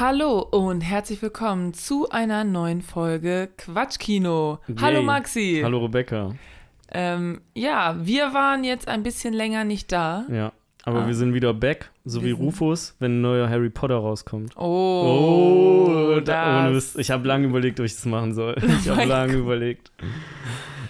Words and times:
Hallo 0.00 0.38
und 0.38 0.80
herzlich 0.80 1.20
willkommen 1.20 1.74
zu 1.74 2.08
einer 2.08 2.42
neuen 2.42 2.80
Folge 2.80 3.50
Quatschkino. 3.58 4.58
Hallo 4.80 5.00
Yay. 5.00 5.04
Maxi. 5.04 5.60
Hallo 5.62 5.84
Rebecca. 5.84 6.34
Ähm, 6.90 7.42
ja, 7.52 7.94
wir 8.00 8.32
waren 8.32 8.64
jetzt 8.64 8.88
ein 8.88 9.02
bisschen 9.02 9.34
länger 9.34 9.64
nicht 9.64 9.92
da. 9.92 10.24
Ja, 10.32 10.52
aber 10.84 11.02
Ah. 11.02 11.06
wir 11.06 11.14
sind 11.14 11.34
wieder 11.34 11.52
back, 11.52 11.90
so 12.06 12.22
Wir 12.22 12.28
wie 12.28 12.32
Rufus, 12.32 12.96
wenn 12.98 13.18
ein 13.18 13.20
neuer 13.20 13.50
Harry 13.50 13.68
Potter 13.68 13.96
rauskommt. 13.96 14.56
Oh, 14.56 16.18
da, 16.24 16.64
das. 16.64 16.72
Mist. 16.72 16.98
ich 16.98 17.10
habe 17.10 17.28
lange 17.28 17.46
überlegt, 17.46 17.78
ob 17.78 17.84
ich 17.84 17.94
das 17.94 18.06
machen 18.06 18.32
soll. 18.32 18.56
Ich 18.80 18.88
habe 18.88 18.96
Mein 19.00 19.08
lange 19.10 19.34
überlegt. 19.34 19.92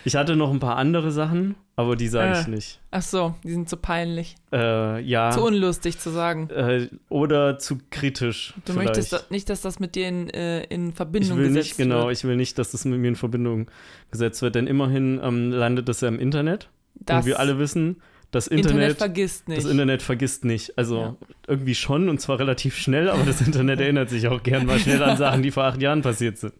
Ich 0.04 0.16
hatte 0.16 0.34
noch 0.36 0.50
ein 0.50 0.60
paar 0.60 0.76
andere 0.76 1.10
Sachen, 1.10 1.54
aber 1.76 1.94
die 1.96 2.08
sage 2.08 2.38
ich 2.40 2.46
Äh. 2.46 2.50
nicht. 2.50 2.80
Ach 2.90 3.02
so, 3.02 3.34
die 3.44 3.50
sind 3.50 3.68
zu 3.68 3.76
peinlich. 3.76 4.34
Äh, 4.52 5.00
ja. 5.02 5.30
Zu 5.30 5.42
unlustig 5.44 5.98
zu 5.98 6.10
sagen. 6.10 6.48
äh, 6.50 6.88
oder 7.08 7.58
zu 7.58 7.78
kritisch. 7.90 8.54
Du 8.64 8.72
vielleicht. 8.72 8.88
möchtest 8.88 9.12
da- 9.12 9.20
nicht, 9.30 9.48
dass 9.50 9.60
das 9.60 9.78
mit 9.78 9.94
dir 9.94 10.08
in, 10.08 10.30
äh, 10.30 10.64
in 10.64 10.90
ich 10.90 10.94
Verbindung 10.94 11.38
will 11.38 11.48
gesetzt 11.48 11.68
nicht, 11.68 11.76
genau, 11.76 12.04
wird. 12.06 12.16
ich 12.16 12.24
will 12.24 12.36
nicht, 12.36 12.58
dass 12.58 12.70
das 12.70 12.84
mit 12.84 12.98
mir 12.98 13.08
in 13.08 13.16
Verbindung 13.16 13.70
gesetzt 14.10 14.40
wird, 14.42 14.54
denn 14.54 14.66
immerhin 14.66 15.20
ähm, 15.22 15.50
landet 15.52 15.88
das 15.88 16.00
ja 16.00 16.08
im 16.08 16.18
Internet. 16.18 16.68
Das 16.94 17.18
und 17.24 17.26
wir 17.26 17.38
alle 17.40 17.58
wissen, 17.58 18.00
das 18.30 18.46
Internet, 18.46 18.72
Internet, 18.72 18.98
vergisst 18.98 19.48
nicht. 19.48 19.58
das 19.64 19.70
Internet 19.70 20.02
vergisst 20.02 20.44
nicht. 20.44 20.78
Also 20.78 20.98
Ja. 21.00 21.16
irgendwie 21.48 21.74
schon 21.74 22.08
und 22.08 22.20
zwar 22.20 22.38
relativ 22.38 22.76
schnell, 22.76 23.10
aber 23.10 23.24
das 23.24 23.40
Internet 23.40 23.80
erinnert 23.80 24.08
sich 24.10 24.28
auch 24.28 24.42
gern 24.42 24.66
mal 24.66 24.78
schnell 24.78 25.02
an 25.02 25.16
Sachen, 25.16 25.42
die 25.42 25.50
vor 25.50 25.64
acht 25.64 25.80
Jahren 25.82 26.02
passiert 26.02 26.38
sind. 26.38 26.52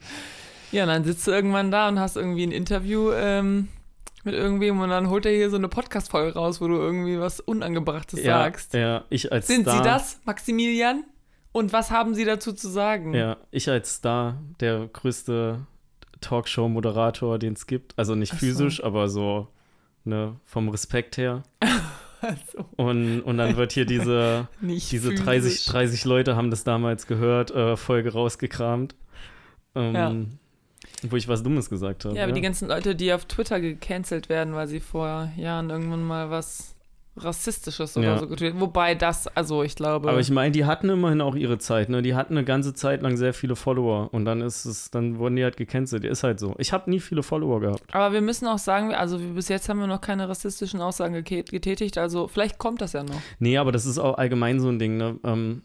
Ja, 0.72 0.84
und 0.84 0.88
dann 0.88 1.04
sitzt 1.04 1.26
du 1.26 1.30
irgendwann 1.32 1.70
da 1.70 1.88
und 1.88 1.98
hast 1.98 2.16
irgendwie 2.16 2.44
ein 2.46 2.52
Interview 2.52 3.10
ähm, 3.12 3.68
mit 4.24 4.34
irgendwem 4.34 4.80
und 4.80 4.90
dann 4.90 5.08
holt 5.10 5.26
er 5.26 5.32
hier 5.32 5.50
so 5.50 5.56
eine 5.56 5.68
Podcast-Folge 5.68 6.34
raus, 6.34 6.60
wo 6.60 6.68
du 6.68 6.74
irgendwie 6.76 7.18
was 7.18 7.40
Unangebrachtes 7.40 8.22
Ja, 8.22 8.42
sagst. 8.42 8.74
ja, 8.74 9.04
ich 9.10 9.32
als 9.32 9.46
Sind 9.46 9.62
Star, 9.62 9.76
Sie 9.76 9.82
das, 9.82 10.20
Maximilian? 10.24 11.04
Und 11.52 11.72
was 11.72 11.90
haben 11.90 12.14
Sie 12.14 12.24
dazu 12.24 12.52
zu 12.52 12.68
sagen? 12.68 13.12
Ja, 13.14 13.38
ich 13.50 13.68
als 13.68 13.94
Star, 13.96 14.36
der 14.60 14.86
größte 14.92 15.66
Talkshow-Moderator, 16.20 17.38
den 17.38 17.54
es 17.54 17.66
gibt. 17.66 17.98
Also 17.98 18.14
nicht 18.14 18.30
so. 18.32 18.36
physisch, 18.36 18.84
aber 18.84 19.08
so 19.08 19.48
ne, 20.04 20.36
vom 20.44 20.68
Respekt 20.68 21.16
her. 21.16 21.42
Also, 22.22 22.66
Und, 22.76 23.22
und 23.22 23.38
dann 23.38 23.56
wird 23.56 23.72
hier 23.72 23.86
diese, 23.86 24.46
diese 24.60 25.12
physisch. 25.12 25.24
30, 25.24 25.64
30 25.64 26.04
Leute 26.04 26.36
haben 26.36 26.50
das 26.50 26.64
damals 26.64 27.06
gehört, 27.06 27.50
äh, 27.50 27.78
Folge 27.78 28.12
rausgekramt. 28.12 28.94
Ähm, 29.74 29.94
Ja. 29.94 30.14
Wo 31.08 31.16
ich 31.16 31.28
was 31.28 31.42
Dummes 31.42 31.70
gesagt 31.70 32.04
habe. 32.04 32.16
Ja, 32.16 32.24
aber 32.24 32.32
die 32.32 32.40
ganzen 32.40 32.68
Leute, 32.68 32.94
die 32.94 33.12
auf 33.12 33.24
Twitter 33.24 33.60
gecancelt 33.60 34.28
werden, 34.28 34.54
weil 34.54 34.66
sie 34.66 34.80
vor 34.80 35.30
Jahren 35.36 35.70
irgendwann 35.70 36.04
mal 36.04 36.30
was 36.30 36.74
Rassistisches 37.16 37.96
oder 37.96 38.06
Ja. 38.06 38.18
so 38.18 38.26
getweetet 38.28 38.60
Wobei 38.60 38.94
das, 38.94 39.26
also 39.28 39.62
ich 39.62 39.74
glaube. 39.74 40.08
Aber 40.08 40.20
ich 40.20 40.30
meine, 40.30 40.52
die 40.52 40.64
hatten 40.64 40.88
immerhin 40.88 41.20
auch 41.20 41.34
ihre 41.34 41.58
Zeit, 41.58 41.88
ne? 41.88 42.02
Die 42.02 42.14
hatten 42.14 42.36
eine 42.36 42.44
ganze 42.44 42.72
Zeit 42.72 43.02
lang 43.02 43.16
sehr 43.16 43.34
viele 43.34 43.56
Follower 43.56 44.12
und 44.14 44.24
dann 44.24 44.40
ist 44.40 44.64
es, 44.64 44.90
dann 44.90 45.18
wurden 45.18 45.36
die 45.36 45.42
halt 45.44 45.56
gecancelt. 45.56 46.04
Ist 46.04 46.22
halt 46.22 46.38
so. 46.38 46.54
Ich 46.58 46.72
habe 46.72 46.88
nie 46.88 47.00
viele 47.00 47.22
Follower 47.22 47.60
gehabt. 47.60 47.82
aber 47.92 48.12
wir 48.12 48.20
müssen 48.20 48.46
auch 48.46 48.58
sagen, 48.58 48.94
also 48.94 49.18
bis 49.18 49.48
jetzt 49.48 49.68
haben 49.68 49.80
wir 49.80 49.86
noch 49.86 50.00
keine 50.00 50.28
rassistischen 50.28 50.80
Aussagen 50.80 51.22
getätigt, 51.24 51.98
also 51.98 52.28
vielleicht 52.28 52.58
kommt 52.58 52.80
das 52.80 52.92
ja 52.92 53.02
noch. 53.02 53.20
Nee, 53.38 53.58
aber 53.58 53.72
das 53.72 53.86
ist 53.86 53.98
auch 53.98 54.16
allgemein 54.16 54.60
so 54.60 54.68
ein 54.68 54.78
Ding, 54.78 54.96
ne? 54.96 55.18
Ähm, 55.24 55.62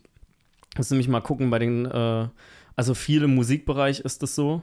musst 0.77 0.91
nämlich 0.91 1.07
mal 1.07 1.21
gucken 1.21 1.51
bei 1.51 1.59
den, 1.59 1.85
äh, 1.85 2.27
also 2.75 2.93
viel 2.95 3.23
im 3.23 3.35
Musikbereich 3.35 3.99
ist 4.01 4.23
das 4.23 4.35
so. 4.35 4.61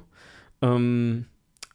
Ähm, 0.63 1.27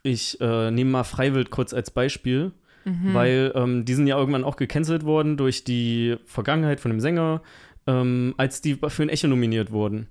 ich 0.04 0.40
äh, 0.42 0.72
nehme 0.72 0.92
mal 0.92 1.04
Freiwild 1.04 1.50
kurz 1.52 1.74
als 1.74 1.92
Beispiel, 1.92 2.52
Mhm. 2.86 3.14
weil 3.14 3.52
ähm, 3.54 3.84
die 3.84 3.94
sind 3.96 4.08
ja 4.08 4.18
irgendwann 4.18 4.46
auch 4.46 4.56
gecancelt 4.56 5.04
worden 5.04 5.36
durch 5.36 5.66
die 5.66 6.16
Vergangenheit 6.26 6.80
von 6.80 6.90
dem 6.90 7.02
Sänger, 7.02 7.42
ähm, 7.86 8.34
als 8.38 8.62
die 8.62 8.76
für 8.88 9.04
ein 9.04 9.10
Echo 9.10 9.28
nominiert 9.28 9.72
wurden. 9.72 10.08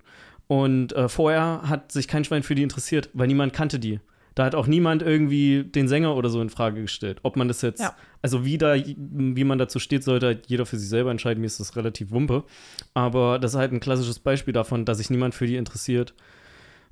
Und 0.46 0.92
äh, 0.92 1.08
vorher 1.08 1.62
hat 1.64 1.90
sich 1.90 2.06
kein 2.06 2.24
Schwein 2.24 2.42
für 2.42 2.54
die 2.54 2.62
interessiert, 2.62 3.08
weil 3.14 3.28
niemand 3.28 3.54
kannte 3.54 3.78
die. 3.78 4.00
Da 4.34 4.44
hat 4.44 4.54
auch 4.54 4.66
niemand 4.66 5.00
irgendwie 5.00 5.64
den 5.64 5.88
Sänger 5.88 6.14
oder 6.16 6.28
so 6.28 6.42
in 6.42 6.50
Frage 6.50 6.82
gestellt. 6.82 7.20
Ob 7.22 7.36
man 7.36 7.48
das 7.48 7.62
jetzt, 7.62 7.80
Ja. 7.80 7.96
also 8.20 8.44
wie, 8.44 8.58
da, 8.58 8.74
wie 8.76 9.44
man 9.44 9.56
dazu 9.56 9.78
steht, 9.78 10.04
sollte 10.04 10.26
halt 10.26 10.46
jeder 10.48 10.66
für 10.66 10.76
sich 10.78 10.90
selber 10.90 11.10
entscheiden. 11.10 11.40
Mir 11.40 11.46
ist 11.46 11.58
das 11.58 11.76
relativ 11.76 12.10
wumpe. 12.10 12.44
Aber 12.92 13.38
das 13.38 13.52
ist 13.54 13.58
halt 13.58 13.72
ein 13.72 13.80
klassisches 13.80 14.18
Beispiel 14.18 14.52
davon, 14.52 14.84
dass 14.84 14.98
sich 14.98 15.08
niemand 15.08 15.34
für 15.34 15.46
die 15.46 15.56
interessiert 15.56 16.12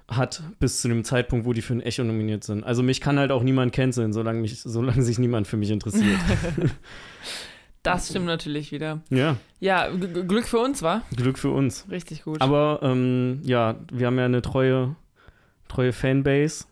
hat, 0.09 0.43
bis 0.61 0.81
zu 0.83 0.89
dem 0.89 1.05
Zeitpunkt, 1.05 1.47
wo 1.47 1.53
die 1.53 1.63
für 1.63 1.75
ein 1.75 1.81
Echo 1.81 2.05
nominiert 2.05 2.45
sind. 2.45 2.65
Also 2.65 2.83
mich 2.83 3.01
kann 3.01 3.19
halt 3.19 3.31
auch 3.31 3.43
niemand 3.43 3.73
canceln, 3.73 4.13
solange, 4.13 4.41
mich, 4.41 4.61
solange 4.61 5.03
sich 5.03 5.19
niemand 5.19 5.47
für 5.47 5.57
mich 5.57 5.71
interessiert. 5.71 6.19
Das 7.83 8.09
stimmt 8.09 8.25
natürlich 8.25 8.73
wieder. 8.73 9.03
ja, 9.11 9.37
Ja, 9.61 9.91
Glück 9.91 10.47
für 10.47 10.59
uns, 10.59 10.81
war? 10.81 11.03
Glück 11.15 11.39
für 11.39 11.51
uns. 11.51 11.85
Richtig 11.91 12.25
gut. 12.25 12.41
Aber 12.41 12.79
ähm, 12.83 13.41
ja, 13.45 13.77
wir 13.93 14.07
haben 14.07 14.17
ja 14.19 14.25
eine 14.25 14.41
treue, 14.41 14.97
treue 15.69 15.93
Fanbase, 15.93 16.65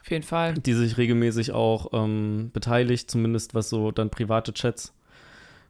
Auf 0.00 0.08
jeden 0.12 0.22
Fall. 0.22 0.54
die 0.54 0.74
sich 0.74 0.96
regelmäßig 0.96 1.50
auch 1.50 1.88
ähm, 1.92 2.50
beteiligt, 2.52 3.10
zumindest 3.10 3.52
was 3.52 3.68
so 3.68 3.90
dann 3.90 4.10
private 4.10 4.54
Chats 4.54 4.94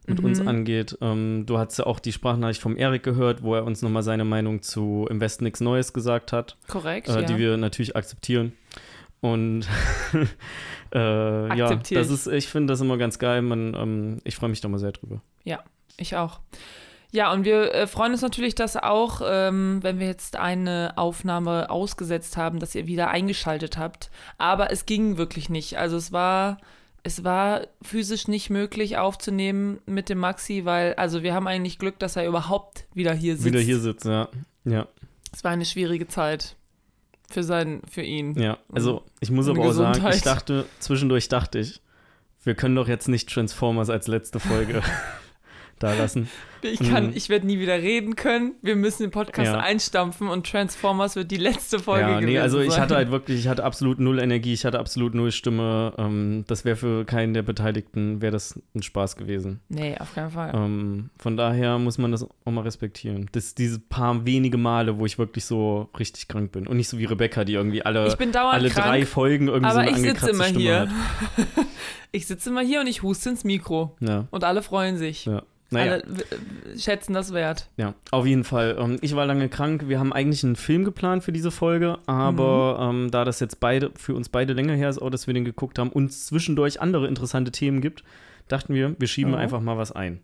mit 0.07 0.19
Mhm. 0.19 0.25
uns 0.25 0.41
angeht. 0.41 0.97
Ähm, 1.01 1.45
du 1.45 1.57
hast 1.57 1.77
ja 1.77 1.85
auch 1.85 1.99
die 1.99 2.11
Sprachnachricht 2.11 2.61
vom 2.61 2.75
Erik 2.77 3.03
gehört, 3.03 3.43
wo 3.43 3.55
er 3.55 3.63
uns 3.65 3.81
nochmal 3.81 4.03
seine 4.03 4.25
Meinung 4.25 4.61
zu 4.61 5.07
Im 5.09 5.19
Westen 5.21 5.43
nichts 5.43 5.61
Neues 5.61 5.93
gesagt 5.93 6.31
hat, 6.33 6.57
Korrekt, 6.67 7.09
äh, 7.09 7.21
ja. 7.21 7.21
die 7.21 7.37
wir 7.37 7.57
natürlich 7.57 7.95
akzeptieren. 7.95 8.53
Und 9.21 9.67
äh, 10.93 11.57
ja, 11.57 11.75
das 11.75 11.91
ich. 11.91 11.97
ist, 11.97 12.27
ich 12.27 12.47
finde 12.47 12.73
das 12.73 12.81
immer 12.81 12.97
ganz 12.97 13.19
geil. 13.19 13.41
Man, 13.43 13.75
ähm, 13.75 14.17
ich 14.23 14.35
freue 14.35 14.49
mich 14.49 14.61
da 14.61 14.67
mal 14.67 14.79
sehr 14.79 14.91
drüber. 14.91 15.21
Ich 15.97 16.15
auch. 16.15 16.39
Ja, 17.11 17.31
und 17.31 17.43
wir 17.43 17.73
äh, 17.73 17.87
freuen 17.87 18.13
uns 18.13 18.21
natürlich, 18.21 18.55
dass 18.55 18.77
auch, 18.77 19.21
ähm, 19.23 19.79
wenn 19.81 19.99
wir 19.99 20.07
jetzt 20.07 20.37
eine 20.37 20.93
Aufnahme 20.95 21.69
ausgesetzt 21.69 22.37
haben, 22.37 22.59
dass 22.59 22.73
ihr 22.73 22.87
wieder 22.87 23.09
eingeschaltet 23.09 23.77
habt. 23.77 24.09
Aber 24.37 24.71
es 24.71 24.85
ging 24.85 25.17
wirklich 25.17 25.49
nicht. 25.49 25.77
Also 25.77 25.97
es 25.97 26.11
war, 26.13 26.57
es 27.03 27.23
war 27.23 27.67
physisch 27.81 28.27
nicht 28.27 28.49
möglich 28.49 28.97
aufzunehmen 28.97 29.79
mit 29.85 30.09
dem 30.09 30.19
Maxi, 30.19 30.65
weil, 30.65 30.93
also 30.95 31.23
wir 31.23 31.33
haben 31.33 31.47
eigentlich 31.47 31.79
Glück, 31.79 31.97
dass 31.99 32.15
er 32.15 32.27
überhaupt 32.27 32.85
wieder 32.93 33.13
hier 33.13 33.33
sitzt. 33.35 33.45
Wieder 33.45 33.59
hier 33.59 33.79
sitzt, 33.79 34.05
ja. 34.05 34.29
Ja, 34.65 34.87
Es 35.33 35.43
war 35.43 35.51
eine 35.51 35.65
schwierige 35.65 36.07
Zeit 36.07 36.55
für 37.29 37.43
sein, 37.43 37.81
für 37.89 38.03
ihn. 38.03 38.37
ja. 38.39 38.57
Also 38.71 39.03
ich 39.19 39.31
muss 39.31 39.47
aber 39.47 39.63
auch 39.63 39.71
sagen, 39.71 40.05
ich 40.13 40.21
dachte, 40.21 40.65
zwischendurch 40.79 41.29
dachte 41.29 41.59
ich, 41.59 41.81
wir 42.43 42.55
können 42.55 42.75
doch 42.75 42.87
jetzt 42.87 43.07
nicht 43.07 43.29
Transformers 43.29 43.89
als 43.89 44.07
letzte 44.07 44.39
Folge 44.39 44.81
da 45.83 45.93
lassen. 45.93 46.29
Ich 46.63 46.77
kann, 46.79 47.07
Mhm. 47.07 47.13
ich 47.15 47.29
werde 47.29 47.47
nie 47.47 47.57
wieder 47.59 47.73
reden 47.81 48.15
können. 48.15 48.53
Wir 48.61 48.75
müssen 48.75 49.01
den 49.01 49.09
Podcast 49.11 49.51
Ja. 49.51 49.59
einstampfen 49.61 50.27
und 50.27 50.45
Transformers 50.47 51.15
wird 51.15 51.31
die 51.31 51.37
letzte 51.37 51.79
Folge 51.79 52.01
ja, 52.07 52.15
nee, 52.19 52.21
gewesen 52.27 52.41
also 52.43 52.59
ich 52.59 52.71
sein. 52.73 52.81
hatte 52.81 52.95
halt 52.97 53.09
wirklich, 53.09 53.39
ich 53.39 53.47
hatte 53.47 53.63
absolut 53.63 53.99
null 53.99 54.19
Energie, 54.19 54.53
ich 54.53 54.63
hatte 54.63 54.77
absolut 54.77 55.15
null 55.15 55.31
Stimme. 55.31 55.93
Ähm, 55.97 56.43
das 56.45 56.63
wäre 56.63 56.75
für 56.75 57.03
keinen 57.05 57.33
der 57.33 57.41
Beteiligten, 57.41 58.21
wäre 58.21 58.31
das 58.31 58.59
ein 58.75 58.83
Spaß 58.83 59.15
gewesen. 59.15 59.59
Nee, 59.69 59.95
auf 59.97 60.13
keinen 60.13 60.29
Fall. 60.29 60.51
Ähm, 60.53 61.09
von 61.17 61.35
daher 61.35 61.79
muss 61.79 61.97
man 61.97 62.11
das 62.11 62.23
auch 62.23 62.51
mal 62.51 62.61
respektieren. 62.61 63.27
Das 63.31 63.55
diese 63.55 63.79
paar 63.79 64.23
wenige 64.27 64.59
Male, 64.59 64.99
wo 64.99 65.07
ich 65.07 65.17
wirklich 65.17 65.45
so 65.45 65.89
richtig 65.97 66.27
krank 66.27 66.51
bin. 66.51 66.67
Und 66.67 66.77
nicht 66.77 66.89
so 66.89 66.99
wie 66.99 67.05
Rebecca, 67.05 67.43
die 67.43 67.53
irgendwie 67.53 67.83
alle, 67.83 68.01
alle 68.01 68.69
krank, 68.69 68.85
drei 68.85 69.05
Folgen 69.07 69.47
irgendwie 69.47 69.71
so 69.71 69.79
aber 69.79 69.87
eine 69.87 69.89
ich 69.89 69.95
sitze 69.97 70.09
angekratzte 70.27 70.35
immer 70.35 70.43
Stimme 70.45 70.59
hier. 70.59 70.79
hat. 70.81 70.89
Ich 72.13 72.27
sitze 72.27 72.49
immer 72.49 72.59
hier 72.59 72.81
und 72.81 72.87
ich 72.87 73.03
huste 73.03 73.29
ins 73.29 73.45
Mikro. 73.45 73.95
Ja, 74.01 74.27
Und 74.31 74.43
alle 74.43 74.61
freuen 74.61 74.97
sich. 74.97 75.23
ja. 75.25 75.43
Naja, 75.73 75.93
Alle 75.93 76.03
schätzen 76.77 77.13
das 77.13 77.33
wert. 77.33 77.67
ja, 77.77 77.93
auf 78.11 78.25
jeden 78.25 78.43
Fall. 78.43 78.75
Ähm, 78.79 78.97
ich 79.01 79.15
war 79.15 79.25
lange 79.25 79.47
krank. 79.49 79.87
Wir 79.87 79.99
haben 79.99 80.11
eigentlich 80.13 80.43
einen 80.43 80.55
Film 80.57 80.83
geplant 80.83 81.23
für 81.23 81.31
diese 81.31 81.49
Folge, 81.51 81.97
aber 82.07 82.77
Mhm. 82.91 83.03
ähm, 83.05 83.11
da 83.11 83.23
das 83.25 83.39
jetzt 83.39 83.59
beide 83.59 83.91
für 83.95 84.13
uns 84.15 84.29
beide 84.29 84.53
länger 84.53 84.73
her 84.75 84.89
ist, 84.89 85.01
auch 85.01 85.09
dass 85.09 85.27
wir 85.27 85.33
den 85.33 85.45
geguckt 85.45 85.79
haben 85.79 85.89
und 85.89 86.11
zwischendurch 86.11 86.81
andere 86.81 87.07
interessante 87.07 87.51
Themen 87.51 87.79
gibt, 87.81 88.03
dachten 88.49 88.73
wir, 88.73 88.95
wir 88.99 89.07
schieben 89.07 89.31
Ja. 89.33 89.39
einfach 89.39 89.61
mal 89.61 89.77
was 89.77 89.91
ein. 89.91 90.19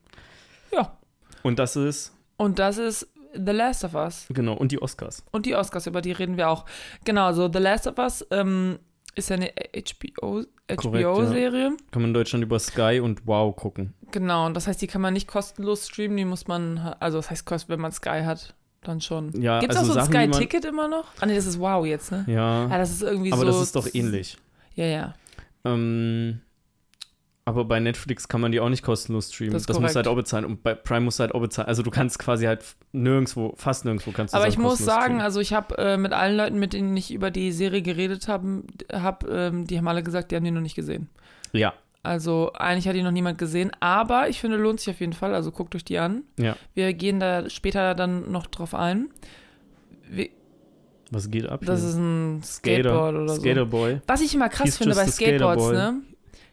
Ja. 0.72 0.98
Und 1.44 1.60
das 1.60 1.76
ist, 1.76 2.14
Und 2.38 2.60
das 2.60 2.78
ist 2.78 3.08
The 3.34 3.52
Last 3.52 3.84
of 3.86 3.94
Us. 3.94 4.26
genau, 4.30 4.54
und 4.54 4.72
die 4.72 4.82
Oscars. 4.82 5.24
Und 5.32 5.46
die 5.46 5.56
Oscars, 5.56 5.88
über 5.88 6.02
die 6.02 6.12
reden 6.12 6.38
wir 6.38 6.50
auch. 6.50 6.66
Genau, 7.06 7.32
so 7.32 7.50
The 7.52 7.60
Last 7.60 7.88
of 7.88 7.98
Us 7.98 8.26
ähm, 8.32 8.80
ist 9.18 9.30
ja 9.30 9.36
eine 9.36 9.52
HBO 9.76 10.44
Korrekt, 10.68 10.84
HBO-Serie. 10.84 11.78
Kann 11.92 12.02
man 12.02 12.10
in 12.10 12.14
Deutschland 12.14 12.44
über 12.44 12.60
Sky 12.60 13.00
und 13.02 13.26
Wow 13.26 13.56
gucken. 13.56 13.94
Genau, 14.12 14.46
und 14.46 14.54
das 14.54 14.68
heißt, 14.68 14.82
die 14.82 14.88
kann 14.88 15.02
man 15.02 15.14
nicht 15.14 15.28
kostenlos 15.28 15.88
streamen, 15.88 16.18
die 16.18 16.26
muss 16.26 16.48
man, 16.48 16.78
also 17.00 17.18
das 17.18 17.30
heißt, 17.30 17.70
wenn 17.70 17.80
man 17.80 17.92
Sky 17.92 18.22
hat, 18.24 18.54
dann 18.82 19.02
schon. 19.02 19.40
Ja, 19.42 19.60
Gibt 19.60 19.74
es 19.74 19.80
also 19.80 19.92
auch 19.94 20.06
so 20.06 20.12
ein 20.12 20.32
Sky-Ticket 20.32 20.66
immer 20.66 20.88
noch? 20.88 21.06
Ah, 21.20 21.26
nee, 21.26 21.36
das 21.36 21.46
ist 21.46 21.60
Wow 21.60 21.86
jetzt, 21.86 22.12
ne? 22.12 22.26
Ja, 22.28 22.68
Ja, 22.68 22.78
das 22.78 22.92
ist 22.92 23.02
irgendwie 23.02 23.32
aber 23.34 23.42
so. 23.42 23.48
das 23.48 23.62
ist 23.62 23.76
doch 23.76 23.88
ähnlich. 23.94 24.38
Ja, 24.76 24.86
ja. 24.86 25.14
Ähm, 25.66 26.42
aber 27.48 27.64
bei 27.64 27.80
Netflix 27.80 28.28
kann 28.28 28.42
man 28.42 28.52
die 28.52 28.60
auch 28.60 28.68
nicht 28.68 28.84
kostenlos 28.84 29.32
streamen. 29.34 29.54
Das 29.54 29.66
Das, 29.66 29.80
musst 29.80 29.96
du 29.96 29.98
halt 29.98 30.08
auch 30.08 30.16
bezahlen. 30.16 30.44
Und 30.44 30.64
bei 30.64 30.76
Prime 30.76 31.00
musst 31.02 31.20
du 31.20 31.22
halt 31.22 31.34
auch 31.34 31.40
bezahlen. 31.40 31.70
Also 31.70 31.82
du 31.82 31.92
kannst 31.92 32.20
quasi 32.20 32.46
halt 32.46 32.64
nirgendwo, 32.92 33.54
fast 33.56 33.86
nirgendwo 33.86 34.12
kannst 34.12 34.34
du 34.34 34.38
Aber 34.38 34.50
ich 34.50 34.58
muss 34.58 34.80
sagen, 34.80 35.02
streamen. 35.04 35.22
also 35.22 35.40
ich 35.40 35.54
habe 35.54 35.78
äh, 35.78 35.96
mit 35.98 36.12
allen 36.12 36.36
Leuten, 36.36 36.60
mit 36.60 36.74
denen 36.74 36.96
ich 36.98 37.14
über 37.14 37.32
die 37.32 37.54
Serie 37.54 37.82
geredet 37.82 38.28
habe, 38.28 38.64
hab, 38.92 39.26
ähm, 39.30 39.66
die 39.66 39.78
haben 39.78 39.88
alle 39.88 40.04
gesagt, 40.04 40.32
die 40.32 40.36
haben 40.36 40.44
die 40.44 40.52
noch 40.52 40.60
nicht 40.62 40.76
gesehen. 40.76 41.08
Ja, 41.54 41.74
Also 42.04 42.52
eigentlich 42.54 42.86
hat 42.90 42.96
die 42.96 43.02
noch 43.04 43.12
niemand 43.12 43.38
gesehen, 43.38 43.72
aber 43.80 44.28
ich 44.28 44.42
finde, 44.42 44.58
lohnt 44.58 44.82
sich 44.82 44.94
auf 44.94 45.00
jeden 45.00 45.14
Fall. 45.14 45.34
Also 45.34 45.52
guckt 45.54 45.74
euch 45.74 45.86
die 45.86 45.98
an. 46.00 46.24
ja. 46.38 46.58
Wir 46.74 46.94
gehen 46.94 47.22
da 47.22 47.50
später 47.50 47.96
dann 47.96 48.30
noch 48.30 48.48
drauf 48.48 48.76
ein. 48.76 49.08
Wie, 50.10 50.32
Was 51.12 51.32
geht 51.32 51.48
ab 51.48 51.62
das 51.64 51.80
hier? 51.80 51.90
ist 51.92 51.96
ein 51.96 52.42
Skateboard 52.44 53.16
oder 53.16 53.30
so. 53.36 53.42
Skaterboy. 53.42 54.02
Was 54.08 54.20
ich 54.22 54.36
immer 54.36 54.50
krass 54.50 54.66
He's 54.66 54.78
finde 54.78 54.96
bei 54.96 55.08
skater 55.08 55.38
Skateboards, 55.38 55.72
ne? 55.72 56.02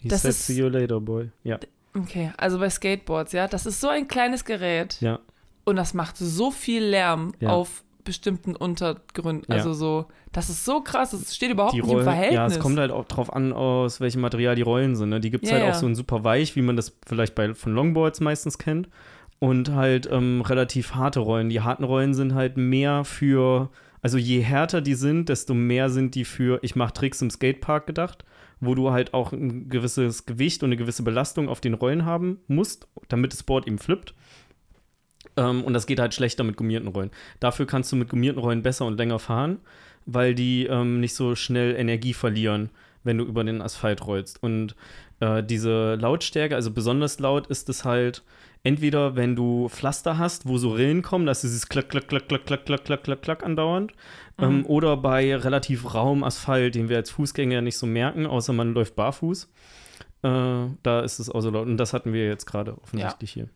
He 0.04 0.08
das 0.08 0.22
said, 0.22 0.30
ist- 0.30 0.46
see 0.46 0.54
you 0.60 0.68
later, 0.68 1.00
boy. 1.00 1.30
Ja, 1.42 1.58
Okay, 1.96 2.32
also 2.38 2.58
bei 2.58 2.70
Skateboards, 2.70 3.32
ja, 3.32 3.46
das 3.48 3.66
ist 3.66 3.80
so 3.80 3.88
ein 3.88 4.08
kleines 4.08 4.44
Gerät 4.44 5.00
ja. 5.00 5.20
und 5.64 5.76
das 5.76 5.94
macht 5.94 6.16
so 6.16 6.50
viel 6.50 6.82
Lärm 6.84 7.32
Ja. 7.40 7.50
auf 7.50 7.84
bestimmten 8.02 8.56
Untergründen. 8.56 9.46
Ja. 9.48 9.58
Also 9.58 9.72
so, 9.74 10.06
das 10.32 10.50
ist 10.50 10.64
so 10.64 10.80
krass, 10.80 11.12
das 11.12 11.34
steht 11.36 11.50
überhaupt 11.52 11.72
Die 11.74 11.78
nicht 11.78 11.84
im 11.86 11.90
Rollen, 11.92 12.04
Verhältnis. 12.04 12.34
ja, 12.34 12.46
es 12.46 12.58
kommt 12.58 12.78
halt 12.78 12.90
auch 12.90 13.04
drauf 13.06 13.32
an, 13.32 13.52
aus 13.52 14.00
welchem 14.00 14.20
Material 14.22 14.56
die 14.56 14.62
Rollen 14.62 14.96
sind. 14.96 15.10
Ne? 15.10 15.20
Die 15.20 15.30
gibt 15.30 15.44
es 15.44 15.50
Ja, 15.50 15.58
halt 15.58 15.70
auch 15.70 15.74
so 15.78 15.86
in 15.86 15.94
super 15.94 16.24
weich, 16.24 16.56
wie 16.56 16.62
man 16.62 16.74
das 16.76 16.96
vielleicht 17.06 17.34
bei, 17.36 17.54
von 17.54 17.72
Longboards 17.74 18.20
meistens 18.20 18.58
kennt. 18.58 18.88
Und 19.38 19.70
halt 19.70 20.08
ähm, 20.10 20.40
relativ 20.42 20.94
harte 20.96 21.20
Rollen. 21.20 21.48
Die 21.48 21.60
harten 21.60 21.84
Rollen 21.84 22.12
sind 22.14 22.34
halt 22.34 22.56
mehr 22.56 23.04
für, 23.04 23.70
also 24.02 24.18
je 24.18 24.40
härter 24.40 24.80
die 24.80 24.94
sind, 24.94 25.28
desto 25.28 25.54
mehr 25.54 25.90
sind 25.90 26.14
die 26.14 26.24
für, 26.24 26.58
ich 26.62 26.74
mache 26.76 26.92
Tricks 26.92 27.22
im 27.22 27.30
Skatepark 27.30 27.86
gedacht, 27.86 28.24
wo 28.66 28.74
du 28.74 28.90
halt 28.90 29.14
auch 29.14 29.32
ein 29.32 29.68
gewisses 29.68 30.26
Gewicht 30.26 30.62
und 30.62 30.68
eine 30.68 30.76
gewisse 30.76 31.02
Belastung 31.02 31.48
auf 31.48 31.60
den 31.60 31.74
Rollen 31.74 32.04
haben 32.04 32.40
musst, 32.48 32.88
damit 33.08 33.32
das 33.32 33.42
Board 33.42 33.66
eben 33.66 33.78
flippt. 33.78 34.14
Ähm, 35.36 35.64
und 35.64 35.74
das 35.74 35.86
geht 35.86 36.00
halt 36.00 36.14
schlechter 36.14 36.44
mit 36.44 36.56
gummierten 36.56 36.88
Rollen. 36.88 37.10
Dafür 37.40 37.66
kannst 37.66 37.90
du 37.92 37.96
mit 37.96 38.08
gummierten 38.08 38.40
Rollen 38.40 38.62
besser 38.62 38.86
und 38.86 38.96
länger 38.96 39.18
fahren, 39.18 39.58
weil 40.06 40.34
die 40.34 40.66
ähm, 40.66 41.00
nicht 41.00 41.14
so 41.14 41.34
schnell 41.34 41.74
Energie 41.76 42.14
verlieren, 42.14 42.70
wenn 43.02 43.18
du 43.18 43.24
über 43.24 43.44
den 43.44 43.62
Asphalt 43.62 44.06
rollst. 44.06 44.42
Und 44.42 44.76
äh, 45.20 45.42
diese 45.42 45.94
Lautstärke, 45.96 46.54
also 46.54 46.70
besonders 46.70 47.18
laut 47.18 47.46
ist 47.48 47.68
es 47.68 47.84
halt 47.84 48.22
entweder, 48.64 49.14
wenn 49.14 49.36
du 49.36 49.68
Pflaster 49.68 50.18
hast, 50.18 50.48
wo 50.48 50.58
so 50.58 50.72
Rillen 50.72 51.02
kommen, 51.02 51.26
dass 51.26 51.42
dieses 51.42 51.68
Klack, 51.68 51.88
Klack, 51.90 52.08
Klack, 52.08 52.26
Klack, 52.28 52.44
Klack, 52.46 52.64
Klack, 52.66 52.84
Klack, 52.84 53.02
Klack, 53.04 53.22
Klack 53.22 53.44
andauernd. 53.44 53.92
Ähm, 54.38 54.58
Mhm. 54.58 54.66
oder 54.66 54.96
bei 54.96 55.36
relativ 55.36 55.94
rauem 55.94 56.24
Asphalt, 56.24 56.74
den 56.74 56.88
wir 56.88 56.96
als 56.96 57.10
Fußgänger 57.10 57.60
nicht 57.60 57.78
so 57.78 57.86
merken, 57.86 58.26
außer 58.26 58.52
man 58.52 58.74
läuft 58.74 58.96
barfuß. 58.96 59.48
Äh, 60.24 60.66
da 60.82 61.00
ist 61.04 61.20
es 61.20 61.30
auch 61.30 61.40
so 61.40 61.50
laut. 61.50 61.66
Und 61.68 61.76
das 61.76 61.92
hatten 61.92 62.12
wir 62.12 62.26
jetzt 62.26 62.46
gerade 62.46 62.76
offensichtlich 62.82 63.30
hier. 63.32 63.48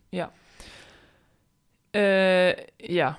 Äh, 1.94 2.56
ja. 2.80 3.18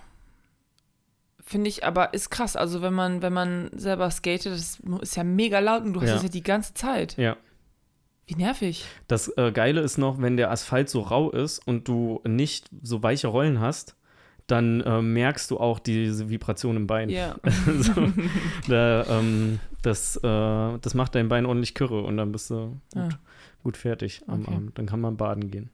Finde 1.43 1.67
ich 1.69 1.83
aber 1.83 2.13
ist 2.13 2.29
krass. 2.29 2.55
Also 2.55 2.81
wenn 2.83 2.93
man, 2.93 3.21
wenn 3.23 3.33
man 3.33 3.71
selber 3.73 4.11
skatet, 4.11 4.53
das 4.53 4.79
ist 5.01 5.15
ja 5.15 5.23
mega 5.23 5.57
laut 5.59 5.83
und 5.83 5.93
du 5.93 6.01
hast 6.01 6.09
Ja. 6.09 6.15
es 6.17 6.23
ja 6.23 6.29
die 6.29 6.43
ganze 6.43 6.75
Zeit. 6.75 7.17
Ja. 7.17 7.35
Wie 8.29 8.35
nervig. 8.35 8.85
Das 9.07 9.35
äh, 9.37 9.51
Geile 9.51 9.81
ist 9.81 9.97
noch, 9.97 10.21
wenn 10.21 10.37
der 10.37 10.51
Asphalt 10.51 10.87
so 10.89 11.01
rau 11.01 11.31
ist 11.31 11.65
und 11.67 11.87
du 11.87 12.21
nicht 12.27 12.69
so 12.83 13.01
weiche 13.01 13.27
Rollen 13.27 13.59
hast, 13.59 13.95
dann 14.45 14.81
äh, 14.81 15.01
merkst 15.01 15.49
du 15.51 15.59
auch 15.59 15.79
diese 15.79 16.29
Vibration 16.29 16.75
im 16.75 16.87
Bein. 16.87 17.09
Ja. 17.09 17.35
so, 17.79 18.07
da, 18.67 19.03
ähm, 19.19 19.59
das, 19.81 20.15
äh, 20.17 20.21
das 20.79 20.93
macht 20.93 21.15
dein 21.15 21.27
Bein 21.27 21.45
ordentlich 21.45 21.73
kürre 21.75 22.01
und 22.03 22.17
dann 22.17 22.31
bist 22.31 22.49
du 22.51 22.79
gut, 22.93 22.95
Ah. 22.95 23.09
gut 23.63 23.77
fertig 23.77 24.21
am 24.27 24.41
Okay. 24.43 24.53
Abend. 24.55 24.77
Dann 24.77 24.85
kann 24.85 25.01
man 25.01 25.17
baden 25.17 25.49
gehen. 25.51 25.69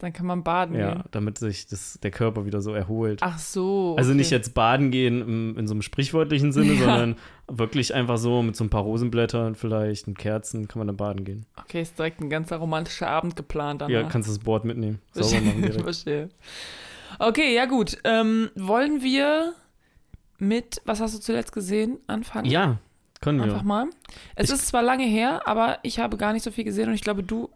Dann 0.00 0.12
kann 0.14 0.26
man 0.26 0.42
baden 0.42 0.74
Ja, 0.76 0.94
gehen. 0.94 1.02
damit 1.12 1.38
sich 1.38 1.66
das, 1.66 1.98
der 2.02 2.10
Körper 2.10 2.46
wieder 2.46 2.60
so 2.62 2.72
erholt. 2.74 3.20
Ach 3.22 3.38
so. 3.38 3.94
Also 3.98 4.10
okay. 4.10 4.16
nicht 4.18 4.30
jetzt 4.30 4.54
baden 4.54 4.90
gehen 4.90 5.20
im, 5.20 5.58
in 5.58 5.66
so 5.68 5.74
einem 5.74 5.82
sprichwörtlichen 5.82 6.52
Sinne, 6.52 6.72
Ja. 6.74 6.78
sondern 6.80 7.16
wirklich 7.48 7.94
einfach 7.94 8.16
so 8.16 8.42
mit 8.42 8.56
so 8.56 8.64
ein 8.64 8.70
paar 8.70 8.82
Rosenblättern 8.82 9.54
vielleicht 9.56 10.08
und 10.08 10.16
Kerzen 10.18 10.68
kann 10.68 10.78
man 10.80 10.86
dann 10.86 10.96
baden 10.96 11.24
gehen. 11.24 11.44
Okay, 11.62 11.82
ist 11.82 11.98
direkt 11.98 12.20
ein 12.20 12.30
ganzer 12.30 12.56
romantischer 12.56 13.08
Abend 13.08 13.36
geplant. 13.36 13.82
Ja, 13.82 13.88
danach. 13.88 14.10
kannst 14.10 14.28
das 14.28 14.38
Board 14.38 14.64
mitnehmen. 14.64 15.00
Sauber 15.12 15.40
machen 15.44 15.62
direkt. 15.62 15.80
Verstehe. 15.84 16.30
Okay, 17.18 17.54
ja 17.54 17.66
gut. 17.66 17.98
Ähm, 18.04 18.48
wollen 18.56 19.02
wir 19.02 19.52
mit, 20.38 20.80
was 20.86 21.00
hast 21.00 21.14
du 21.14 21.20
zuletzt 21.20 21.52
gesehen, 21.52 21.98
anfangen? 22.06 22.46
Ja, 22.50 22.78
können 23.20 23.40
Einfach 23.42 23.60
wir. 23.60 23.66
mal. 23.66 23.86
Es 24.34 24.48
Ich- 24.48 24.54
ist 24.54 24.68
zwar 24.68 24.82
lange 24.82 25.04
her, 25.04 25.46
aber 25.46 25.78
ich 25.82 25.98
habe 25.98 26.16
gar 26.16 26.32
nicht 26.32 26.42
so 26.42 26.50
viel 26.50 26.64
gesehen 26.64 26.88
und 26.88 26.94
ich 26.94 27.02
glaube, 27.02 27.22
du, 27.22 27.50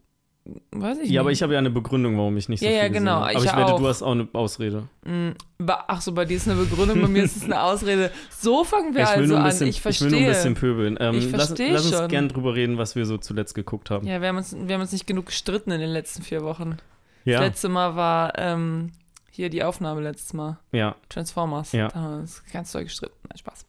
weiß 0.72 0.98
ich 1.02 1.10
Ja, 1.10 1.20
aber 1.20 1.30
nicht. 1.30 1.38
ich 1.38 1.42
habe 1.42 1.52
ja 1.54 1.58
eine 1.58 1.70
Begründung, 1.70 2.16
warum 2.18 2.36
ich 2.36 2.48
nicht 2.48 2.60
so 2.60 2.66
Ja, 2.66 2.72
viel 2.72 2.78
ja, 2.80 2.88
genau. 2.88 3.12
habe. 3.20 3.30
Ich 3.32 3.36
Aber 3.38 3.44
ich 3.46 3.52
wette, 3.56 3.74
auch. 3.74 3.78
du 3.80 3.88
hast 3.88 4.02
auch 4.02 4.12
eine 4.12 4.28
Ausrede. 4.32 4.88
Mm, 5.04 5.30
Ach 5.66 6.00
so, 6.00 6.12
bei 6.12 6.24
dir 6.26 6.36
ist 6.36 6.48
eine 6.48 6.60
Begründung, 6.60 7.00
bei 7.00 7.08
mir 7.08 7.24
ist 7.24 7.36
es 7.36 7.44
eine 7.44 7.62
Ausrede. 7.62 8.10
So 8.30 8.64
fangen 8.64 8.94
wir 8.94 9.02
ich, 9.02 9.08
also 9.08 9.36
an. 9.36 9.44
bisschen, 9.44 9.68
ich 9.68 9.80
verstehe. 9.80 10.10
will 10.10 10.18
nur 10.18 10.26
ein 10.28 10.32
bisschen 10.34 10.54
pöbeln. 10.54 10.96
Ähm, 11.00 11.14
Ich 11.16 11.30
lass, 11.32 11.46
verstehe 11.46 11.72
lass 11.72 11.86
uns 11.86 11.96
schon. 11.96 12.08
gern 12.08 12.28
drüber 12.28 12.54
reden, 12.54 12.76
was 12.76 12.94
wir 12.96 13.06
so 13.06 13.16
zuletzt 13.18 13.54
geguckt 13.54 13.90
haben. 13.90 14.06
ja, 14.06 14.20
wir 14.20 14.28
haben, 14.28 14.36
uns, 14.36 14.54
wir 14.58 14.74
haben 14.74 14.82
uns 14.82 14.92
nicht 14.92 15.06
genug 15.06 15.26
gestritten 15.26 15.70
in 15.70 15.80
den 15.80 15.90
letzten 15.90 16.22
vier 16.22 16.42
Wochen. 16.42 16.76
Ja, 17.24 17.38
Das 17.38 17.48
letzte 17.48 17.68
Mal 17.70 17.96
war 17.96 18.32
ähm, 18.38 18.92
hier 19.30 19.48
die 19.48 19.64
Aufnahme 19.64 20.02
letztes 20.02 20.34
Mal. 20.34 20.58
ja. 20.72 20.94
Transformers. 21.08 21.72
Ja. 21.72 21.88
Da 21.88 21.94
haben 22.00 22.10
wir 22.12 22.18
uns 22.20 22.42
ganz 22.52 22.70
doll 22.72 22.84
gestritten. 22.84 23.14
Nein, 23.28 23.38
Spaß. 23.38 23.64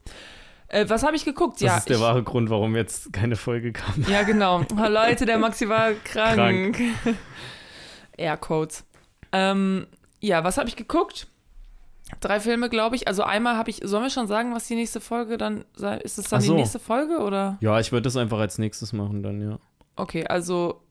Äh, 0.68 0.86
was 0.90 1.04
habe 1.04 1.16
ich 1.16 1.26
geguckt? 1.26 1.56
Das 1.56 1.62
ja, 1.62 1.78
ist 1.78 1.90
der 1.90 1.98
ich, 1.98 2.02
wahre 2.02 2.24
Grund, 2.24 2.50
warum 2.50 2.76
jetzt 2.76 3.14
keine 3.14 3.36
Folge 3.36 3.72
kam. 3.72 4.06
Ja, 4.10 4.24
genau. 4.24 4.66
Oh, 4.76 4.88
Leute, 4.88 5.26
der 5.26 5.38
Maxi 5.38 5.70
war 5.70 5.92
krank. 6.04 6.80
Aircodes. 8.18 8.86
Ähm, 9.32 9.88
ja, 10.20 10.44
was 10.44 10.58
habe 10.58 10.68
ich 10.68 10.76
geguckt? 10.76 11.28
Drei 12.20 12.40
Filme, 12.40 12.70
glaube 12.70 12.96
ich. 12.96 13.08
Also 13.08 13.24
einmal 13.24 13.58
habe 13.58 13.70
ich, 13.70 13.82
sollen 13.84 14.04
wir 14.04 14.10
schon 14.10 14.28
sagen, 14.28 14.54
was 14.54 14.68
die 14.68 14.76
nächste 14.76 15.02
Folge 15.02 15.38
dann 15.38 15.66
sei? 15.76 15.98
Ist 15.98 16.18
es 16.18 16.30
dann 16.30 16.38
Ach 16.38 16.42
die 16.42 16.48
so. 16.48 16.56
nächste 16.56 16.80
Folge 16.80 17.20
oder? 17.20 17.58
Ja, 17.62 17.80
ich 17.80 17.92
würde 17.92 18.04
das 18.04 18.16
einfach 18.16 18.40
als 18.40 18.58
nächstes 18.58 18.94
machen 18.94 19.24
dann, 19.24 19.42
ja. 19.42 19.60
Okay, 19.96 20.26
also 20.26 20.82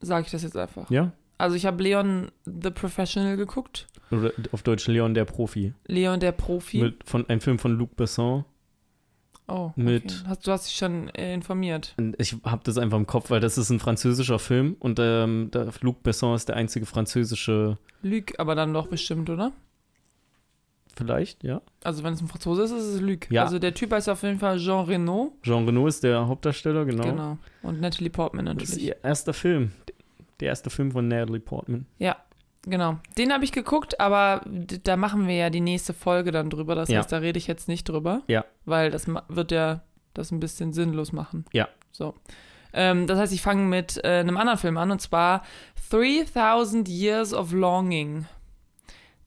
sage 0.00 0.26
ich 0.26 0.30
das 0.30 0.42
jetzt 0.42 0.56
einfach. 0.56 0.90
Ja? 0.90 1.12
Also 1.38 1.56
ich 1.56 1.66
habe 1.66 1.82
Leon 1.82 2.30
the 2.44 2.70
Professional 2.70 3.36
geguckt. 3.36 3.86
Oder 4.10 4.32
auf 4.52 4.62
Deutsch 4.62 4.86
Leon 4.88 5.14
der 5.14 5.24
Profi. 5.24 5.72
Leon 5.86 6.20
der 6.20 6.32
Profi. 6.32 6.82
Mit, 6.82 7.08
von, 7.08 7.28
ein 7.28 7.40
Film 7.40 7.58
von 7.58 7.72
Luc 7.72 7.96
Besson. 7.96 8.44
Oh, 9.48 9.72
mit- 9.76 10.04
okay. 10.04 10.14
hast, 10.28 10.46
du 10.46 10.52
hast 10.52 10.66
dich 10.68 10.76
schon 10.76 11.08
äh, 11.10 11.34
informiert. 11.34 11.94
Ich 12.18 12.36
habe 12.44 12.62
das 12.64 12.78
einfach 12.78 12.98
im 12.98 13.06
Kopf, 13.06 13.30
weil 13.30 13.40
das 13.40 13.58
ist 13.58 13.70
ein 13.70 13.80
französischer 13.80 14.38
Film 14.38 14.76
und 14.78 14.98
ähm, 15.00 15.50
der 15.52 15.68
Luc 15.80 16.02
Besson 16.02 16.34
ist 16.34 16.48
der 16.48 16.56
einzige 16.56 16.86
französische, 16.86 17.78
Lüg, 18.02 18.34
aber 18.38 18.54
dann 18.54 18.72
doch 18.72 18.86
bestimmt, 18.86 19.28
oder? 19.30 19.52
vielleicht, 20.96 21.44
ja. 21.44 21.62
Also 21.84 22.02
wenn 22.02 22.14
es 22.14 22.20
ein 22.20 22.26
Franzose 22.28 22.64
ist, 22.64 22.72
ist 22.72 22.84
es 22.84 23.00
Lüg. 23.00 23.28
Ja. 23.30 23.44
Also 23.44 23.58
der 23.60 23.72
Typ 23.72 23.92
heißt 23.92 24.08
auf 24.08 24.22
jeden 24.24 24.38
Fall 24.40 24.58
Jean 24.58 24.84
Reno. 24.84 25.32
Jean 25.42 25.64
Reno 25.64 25.86
ist 25.86 26.02
der 26.02 26.26
Hauptdarsteller, 26.26 26.84
genau. 26.84 27.04
Genau. 27.04 27.38
Und 27.62 27.80
Natalie 27.80 28.10
Portman 28.10 28.46
Das 28.46 28.54
ist 28.54 28.70
natürlich. 28.70 28.86
ihr 28.88 28.96
erster 29.04 29.32
Film. 29.32 29.70
Der 30.40 30.48
erste 30.48 30.70
Film 30.70 30.90
von 30.90 31.06
Natalie 31.06 31.40
Portman. 31.40 31.86
Ja, 31.98 32.16
genau. 32.62 32.98
Den 33.16 33.32
habe 33.32 33.44
ich 33.44 33.52
geguckt, 33.52 34.00
aber 34.00 34.42
da 34.46 34.96
machen 34.96 35.26
wir 35.26 35.34
ja 35.36 35.50
die 35.50 35.60
nächste 35.60 35.94
Folge 35.94 36.30
dann 36.32 36.50
drüber. 36.50 36.74
Das 36.74 36.88
Ja. 36.88 36.98
heißt, 36.98 37.12
da 37.12 37.18
rede 37.18 37.38
ich 37.38 37.46
jetzt 37.46 37.68
nicht 37.68 37.88
drüber. 37.88 38.22
Ja. 38.26 38.44
Weil 38.64 38.90
das 38.90 39.06
wird 39.28 39.50
ja 39.52 39.80
das 40.14 40.30
ein 40.30 40.40
bisschen 40.40 40.72
sinnlos 40.72 41.12
machen. 41.12 41.44
Ja. 41.52 41.68
So. 41.92 42.14
Ähm, 42.72 43.06
das 43.06 43.18
heißt, 43.18 43.32
ich 43.32 43.42
fange 43.42 43.62
mit 43.62 43.98
äh, 44.04 44.18
einem 44.20 44.36
anderen 44.36 44.58
Film 44.58 44.76
an 44.76 44.90
und 44.90 45.00
zwar 45.00 45.42
3000 45.90 46.88
Years 46.88 47.32
of 47.32 47.52
Longing. 47.52 48.26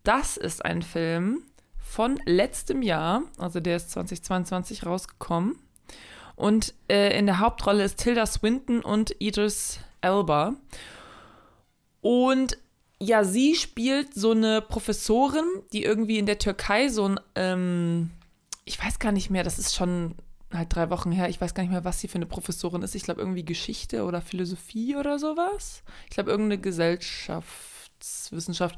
Das 0.03 0.37
ist 0.37 0.63
ein 0.63 0.81
Film 0.81 1.43
von 1.77 2.19
letztem 2.25 2.81
Jahr, 2.81 3.23
also 3.37 3.59
der 3.59 3.75
ist 3.77 3.91
2022 3.91 4.85
rausgekommen. 4.85 5.57
Und 6.35 6.73
äh, 6.89 7.17
in 7.17 7.25
der 7.25 7.39
Hauptrolle 7.39 7.83
ist 7.83 7.97
Tilda 7.99 8.25
Swinton 8.25 8.81
und 8.81 9.13
Idris 9.19 9.79
Elba. 10.01 10.55
Und 12.01 12.57
ja, 13.01 13.23
sie 13.23 13.55
spielt 13.55 14.13
so 14.13 14.31
eine 14.31 14.61
Professorin, 14.61 15.45
die 15.73 15.83
irgendwie 15.83 16.19
in 16.19 16.27
der 16.27 16.37
Türkei 16.37 16.87
so 16.87 17.07
ein, 17.07 17.19
ähm, 17.33 18.11
ich 18.63 18.79
weiß 18.83 18.99
gar 18.99 19.11
nicht 19.11 19.31
mehr, 19.31 19.43
das 19.43 19.57
ist 19.57 19.75
schon 19.75 20.13
halt 20.53 20.75
drei 20.75 20.91
Wochen 20.91 21.11
her, 21.11 21.27
ich 21.27 21.41
weiß 21.41 21.55
gar 21.55 21.63
nicht 21.63 21.71
mehr, 21.71 21.83
was 21.83 21.99
sie 21.99 22.07
für 22.07 22.15
eine 22.15 22.27
Professorin 22.27 22.83
ist. 22.83 22.93
Ich 22.93 23.01
glaube 23.01 23.21
irgendwie 23.21 23.43
Geschichte 23.43 24.03
oder 24.03 24.21
Philosophie 24.21 24.95
oder 24.95 25.17
sowas. 25.17 25.81
Ich 26.05 26.11
glaube 26.11 26.29
irgendeine 26.29 26.61
Gesellschaftswissenschaft. 26.61 28.77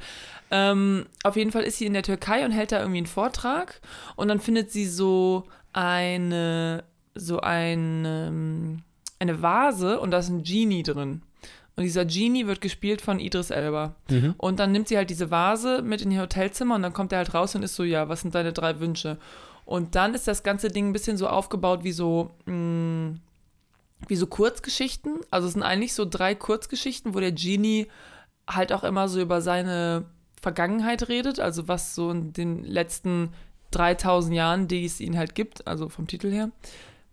Ähm, 0.52 1.06
auf 1.24 1.36
jeden 1.36 1.52
Fall 1.52 1.64
ist 1.64 1.80
sie 1.80 1.86
in 1.86 1.94
der 1.94 2.04
Türkei 2.04 2.46
und 2.46 2.52
hält 2.52 2.72
da 2.72 2.80
irgendwie 2.80 3.00
einen 3.00 3.08
Vortrag 3.08 3.82
und 4.16 4.30
dann 4.30 4.40
findet 4.40 4.72
sie 4.72 4.88
so 4.88 5.50
eine, 5.74 6.86
so 7.14 7.42
eine, 7.42 8.28
ähm, 8.30 8.84
eine 9.20 9.42
Vase 9.42 10.00
und 10.00 10.12
da 10.12 10.20
ist 10.20 10.30
ein 10.30 10.44
Genie 10.44 10.84
drin. 10.84 11.24
Und 11.76 11.84
dieser 11.84 12.06
Genie 12.06 12.46
wird 12.46 12.62
gespielt 12.62 13.02
von 13.02 13.20
Idris 13.20 13.50
Elba. 13.50 13.96
Mhm. 14.10 14.36
Und 14.38 14.60
dann 14.60 14.72
nimmt 14.72 14.88
sie 14.88 14.98
halt 14.98 15.10
diese 15.10 15.32
Vase 15.32 15.82
mit 15.82 16.02
in 16.02 16.12
ihr 16.12 16.22
Hotelzimmer 16.22 16.76
und 16.76 16.84
dann 16.84 16.94
kommt 16.94 17.12
er 17.12 17.18
halt 17.20 17.34
raus 17.34 17.56
und 17.56 17.64
ist 17.64 17.76
so, 17.76 17.84
ja, 17.84 18.10
was 18.10 18.22
sind 18.22 18.36
deine 18.36 18.54
drei 18.54 18.80
Wünsche? 18.80 19.18
Und 19.66 19.96
dann 19.96 20.14
ist 20.14 20.28
das 20.28 20.44
ganze 20.44 20.68
Ding 20.68 20.90
ein 20.90 20.94
bisschen 20.94 21.18
so 21.18 21.28
aufgebaut 21.28 21.84
wie 21.84 21.92
so, 21.92 22.32
mh, 22.46 23.16
wie 24.08 24.16
so 24.16 24.28
Kurzgeschichten. 24.28 25.22
Also 25.32 25.48
es 25.48 25.54
sind 25.54 25.64
eigentlich 25.64 25.94
so 25.94 26.06
drei 26.06 26.36
Kurzgeschichten, 26.36 27.16
wo 27.16 27.20
der 27.20 27.32
Genie 27.32 27.88
halt 28.48 28.74
auch 28.74 28.84
immer 28.84 29.08
so 29.08 29.22
über 29.22 29.42
seine 29.42 30.06
Vergangenheit 30.42 31.08
redet, 31.08 31.40
also 31.40 31.68
was 31.68 31.96
so 31.96 32.12
in 32.12 32.34
den 32.34 32.64
letzten 32.66 33.30
3000 33.72 34.36
Jahren, 34.36 34.68
die 34.68 34.86
es 34.86 35.00
ihn 35.00 35.18
halt 35.18 35.36
gibt, 35.36 35.66
also 35.68 35.88
vom 35.90 36.06
Titel 36.06 36.30
her, 36.30 36.52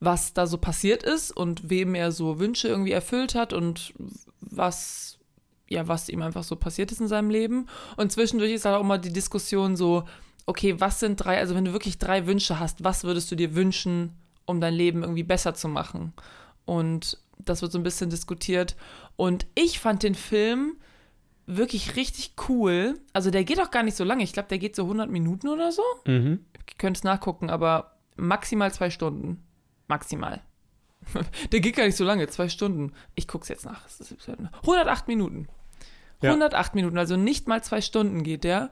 was 0.01 0.35
da 0.35 0.47
so 0.47 0.59
passiert 0.59 1.05
ist 1.05 1.31
und 1.31 1.71
wem 1.71 1.95
er 1.95 2.11
so 2.11 2.41
Wünsche 2.41 2.67
irgendwie 2.67 2.93
erfüllt 2.93 3.37
hat 3.37 3.53
und 3.53 3.95
was 4.41 5.21
ja, 5.71 5.87
was 5.87 6.09
ihm 6.09 6.21
einfach 6.21 6.43
so 6.43 6.57
passiert 6.57 6.91
ist 6.93 7.01
in 7.01 7.09
seinem 7.09 7.31
Leben. 7.31 7.67
Und 7.97 8.11
zwischendurch 8.13 8.53
ist 8.53 8.65
halt 8.65 8.77
auch 8.77 8.81
immer 8.81 8.99
die 8.99 9.13
Diskussion 9.13 9.77
so, 9.77 10.05
okay, 10.45 10.81
was 10.81 10.99
sind 10.99 11.17
drei, 11.17 11.39
also 11.39 11.55
wenn 11.55 11.65
du 11.65 11.73
wirklich 11.73 11.99
drei 11.99 12.27
Wünsche 12.27 12.59
hast, 12.59 12.83
was 12.83 13.05
würdest 13.05 13.31
du 13.31 13.37
dir 13.37 13.55
wünschen, 13.55 14.17
um 14.47 14.61
dein 14.61 14.75
Leben 14.75 15.03
irgendwie 15.03 15.23
besser 15.23 15.55
zu 15.55 15.69
machen? 15.69 16.13
Und 16.65 17.19
das 17.39 17.63
wird 17.63 17.71
so 17.71 17.79
ein 17.79 17.85
bisschen 17.85 18.11
diskutiert. 18.11 18.77
Und 19.17 19.47
ich 19.55 19.79
fand 19.79 20.03
den 20.03 20.17
Film 20.17 20.77
wirklich 21.47 21.95
richtig 21.97 22.35
cool. 22.49 22.99
Also 23.13 23.31
der 23.31 23.45
geht 23.45 23.61
auch 23.61 23.71
gar 23.71 23.85
nicht 23.85 23.97
so 23.97 24.05
lange. 24.05 24.25
Ich 24.25 24.33
glaube, 24.33 24.49
der 24.49 24.59
geht 24.59 24.75
so 24.75 24.83
100 24.83 25.09
Minuten 25.09 25.49
oder 25.49 25.71
so. 25.71 25.83
Mhm. 26.05 26.45
Ihr 26.69 26.75
könnt 26.79 26.97
es 26.97 27.05
nachgucken, 27.05 27.49
aber 27.49 27.97
maximal 28.17 28.73
zwei 28.73 28.91
Stunden. 28.91 29.43
Maximal. 29.87 30.43
der 31.53 31.61
geht 31.61 31.77
gar 31.77 31.85
nicht 31.85 31.97
so 31.97 32.05
lange, 32.05 32.27
zwei 32.29 32.49
Stunden. 32.49 32.93
Ich 33.15 33.29
gucke 33.29 33.43
es 33.43 33.49
jetzt 33.49 33.65
nach. 33.65 33.87
Es 33.87 34.01
ist 34.01 34.29
108 34.29 35.09
Minuten. 35.09 35.49
Ja. 36.23 36.31
108 36.31 36.75
Minuten, 36.75 36.99
also 36.99 37.17
nicht 37.17 37.49
mal 37.49 37.63
zwei 37.63 37.81
Stunden 37.81 38.23
geht 38.23 38.45
der. 38.45 38.71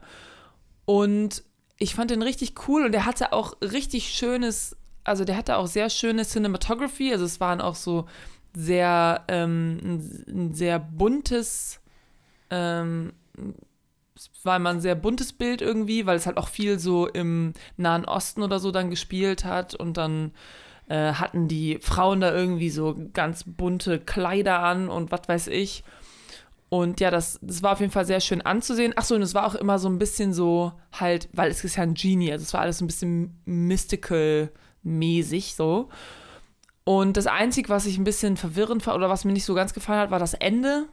Und 0.85 1.43
ich 1.77 1.95
fand 1.95 2.11
den 2.11 2.21
richtig 2.21 2.67
cool 2.67 2.85
und 2.85 2.91
der 2.91 3.05
hatte 3.05 3.33
auch 3.33 3.59
richtig 3.61 4.09
schönes, 4.09 4.77
also 5.03 5.25
der 5.25 5.37
hatte 5.37 5.57
auch 5.57 5.67
sehr 5.67 5.89
schöne 5.89 6.25
Cinematography. 6.25 7.11
Also 7.11 7.25
es 7.25 7.39
waren 7.39 7.61
auch 7.61 7.75
so 7.75 8.05
sehr, 8.55 9.23
ähm, 9.27 9.79
ein, 9.83 10.25
ein 10.27 10.53
sehr 10.53 10.77
buntes, 10.79 11.79
ähm, 12.49 13.13
es 14.15 14.29
war 14.43 14.57
immer 14.57 14.71
ein 14.71 14.81
sehr 14.81 14.95
buntes 14.95 15.33
Bild 15.33 15.61
irgendwie, 15.61 16.05
weil 16.05 16.17
es 16.17 16.25
halt 16.25 16.37
auch 16.37 16.49
viel 16.49 16.77
so 16.77 17.07
im 17.07 17.53
Nahen 17.77 18.05
Osten 18.05 18.43
oder 18.43 18.59
so 18.59 18.71
dann 18.71 18.89
gespielt 18.89 19.45
hat 19.45 19.75
und 19.75 19.95
dann 19.95 20.33
äh, 20.89 21.13
hatten 21.13 21.47
die 21.47 21.79
Frauen 21.81 22.19
da 22.19 22.33
irgendwie 22.33 22.69
so 22.69 22.97
ganz 23.13 23.45
bunte 23.45 23.99
Kleider 23.99 24.59
an 24.59 24.89
und 24.89 25.11
was 25.11 25.21
weiß 25.27 25.47
ich. 25.47 25.83
Und 26.69 26.99
ja, 26.99 27.09
das, 27.09 27.39
das 27.41 27.63
war 27.63 27.73
auf 27.73 27.79
jeden 27.79 27.91
Fall 27.91 28.05
sehr 28.05 28.19
schön 28.19 28.41
anzusehen. 28.41 28.95
Achso, 28.95 29.15
und 29.15 29.23
es 29.23 29.33
war 29.33 29.47
auch 29.47 29.55
immer 29.55 29.79
so 29.79 29.89
ein 29.89 29.97
bisschen 29.97 30.33
so 30.33 30.73
halt, 30.91 31.29
weil 31.33 31.49
es 31.49 31.63
ist 31.63 31.77
ja 31.77 31.83
ein 31.83 31.95
Genie, 31.95 32.31
also 32.31 32.43
es 32.43 32.53
war 32.53 32.61
alles 32.61 32.79
so 32.79 32.85
ein 32.85 32.87
bisschen 32.87 33.39
mystical-mäßig 33.45 35.55
so. 35.55 35.89
Und 36.83 37.17
das 37.17 37.27
Einzige, 37.27 37.69
was 37.69 37.85
ich 37.85 37.97
ein 37.97 38.03
bisschen 38.03 38.37
verwirrend 38.37 38.85
war 38.87 38.95
oder 38.95 39.09
was 39.09 39.25
mir 39.25 39.33
nicht 39.33 39.45
so 39.45 39.53
ganz 39.53 39.73
gefallen 39.73 39.99
hat, 39.99 40.11
war 40.11 40.19
das 40.19 40.33
Ende. 40.33 40.87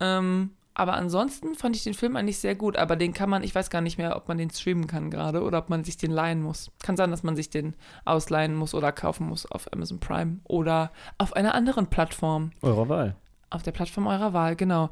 Ähm, 0.00 0.50
aber 0.78 0.92
ansonsten 0.92 1.54
fand 1.54 1.74
ich 1.74 1.84
den 1.84 1.94
Film 1.94 2.16
eigentlich 2.16 2.36
sehr 2.38 2.54
gut. 2.54 2.76
Aber 2.76 2.96
den 2.96 3.14
kann 3.14 3.30
man, 3.30 3.42
ich 3.42 3.54
weiß 3.54 3.70
gar 3.70 3.80
nicht 3.80 3.96
mehr, 3.96 4.14
ob 4.14 4.28
man 4.28 4.36
den 4.36 4.50
streamen 4.50 4.86
kann 4.86 5.10
gerade 5.10 5.42
oder 5.42 5.56
ob 5.56 5.70
man 5.70 5.84
sich 5.84 5.96
den 5.96 6.10
leihen 6.10 6.42
muss. 6.42 6.70
Kann 6.82 6.98
sein, 6.98 7.10
dass 7.10 7.22
man 7.22 7.34
sich 7.34 7.48
den 7.48 7.72
ausleihen 8.04 8.54
muss 8.54 8.74
oder 8.74 8.92
kaufen 8.92 9.26
muss 9.26 9.46
auf 9.50 9.72
Amazon 9.72 10.00
Prime 10.00 10.40
oder 10.44 10.92
auf 11.16 11.32
einer 11.32 11.54
anderen 11.54 11.86
Plattform. 11.86 12.50
Eurer 12.60 12.90
Wahl. 12.90 13.16
Auf 13.48 13.62
der 13.62 13.72
Plattform 13.72 14.06
eurer 14.06 14.34
Wahl, 14.34 14.54
genau. 14.54 14.90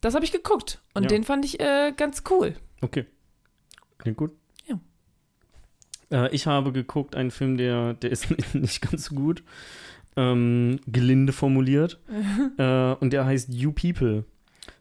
Das 0.00 0.16
habe 0.16 0.24
ich 0.24 0.32
geguckt 0.32 0.82
und 0.94 1.04
Ja. 1.04 1.08
den 1.08 1.22
fand 1.22 1.44
ich 1.44 1.60
äh, 1.60 1.92
ganz 1.96 2.24
cool. 2.28 2.56
Okay. 2.80 3.06
Klingt 3.98 4.16
gut. 4.18 4.32
Ja. 4.66 4.80
Äh, 6.10 6.34
ich 6.34 6.48
habe 6.48 6.72
geguckt, 6.72 7.14
einen 7.14 7.30
Film, 7.30 7.56
der, 7.58 7.94
der 7.94 8.10
ist 8.10 8.26
nicht 8.54 8.80
ganz 8.82 9.04
so 9.04 9.14
gut. 9.14 9.44
Ähm, 10.16 10.80
gelinde 10.88 11.32
formuliert. 11.32 12.00
äh, 12.58 12.92
und 12.94 13.12
der 13.12 13.24
heißt 13.24 13.54
You 13.54 13.70
People. 13.70 14.24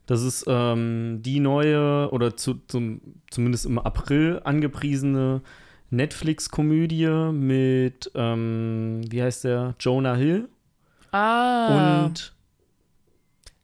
Das 0.07 0.21
ist 0.21 0.45
ähm, 0.47 1.19
die 1.24 1.39
neue 1.39 2.09
oder 2.12 2.35
zu, 2.38 2.55
zum, 2.67 3.01
zumindest 3.31 3.65
im 3.65 3.79
April 3.79 4.39
angepriesene 4.43 5.41
Netflix-Komödie 5.89 7.07
mit, 7.33 8.12
ähm, 8.15 9.01
wie 9.09 9.21
heißt 9.21 9.43
der? 9.45 9.75
Jonah 9.79 10.15
Hill 10.15 10.50
Ah, 11.12 12.05
und, 12.05 12.33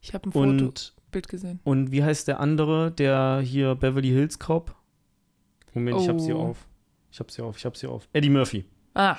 ich 0.02 0.14
habe 0.14 0.30
ein 0.30 0.32
Foto, 0.32 0.48
und, 0.50 0.94
Bild 1.12 1.28
gesehen. 1.28 1.60
und 1.64 1.92
wie 1.92 2.04
heißt 2.04 2.28
der 2.28 2.40
andere, 2.40 2.92
der 2.92 3.42
hier 3.44 3.76
Beverly 3.76 4.10
Hills 4.10 4.40
Cop? 4.40 4.74
Moment, 5.74 6.00
ich 6.02 6.08
hab's 6.10 6.26
hier 6.26 6.38
Oh. 6.38 6.48
auf. 6.50 6.66
Ich 7.12 7.20
hab's 7.20 7.36
hier 7.36 7.46
auf, 7.46 7.58
ich 7.58 7.66
hab's 7.66 7.82
hier 7.82 7.90
auf. 7.92 8.08
Eddie 8.14 8.30
Murphy. 8.30 8.66
Ah, 8.94 9.18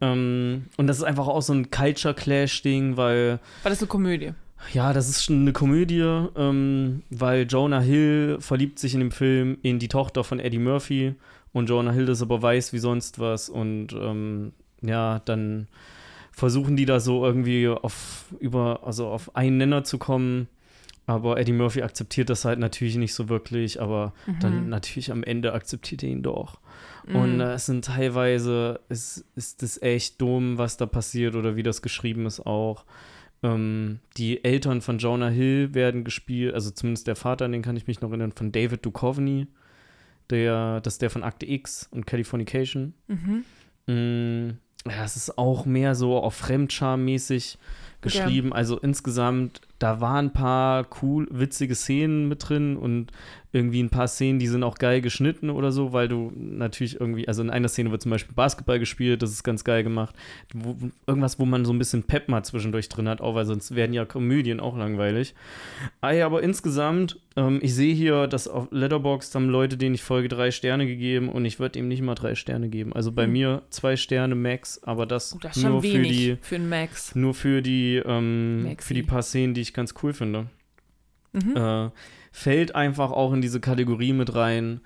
Ähm, 0.00 0.66
und 0.76 0.86
das 0.88 0.98
ist 0.98 1.04
einfach 1.04 1.26
auch 1.26 1.40
so 1.42 1.52
ein 1.54 1.70
Culture 1.70 2.12
Clash-Ding, 2.14 2.96
weil 2.96 3.40
war 3.62 3.70
das 3.70 3.78
eine 3.80 3.88
Komödie? 3.88 4.32
Ja, 4.72 4.92
das 4.92 5.08
ist 5.08 5.24
schon 5.24 5.40
eine 5.42 5.52
Komödie, 5.52 6.00
ähm, 6.36 7.02
weil 7.10 7.46
Jonah 7.48 7.80
Hill 7.80 8.38
verliebt 8.40 8.78
sich 8.78 8.94
in 8.94 9.00
dem 9.00 9.10
Film 9.12 9.58
in 9.62 9.78
die 9.78 9.88
Tochter 9.88 10.24
von 10.24 10.38
Eddie 10.40 10.58
Murphy 10.58 11.14
und 11.52 11.68
Jonah 11.68 11.92
Hill 11.92 12.06
das 12.06 12.20
aber 12.22 12.42
weiß 12.42 12.72
wie 12.72 12.78
sonst 12.78 13.18
was 13.18 13.48
und 13.48 13.92
ähm, 13.92 14.52
ja, 14.82 15.20
dann 15.24 15.68
versuchen 16.32 16.76
die 16.76 16.84
da 16.84 17.00
so 17.00 17.24
irgendwie 17.24 17.68
auf 17.68 18.26
über 18.40 18.80
also 18.84 19.08
auf 19.08 19.34
einen 19.36 19.56
Nenner 19.56 19.84
zu 19.84 19.96
kommen, 19.98 20.48
aber 21.06 21.38
Eddie 21.38 21.52
Murphy 21.52 21.82
akzeptiert 21.82 22.28
das 22.28 22.44
halt 22.44 22.58
natürlich 22.58 22.96
nicht 22.96 23.14
so 23.14 23.28
wirklich, 23.30 23.80
aber 23.80 24.12
dann 24.40 24.68
natürlich 24.68 25.10
am 25.12 25.22
Ende 25.22 25.52
akzeptiert 25.54 26.02
er 26.02 26.10
ihn 26.10 26.22
doch. 26.22 26.58
Und 27.14 27.36
Mhm. 27.36 27.40
äh, 27.40 27.52
es 27.54 27.66
sind 27.66 27.84
teilweise, 27.84 28.80
es 28.88 29.24
ist 29.36 29.62
das 29.62 29.80
echt 29.80 30.20
dumm, 30.20 30.58
was 30.58 30.76
da 30.76 30.86
passiert 30.86 31.36
oder 31.36 31.54
wie 31.56 31.62
das 31.62 31.80
geschrieben 31.80 32.26
ist 32.26 32.44
auch. 32.44 32.84
Ähm, 33.46 34.00
die 34.16 34.42
Eltern 34.44 34.80
von 34.80 34.98
Jonah 34.98 35.28
Hill 35.28 35.74
werden 35.74 36.04
gespielt, 36.04 36.54
also 36.54 36.70
zumindest 36.70 37.06
der 37.06 37.16
Vater, 37.16 37.44
an 37.44 37.52
den 37.52 37.62
kann 37.62 37.76
ich 37.76 37.86
mich 37.86 38.00
noch 38.00 38.10
erinnern, 38.10 38.32
von 38.32 38.50
David 38.50 38.84
Duchovny. 38.84 39.46
Der, 40.30 40.80
das 40.80 40.94
ist 40.94 41.02
der 41.02 41.10
von 41.10 41.22
Akte 41.22 41.48
X 41.48 41.88
und 41.92 42.06
Californication. 42.06 42.94
Mhm. 43.06 43.44
Mm, 43.86 44.58
ja, 44.90 45.04
es 45.04 45.14
ist 45.16 45.38
auch 45.38 45.64
mehr 45.66 45.94
so 45.94 46.18
auf 46.18 46.42
Fremdscham-mäßig 46.42 47.58
geschrieben. 48.00 48.52
Also 48.52 48.78
insgesamt, 48.78 49.60
da 49.78 50.00
waren 50.00 50.26
ein 50.26 50.32
paar 50.32 50.86
cool, 51.00 51.28
witzige 51.30 51.76
Szenen 51.76 52.28
mit 52.28 52.48
drin 52.48 52.76
und 52.76 53.12
irgendwie 53.52 53.82
ein 53.82 53.90
paar 53.90 54.08
Szenen, 54.08 54.38
die 54.38 54.48
sind 54.48 54.62
auch 54.62 54.76
geil 54.76 55.00
geschnitten 55.00 55.50
oder 55.50 55.72
so, 55.72 55.92
weil 55.92 56.08
du 56.08 56.32
natürlich 56.36 57.00
irgendwie, 57.00 57.26
also 57.28 57.42
in 57.42 57.50
einer 57.50 57.68
Szene 57.68 57.90
wird 57.90 58.02
zum 58.02 58.10
Beispiel 58.10 58.34
Basketball 58.34 58.78
gespielt, 58.78 59.22
das 59.22 59.30
ist 59.30 59.44
ganz 59.44 59.64
geil 59.64 59.82
gemacht. 59.82 60.14
Wo, 60.52 60.76
irgendwas, 61.06 61.38
wo 61.38 61.44
man 61.46 61.64
so 61.64 61.72
ein 61.72 61.78
bisschen 61.78 62.02
Pep 62.02 62.28
mal 62.28 62.42
zwischendurch 62.44 62.88
drin 62.88 63.08
hat, 63.08 63.20
auch 63.20 63.34
weil 63.34 63.46
sonst 63.46 63.74
werden 63.74 63.92
ja 63.94 64.04
Komödien 64.04 64.60
auch 64.60 64.76
langweilig. 64.76 65.34
Ah 66.00 66.12
aber 66.24 66.42
insgesamt, 66.42 67.18
ähm, 67.36 67.60
ich 67.62 67.74
sehe 67.74 67.94
hier, 67.94 68.26
dass 68.26 68.48
auf 68.48 68.68
Letterboxd 68.70 69.34
haben 69.34 69.48
Leute, 69.48 69.76
denen 69.76 69.94
ich 69.94 70.02
Folge 70.02 70.28
drei 70.28 70.50
Sterne 70.50 70.86
gegeben 70.86 71.28
und 71.28 71.44
ich 71.44 71.58
würde 71.58 71.78
ihm 71.78 71.88
nicht 71.88 72.02
mal 72.02 72.14
drei 72.14 72.34
Sterne 72.34 72.68
geben. 72.68 72.92
Also 72.92 73.12
bei 73.12 73.24
Hm. 73.24 73.32
mir 73.32 73.62
zwei 73.70 73.96
Sterne 73.96 74.34
Max, 74.34 74.82
aber 74.82 75.06
das, 75.06 75.34
Oh, 75.34 75.38
das 75.40 75.56
nur 75.56 75.82
für 75.82 76.02
die 76.02 76.36
für 76.40 76.56
einen 76.56 76.68
Max. 76.68 77.14
nur 77.14 77.32
für 77.34 77.62
die 77.62 78.02
ähm, 78.04 78.76
für 78.78 78.94
die 78.94 79.02
paar 79.02 79.22
Szenen, 79.22 79.54
die 79.54 79.60
ich 79.60 79.72
ganz 79.72 79.94
cool 80.02 80.12
finde. 80.12 80.46
Mhm. 81.32 81.56
Äh, 81.56 81.90
fällt 82.36 82.74
einfach 82.74 83.12
auch 83.12 83.32
in 83.32 83.40
diese 83.40 83.60
Kategorie 83.60 84.12
mit 84.12 84.34
rein. 84.34 84.82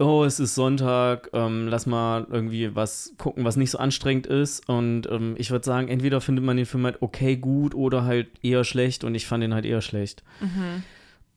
Oh, 0.00 0.24
es 0.24 0.40
ist 0.40 0.54
Sonntag, 0.56 1.30
ähm, 1.34 1.68
lass 1.68 1.86
mal 1.86 2.26
irgendwie 2.30 2.74
was 2.74 3.14
gucken, 3.16 3.44
was 3.44 3.56
nicht 3.56 3.70
so 3.70 3.78
anstrengend 3.78 4.26
ist. 4.26 4.68
Und 4.68 5.06
ähm, 5.10 5.34
ich 5.38 5.50
würde 5.52 5.64
sagen, 5.64 5.88
entweder 5.88 6.20
findet 6.20 6.44
man 6.44 6.56
den 6.56 6.66
Film 6.66 6.84
halt 6.86 7.00
okay 7.00 7.36
gut 7.36 7.74
oder 7.74 8.04
halt 8.04 8.28
eher 8.42 8.64
schlecht. 8.64 9.04
Und 9.04 9.14
ich 9.14 9.26
fand 9.26 9.44
ihn 9.44 9.54
halt 9.54 9.66
eher 9.66 9.82
schlecht. 9.82 10.24
Mhm. 10.40 10.82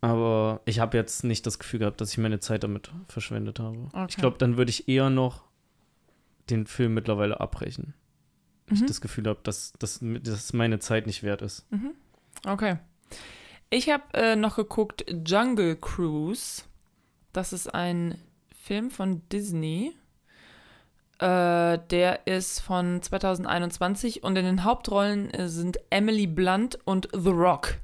Aber 0.02 0.62
ich 0.66 0.80
habe 0.80 0.98
jetzt 0.98 1.24
nicht 1.24 1.46
das 1.46 1.60
Gefühl 1.60 1.80
gehabt, 1.82 2.02
dass 2.02 2.12
ich 2.12 2.18
meine 2.18 2.40
Zeit 2.40 2.64
damit 2.64 2.92
verschwendet 3.08 3.60
habe. 3.60 3.78
Okay. 3.94 4.06
Ich 4.10 4.16
glaube, 4.18 4.38
dann 4.40 4.58
würde 4.58 4.70
ich 4.72 4.88
eher 4.88 5.10
noch 5.10 5.44
den 6.50 6.66
Film 6.66 6.94
mittlerweile 6.96 7.40
abbrechen. 7.42 7.94
Ich 8.72 8.82
Mhm. 8.82 8.88
das 8.88 9.02
Gefühl 9.02 9.28
habe, 9.28 9.40
dass, 9.44 9.74
dass 9.78 10.02
meine 10.54 10.80
Zeit 10.80 11.06
nicht 11.06 11.22
wert 11.22 11.42
ist. 11.42 11.66
Okay. 12.46 12.78
Ich 13.74 13.90
habe 13.90 14.04
äh, 14.14 14.36
noch 14.36 14.58
geguckt 14.58 15.04
Jungle 15.26 15.76
Cruise. 15.76 16.62
Das 17.32 17.54
ist 17.54 17.74
ein 17.74 18.20
Film 18.56 18.92
von 18.92 19.28
Disney. 19.30 19.96
Äh, 21.18 21.80
der 21.90 22.28
ist 22.28 22.60
von 22.60 23.02
2021 23.02 24.22
und 24.22 24.36
in 24.36 24.46
den 24.46 24.64
Hauptrollen 24.64 25.32
äh, 25.32 25.50
sind 25.50 25.80
Emily 25.90 26.28
Blunt 26.28 26.78
und 26.86 27.10
The 27.14 27.32
Rock. 27.32 27.80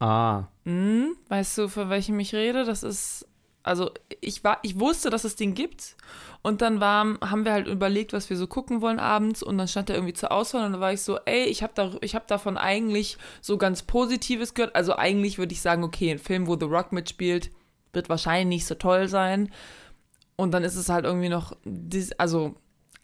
Ah, 0.00 0.44
Hm, 0.64 1.16
weißt 1.28 1.58
du, 1.58 1.68
von 1.68 1.90
welchem 1.90 2.18
ich 2.18 2.34
rede? 2.34 2.64
Das 2.64 2.82
ist, 2.82 3.28
also 3.68 3.90
ich 4.20 4.42
war, 4.44 4.58
ich 4.62 4.80
wusste, 4.80 5.10
dass 5.10 5.24
es 5.24 5.36
den 5.36 5.54
gibt. 5.54 5.96
Und 6.42 6.62
dann 6.62 6.80
war, 6.80 7.18
haben 7.20 7.44
wir 7.44 7.52
halt 7.52 7.66
überlegt, 7.66 8.12
was 8.12 8.30
wir 8.30 8.36
so 8.36 8.46
gucken 8.46 8.80
wollen 8.80 8.98
abends. 8.98 9.42
Und 9.42 9.58
dann 9.58 9.68
stand 9.68 9.90
er 9.90 9.96
irgendwie 9.96 10.14
zur 10.14 10.32
Auswahl. 10.32 10.64
Und 10.64 10.72
dann 10.72 10.80
war 10.80 10.92
ich 10.92 11.02
so, 11.02 11.18
ey, 11.26 11.44
ich 11.44 11.62
habe 11.62 11.72
da, 11.74 11.92
ich 12.00 12.14
habe 12.14 12.24
davon 12.26 12.56
eigentlich 12.56 13.18
so 13.40 13.58
ganz 13.58 13.82
Positives 13.82 14.54
gehört. 14.54 14.74
Also 14.74 14.96
eigentlich 14.96 15.38
würde 15.38 15.52
ich 15.52 15.60
sagen, 15.60 15.84
okay, 15.84 16.10
ein 16.10 16.18
Film, 16.18 16.46
wo 16.46 16.56
The 16.58 16.66
Rock 16.66 16.92
mitspielt, 16.92 17.50
wird 17.92 18.08
wahrscheinlich 18.08 18.60
nicht 18.60 18.66
so 18.66 18.74
toll 18.74 19.08
sein. 19.08 19.52
Und 20.36 20.52
dann 20.52 20.64
ist 20.64 20.76
es 20.76 20.88
halt 20.88 21.04
irgendwie 21.04 21.28
noch, 21.28 21.56
also, 22.16 22.54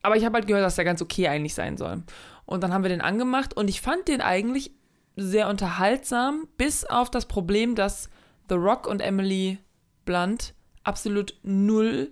aber 0.03 0.17
ich 0.17 0.25
habe 0.25 0.37
halt 0.37 0.47
gehört, 0.47 0.65
dass 0.65 0.77
der 0.77 0.85
ganz 0.85 1.03
okay 1.03 1.29
eigentlich 1.29 1.55
sein 1.55 1.77
soll. 1.77 2.03
Und 2.47 2.63
dann 2.63 2.73
haben 2.73 2.85
wir 2.85 2.89
den 2.89 3.01
angemacht. 3.01 3.55
Und 3.55 3.69
ich 3.69 3.81
fand 3.81 4.09
den 4.09 4.21
eigentlich 4.21 4.71
sehr 5.17 5.49
unterhaltsam, 5.49 6.49
bis 6.57 6.85
auf 6.85 7.11
das 7.11 7.27
Problem, 7.27 7.75
dass 7.75 8.09
The 8.49 8.55
Rock 8.55 8.87
und 8.87 9.01
Emily 9.01 9.59
Blunt 10.05 10.55
absolut 10.83 11.35
null 11.43 12.11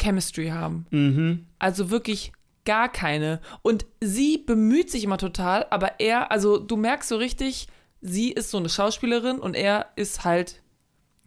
Chemistry 0.00 0.48
haben. 0.48 0.86
mhm. 0.90 1.46
Also 1.58 1.90
wirklich 1.90 2.32
gar 2.64 2.88
keine. 2.88 3.40
Und 3.62 3.86
sie 4.00 4.38
bemüht 4.38 4.90
sich 4.90 5.04
immer 5.04 5.18
total, 5.18 5.66
aber 5.70 6.00
er, 6.00 6.30
also 6.30 6.58
du 6.58 6.76
merkst 6.76 7.08
so 7.08 7.16
richtig, 7.16 7.68
sie 8.00 8.32
ist 8.32 8.50
so 8.50 8.58
eine 8.58 8.68
Schauspielerin 8.68 9.38
und 9.38 9.54
er 9.54 9.86
ist 9.96 10.24
halt, 10.24 10.62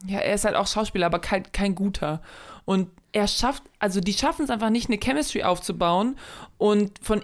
ja, 0.05 0.19
er 0.19 0.35
ist 0.35 0.45
halt 0.45 0.55
auch 0.55 0.67
Schauspieler, 0.67 1.05
aber 1.05 1.19
kein, 1.19 1.51
kein 1.51 1.75
guter. 1.75 2.21
Und 2.65 2.89
er 3.11 3.27
schafft, 3.27 3.63
also 3.79 3.99
die 3.99 4.13
schaffen 4.13 4.43
es 4.43 4.49
einfach 4.49 4.69
nicht, 4.69 4.89
eine 4.89 4.97
Chemistry 4.97 5.43
aufzubauen 5.43 6.17
und 6.57 6.91
von 7.01 7.23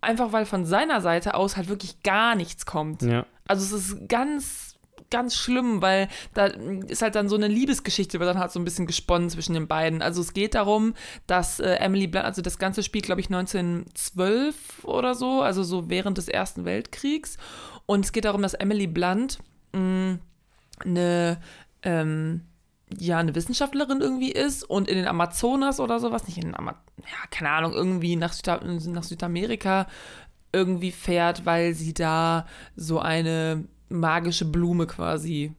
einfach 0.00 0.32
weil 0.32 0.46
von 0.46 0.64
seiner 0.64 1.00
Seite 1.00 1.34
aus 1.34 1.56
halt 1.56 1.68
wirklich 1.68 2.02
gar 2.02 2.34
nichts 2.34 2.66
kommt. 2.66 3.02
Ja. 3.02 3.26
Also 3.46 3.76
es 3.76 3.90
ist 3.90 4.08
ganz, 4.08 4.65
ganz 5.10 5.36
schlimm, 5.36 5.82
weil 5.82 6.08
da 6.34 6.46
ist 6.46 7.02
halt 7.02 7.14
dann 7.14 7.28
so 7.28 7.36
eine 7.36 7.48
Liebesgeschichte, 7.48 8.18
wird 8.20 8.28
dann 8.28 8.38
halt 8.38 8.52
so 8.52 8.60
ein 8.60 8.64
bisschen 8.64 8.86
gesponnen 8.86 9.30
zwischen 9.30 9.54
den 9.54 9.66
beiden. 9.66 10.02
Also 10.02 10.20
es 10.20 10.32
geht 10.32 10.54
darum, 10.54 10.94
dass 11.26 11.60
äh, 11.60 11.74
Emily 11.74 12.06
Blunt, 12.06 12.26
also 12.26 12.42
das 12.42 12.58
Ganze 12.58 12.82
spielt, 12.82 13.06
glaube 13.06 13.20
ich, 13.20 13.28
1912 13.28 14.84
oder 14.84 15.14
so, 15.14 15.42
also 15.42 15.62
so 15.62 15.88
während 15.88 16.18
des 16.18 16.28
Ersten 16.28 16.64
Weltkriegs. 16.64 17.36
Und 17.86 18.04
es 18.04 18.12
geht 18.12 18.24
darum, 18.24 18.42
dass 18.42 18.54
Emily 18.54 18.86
Blunt 18.86 19.38
eine 19.72 21.38
ähm, 21.82 22.42
ja, 22.98 23.18
eine 23.18 23.34
Wissenschaftlerin 23.34 24.00
irgendwie 24.00 24.30
ist 24.30 24.62
und 24.62 24.88
in 24.88 24.96
den 24.96 25.08
Amazonas 25.08 25.80
oder 25.80 25.98
sowas, 25.98 26.26
nicht 26.26 26.38
in 26.38 26.44
den 26.44 26.54
Ama 26.54 26.76
ja, 26.98 27.26
keine 27.30 27.50
Ahnung, 27.50 27.72
irgendwie 27.72 28.16
nach, 28.16 28.32
Süda 28.32 28.60
nach 28.62 29.02
Südamerika 29.02 29.86
irgendwie 30.52 30.92
fährt, 30.92 31.44
weil 31.44 31.74
sie 31.74 31.94
da 31.94 32.46
so 32.76 33.00
eine 33.00 33.64
magische 33.88 34.44
Blume 34.44 34.86
quasi. 34.86 35.52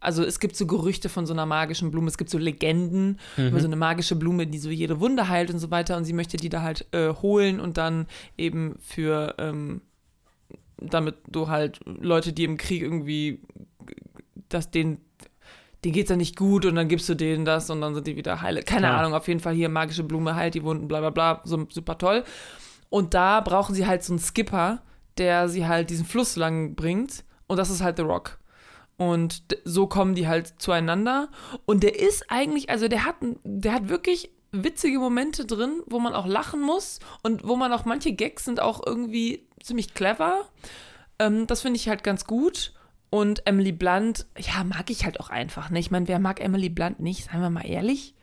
Also 0.00 0.24
es 0.24 0.40
gibt 0.40 0.56
so 0.56 0.66
Gerüchte 0.66 1.08
von 1.08 1.26
so 1.26 1.32
einer 1.32 1.46
magischen 1.46 1.92
Blume, 1.92 2.08
es 2.08 2.18
gibt 2.18 2.28
so 2.28 2.38
Legenden 2.38 3.20
mhm. 3.36 3.48
über 3.48 3.60
so 3.60 3.66
eine 3.66 3.76
magische 3.76 4.16
Blume, 4.16 4.46
die 4.48 4.58
so 4.58 4.68
jede 4.68 4.98
Wunde 4.98 5.28
heilt 5.28 5.50
und 5.50 5.60
so 5.60 5.70
weiter. 5.70 5.96
Und 5.96 6.04
sie 6.04 6.12
möchte 6.12 6.36
die 6.36 6.48
da 6.48 6.62
halt 6.62 6.86
äh, 6.92 7.14
holen 7.14 7.60
und 7.60 7.76
dann 7.76 8.06
eben 8.36 8.76
für, 8.80 9.36
ähm, 9.38 9.80
damit 10.78 11.16
du 11.28 11.48
halt 11.48 11.78
Leute, 11.84 12.32
die 12.32 12.44
im 12.44 12.56
Krieg 12.56 12.82
irgendwie, 12.82 13.40
dass 14.48 14.70
denen 14.70 14.98
denen 15.84 15.94
geht's 15.94 16.10
ja 16.10 16.16
nicht 16.16 16.36
gut 16.36 16.64
und 16.64 16.76
dann 16.76 16.86
gibst 16.86 17.08
du 17.08 17.14
denen 17.14 17.44
das 17.44 17.68
und 17.68 17.80
dann 17.80 17.94
sind 17.94 18.06
die 18.06 18.16
wieder 18.16 18.40
heile. 18.40 18.62
Keine 18.62 18.86
Klar. 18.86 19.00
Ahnung, 19.00 19.14
auf 19.14 19.26
jeden 19.26 19.40
Fall 19.40 19.54
hier 19.54 19.68
magische 19.68 20.04
Blume 20.04 20.36
heilt 20.36 20.54
die 20.54 20.62
Wunden, 20.62 20.86
bla 20.86 21.00
bla 21.00 21.10
bla, 21.10 21.40
so 21.44 21.66
super 21.70 21.98
toll. 21.98 22.22
Und 22.88 23.14
da 23.14 23.40
brauchen 23.40 23.74
sie 23.74 23.86
halt 23.86 24.04
so 24.04 24.12
einen 24.12 24.20
Skipper, 24.20 24.82
der 25.18 25.48
sie 25.48 25.66
halt 25.66 25.90
diesen 25.90 26.04
Fluss 26.04 26.36
lang 26.36 26.76
bringt 26.76 27.24
und 27.52 27.58
das 27.58 27.70
ist 27.70 27.82
halt 27.82 27.98
The 27.98 28.02
Rock. 28.02 28.38
Und 28.96 29.42
so 29.64 29.86
kommen 29.86 30.14
die 30.14 30.26
halt 30.26 30.54
zueinander. 30.60 31.28
Und 31.66 31.82
der 31.82 32.00
ist 32.00 32.24
eigentlich, 32.30 32.70
also 32.70 32.88
der 32.88 33.04
hat, 33.04 33.16
der 33.44 33.72
hat 33.72 33.88
wirklich 33.88 34.30
witzige 34.52 34.98
Momente 34.98 35.44
drin, 35.44 35.82
wo 35.86 35.98
man 35.98 36.14
auch 36.14 36.26
lachen 36.26 36.60
muss 36.60 36.98
und 37.22 37.46
wo 37.46 37.56
man 37.56 37.72
auch 37.72 37.84
manche 37.84 38.12
Gags 38.12 38.44
sind 38.44 38.60
auch 38.60 38.80
irgendwie 38.84 39.46
ziemlich 39.62 39.94
clever. 39.94 40.48
Ähm, 41.18 41.46
das 41.46 41.62
finde 41.62 41.76
ich 41.76 41.88
halt 41.88 42.02
ganz 42.04 42.24
gut. 42.24 42.72
Und 43.10 43.46
Emily 43.46 43.72
Blunt, 43.72 44.24
ja, 44.38 44.64
mag 44.64 44.88
ich 44.88 45.04
halt 45.04 45.20
auch 45.20 45.28
einfach. 45.28 45.68
Ne? 45.68 45.78
Ich 45.78 45.90
meine, 45.90 46.08
wer 46.08 46.18
mag 46.18 46.40
Emily 46.40 46.70
Blunt 46.70 47.00
nicht, 47.00 47.24
seien 47.24 47.42
wir 47.42 47.50
mal 47.50 47.66
ehrlich. 47.66 48.14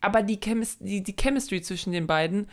Aber 0.00 0.22
die, 0.22 0.38
Chemis 0.38 0.78
die, 0.78 1.02
die 1.02 1.16
Chemistry 1.18 1.62
zwischen 1.62 1.90
den 1.92 2.06
beiden, 2.06 2.46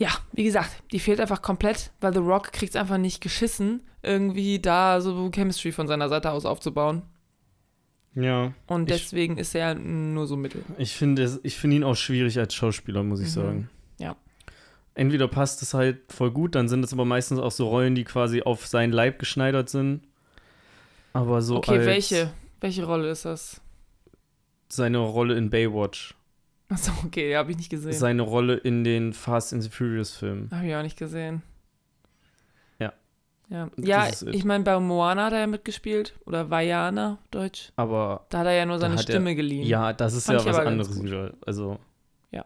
ja, 0.00 0.08
wie 0.32 0.44
gesagt, 0.44 0.70
die 0.92 0.98
fehlt 0.98 1.20
einfach 1.20 1.42
komplett, 1.42 1.92
weil 2.00 2.14
The 2.14 2.20
Rock 2.20 2.52
kriegt 2.52 2.74
es 2.74 2.80
einfach 2.80 2.96
nicht 2.96 3.20
geschissen, 3.20 3.82
irgendwie 4.02 4.58
da 4.58 5.02
so 5.02 5.30
Chemistry 5.30 5.72
von 5.72 5.86
seiner 5.86 6.08
Seite 6.08 6.30
aus 6.30 6.46
aufzubauen. 6.46 7.02
Ja. 8.14 8.54
Und 8.66 8.88
deswegen 8.88 9.34
ich, 9.34 9.40
ist 9.40 9.54
er 9.54 9.74
nur 9.74 10.26
so 10.26 10.38
mittel. 10.38 10.64
Ich 10.78 10.94
finde 10.94 11.38
ich 11.42 11.58
find 11.58 11.74
ihn 11.74 11.84
auch 11.84 11.96
schwierig 11.96 12.38
als 12.38 12.54
Schauspieler, 12.54 13.02
muss 13.02 13.20
ich 13.20 13.26
mhm. 13.26 13.32
sagen. 13.32 13.70
Ja. 13.98 14.16
Entweder 14.94 15.28
passt 15.28 15.60
es 15.60 15.74
halt 15.74 15.98
voll 16.10 16.30
gut, 16.30 16.54
dann 16.54 16.66
sind 16.66 16.82
es 16.82 16.94
aber 16.94 17.04
meistens 17.04 17.38
auch 17.38 17.52
so 17.52 17.68
Rollen, 17.68 17.94
die 17.94 18.04
quasi 18.04 18.40
auf 18.40 18.66
seinen 18.66 18.92
Leib 18.92 19.18
geschneidert 19.18 19.68
sind. 19.68 20.00
Aber 21.12 21.42
so. 21.42 21.56
Okay, 21.56 21.84
welche? 21.84 22.32
Welche 22.62 22.86
Rolle 22.86 23.10
ist 23.10 23.26
das? 23.26 23.60
Seine 24.70 24.98
Rolle 24.98 25.36
in 25.36 25.50
Baywatch. 25.50 26.14
Achso, 26.70 26.92
okay, 27.04 27.36
habe 27.36 27.50
ich 27.50 27.56
nicht 27.56 27.68
gesehen. 27.68 27.92
Seine 27.92 28.22
Rolle 28.22 28.54
in 28.54 28.84
den 28.84 29.12
Fast 29.12 29.52
and 29.52 29.62
the 29.62 29.68
Furious 29.68 30.12
Filmen. 30.16 30.48
Habe 30.52 30.68
ich 30.68 30.74
auch 30.76 30.82
nicht 30.82 30.96
gesehen. 30.96 31.42
Ja. 32.78 32.92
Ja, 33.48 33.68
ja 33.76 34.08
ich 34.08 34.44
meine, 34.44 34.62
bei 34.62 34.78
Moana 34.78 35.26
hat 35.26 35.32
er 35.32 35.40
ja 35.40 35.46
mitgespielt. 35.48 36.14
Oder 36.26 36.48
Vajana, 36.48 37.18
Deutsch. 37.32 37.72
Aber. 37.74 38.26
Da 38.30 38.38
hat 38.38 38.46
er 38.46 38.52
ja 38.52 38.66
nur 38.66 38.78
seine 38.78 38.98
Stimme 38.98 39.30
er, 39.30 39.34
geliehen. 39.34 39.66
Ja, 39.66 39.92
das 39.92 40.14
ist 40.14 40.26
Fand 40.26 40.40
ja 40.40 40.46
was 40.46 40.58
anderes 40.58 41.02
wieder. 41.02 41.34
Also. 41.44 41.80
Ja. 42.30 42.44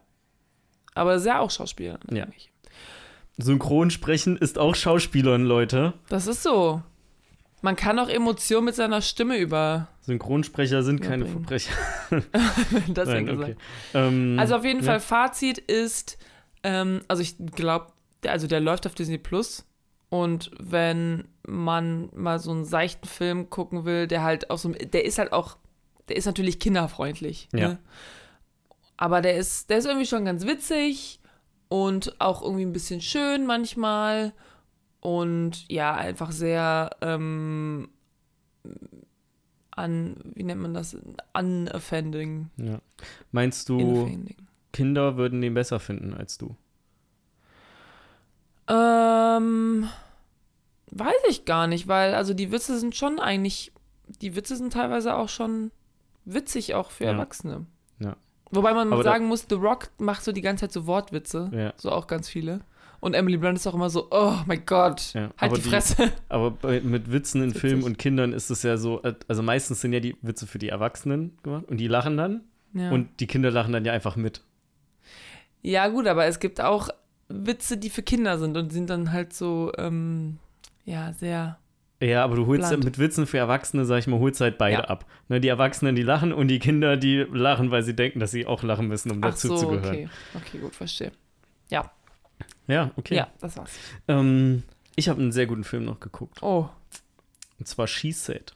Aber 0.95 1.15
ist 1.15 1.25
ja 1.25 1.39
auch 1.39 1.51
Schauspieler. 1.51 1.99
Ja. 2.09 2.25
Synchronsprechen 3.37 4.37
ist 4.37 4.57
auch 4.57 4.73
Schauspielern, 4.73 5.43
Leute. 5.43 5.93
Das 6.09 6.25
ist 6.25 6.41
so. 6.41 6.81
Man 7.61 7.75
kann 7.75 7.97
auch 7.97 8.09
Emotionen 8.09 8.65
mit 8.65 8.75
seiner 8.75 9.01
Stimme 9.01 9.37
über. 9.37 9.87
Synchronsprecher 10.01 10.83
sind 10.83 11.01
keine 11.01 11.25
Verbrecher. 11.25 11.73
das 12.89 13.09
Nein, 13.09 13.29
okay. 13.29 13.55
ähm, 13.93 14.37
also 14.39 14.55
auf 14.55 14.65
jeden 14.65 14.81
ja. 14.81 14.85
Fall 14.85 14.99
Fazit 14.99 15.57
ist, 15.57 16.17
ähm, 16.63 17.01
also 17.07 17.23
ich 17.23 17.35
glaube, 17.55 17.87
also 18.27 18.47
der 18.47 18.59
läuft 18.59 18.85
auf 18.85 18.95
Disney 18.95 19.17
Plus. 19.17 19.65
Und 20.09 20.51
wenn 20.59 21.27
man 21.47 22.09
mal 22.13 22.39
so 22.39 22.51
einen 22.51 22.65
seichten 22.65 23.07
Film 23.07 23.49
gucken 23.49 23.85
will, 23.85 24.07
der 24.07 24.23
halt 24.23 24.49
auch 24.49 24.57
so, 24.57 24.69
der 24.69 25.05
ist 25.05 25.17
halt 25.17 25.33
auch, 25.33 25.57
der 26.07 26.15
ist 26.15 26.25
natürlich 26.25 26.59
kinderfreundlich. 26.59 27.49
Ja. 27.53 27.69
Ne? 27.69 27.79
Aber 28.97 29.21
der 29.21 29.35
ist, 29.35 29.69
der 29.69 29.79
ist 29.79 29.85
irgendwie 29.85 30.05
schon 30.05 30.25
ganz 30.25 30.45
witzig 30.45 31.19
und 31.67 32.19
auch 32.21 32.41
irgendwie 32.41 32.65
ein 32.65 32.73
bisschen 32.73 33.01
schön 33.01 33.45
manchmal 33.45 34.33
und 35.05 35.69
ja, 35.69 35.93
einfach 35.93 36.31
sehr 36.31 36.89
ähm, 37.01 37.89
an, 39.69 40.15
wie 40.33 40.41
nennt 40.41 40.63
man 40.63 40.73
das? 40.73 40.97
Unoffending. 41.31 42.49
Ja. 42.57 42.79
Meinst 43.31 43.69
du, 43.69 44.09
Kinder 44.73 45.15
würden 45.15 45.41
den 45.41 45.53
besser 45.53 45.79
finden 45.79 46.15
als 46.15 46.39
du? 46.39 46.55
Ähm, 48.67 49.87
weiß 50.89 51.13
ich 51.29 51.45
gar 51.45 51.67
nicht, 51.67 51.87
weil 51.87 52.15
also 52.15 52.33
die 52.33 52.51
Witze 52.51 52.79
sind 52.79 52.95
schon 52.95 53.19
eigentlich, 53.19 53.73
die 54.07 54.35
Witze 54.35 54.55
sind 54.55 54.73
teilweise 54.73 55.15
auch 55.15 55.29
schon 55.29 55.69
witzig 56.23 56.73
auch 56.73 56.89
für 56.89 57.03
ja. 57.03 57.11
Erwachsene. 57.11 57.67
Ja. 57.99 58.15
Wobei 58.49 58.73
man 58.73 58.91
Aber 58.91 59.03
sagen 59.03 59.27
muss, 59.27 59.45
The 59.47 59.55
Rock 59.55 59.91
macht 59.99 60.23
so 60.23 60.31
die 60.31 60.41
ganze 60.41 60.61
Zeit 60.61 60.71
so 60.71 60.87
Wortwitze, 60.87 61.51
ja. 61.53 61.73
so 61.77 61.91
auch 61.91 62.07
ganz 62.07 62.27
viele. 62.27 62.61
Und 63.05 63.13
Emily 63.13 63.37
Blunt 63.37 63.59
ist 63.59 63.67
auch 63.67 63.75
immer 63.75 63.91
so, 63.91 64.07
oh 64.09 64.33
mein 64.47 64.65
Gott, 64.65 65.13
ja, 65.13 65.29
halt 65.37 65.55
die 65.55 65.61
Fresse. 65.61 66.07
Die, 66.07 66.11
aber 66.29 66.49
bei, 66.49 66.81
mit 66.81 67.11
Witzen 67.11 67.43
in 67.43 67.53
Filmen 67.53 67.83
und 67.83 67.99
Kindern 67.99 68.33
ist 68.33 68.49
es 68.49 68.63
ja 68.63 68.77
so, 68.77 68.99
also 69.27 69.43
meistens 69.43 69.81
sind 69.81 69.93
ja 69.93 69.99
die 69.99 70.15
Witze 70.23 70.47
für 70.47 70.57
die 70.57 70.69
Erwachsenen 70.69 71.37
gemacht 71.43 71.65
und 71.67 71.77
die 71.77 71.85
lachen 71.87 72.17
dann 72.17 72.41
ja. 72.73 72.89
und 72.89 73.19
die 73.19 73.27
Kinder 73.27 73.51
lachen 73.51 73.73
dann 73.73 73.85
ja 73.85 73.93
einfach 73.93 74.15
mit. 74.15 74.41
Ja 75.61 75.87
gut, 75.89 76.07
aber 76.07 76.25
es 76.25 76.39
gibt 76.39 76.59
auch 76.61 76.89
Witze, 77.29 77.77
die 77.77 77.91
für 77.91 78.01
Kinder 78.01 78.39
sind 78.39 78.57
und 78.57 78.73
sind 78.73 78.89
dann 78.89 79.11
halt 79.11 79.33
so, 79.33 79.71
ähm, 79.77 80.39
ja, 80.83 81.13
sehr 81.13 81.59
ja, 82.01 82.23
aber 82.23 82.37
du 82.37 82.47
holst 82.47 82.69
Bland. 82.69 82.85
mit 82.85 82.97
Witzen 82.97 83.27
für 83.27 83.37
Erwachsene, 83.37 83.85
sag 83.85 83.99
ich 83.99 84.07
mal, 84.07 84.19
holst 84.19 84.41
halt 84.41 84.57
beide 84.57 84.81
ja. 84.81 84.85
ab. 84.85 85.05
Ne, 85.29 85.39
die 85.39 85.47
Erwachsenen, 85.47 85.95
die 85.95 86.01
lachen 86.01 86.33
und 86.33 86.47
die 86.47 86.57
Kinder, 86.57 86.97
die 86.97 87.17
lachen, 87.31 87.69
weil 87.69 87.83
sie 87.83 87.95
denken, 87.95 88.19
dass 88.19 88.31
sie 88.31 88.47
auch 88.47 88.63
lachen 88.63 88.87
müssen, 88.87 89.11
um 89.11 89.19
Ach 89.21 89.29
dazu 89.29 89.49
so, 89.49 89.57
zu 89.57 89.67
gehören. 89.67 89.93
Okay. 89.93 90.09
okay, 90.33 90.57
gut, 90.57 90.73
verstehe. 90.73 91.11
Ja. 91.69 91.91
Ja, 92.67 92.91
okay. 92.95 93.15
Ja, 93.15 93.27
das 93.39 93.57
war's. 93.57 93.71
Ähm, 94.07 94.63
ich 94.95 95.09
habe 95.09 95.21
einen 95.21 95.31
sehr 95.31 95.45
guten 95.45 95.63
Film 95.63 95.85
noch 95.85 95.99
geguckt. 95.99 96.41
Oh. 96.41 96.69
Und 97.59 97.67
zwar 97.67 97.87
She 97.87 98.11
Said. 98.11 98.53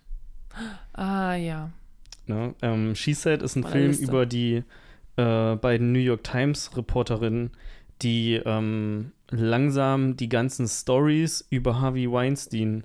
Ah, 0.93 1.36
ja. 1.36 1.72
Ne, 2.26 2.54
ähm, 2.62 2.95
She 2.95 3.13
Said 3.13 3.41
ist 3.41 3.56
ein 3.56 3.62
Meine 3.62 3.74
Film 3.74 3.88
Liste. 3.88 4.06
über 4.06 4.26
die 4.26 4.63
äh, 5.15 5.56
beiden 5.56 5.91
New 5.91 6.00
York 6.00 6.24
Times 6.24 6.76
Reporterinnen, 6.76 7.52
die 8.02 8.36
ähm, 8.45 9.12
langsam 9.30 10.15
die 10.15 10.30
ganzen 10.30 10.67
Stories 10.67 11.45
über 11.50 11.82
Harvey 11.82 12.12
Weinstein 12.12 12.84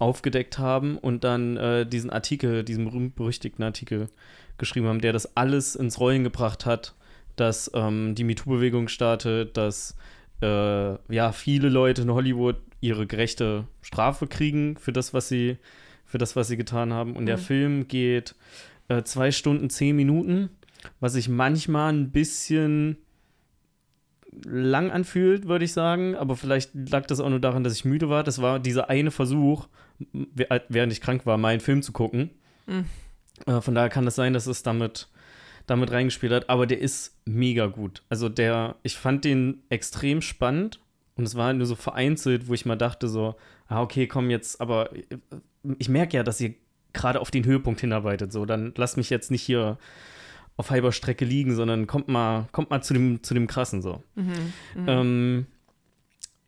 aufgedeckt 0.00 0.58
haben 0.58 0.96
und 0.98 1.24
dann 1.24 1.56
äh, 1.56 1.86
diesen 1.86 2.10
Artikel, 2.10 2.64
diesen 2.64 2.84
berühmt-berüchtigten 2.84 3.64
Artikel 3.64 4.08
geschrieben 4.56 4.86
haben, 4.86 5.00
der 5.00 5.12
das 5.12 5.36
alles 5.36 5.76
ins 5.76 5.98
Rollen 6.00 6.24
gebracht 6.24 6.66
hat, 6.66 6.94
dass 7.36 7.70
ähm, 7.74 8.14
die 8.14 8.24
MeToo-Bewegung 8.24 8.88
startet, 8.88 9.56
dass 9.56 9.96
äh, 10.42 11.14
ja 11.14 11.32
viele 11.32 11.68
Leute 11.68 12.02
in 12.02 12.10
Hollywood 12.12 12.56
ihre 12.80 13.06
gerechte 13.06 13.64
Strafe 13.82 14.26
kriegen 14.26 14.76
für 14.76 14.92
das, 14.92 15.12
was 15.14 15.28
sie, 15.28 15.58
für 16.04 16.18
das, 16.18 16.36
was 16.36 16.48
sie 16.48 16.56
getan 16.56 16.92
haben. 16.92 17.16
Und 17.16 17.22
mhm. 17.22 17.26
der 17.26 17.38
Film 17.38 17.88
geht 17.88 18.34
äh, 18.88 19.02
zwei 19.02 19.30
Stunden, 19.30 19.70
zehn 19.70 19.96
Minuten, 19.96 20.50
was 21.00 21.14
sich 21.14 21.28
manchmal 21.28 21.92
ein 21.92 22.10
bisschen 22.10 22.98
lang 24.44 24.90
anfühlt, 24.90 25.48
würde 25.48 25.64
ich 25.64 25.72
sagen. 25.72 26.14
Aber 26.14 26.36
vielleicht 26.36 26.70
lag 26.74 27.06
das 27.06 27.20
auch 27.20 27.30
nur 27.30 27.40
daran, 27.40 27.64
dass 27.64 27.74
ich 27.74 27.84
müde 27.84 28.08
war. 28.08 28.24
Das 28.24 28.40
war 28.40 28.60
dieser 28.60 28.88
eine 28.88 29.10
Versuch, 29.10 29.68
während 30.68 30.92
ich 30.92 31.00
krank 31.00 31.26
war, 31.26 31.38
meinen 31.38 31.60
Film 31.60 31.82
zu 31.82 31.92
gucken. 31.92 32.30
Mhm. 32.66 32.84
Äh, 33.46 33.60
von 33.60 33.74
daher 33.74 33.88
kann 33.88 34.06
es 34.06 34.14
sein, 34.14 34.32
dass 34.32 34.46
es 34.46 34.62
damit, 34.62 35.08
damit 35.68 35.90
reingespielt 35.90 36.32
hat. 36.32 36.50
Aber 36.50 36.66
der 36.66 36.80
ist 36.80 37.16
mega 37.24 37.66
gut. 37.66 38.02
Also 38.08 38.28
der, 38.28 38.76
ich 38.82 38.96
fand 38.96 39.24
den 39.24 39.62
extrem 39.68 40.20
spannend. 40.20 40.80
Und 41.16 41.24
es 41.24 41.34
war 41.34 41.52
nur 41.52 41.66
so 41.66 41.74
vereinzelt, 41.74 42.46
wo 42.46 42.54
ich 42.54 42.64
mal 42.64 42.76
dachte 42.76 43.08
so, 43.08 43.34
ah, 43.66 43.82
okay, 43.82 44.06
komm 44.06 44.30
jetzt, 44.30 44.60
aber 44.60 44.94
äh, 44.94 45.02
ich 45.78 45.88
merke 45.88 46.16
ja, 46.16 46.22
dass 46.22 46.40
ihr 46.40 46.54
gerade 46.92 47.20
auf 47.20 47.30
den 47.30 47.44
Höhepunkt 47.44 47.80
hinarbeitet. 47.80 48.32
So, 48.32 48.46
dann 48.46 48.72
lass 48.76 48.96
mich 48.96 49.10
jetzt 49.10 49.30
nicht 49.30 49.42
hier 49.42 49.78
auf 50.56 50.70
halber 50.70 50.92
Strecke 50.92 51.24
liegen, 51.24 51.54
sondern 51.54 51.86
kommt 51.86 52.08
mal, 52.08 52.48
kommt 52.52 52.70
mal 52.70 52.82
zu 52.82 52.94
dem, 52.94 53.22
zu 53.22 53.34
dem 53.34 53.46
Krassen 53.46 53.82
so. 53.82 54.02
Mhm. 54.14 54.52
Mhm. 54.74 54.88
Ähm, 54.88 55.46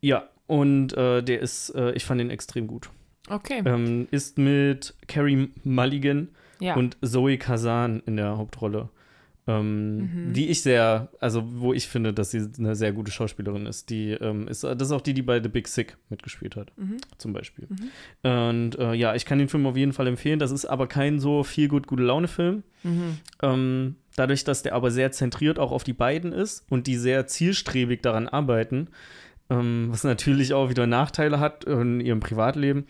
ja, 0.00 0.28
und 0.46 0.92
äh, 0.96 1.22
der 1.22 1.40
ist, 1.40 1.70
äh, 1.70 1.92
ich 1.92 2.04
fand 2.04 2.20
ihn 2.20 2.30
extrem 2.30 2.66
gut. 2.66 2.90
okay. 3.28 3.62
Ähm, 3.64 4.08
ist 4.10 4.38
mit 4.38 4.94
Carrie 5.06 5.50
Mulligan 5.62 6.28
ja. 6.58 6.74
und 6.74 6.96
Zoe 7.02 7.38
Kazan 7.38 8.02
in 8.06 8.16
der 8.16 8.36
Hauptrolle. 8.36 8.88
Ähm, 9.58 9.96
Mhm. 9.96 10.32
Die 10.32 10.48
ich 10.48 10.62
sehr, 10.62 11.08
also 11.18 11.42
wo 11.60 11.72
ich 11.72 11.88
finde, 11.88 12.12
dass 12.12 12.30
sie 12.30 12.46
eine 12.58 12.74
sehr 12.76 12.92
gute 12.92 13.10
Schauspielerin 13.10 13.66
ist. 13.66 13.90
Die 13.90 14.10
ähm, 14.12 14.46
ist, 14.48 14.62
das 14.64 14.80
ist 14.80 14.92
auch 14.92 15.00
die, 15.00 15.14
die 15.14 15.22
bei 15.22 15.42
The 15.42 15.48
Big 15.48 15.66
Sick 15.68 15.96
mitgespielt 16.08 16.56
hat, 16.56 16.72
Mhm. 16.76 16.98
zum 17.18 17.32
Beispiel. 17.32 17.66
Mhm. 17.68 18.28
Und 18.30 18.78
äh, 18.78 18.94
ja, 18.94 19.14
ich 19.14 19.24
kann 19.24 19.38
den 19.38 19.48
Film 19.48 19.66
auf 19.66 19.76
jeden 19.76 19.92
Fall 19.92 20.06
empfehlen. 20.06 20.38
Das 20.38 20.50
ist 20.50 20.66
aber 20.66 20.86
kein 20.86 21.18
so 21.20 21.42
viel 21.42 21.68
gut 21.68 21.86
gute 21.86 22.02
Laune-Film. 22.02 22.62
Mhm. 22.82 23.18
Ähm, 23.42 23.96
dadurch, 24.16 24.44
dass 24.44 24.62
der 24.62 24.74
aber 24.74 24.90
sehr 24.90 25.10
zentriert 25.12 25.58
auch 25.58 25.72
auf 25.72 25.84
die 25.84 25.92
beiden 25.94 26.32
ist 26.32 26.64
und 26.70 26.86
die 26.86 26.96
sehr 26.96 27.26
zielstrebig 27.26 28.02
daran 28.02 28.28
arbeiten, 28.28 28.88
ähm, 29.48 29.88
was 29.90 30.04
natürlich 30.04 30.52
auch 30.54 30.70
wieder 30.70 30.86
Nachteile 30.86 31.40
hat 31.40 31.64
in 31.64 32.00
ihrem 32.00 32.20
Privatleben, 32.20 32.86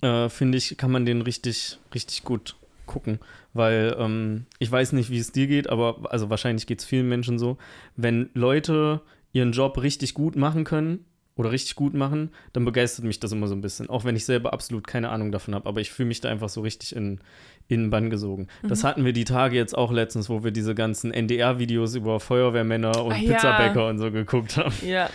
äh, 0.00 0.28
finde 0.28 0.58
ich, 0.58 0.76
kann 0.76 0.90
man 0.92 1.04
den 1.04 1.22
richtig, 1.22 1.78
richtig 1.94 2.22
gut 2.24 2.56
gucken. 2.86 3.18
Weil 3.52 3.96
ähm, 3.98 4.46
ich 4.58 4.70
weiß 4.70 4.92
nicht, 4.92 5.10
wie 5.10 5.18
es 5.18 5.32
dir 5.32 5.46
geht, 5.46 5.68
aber 5.68 6.10
also 6.12 6.30
wahrscheinlich 6.30 6.66
geht 6.66 6.80
es 6.80 6.84
vielen 6.84 7.08
Menschen 7.08 7.38
so, 7.38 7.58
wenn 7.96 8.30
Leute 8.34 9.00
ihren 9.32 9.52
Job 9.52 9.80
richtig 9.82 10.14
gut 10.14 10.36
machen 10.36 10.64
können 10.64 11.04
oder 11.34 11.50
richtig 11.50 11.76
gut 11.76 11.94
machen, 11.94 12.30
dann 12.52 12.66
begeistert 12.66 13.06
mich 13.06 13.18
das 13.18 13.32
immer 13.32 13.46
so 13.48 13.54
ein 13.54 13.62
bisschen. 13.62 13.88
Auch 13.88 14.04
wenn 14.04 14.14
ich 14.16 14.26
selber 14.26 14.52
absolut 14.52 14.86
keine 14.86 15.08
Ahnung 15.08 15.32
davon 15.32 15.54
habe. 15.54 15.66
Aber 15.66 15.80
ich 15.80 15.90
fühle 15.90 16.08
mich 16.08 16.20
da 16.20 16.28
einfach 16.28 16.50
so 16.50 16.60
richtig 16.60 16.94
in, 16.94 17.20
in 17.68 17.80
den 17.84 17.90
Bann 17.90 18.10
gesogen. 18.10 18.48
Das 18.62 18.82
Mhm. 18.82 18.86
hatten 18.88 19.04
wir 19.06 19.14
die 19.14 19.24
Tage 19.24 19.56
jetzt 19.56 19.76
auch 19.76 19.90
letztens, 19.92 20.28
wo 20.28 20.44
wir 20.44 20.50
diese 20.50 20.74
ganzen 20.74 21.10
NDR-Videos 21.10 21.94
über 21.94 22.20
Feuerwehrmänner 22.20 23.02
und 23.02 23.12
Ah, 23.14 23.16
ja. 23.16 23.32
Pizzabäcker 23.32 23.88
und 23.88 23.98
so 23.98 24.10
geguckt 24.10 24.58
haben. 24.58 24.74
Ja. 24.86 25.08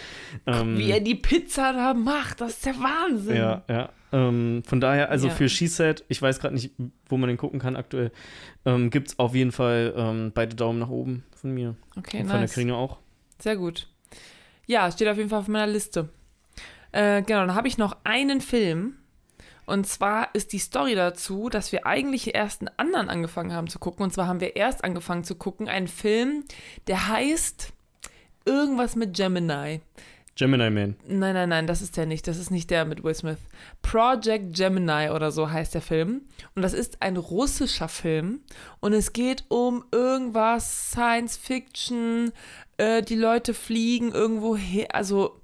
Ähm, 0.48 0.80
Wie 0.80 0.90
er 0.90 1.02
die 1.02 1.14
Pizza 1.16 1.72
da 1.74 1.94
macht, 1.94 2.42
das 2.42 2.54
ist 2.54 2.66
der 2.66 2.76
Wahnsinn. 2.80 3.36
ja, 3.36 3.64
ja. 3.70 3.90
Ähm, 4.12 4.64
von 4.66 4.80
daher, 4.80 5.10
also 5.10 5.28
Ja. 5.28 5.34
für 5.34 5.50
She-Set, 5.50 6.06
ich 6.08 6.22
weiß 6.22 6.40
gerade 6.40 6.56
nicht, 6.56 6.72
wo 7.10 7.18
man 7.18 7.28
den 7.28 7.38
gucken 7.38 7.60
kann 7.60 7.76
aktuell, 7.76 8.12
ähm, 8.66 8.90
gibt 8.90 9.10
es 9.10 9.20
auf 9.20 9.36
jeden 9.36 9.52
Fall 9.52 9.94
ähm, 9.98 10.32
beide 10.34 10.56
Daumen 10.56 10.80
nach 10.80 10.90
oben 10.90 11.24
von 11.36 11.52
mir. 11.54 11.76
Okay, 11.98 12.22
und 12.22 12.28
von 12.30 12.40
der. 12.40 12.48
Karina 12.50 12.76
auch. 12.76 13.00
Sehr 13.40 13.58
gut. 13.58 13.88
Ja, 14.66 14.92
steht 14.92 15.08
auf 15.08 15.18
jeden 15.18 15.30
Fall 15.30 15.40
auf 15.40 15.48
meiner 15.48 15.68
Liste. 15.72 16.10
Äh, 16.92 17.22
genau, 17.22 17.42
dann 17.46 17.56
habe 17.56 17.68
ich 17.68 17.78
noch 17.78 17.98
einen 18.04 18.42
Film. 18.42 18.96
Und 19.66 19.86
zwar 19.86 20.34
ist 20.34 20.54
die 20.54 20.60
Story 20.60 20.96
dazu, 20.96 21.50
dass 21.50 21.74
wir 21.74 21.86
eigentlich 21.86 22.34
erst 22.34 22.62
einen 22.62 22.72
anderen 22.78 23.10
angefangen 23.10 23.52
haben 23.52 23.68
zu 23.68 23.80
gucken. 23.80 24.04
Und 24.06 24.14
zwar 24.14 24.26
haben 24.28 24.40
wir 24.40 24.56
erst 24.56 24.86
angefangen 24.86 25.26
zu 25.26 25.36
gucken 25.36 25.68
einen 25.68 25.90
Film, 25.90 26.46
der 26.88 27.10
heißt 27.10 27.74
irgendwas 28.46 28.96
mit 28.96 29.14
Gemini. 29.16 29.82
Gemini 30.38 30.70
Man. 30.70 30.96
Nein, 31.08 31.34
nein, 31.34 31.50
nein, 31.50 31.68
das 31.68 31.82
ist 31.82 31.98
der 31.98 32.06
nicht. 32.06 32.28
Das 32.28 32.38
ist 32.38 32.52
nicht 32.52 32.70
der 32.70 32.86
mit 32.86 33.04
Will 33.04 33.16
Smith. 33.16 33.40
Project 33.82 34.56
Gemini 34.56 35.10
oder 35.10 35.32
so 35.32 35.50
heißt 35.50 35.74
der 35.74 35.82
Film. 35.82 36.22
Und 36.56 36.62
das 36.62 36.74
ist 36.74 37.02
ein 37.02 37.18
russischer 37.18 37.88
Film. 37.88 38.42
Und 38.80 38.94
es 38.94 39.14
geht 39.14 39.46
um 39.50 39.84
irgendwas 39.92 40.92
Science 40.92 41.38
Fiction. 41.38 42.32
Äh, 42.78 43.02
die 43.02 43.16
Leute 43.16 43.54
fliegen 43.56 44.12
irgendwo 44.12 44.56
her. 44.56 44.94
Also, 44.94 45.42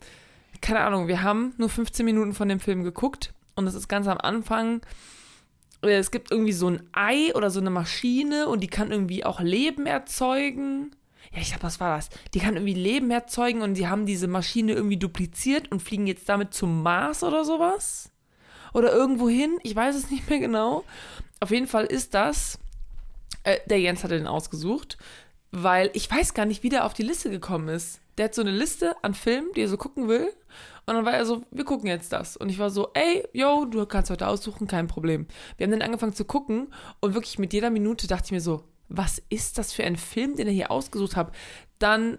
keine 0.62 0.82
Ahnung, 0.82 1.08
wir 1.08 1.24
haben 1.24 1.54
nur 1.58 1.70
15 1.70 2.06
Minuten 2.06 2.34
von 2.34 2.48
dem 2.48 2.60
Film 2.60 2.84
geguckt. 2.84 3.34
Und 3.56 3.66
es 3.68 3.74
ist 3.74 3.88
ganz 3.88 4.08
am 4.08 4.20
Anfang. 4.20 4.82
äh, 5.82 5.98
Es 5.98 6.12
gibt 6.12 6.30
irgendwie 6.30 6.54
so 6.54 6.70
ein 6.70 6.84
Ei 6.92 7.34
oder 7.34 7.50
so 7.50 7.60
eine 7.60 7.72
Maschine 7.72 8.48
und 8.48 8.60
die 8.62 8.68
kann 8.68 8.92
irgendwie 8.92 9.26
auch 9.26 9.40
Leben 9.42 9.88
erzeugen. 9.88 10.96
Ja, 11.34 11.42
ich 11.42 11.50
glaube, 11.50 11.64
was 11.64 11.80
war 11.80 11.96
das? 11.96 12.10
Die 12.34 12.40
kann 12.40 12.56
irgendwie 12.56 12.76
Leben 12.76 13.10
erzeugen 13.10 13.62
und 13.62 13.74
die 13.74 13.88
haben 13.88 14.06
diese 14.06 14.28
Maschine 14.28 14.74
irgendwie 14.74 14.98
dupliziert 14.98 15.72
und 15.72 15.82
fliegen 15.82 16.06
jetzt 16.06 16.30
damit 16.30 16.54
zum 16.54 16.84
Mars 16.84 17.24
oder 17.24 17.44
sowas. 17.44 18.12
Oder 18.74 18.94
irgendwo 18.94 19.30
hin. 19.30 19.58
Ich 19.64 19.76
weiß 19.76 19.96
es 19.96 20.12
nicht 20.12 20.30
mehr 20.30 20.40
genau. 20.40 20.84
Auf 21.40 21.52
jeden 21.52 21.68
Fall 21.68 21.86
ist 21.86 22.14
das. 22.14 22.60
Äh, 23.44 23.60
der 23.66 23.80
Jens 23.80 24.04
hatte 24.04 24.18
den 24.18 24.28
ausgesucht, 24.28 24.98
weil 25.52 25.90
ich 25.94 26.10
weiß 26.10 26.34
gar 26.34 26.46
nicht, 26.46 26.64
wie 26.64 26.70
der 26.70 26.86
auf 26.86 26.94
die 26.94 27.04
Liste 27.04 27.30
gekommen 27.30 27.68
ist. 27.68 28.00
Der 28.18 28.26
hat 28.26 28.36
so 28.36 28.42
eine 28.42 28.52
Liste 28.52 28.96
an 29.02 29.16
Filmen, 29.16 29.50
die 29.56 29.62
er 29.62 29.70
so 29.70 29.78
gucken 29.78 30.08
will. 30.08 30.32
Und 30.86 30.96
dann 30.96 31.06
war 31.06 31.14
er 31.14 31.26
so, 31.26 31.44
wir 31.50 31.66
gucken 31.66 31.88
jetzt 31.88 32.14
das. 32.14 32.38
Und 32.38 32.50
ich 32.50 32.60
war 32.60 32.70
so, 32.70 32.90
ey, 32.94 33.28
yo, 33.34 33.66
du 33.66 33.86
kannst 33.86 34.12
heute 34.12 34.28
aussuchen, 34.28 34.68
kein 34.68 34.88
Problem. 34.88 35.28
Wir 35.58 35.66
haben 35.66 35.72
dann 35.72 35.82
angefangen 35.82 36.14
zu 36.14 36.26
gucken 36.26 36.74
und 37.00 37.16
wirklich 37.16 37.40
mit 37.40 37.54
jeder 37.54 37.70
Minute 37.70 38.08
dachte 38.08 38.26
ich 38.26 38.32
mir 38.32 38.42
so, 38.42 38.64
was 38.90 39.22
ist 39.30 39.58
das 39.58 39.74
für 39.74 39.84
ein 39.84 39.98
Film, 39.98 40.36
den 40.36 40.48
er 40.48 40.54
hier 40.54 40.72
ausgesucht 40.72 41.16
hat? 41.16 41.34
Dann, 41.80 42.18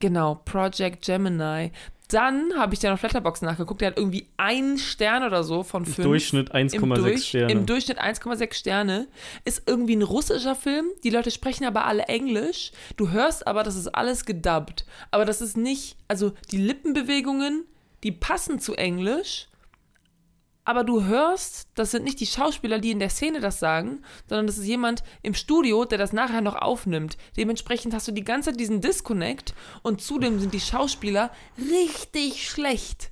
genau, 0.00 0.36
Project 0.44 1.04
Gemini. 1.04 1.72
Dann 2.08 2.52
habe 2.58 2.74
ich 2.74 2.80
dann 2.80 2.92
auf 2.92 3.00
Letterboxd 3.00 3.42
nachgeguckt, 3.42 3.80
der 3.80 3.88
hat 3.88 3.96
irgendwie 3.96 4.28
einen 4.36 4.76
Stern 4.76 5.22
oder 5.22 5.42
so 5.42 5.62
von 5.62 5.86
fünf. 5.86 6.06
Durchschnitt 6.06 6.50
Im, 6.50 6.68
1,6 6.68 6.94
Durch, 6.96 7.28
Sterne. 7.28 7.52
Im 7.52 7.64
Durchschnitt 7.64 8.02
1,6 8.02 8.54
Sterne. 8.54 9.08
Ist 9.46 9.62
irgendwie 9.66 9.96
ein 9.96 10.02
russischer 10.02 10.54
Film. 10.54 10.86
Die 11.04 11.10
Leute 11.10 11.30
sprechen 11.30 11.64
aber 11.64 11.86
alle 11.86 12.02
Englisch. 12.04 12.72
Du 12.98 13.10
hörst 13.10 13.46
aber, 13.46 13.62
das 13.62 13.76
ist 13.76 13.88
alles 13.94 14.26
gedubbt. 14.26 14.84
Aber 15.10 15.24
das 15.24 15.40
ist 15.40 15.56
nicht, 15.56 15.96
also 16.06 16.32
die 16.50 16.58
Lippenbewegungen, 16.58 17.64
die 18.02 18.12
passen 18.12 18.58
zu 18.58 18.74
Englisch. 18.74 19.48
Aber 20.64 20.84
du 20.84 21.04
hörst, 21.04 21.68
das 21.74 21.90
sind 21.90 22.04
nicht 22.04 22.20
die 22.20 22.26
Schauspieler, 22.26 22.78
die 22.78 22.92
in 22.92 23.00
der 23.00 23.10
Szene 23.10 23.40
das 23.40 23.58
sagen, 23.58 24.02
sondern 24.28 24.46
das 24.46 24.58
ist 24.58 24.66
jemand 24.66 25.02
im 25.22 25.34
Studio, 25.34 25.84
der 25.84 25.98
das 25.98 26.12
nachher 26.12 26.40
noch 26.40 26.54
aufnimmt. 26.54 27.16
Dementsprechend 27.36 27.94
hast 27.94 28.06
du 28.06 28.12
die 28.12 28.22
ganze 28.22 28.50
Zeit 28.50 28.60
diesen 28.60 28.80
Disconnect 28.80 29.54
und 29.82 30.00
zudem 30.00 30.38
sind 30.38 30.54
die 30.54 30.60
Schauspieler 30.60 31.32
richtig 31.58 32.48
schlecht. 32.48 33.10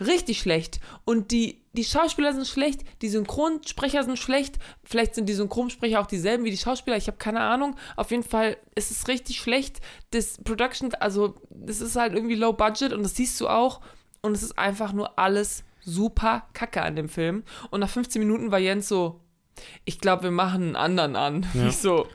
Richtig 0.00 0.40
schlecht. 0.40 0.80
Und 1.04 1.30
die, 1.30 1.62
die 1.72 1.84
Schauspieler 1.84 2.32
sind 2.32 2.48
schlecht, 2.48 2.80
die 3.02 3.08
Synchronsprecher 3.08 4.02
sind 4.02 4.18
schlecht. 4.18 4.58
Vielleicht 4.82 5.14
sind 5.14 5.28
die 5.28 5.34
Synchronsprecher 5.34 6.00
auch 6.00 6.06
dieselben 6.06 6.44
wie 6.44 6.50
die 6.50 6.56
Schauspieler, 6.56 6.96
ich 6.96 7.06
habe 7.06 7.18
keine 7.18 7.40
Ahnung. 7.40 7.76
Auf 7.94 8.10
jeden 8.10 8.24
Fall 8.24 8.56
ist 8.74 8.90
es 8.90 9.06
richtig 9.06 9.38
schlecht. 9.38 9.80
Das 10.10 10.38
Production, 10.42 10.92
also 10.94 11.36
das 11.50 11.80
ist 11.80 11.94
halt 11.94 12.14
irgendwie 12.14 12.34
low 12.34 12.52
budget 12.52 12.92
und 12.92 13.04
das 13.04 13.14
siehst 13.14 13.40
du 13.40 13.46
auch. 13.46 13.80
Und 14.22 14.34
es 14.34 14.42
ist 14.42 14.58
einfach 14.58 14.92
nur 14.92 15.18
alles 15.18 15.62
super 15.84 16.44
kacke 16.52 16.82
an 16.82 16.96
dem 16.96 17.08
Film. 17.08 17.42
Und 17.70 17.80
nach 17.80 17.88
15 17.88 18.20
Minuten 18.20 18.50
war 18.50 18.58
Jens 18.58 18.88
so, 18.88 19.20
ich 19.84 20.00
glaube, 20.00 20.24
wir 20.24 20.30
machen 20.30 20.62
einen 20.62 20.76
anderen 20.76 21.16
an. 21.16 21.46
Ja. 21.54 21.68
Ich 21.68 21.76
so, 21.76 22.06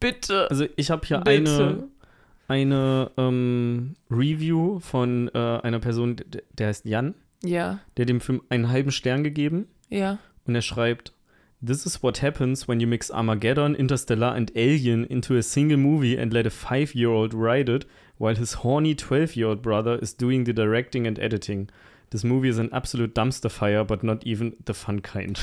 bitte. 0.00 0.50
Also 0.50 0.66
ich 0.76 0.90
habe 0.90 1.06
hier 1.06 1.18
bitte. 1.20 1.88
eine, 2.48 3.10
eine 3.10 3.10
ähm, 3.16 3.96
Review 4.10 4.80
von 4.80 5.28
äh, 5.34 5.38
einer 5.38 5.78
Person, 5.78 6.16
der, 6.52 6.66
heißt 6.66 6.84
Jan, 6.84 7.14
Ja, 7.42 7.80
der 7.96 8.06
dem 8.06 8.20
Film 8.20 8.42
einen 8.48 8.68
halben 8.68 8.90
Stern 8.90 9.24
gegeben 9.24 9.68
ja. 9.88 10.18
und 10.46 10.54
er 10.54 10.62
schreibt 10.62 11.12
This 11.60 11.86
is 11.86 12.04
what 12.04 12.22
happens 12.22 12.68
when 12.68 12.78
you 12.78 12.86
mix 12.86 13.10
Armageddon, 13.10 13.74
Interstellar 13.74 14.32
and 14.32 14.52
Alien 14.54 15.04
into 15.04 15.34
a 15.36 15.42
single 15.42 15.76
movie 15.76 16.16
and 16.16 16.32
let 16.32 16.46
a 16.46 16.50
five-year-old 16.50 17.34
write 17.34 17.68
it 17.68 17.84
while 18.16 18.36
his 18.36 18.62
horny 18.62 18.94
12-year-old 18.94 19.60
brother 19.60 19.98
is 20.00 20.14
doing 20.14 20.44
the 20.44 20.52
directing 20.52 21.04
and 21.04 21.18
editing. 21.18 21.68
This 22.10 22.24
movie 22.24 22.48
is 22.48 22.58
an 22.58 22.70
absolute 22.72 23.14
dumpster 23.14 23.50
fire, 23.50 23.84
but 23.84 24.02
not 24.02 24.26
even 24.26 24.56
the 24.64 24.74
fun 24.74 25.00
kind. 25.00 25.38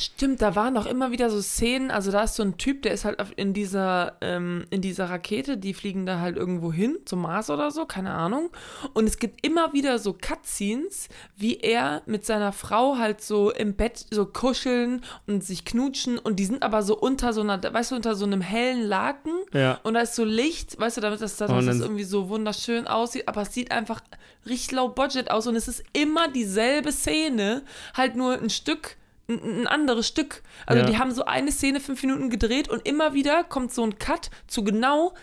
Stimmt, 0.00 0.40
da 0.42 0.54
waren 0.54 0.76
auch 0.76 0.86
immer 0.86 1.10
wieder 1.10 1.28
so 1.28 1.42
Szenen, 1.42 1.90
also 1.90 2.12
da 2.12 2.22
ist 2.22 2.36
so 2.36 2.44
ein 2.44 2.56
Typ, 2.56 2.82
der 2.82 2.92
ist 2.92 3.04
halt 3.04 3.18
in 3.34 3.52
dieser, 3.52 4.16
ähm, 4.20 4.64
in 4.70 4.80
dieser 4.80 5.10
Rakete, 5.10 5.56
die 5.56 5.74
fliegen 5.74 6.06
da 6.06 6.20
halt 6.20 6.36
irgendwo 6.36 6.72
hin, 6.72 6.98
zum 7.04 7.22
Mars 7.22 7.50
oder 7.50 7.72
so, 7.72 7.84
keine 7.84 8.12
Ahnung. 8.12 8.50
Und 8.94 9.08
es 9.08 9.18
gibt 9.18 9.44
immer 9.44 9.72
wieder 9.72 9.98
so 9.98 10.12
Cutscenes, 10.12 11.08
wie 11.36 11.56
er 11.56 12.02
mit 12.06 12.24
seiner 12.24 12.52
Frau 12.52 12.96
halt 12.98 13.20
so 13.22 13.50
im 13.50 13.74
Bett 13.74 14.06
so 14.12 14.24
kuscheln 14.24 15.02
und 15.26 15.42
sich 15.42 15.64
knutschen 15.64 16.16
und 16.16 16.36
die 16.36 16.44
sind 16.44 16.62
aber 16.62 16.82
so 16.84 16.96
unter 16.96 17.32
so 17.32 17.40
einer, 17.40 17.60
weißt 17.60 17.90
du, 17.90 17.96
unter 17.96 18.14
so 18.14 18.24
einem 18.24 18.40
hellen 18.40 18.82
Laken 18.86 19.32
Ja. 19.52 19.80
und 19.82 19.94
da 19.94 20.00
ist 20.02 20.14
so 20.14 20.22
Licht, 20.24 20.78
weißt 20.78 20.98
du, 20.98 21.00
damit 21.00 21.20
das, 21.20 21.40
Und 21.40 21.48
das 21.50 21.64
dann- 21.66 21.80
irgendwie 21.82 22.04
so 22.04 22.28
wunderschön 22.28 22.86
aussieht, 22.86 23.26
aber 23.26 23.42
es 23.42 23.52
sieht 23.52 23.72
einfach 23.72 24.00
richtig 24.46 24.70
low 24.70 24.90
budget 24.90 25.28
aus 25.32 25.48
und 25.48 25.56
es 25.56 25.66
ist 25.66 25.82
immer 25.92 26.28
dieselbe 26.28 26.92
Szene, 26.92 27.62
halt 27.94 28.14
nur 28.14 28.34
ein 28.40 28.48
Stück, 28.50 28.96
ein, 29.28 29.66
anderes 29.66 30.08
Stück. 30.08 30.42
Also 30.66 30.82
Ja. 30.82 30.88
die 30.88 30.98
haben 30.98 31.12
so 31.12 31.24
eine 31.24 31.52
Szene 31.52 31.80
fünf 31.80 32.02
Minuten 32.02 32.30
gedreht 32.30 32.68
und 32.68 32.86
immer 32.86 33.14
wieder 33.14 33.44
kommt 33.44 33.72
so 33.72 33.82
ein 33.82 33.98
Cut 33.98 34.30
zu 34.46 34.64
genau 34.64 35.14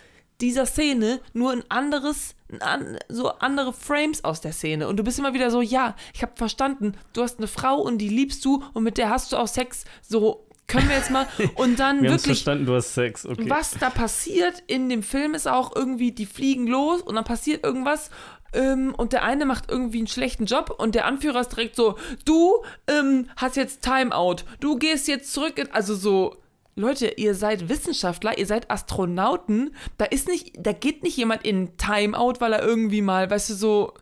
dieser 0.41 0.65
Szene, 0.65 1.21
nur 1.33 1.51
ein 1.51 1.63
anderes, 1.69 2.35
an, 2.59 2.97
so 3.07 3.29
andere 3.29 3.73
Frames 3.73 4.23
aus 4.23 4.41
der 4.41 4.51
Szene. 4.51 4.87
Und 4.87 4.97
du 4.97 5.03
bist 5.03 5.17
immer 5.17 5.33
wieder 5.33 5.49
so, 5.49 5.61
ja, 5.61 5.95
ich 6.13 6.21
habe 6.21 6.33
verstanden, 6.35 6.97
du 7.13 7.23
hast 7.23 7.37
eine 7.37 7.47
Frau 7.47 7.79
und 7.79 7.99
die 7.99 8.09
liebst 8.09 8.43
du 8.43 8.63
und 8.73 8.83
mit 8.83 8.97
der 8.97 9.09
hast 9.09 9.31
du 9.31 9.37
auch 9.37 9.47
Sex. 9.47 9.85
So, 10.01 10.45
können 10.67 10.89
wir 10.89 10.95
jetzt 10.95 11.11
mal. 11.11 11.27
Und 11.55 11.79
dann 11.79 11.97
Wir 12.01 12.09
wirklich 12.09 12.23
verstanden, 12.25 12.65
du 12.65 12.73
hast 12.73 12.95
Sex. 12.95 13.25
Okay. 13.25 13.47
was 13.47 13.77
da 13.79 13.91
passiert 13.91 14.63
in 14.65 14.89
dem 14.89 15.03
Film 15.03 15.35
ist 15.35 15.47
auch 15.47 15.75
irgendwie, 15.75 16.11
die 16.11 16.25
fliegen 16.25 16.65
los 16.65 17.03
und 17.03 17.13
dann 17.13 17.23
passiert 17.23 17.63
irgendwas 17.63 18.09
ähm, 18.55 18.93
und 18.95 19.13
der 19.13 19.23
eine 19.23 19.45
macht 19.45 19.69
irgendwie 19.69 19.99
einen 19.99 20.07
schlechten 20.07 20.45
Job 20.45 20.73
und 20.77 20.95
der 20.95 21.05
Anführer 21.05 21.41
ist 21.41 21.49
direkt 21.49 21.75
so, 21.75 21.97
du 22.25 22.63
ähm, 22.87 23.29
hast 23.35 23.55
jetzt 23.55 23.83
Timeout, 23.83 24.37
du 24.59 24.77
gehst 24.77 25.07
jetzt 25.07 25.33
zurück, 25.33 25.57
in, 25.57 25.71
also 25.71 25.95
so, 25.95 26.37
Leute, 26.75 27.07
ihr 27.15 27.35
seid 27.35 27.69
Wissenschaftler, 27.69 28.37
ihr 28.37 28.45
seid 28.45 28.69
Astronauten. 28.69 29.73
Da 29.97 30.05
ist 30.05 30.27
nicht, 30.27 30.53
da 30.59 30.73
geht 30.73 31.03
nicht 31.03 31.15
jemand 31.15 31.45
in 31.45 31.77
Timeout, 31.77 32.35
weil 32.39 32.51
er 32.51 32.63
irgendwie 32.63 33.01
mal, 33.01 33.29
weißt 33.29 33.51
du, 33.51 33.53
so, 33.53 33.93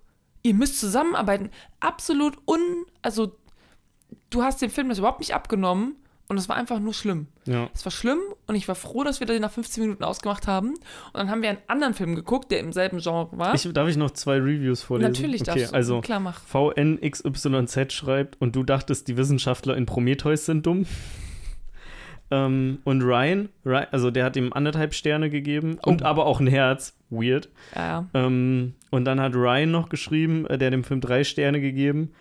ihr 0.42 0.56
müsst 0.56 0.80
zusammenarbeiten. 0.80 1.52
Absolut 1.80 2.36
un, 2.48 2.86
also 3.04 3.36
du 4.32 4.44
hast 4.44 4.62
dem 4.62 4.72
Film 4.72 4.90
das 4.90 4.98
überhaupt 4.98 5.20
nicht 5.20 5.36
abgenommen 5.36 5.98
und 6.34 6.40
es 6.40 6.50
war 6.50 6.56
einfach 6.56 6.80
nur 6.80 6.94
schlimm. 6.94 7.28
Ja. 7.46 7.70
Es 7.74 7.86
war 7.86 7.92
schlimm 7.92 8.18
und 8.48 8.56
ich 8.56 8.68
war 8.68 8.76
froh, 8.76 9.04
dass 9.04 9.20
wir 9.20 9.28
den 9.28 9.42
nach 9.42 9.52
15 9.52 9.84
Minuten 9.84 10.04
ausgemacht 10.04 10.48
haben. 10.48 10.70
Und 10.70 10.80
dann 11.14 11.30
haben 11.30 11.42
wir 11.42 11.50
einen 11.50 11.60
anderen 11.68 11.94
Film 11.94 12.16
geguckt, 12.16 12.52
der 12.52 12.60
im 12.60 12.74
selben 12.74 12.98
Genre 13.00 13.30
war. 13.38 13.54
Ich, 13.56 13.72
darf 13.72 13.88
ich 13.88 13.98
noch 13.98 14.12
zwei 14.12 14.38
Reviews 14.38 14.82
vorlesen? 14.82 15.12
Natürlich 15.12 15.42
okay, 15.42 15.52
darfst 15.60 15.72
du. 15.72 15.76
Also 15.76 16.02
Klar, 16.02 16.20
mach. 16.20 16.42
VNXYZ 16.42 17.94
schreibt, 17.94 18.42
und 18.42 18.56
du 18.56 18.64
dachtest, 18.64 19.08
die 19.08 19.16
Wissenschaftler 19.18 19.78
in 19.78 19.86
Prometheus 19.86 20.46
sind 20.46 20.66
dumm? 20.66 20.86
ähm, 22.32 22.80
und 22.84 23.02
Ryan, 23.02 23.50
Ry- 23.66 23.88
also 23.92 24.10
der 24.12 24.26
hat 24.26 24.36
ihm 24.36 24.52
anderthalb 24.54 24.94
Sterne 24.94 25.30
gegeben 25.30 25.78
und 25.86 26.02
Oh. 26.02 26.06
aber 26.06 26.26
auch 26.26 26.40
ein 26.40 26.48
Herz. 26.48 26.98
Weird. 27.10 27.50
Ja, 27.76 27.86
ja. 27.86 28.06
Ähm, 28.16 28.74
und 28.90 29.06
dann 29.06 29.22
hat 29.22 29.36
Ryan 29.36 29.70
noch 29.70 29.90
geschrieben, 29.90 30.48
äh, 30.48 30.58
der 30.58 30.68
hat 30.68 30.74
dem 30.74 30.84
Film 30.84 31.00
drei 31.02 31.24
Sterne 31.24 31.62
gegeben. 31.62 32.12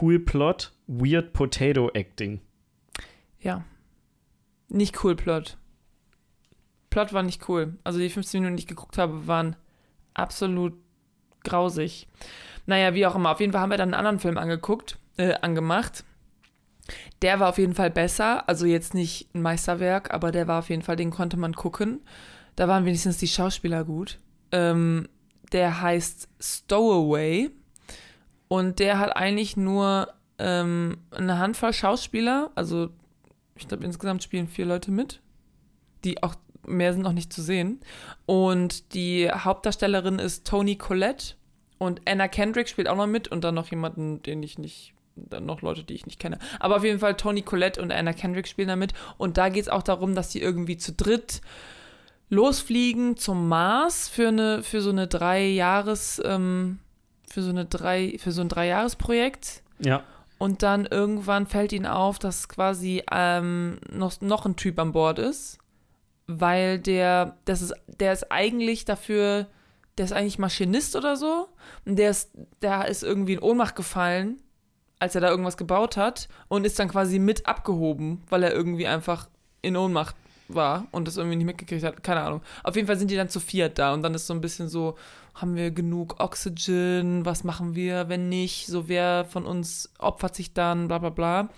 Cool 0.00 0.18
Plot, 0.18 0.72
weird 0.86 1.32
Potato 1.32 1.88
Acting. 1.94 2.40
Ja. 3.40 3.64
Nicht 4.68 5.02
cool, 5.02 5.16
Plot. 5.16 5.56
Plot 6.90 7.12
war 7.12 7.22
nicht 7.22 7.48
cool. 7.48 7.78
Also 7.84 7.98
die 7.98 8.10
15 8.10 8.40
Minuten, 8.40 8.56
die 8.56 8.62
ich 8.62 8.66
geguckt 8.66 8.98
habe, 8.98 9.26
waren 9.26 9.56
absolut 10.14 10.74
grausig. 11.44 12.08
Naja, 12.66 12.94
wie 12.94 13.06
auch 13.06 13.14
immer. 13.14 13.30
Auf 13.30 13.40
jeden 13.40 13.52
Fall 13.52 13.62
haben 13.62 13.70
wir 13.70 13.78
dann 13.78 13.94
einen 13.94 13.98
anderen 13.98 14.18
Film 14.18 14.38
angeguckt, 14.38 14.98
äh, 15.16 15.34
angemacht. 15.40 16.04
Der 17.22 17.40
war 17.40 17.48
auf 17.48 17.58
jeden 17.58 17.74
Fall 17.74 17.90
besser. 17.90 18.48
Also 18.48 18.66
jetzt 18.66 18.94
nicht 18.94 19.34
ein 19.34 19.42
Meisterwerk, 19.42 20.12
aber 20.12 20.32
der 20.32 20.48
war 20.48 20.58
auf 20.58 20.70
jeden 20.70 20.82
Fall, 20.82 20.96
den 20.96 21.10
konnte 21.10 21.36
man 21.36 21.54
gucken. 21.54 22.00
Da 22.56 22.68
waren 22.68 22.84
wenigstens 22.84 23.18
die 23.18 23.28
Schauspieler 23.28 23.84
gut. 23.84 24.18
Ähm, 24.52 25.08
der 25.52 25.80
heißt 25.80 26.28
Stowaway. 26.40 27.50
Und 28.48 28.80
der 28.80 28.98
hat 28.98 29.16
eigentlich 29.16 29.56
nur 29.56 30.12
ähm, 30.38 30.98
eine 31.10 31.38
Handvoll 31.38 31.72
Schauspieler. 31.72 32.50
Also 32.56 32.90
ich 33.60 33.68
glaube, 33.68 33.84
insgesamt 33.84 34.22
spielen 34.22 34.48
vier 34.48 34.66
Leute 34.66 34.90
mit. 34.90 35.20
Die 36.04 36.22
auch, 36.22 36.34
mehr 36.66 36.92
sind 36.92 37.02
noch 37.02 37.12
nicht 37.12 37.32
zu 37.32 37.42
sehen. 37.42 37.80
Und 38.26 38.94
die 38.94 39.30
Hauptdarstellerin 39.30 40.18
ist 40.18 40.46
Toni 40.46 40.76
Collette. 40.76 41.34
Und 41.78 42.02
Anna 42.06 42.28
Kendrick 42.28 42.68
spielt 42.68 42.88
auch 42.88 42.96
noch 42.96 43.06
mit. 43.06 43.28
Und 43.28 43.44
dann 43.44 43.54
noch 43.54 43.70
jemanden, 43.70 44.22
den 44.22 44.42
ich 44.42 44.58
nicht, 44.58 44.94
dann 45.14 45.46
noch 45.46 45.62
Leute, 45.62 45.84
die 45.84 45.94
ich 45.94 46.06
nicht 46.06 46.20
kenne. 46.20 46.38
Aber 46.58 46.76
auf 46.76 46.84
jeden 46.84 46.98
Fall 46.98 47.16
Toni 47.16 47.42
Collette 47.42 47.80
und 47.80 47.92
Anna 47.92 48.12
Kendrick 48.12 48.48
spielen 48.48 48.68
da 48.68 48.76
mit. 48.76 48.92
Und 49.18 49.36
da 49.36 49.48
geht 49.48 49.62
es 49.62 49.68
auch 49.68 49.82
darum, 49.82 50.14
dass 50.14 50.30
die 50.30 50.40
irgendwie 50.40 50.76
zu 50.76 50.92
dritt 50.92 51.40
losfliegen 52.30 53.16
zum 53.16 53.48
Mars 53.48 54.08
für 54.08 54.28
eine, 54.28 54.62
für 54.62 54.80
so 54.80 54.90
eine 54.90 55.08
drei 55.08 55.46
Jahres, 55.48 56.22
ähm, 56.24 56.78
für 57.28 57.42
so 57.42 57.50
eine 57.50 57.66
drei, 57.66 58.16
für 58.18 58.32
so 58.32 58.40
ein 58.40 58.48
Dreijahresprojekt. 58.48 59.62
Ja, 59.80 60.04
Und 60.40 60.62
dann 60.62 60.86
irgendwann 60.86 61.46
fällt 61.46 61.70
ihnen 61.70 61.84
auf, 61.84 62.18
dass 62.18 62.48
quasi 62.48 63.02
ähm, 63.12 63.78
noch, 63.92 64.22
noch 64.22 64.46
ein 64.46 64.56
Typ 64.56 64.78
an 64.78 64.92
Bord 64.92 65.18
ist, 65.18 65.58
weil 66.26 66.78
der, 66.78 67.36
das 67.44 67.60
ist, 67.60 67.74
der 67.86 68.14
ist 68.14 68.32
eigentlich 68.32 68.86
dafür, 68.86 69.48
der 69.98 70.06
ist 70.06 70.12
eigentlich 70.12 70.38
Maschinist 70.38 70.96
oder 70.96 71.16
so. 71.16 71.50
Und 71.84 71.96
der 71.96 72.08
ist, 72.08 72.30
der 72.62 72.88
ist 72.88 73.02
irgendwie 73.02 73.34
in 73.34 73.40
Ohnmacht 73.40 73.76
gefallen, 73.76 74.40
als 74.98 75.14
er 75.14 75.20
da 75.20 75.28
irgendwas 75.28 75.58
gebaut 75.58 75.98
hat 75.98 76.30
und 76.48 76.64
ist 76.64 76.78
dann 76.78 76.88
quasi 76.88 77.18
mit 77.18 77.46
abgehoben, 77.46 78.22
weil 78.30 78.42
er 78.42 78.54
irgendwie 78.54 78.86
einfach 78.86 79.28
in 79.60 79.76
Ohnmacht 79.76 80.16
war 80.48 80.86
und 80.90 81.06
das 81.06 81.18
irgendwie 81.18 81.36
nicht 81.36 81.46
mitgekriegt 81.48 81.84
hat. 81.84 82.02
Keine 82.02 82.22
Ahnung. 82.22 82.40
Auf 82.64 82.76
jeden 82.76 82.86
Fall 82.86 82.98
sind 82.98 83.10
die 83.10 83.16
dann 83.16 83.28
zu 83.28 83.40
viert 83.40 83.78
da 83.78 83.92
und 83.92 84.00
dann 84.00 84.14
ist 84.14 84.26
so 84.26 84.32
ein 84.32 84.40
bisschen 84.40 84.70
so, 84.70 84.96
haben 85.40 85.56
wir 85.56 85.70
genug 85.70 86.20
Oxygen? 86.20 87.24
Was 87.24 87.44
machen 87.44 87.74
wir, 87.74 88.08
wenn 88.08 88.28
nicht? 88.28 88.66
So, 88.66 88.88
wer 88.88 89.24
von 89.24 89.46
uns 89.46 89.90
opfert 89.98 90.34
sich 90.34 90.52
dann? 90.52 90.88
Bla 90.88 90.98
bla 90.98 91.10
bla. 91.10 91.48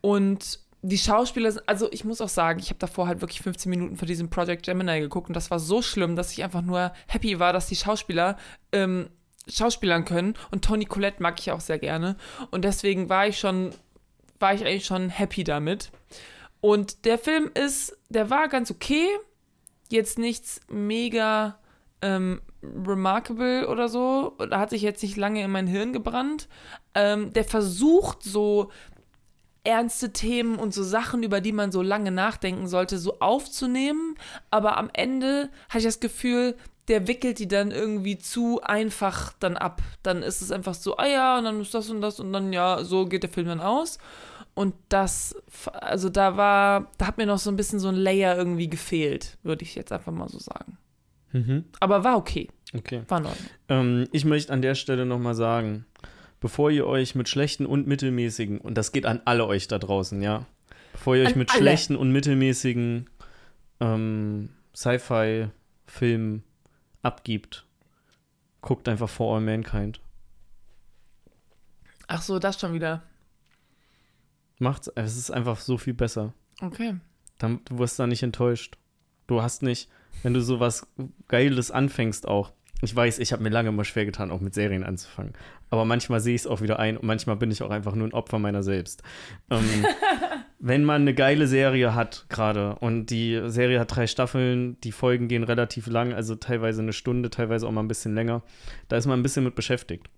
Und 0.00 0.60
die 0.82 0.98
Schauspieler, 0.98 1.54
also 1.66 1.90
ich 1.92 2.04
muss 2.04 2.20
auch 2.20 2.28
sagen, 2.28 2.58
ich 2.58 2.70
habe 2.70 2.78
davor 2.78 3.06
halt 3.06 3.20
wirklich 3.20 3.40
15 3.40 3.70
Minuten 3.70 3.96
für 3.96 4.06
diesen 4.06 4.30
Project 4.30 4.64
Gemini 4.64 5.00
geguckt 5.00 5.28
und 5.28 5.34
das 5.34 5.50
war 5.50 5.60
so 5.60 5.80
schlimm, 5.80 6.16
dass 6.16 6.32
ich 6.32 6.42
einfach 6.42 6.62
nur 6.62 6.92
happy 7.06 7.38
war, 7.38 7.52
dass 7.52 7.68
die 7.68 7.76
Schauspieler 7.76 8.36
ähm, 8.72 9.08
Schauspielern 9.48 10.04
können 10.04 10.34
und 10.50 10.64
Toni 10.64 10.84
Collette 10.84 11.22
mag 11.22 11.38
ich 11.38 11.52
auch 11.52 11.60
sehr 11.60 11.78
gerne 11.78 12.16
und 12.50 12.64
deswegen 12.64 13.08
war 13.08 13.28
ich 13.28 13.38
schon, 13.38 13.70
war 14.40 14.54
ich 14.54 14.62
eigentlich 14.64 14.84
schon 14.84 15.08
happy 15.08 15.44
damit. 15.44 15.92
Und 16.60 17.04
der 17.04 17.18
Film 17.18 17.50
ist, 17.54 17.96
der 18.08 18.30
war 18.30 18.48
ganz 18.48 18.70
okay, 18.70 19.06
jetzt 19.88 20.18
nichts 20.18 20.60
mega 20.68 21.58
ähm, 22.02 22.42
remarkable 22.62 23.68
oder 23.68 23.88
so, 23.88 24.36
da 24.50 24.58
hat 24.58 24.70
sich 24.70 24.82
jetzt 24.82 25.02
nicht 25.02 25.16
lange 25.16 25.42
in 25.42 25.50
mein 25.50 25.66
Hirn 25.66 25.92
gebrannt. 25.92 26.48
Ähm, 26.94 27.32
der 27.32 27.44
versucht 27.44 28.22
so 28.22 28.70
ernste 29.64 30.12
Themen 30.12 30.56
und 30.56 30.74
so 30.74 30.82
Sachen, 30.82 31.22
über 31.22 31.40
die 31.40 31.52
man 31.52 31.70
so 31.70 31.82
lange 31.82 32.10
nachdenken 32.10 32.66
sollte, 32.66 32.98
so 32.98 33.20
aufzunehmen. 33.20 34.16
Aber 34.50 34.76
am 34.76 34.90
Ende 34.92 35.50
habe 35.68 35.78
ich 35.78 35.84
das 35.84 36.00
Gefühl, 36.00 36.56
der 36.88 37.06
wickelt 37.06 37.38
die 37.38 37.46
dann 37.46 37.70
irgendwie 37.70 38.18
zu 38.18 38.60
einfach 38.62 39.32
dann 39.38 39.56
ab. 39.56 39.80
Dann 40.02 40.22
ist 40.22 40.42
es 40.42 40.50
einfach 40.50 40.74
so, 40.74 40.96
ah 40.96 41.06
ja, 41.06 41.38
und 41.38 41.44
dann 41.44 41.60
ist 41.60 41.74
das 41.74 41.90
und 41.90 42.00
das 42.00 42.18
und 42.18 42.32
dann 42.32 42.52
ja, 42.52 42.82
so 42.82 43.06
geht 43.06 43.22
der 43.22 43.30
Film 43.30 43.46
dann 43.46 43.60
aus. 43.60 43.98
Und 44.54 44.74
das, 44.88 45.34
also 45.72 46.10
da 46.10 46.36
war, 46.36 46.90
da 46.98 47.06
hat 47.06 47.16
mir 47.16 47.26
noch 47.26 47.38
so 47.38 47.50
ein 47.50 47.56
bisschen 47.56 47.78
so 47.78 47.88
ein 47.88 47.94
Layer 47.94 48.36
irgendwie 48.36 48.68
gefehlt, 48.68 49.38
würde 49.42 49.62
ich 49.62 49.74
jetzt 49.74 49.92
einfach 49.92 50.12
mal 50.12 50.28
so 50.28 50.38
sagen. 50.38 50.76
Mhm. 51.32 51.64
Aber 51.80 52.04
war 52.04 52.16
okay, 52.16 52.48
okay. 52.74 53.02
war 53.08 53.18
Ordnung. 53.26 53.50
Ähm, 53.68 54.08
ich 54.12 54.24
möchte 54.24 54.52
an 54.52 54.62
der 54.62 54.74
Stelle 54.74 55.06
nochmal 55.06 55.34
sagen, 55.34 55.84
bevor 56.40 56.70
ihr 56.70 56.86
euch 56.86 57.14
mit 57.14 57.28
schlechten 57.28 57.66
und 57.66 57.86
mittelmäßigen, 57.86 58.58
und 58.58 58.76
das 58.76 58.92
geht 58.92 59.06
an 59.06 59.20
alle 59.24 59.46
euch 59.46 59.68
da 59.68 59.78
draußen, 59.78 60.22
ja, 60.22 60.46
bevor 60.92 61.16
ihr 61.16 61.24
euch 61.24 61.32
An 61.32 61.38
mit 61.38 61.50
alle. 61.50 61.58
schlechten 61.58 61.96
und 61.96 62.12
mittelmäßigen 62.12 63.08
ähm, 63.80 64.50
Sci-Fi-Filmen 64.74 66.42
abgibt, 67.02 67.66
guckt 68.60 68.88
einfach 68.88 69.08
For 69.08 69.34
All 69.36 69.40
Mankind. 69.40 70.00
Ach 72.08 72.22
so, 72.22 72.38
das 72.38 72.60
schon 72.60 72.74
wieder. 72.74 73.02
Macht's, 74.58 74.90
es 74.94 75.16
ist 75.16 75.30
einfach 75.30 75.58
so 75.58 75.78
viel 75.78 75.94
besser. 75.94 76.34
Okay. 76.60 76.96
Dann, 77.38 77.60
du 77.64 77.78
wirst 77.78 77.98
da 77.98 78.06
nicht 78.06 78.22
enttäuscht. 78.22 78.76
Du 79.26 79.42
hast 79.42 79.62
nicht, 79.62 79.88
wenn 80.22 80.34
du 80.34 80.40
sowas 80.40 80.86
Geiles 81.28 81.70
anfängst 81.70 82.26
auch. 82.28 82.52
Ich 82.84 82.94
weiß, 82.94 83.20
ich 83.20 83.32
habe 83.32 83.44
mir 83.44 83.50
lange 83.50 83.68
immer 83.68 83.84
schwer 83.84 84.04
getan, 84.04 84.32
auch 84.32 84.40
mit 84.40 84.54
Serien 84.54 84.82
anzufangen. 84.82 85.34
Aber 85.70 85.84
manchmal 85.84 86.20
sehe 86.20 86.34
ich 86.34 86.42
es 86.42 86.46
auch 86.48 86.60
wieder 86.60 86.80
ein 86.80 86.96
und 86.96 87.06
manchmal 87.06 87.36
bin 87.36 87.50
ich 87.50 87.62
auch 87.62 87.70
einfach 87.70 87.94
nur 87.94 88.08
ein 88.08 88.12
Opfer 88.12 88.40
meiner 88.40 88.64
selbst. 88.64 89.04
Ähm, 89.50 89.86
wenn 90.58 90.84
man 90.84 91.02
eine 91.02 91.14
geile 91.14 91.46
Serie 91.46 91.94
hat 91.94 92.26
gerade 92.28 92.76
und 92.76 93.06
die 93.06 93.40
Serie 93.46 93.78
hat 93.78 93.94
drei 93.94 94.06
Staffeln, 94.06 94.80
die 94.80 94.92
Folgen 94.92 95.28
gehen 95.28 95.44
relativ 95.44 95.86
lang, 95.86 96.12
also 96.12 96.34
teilweise 96.34 96.82
eine 96.82 96.92
Stunde, 96.92 97.30
teilweise 97.30 97.66
auch 97.66 97.72
mal 97.72 97.82
ein 97.82 97.88
bisschen 97.88 98.14
länger, 98.14 98.42
da 98.88 98.96
ist 98.96 99.06
man 99.06 99.18
ein 99.18 99.22
bisschen 99.22 99.44
mit 99.44 99.54
beschäftigt. 99.54 100.08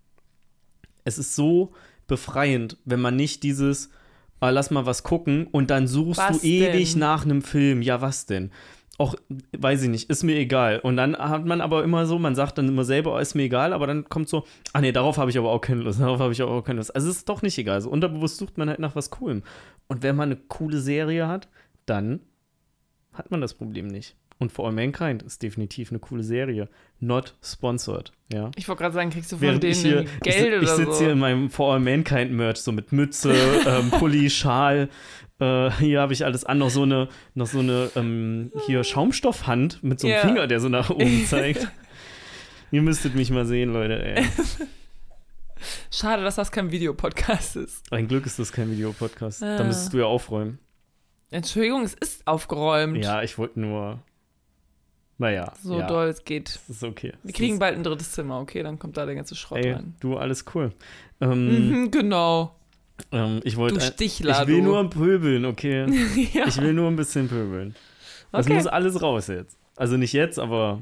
Es 1.04 1.18
ist 1.18 1.34
so 1.34 1.72
befreiend, 2.06 2.78
wenn 2.84 3.00
man 3.00 3.16
nicht 3.16 3.42
dieses, 3.42 3.90
ah, 4.40 4.50
lass 4.50 4.70
mal 4.70 4.86
was 4.86 5.02
gucken 5.02 5.46
und 5.46 5.70
dann 5.70 5.86
suchst 5.86 6.20
Was 6.20 6.40
du 6.40 6.46
ewig 6.46 6.92
denn? 6.92 7.00
nach 7.00 7.24
einem 7.24 7.42
Film. 7.42 7.82
Ja, 7.82 8.00
was 8.00 8.26
denn? 8.26 8.50
Auch, 8.96 9.16
weiß 9.56 9.82
ich 9.82 9.88
nicht, 9.88 10.08
ist 10.08 10.22
mir 10.22 10.36
egal. 10.36 10.78
Und 10.78 10.96
dann 10.96 11.16
hat 11.16 11.44
man 11.44 11.60
aber 11.60 11.82
immer 11.82 12.06
so, 12.06 12.18
man 12.18 12.36
sagt 12.36 12.58
dann 12.58 12.68
immer 12.68 12.84
selber, 12.84 13.14
oh, 13.14 13.18
ist 13.18 13.34
mir 13.34 13.42
egal, 13.42 13.72
aber 13.72 13.88
dann 13.88 14.08
kommt 14.08 14.28
so, 14.28 14.44
ah 14.72 14.80
nee, 14.80 14.92
darauf 14.92 15.18
habe 15.18 15.30
ich 15.30 15.38
aber 15.38 15.50
auch 15.50 15.60
keine 15.60 15.80
Lust, 15.80 16.00
darauf 16.00 16.20
habe 16.20 16.32
ich 16.32 16.40
aber 16.40 16.52
auch 16.52 16.62
keine 16.62 16.78
Lust. 16.78 16.94
Also 16.94 17.10
es 17.10 17.18
ist 17.18 17.28
doch 17.28 17.42
nicht 17.42 17.58
egal. 17.58 17.80
So 17.80 17.90
unterbewusst 17.90 18.36
sucht 18.36 18.56
man 18.56 18.68
halt 18.68 18.78
nach 18.78 18.94
was 18.94 19.10
Coolem. 19.10 19.42
Und 19.88 20.02
wenn 20.02 20.14
man 20.14 20.30
eine 20.30 20.36
coole 20.36 20.78
Serie 20.78 21.26
hat, 21.26 21.48
dann 21.86 22.20
hat 23.14 23.30
man 23.30 23.40
das 23.40 23.54
Problem 23.54 23.88
nicht. 23.88 24.16
Und 24.38 24.50
For 24.52 24.66
All 24.66 24.72
Mankind 24.72 25.22
ist 25.22 25.42
definitiv 25.42 25.90
eine 25.90 26.00
coole 26.00 26.22
Serie. 26.24 26.68
Not 27.00 27.34
sponsored, 27.42 28.12
ja. 28.32 28.50
Ich 28.56 28.66
wollte 28.68 28.82
gerade 28.82 28.94
sagen, 28.94 29.10
kriegst 29.10 29.30
du 29.32 29.36
von 29.36 29.42
Während 29.42 29.62
denen 29.62 29.72
ich 29.72 29.80
hier, 29.82 30.04
Geld 30.22 30.24
ich, 30.24 30.36
ich 30.36 30.58
oder 30.58 30.76
sitze 30.76 30.92
so? 30.92 30.98
hier 31.00 31.12
in 31.12 31.18
meinem 31.20 31.50
For 31.50 31.72
All 31.74 31.80
Mankind 31.80 32.32
Merch, 32.32 32.58
so 32.58 32.72
mit 32.72 32.92
Mütze, 32.92 33.32
ähm, 33.66 33.90
Pulli, 33.90 34.28
Schal. 34.30 34.88
Äh, 35.40 35.70
hier 35.72 36.00
habe 36.00 36.12
ich 36.12 36.24
alles 36.24 36.44
an, 36.44 36.58
noch 36.58 36.70
so 36.70 36.82
eine, 36.82 37.08
noch 37.34 37.46
so 37.46 37.60
eine 37.60 37.90
ähm, 37.96 38.50
hier 38.66 38.82
Schaumstoffhand 38.84 39.82
mit 39.84 40.00
so 40.00 40.06
einem 40.08 40.16
Ja. 40.16 40.22
Finger, 40.22 40.46
der 40.46 40.60
so 40.60 40.68
nach 40.68 40.90
oben 40.90 41.24
zeigt. 41.28 41.68
Ihr 42.70 42.82
müsstet 42.82 43.14
mich 43.14 43.30
mal 43.30 43.46
sehen, 43.46 43.72
Leute, 43.72 44.04
ey. 44.04 44.24
Schade, 45.90 46.22
dass 46.24 46.34
das 46.36 46.50
kein 46.52 46.70
Videopodcast 46.72 47.56
ist. 47.56 47.90
Ein 47.92 48.08
Glück 48.08 48.26
ist 48.26 48.38
das 48.38 48.52
kein 48.52 48.70
Videopodcast. 48.70 49.42
Da 49.42 49.58
Ah. 49.60 49.64
müsstest 49.64 49.92
du 49.92 49.98
ja 49.98 50.04
aufräumen. 50.06 50.58
Entschuldigung, 51.30 51.82
es 51.84 51.94
ist 51.94 52.26
aufgeräumt. 52.26 53.02
Ja, 53.02 53.22
ich 53.22 53.38
wollte 53.38 53.60
nur. 53.60 54.02
Naja. 55.18 55.52
So 55.62 55.78
ja, 55.78 55.86
doll 55.86 56.08
es 56.08 56.24
geht. 56.24 56.60
Das 56.66 56.76
ist 56.76 56.84
okay. 56.84 57.12
Wir 57.22 57.32
kriegen 57.32 57.58
bald 57.58 57.76
ein 57.76 57.84
drittes 57.84 58.12
Zimmer, 58.12 58.40
okay? 58.40 58.62
Dann 58.62 58.78
kommt 58.78 58.96
da 58.96 59.06
der 59.06 59.14
ganze 59.14 59.36
Schrott 59.36 59.58
Ey, 59.64 59.72
rein. 59.72 59.94
du, 60.00 60.16
alles 60.16 60.44
cool. 60.54 60.72
Ähm, 61.20 61.68
Mhm, 61.84 61.90
genau. 61.90 62.54
Ähm, 63.12 63.40
ich 63.44 63.56
wollte. 63.56 63.76
Du 63.78 63.80
ein- 63.84 63.92
Stichler, 63.92 64.42
Ich 64.42 64.48
will 64.48 64.58
du. 64.58 64.64
nur 64.64 64.90
pöbeln, 64.90 65.44
okay. 65.44 65.86
ja. 66.32 66.46
Ich 66.46 66.60
will 66.60 66.72
nur 66.72 66.88
ein 66.90 66.96
bisschen 66.96 67.28
pöbeln. 67.28 67.74
Das 68.32 68.46
Okay. 68.46 68.54
muss 68.54 68.66
alles 68.66 69.00
raus 69.02 69.28
jetzt. 69.28 69.56
Also 69.76 69.96
nicht 69.96 70.12
jetzt, 70.12 70.38
aber 70.40 70.80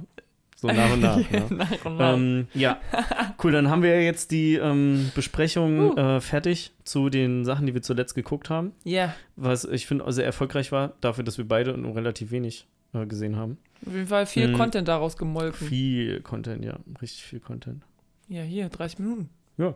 so 0.56 0.68
nach 0.68 0.92
und 0.92 1.00
nach. 1.00 1.16
ne? 1.30 1.46
Nach 1.50 1.84
und 1.84 1.96
nach. 1.98 2.14
Ähm, 2.14 2.46
ja, 2.54 2.78
cool. 3.44 3.52
Dann 3.52 3.68
haben 3.68 3.82
wir 3.82 3.94
ja 3.94 4.00
jetzt 4.00 4.30
die 4.30 4.54
ähm, 4.54 5.10
Besprechung 5.14 5.96
äh, 5.98 6.20
fertig 6.22 6.72
zu 6.84 7.10
den 7.10 7.44
Sachen, 7.44 7.66
die 7.66 7.74
wir 7.74 7.82
zuletzt 7.82 8.14
geguckt 8.14 8.48
haben. 8.48 8.72
Ja, 8.84 9.14
Was 9.36 9.64
ich 9.64 9.86
finde 9.86 10.10
sehr 10.12 10.24
erfolgreich 10.24 10.72
war, 10.72 10.92
dafür, 11.02 11.24
dass 11.24 11.36
wir 11.38 11.46
beide 11.46 11.76
nur 11.76 11.94
relativ 11.96 12.30
wenig 12.30 12.66
äh, 12.94 13.06
gesehen 13.06 13.36
haben. 13.36 13.58
auf 13.86 13.92
jeden 13.94 14.06
Fall 14.06 14.26
viel 14.26 14.48
Mhm. 14.48 14.56
Content 14.58 14.88
daraus 14.88 15.16
gemolken. 15.16 15.66
Viel 15.68 16.20
Content, 16.20 16.64
ja. 16.64 16.78
Richtig 17.00 17.24
viel 17.24 17.40
Content. 17.40 17.82
Ja, 18.28 18.42
hier, 18.42 18.68
30 18.68 18.98
Minuten. 19.00 19.28
Ähm, 19.58 19.74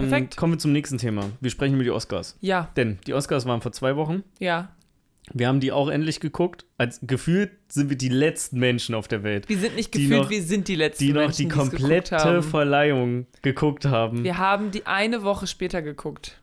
Perfekt. 0.00 0.36
Kommen 0.36 0.52
wir 0.54 0.58
zum 0.58 0.72
nächsten 0.72 0.98
Thema. 0.98 1.30
Wir 1.40 1.50
sprechen 1.50 1.74
über 1.74 1.82
die 1.82 1.90
Oscars. 1.90 2.36
Ja, 2.40 2.70
Denn 2.76 2.98
die 3.06 3.14
Oscars 3.14 3.46
waren 3.46 3.60
vor 3.60 3.72
zwei 3.72 3.96
Wochen. 3.96 4.22
ja. 4.38 4.72
Wir 5.34 5.46
haben 5.46 5.60
die 5.60 5.72
auch 5.72 5.88
endlich 5.90 6.20
geguckt. 6.20 6.64
Als 6.78 7.00
gefühlt 7.02 7.50
sind 7.68 7.90
wir 7.90 7.98
die 7.98 8.08
letzten 8.08 8.58
Menschen 8.60 8.94
auf 8.94 9.08
der 9.08 9.22
Welt, 9.24 9.46
Wir 9.50 9.58
sind 9.58 9.76
nicht 9.76 9.92
Die 9.92 10.04
gefühlt, 10.04 10.22
noch- 10.22 10.30
wir 10.30 10.42
sind 10.42 10.68
die 10.68 10.74
letzten 10.74 11.04
die 11.04 11.12
noch 11.12 11.20
Menschen, 11.20 11.36
die 11.36 11.44
die's 11.44 11.52
geguckt 11.54 11.76
komplette 11.76 12.16
haben. 12.16 12.42
Verleihung 12.42 13.26
geguckt 13.42 13.84
haben. 13.84 14.24
Wir 14.24 14.38
haben 14.38 14.70
die 14.70 14.86
eine 14.86 15.22
Woche 15.24 15.46
später 15.46 15.82
geguckt. 15.82 16.40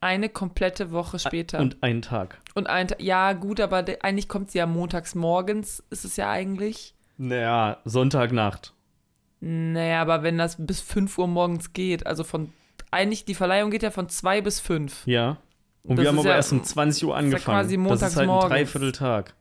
Eine 0.00 0.28
komplette 0.28 0.92
Woche 0.92 1.18
später. 1.18 1.58
Und 1.58 1.82
einen 1.82 2.02
Tag. 2.02 2.38
Und 2.54 2.68
ein 2.68 2.88
ja, 2.98 3.32
gut, 3.32 3.60
aber 3.60 3.84
eigentlich 4.02 4.28
kommt 4.28 4.50
sie 4.50 4.58
ja 4.58 4.66
montags 4.66 5.14
morgens, 5.14 5.82
ist 5.90 6.04
es 6.04 6.16
ja 6.16 6.30
eigentlich. 6.30 6.94
Naja, 7.16 7.78
Sonntagnacht. 7.84 8.74
Naja, 9.40 10.00
aber 10.02 10.22
wenn 10.22 10.38
das 10.38 10.56
bis 10.58 10.80
5 10.80 11.18
Uhr 11.18 11.26
morgens 11.26 11.72
geht, 11.72 12.06
also 12.06 12.22
von, 12.24 12.52
eigentlich, 12.90 13.24
die 13.24 13.34
Verleihung 13.34 13.70
geht 13.70 13.82
ja 13.82 13.90
von 13.90 14.08
2 14.08 14.40
bis 14.40 14.60
5. 14.60 15.06
Ja. 15.06 15.38
Und 15.82 15.96
Das 15.96 16.02
wir 16.04 16.08
haben 16.08 16.16
ist 16.16 16.20
aber 16.20 16.30
ja- 16.30 16.36
erst 16.36 16.52
um 16.52 16.62
20 16.64 17.04
Uhr 17.04 17.10
ist 17.10 17.14
ja 17.14 17.18
angefangen. 17.18 17.44
quasi 17.44 17.76
das 18.00 18.02
ist 18.12 18.16
halt 18.16 18.28
ein. 18.28 18.48
Dreivierteltag, 18.48 19.34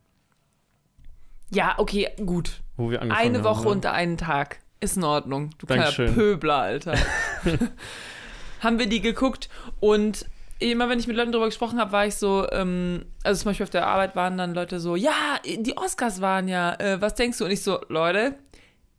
Ja, 1.49 1.75
okay, 1.77 2.09
gut. 2.25 2.61
wo 2.77 2.89
wir 2.89 3.01
angefangen 3.01 3.25
Eine 3.27 3.37
haben. 3.39 3.43
Woche 3.45 3.63
ne? 3.65 3.69
und 3.69 3.85
einen 3.85 4.17
Tag. 4.17 4.59
Ist 4.79 4.97
in 4.97 5.03
Ordnung. 5.03 5.49
Du 5.57 5.65
kleiner. 5.65 5.91
Pöbler, 5.91 6.57
Alter. 6.57 6.95
haben 8.61 8.77
wir 8.79 8.87
die 8.87 9.01
geguckt 9.01 9.49
und 9.79 10.25
immer 10.59 10.89
wenn 10.89 10.99
ich 10.99 11.07
mit 11.07 11.15
Leuten 11.15 11.31
darüber 11.31 11.47
gesprochen 11.47 11.79
habe, 11.79 11.91
war 11.91 12.05
ich 12.05 12.15
so, 12.15 12.47
ähm, 12.51 13.05
also 13.23 13.41
zum 13.41 13.49
Beispiel 13.49 13.65
auf 13.65 13.69
der 13.69 13.87
Arbeit 13.87 14.15
waren 14.15 14.37
dann 14.37 14.53
Leute 14.53 14.79
so, 14.79 14.95
ja, 14.95 15.39
die 15.45 15.77
Oscars 15.77 16.21
waren 16.21 16.47
ja, 16.47 16.73
äh, 16.79 17.01
was 17.01 17.15
denkst 17.15 17.37
du? 17.37 17.45
Und 17.45 17.51
ich 17.51 17.63
so, 17.63 17.79
Leute, 17.89 18.35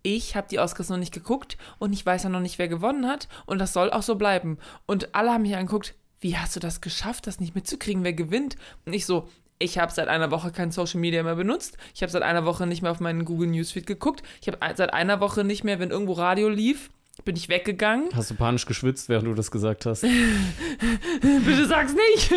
ich 0.02 0.36
habe 0.36 0.48
die 0.48 0.58
Oscars 0.58 0.88
noch 0.88 0.96
nicht 0.96 1.12
geguckt 1.12 1.58
und 1.78 1.92
ich 1.92 2.04
weiß 2.04 2.22
ja 2.24 2.28
noch 2.28 2.40
nicht, 2.40 2.58
wer 2.58 2.68
gewonnen 2.68 3.06
hat 3.06 3.28
und 3.46 3.58
das 3.58 3.72
soll 3.72 3.90
auch 3.90 4.02
so 4.02 4.14
bleiben. 4.14 4.58
Und 4.86 5.14
alle 5.14 5.32
haben 5.32 5.42
mich 5.42 5.56
angeguckt, 5.56 5.94
wie 6.20 6.36
hast 6.36 6.56
du 6.56 6.60
das 6.60 6.80
geschafft, 6.80 7.26
das 7.26 7.40
nicht 7.40 7.54
mitzukriegen, 7.54 8.04
wer 8.04 8.12
gewinnt? 8.12 8.56
Und 8.86 8.92
ich 8.92 9.06
so, 9.06 9.28
ich 9.58 9.78
habe 9.78 9.92
seit 9.92 10.08
einer 10.08 10.30
Woche 10.30 10.52
kein 10.52 10.70
Social 10.70 11.00
Media 11.00 11.22
mehr 11.22 11.34
benutzt. 11.34 11.78
Ich 11.94 12.02
habe 12.02 12.12
seit 12.12 12.22
einer 12.22 12.44
Woche 12.44 12.66
nicht 12.66 12.82
mehr 12.82 12.92
auf 12.92 13.00
meinen 13.00 13.24
Google 13.24 13.48
Newsfeed 13.48 13.86
geguckt. 13.86 14.22
Ich 14.40 14.48
habe 14.48 14.58
seit 14.76 14.92
einer 14.92 15.20
Woche 15.20 15.44
nicht 15.44 15.64
mehr, 15.64 15.80
wenn 15.80 15.90
irgendwo 15.90 16.12
Radio 16.12 16.48
lief, 16.48 16.90
bin 17.24 17.36
ich 17.36 17.48
weggegangen. 17.48 18.08
Hast 18.14 18.30
du 18.30 18.34
panisch 18.34 18.66
geschwitzt, 18.66 19.08
während 19.08 19.26
du 19.26 19.34
das 19.34 19.50
gesagt 19.50 19.86
hast? 19.86 20.02
Bitte 21.20 21.66
sag's 21.66 21.94
nicht. 21.94 22.32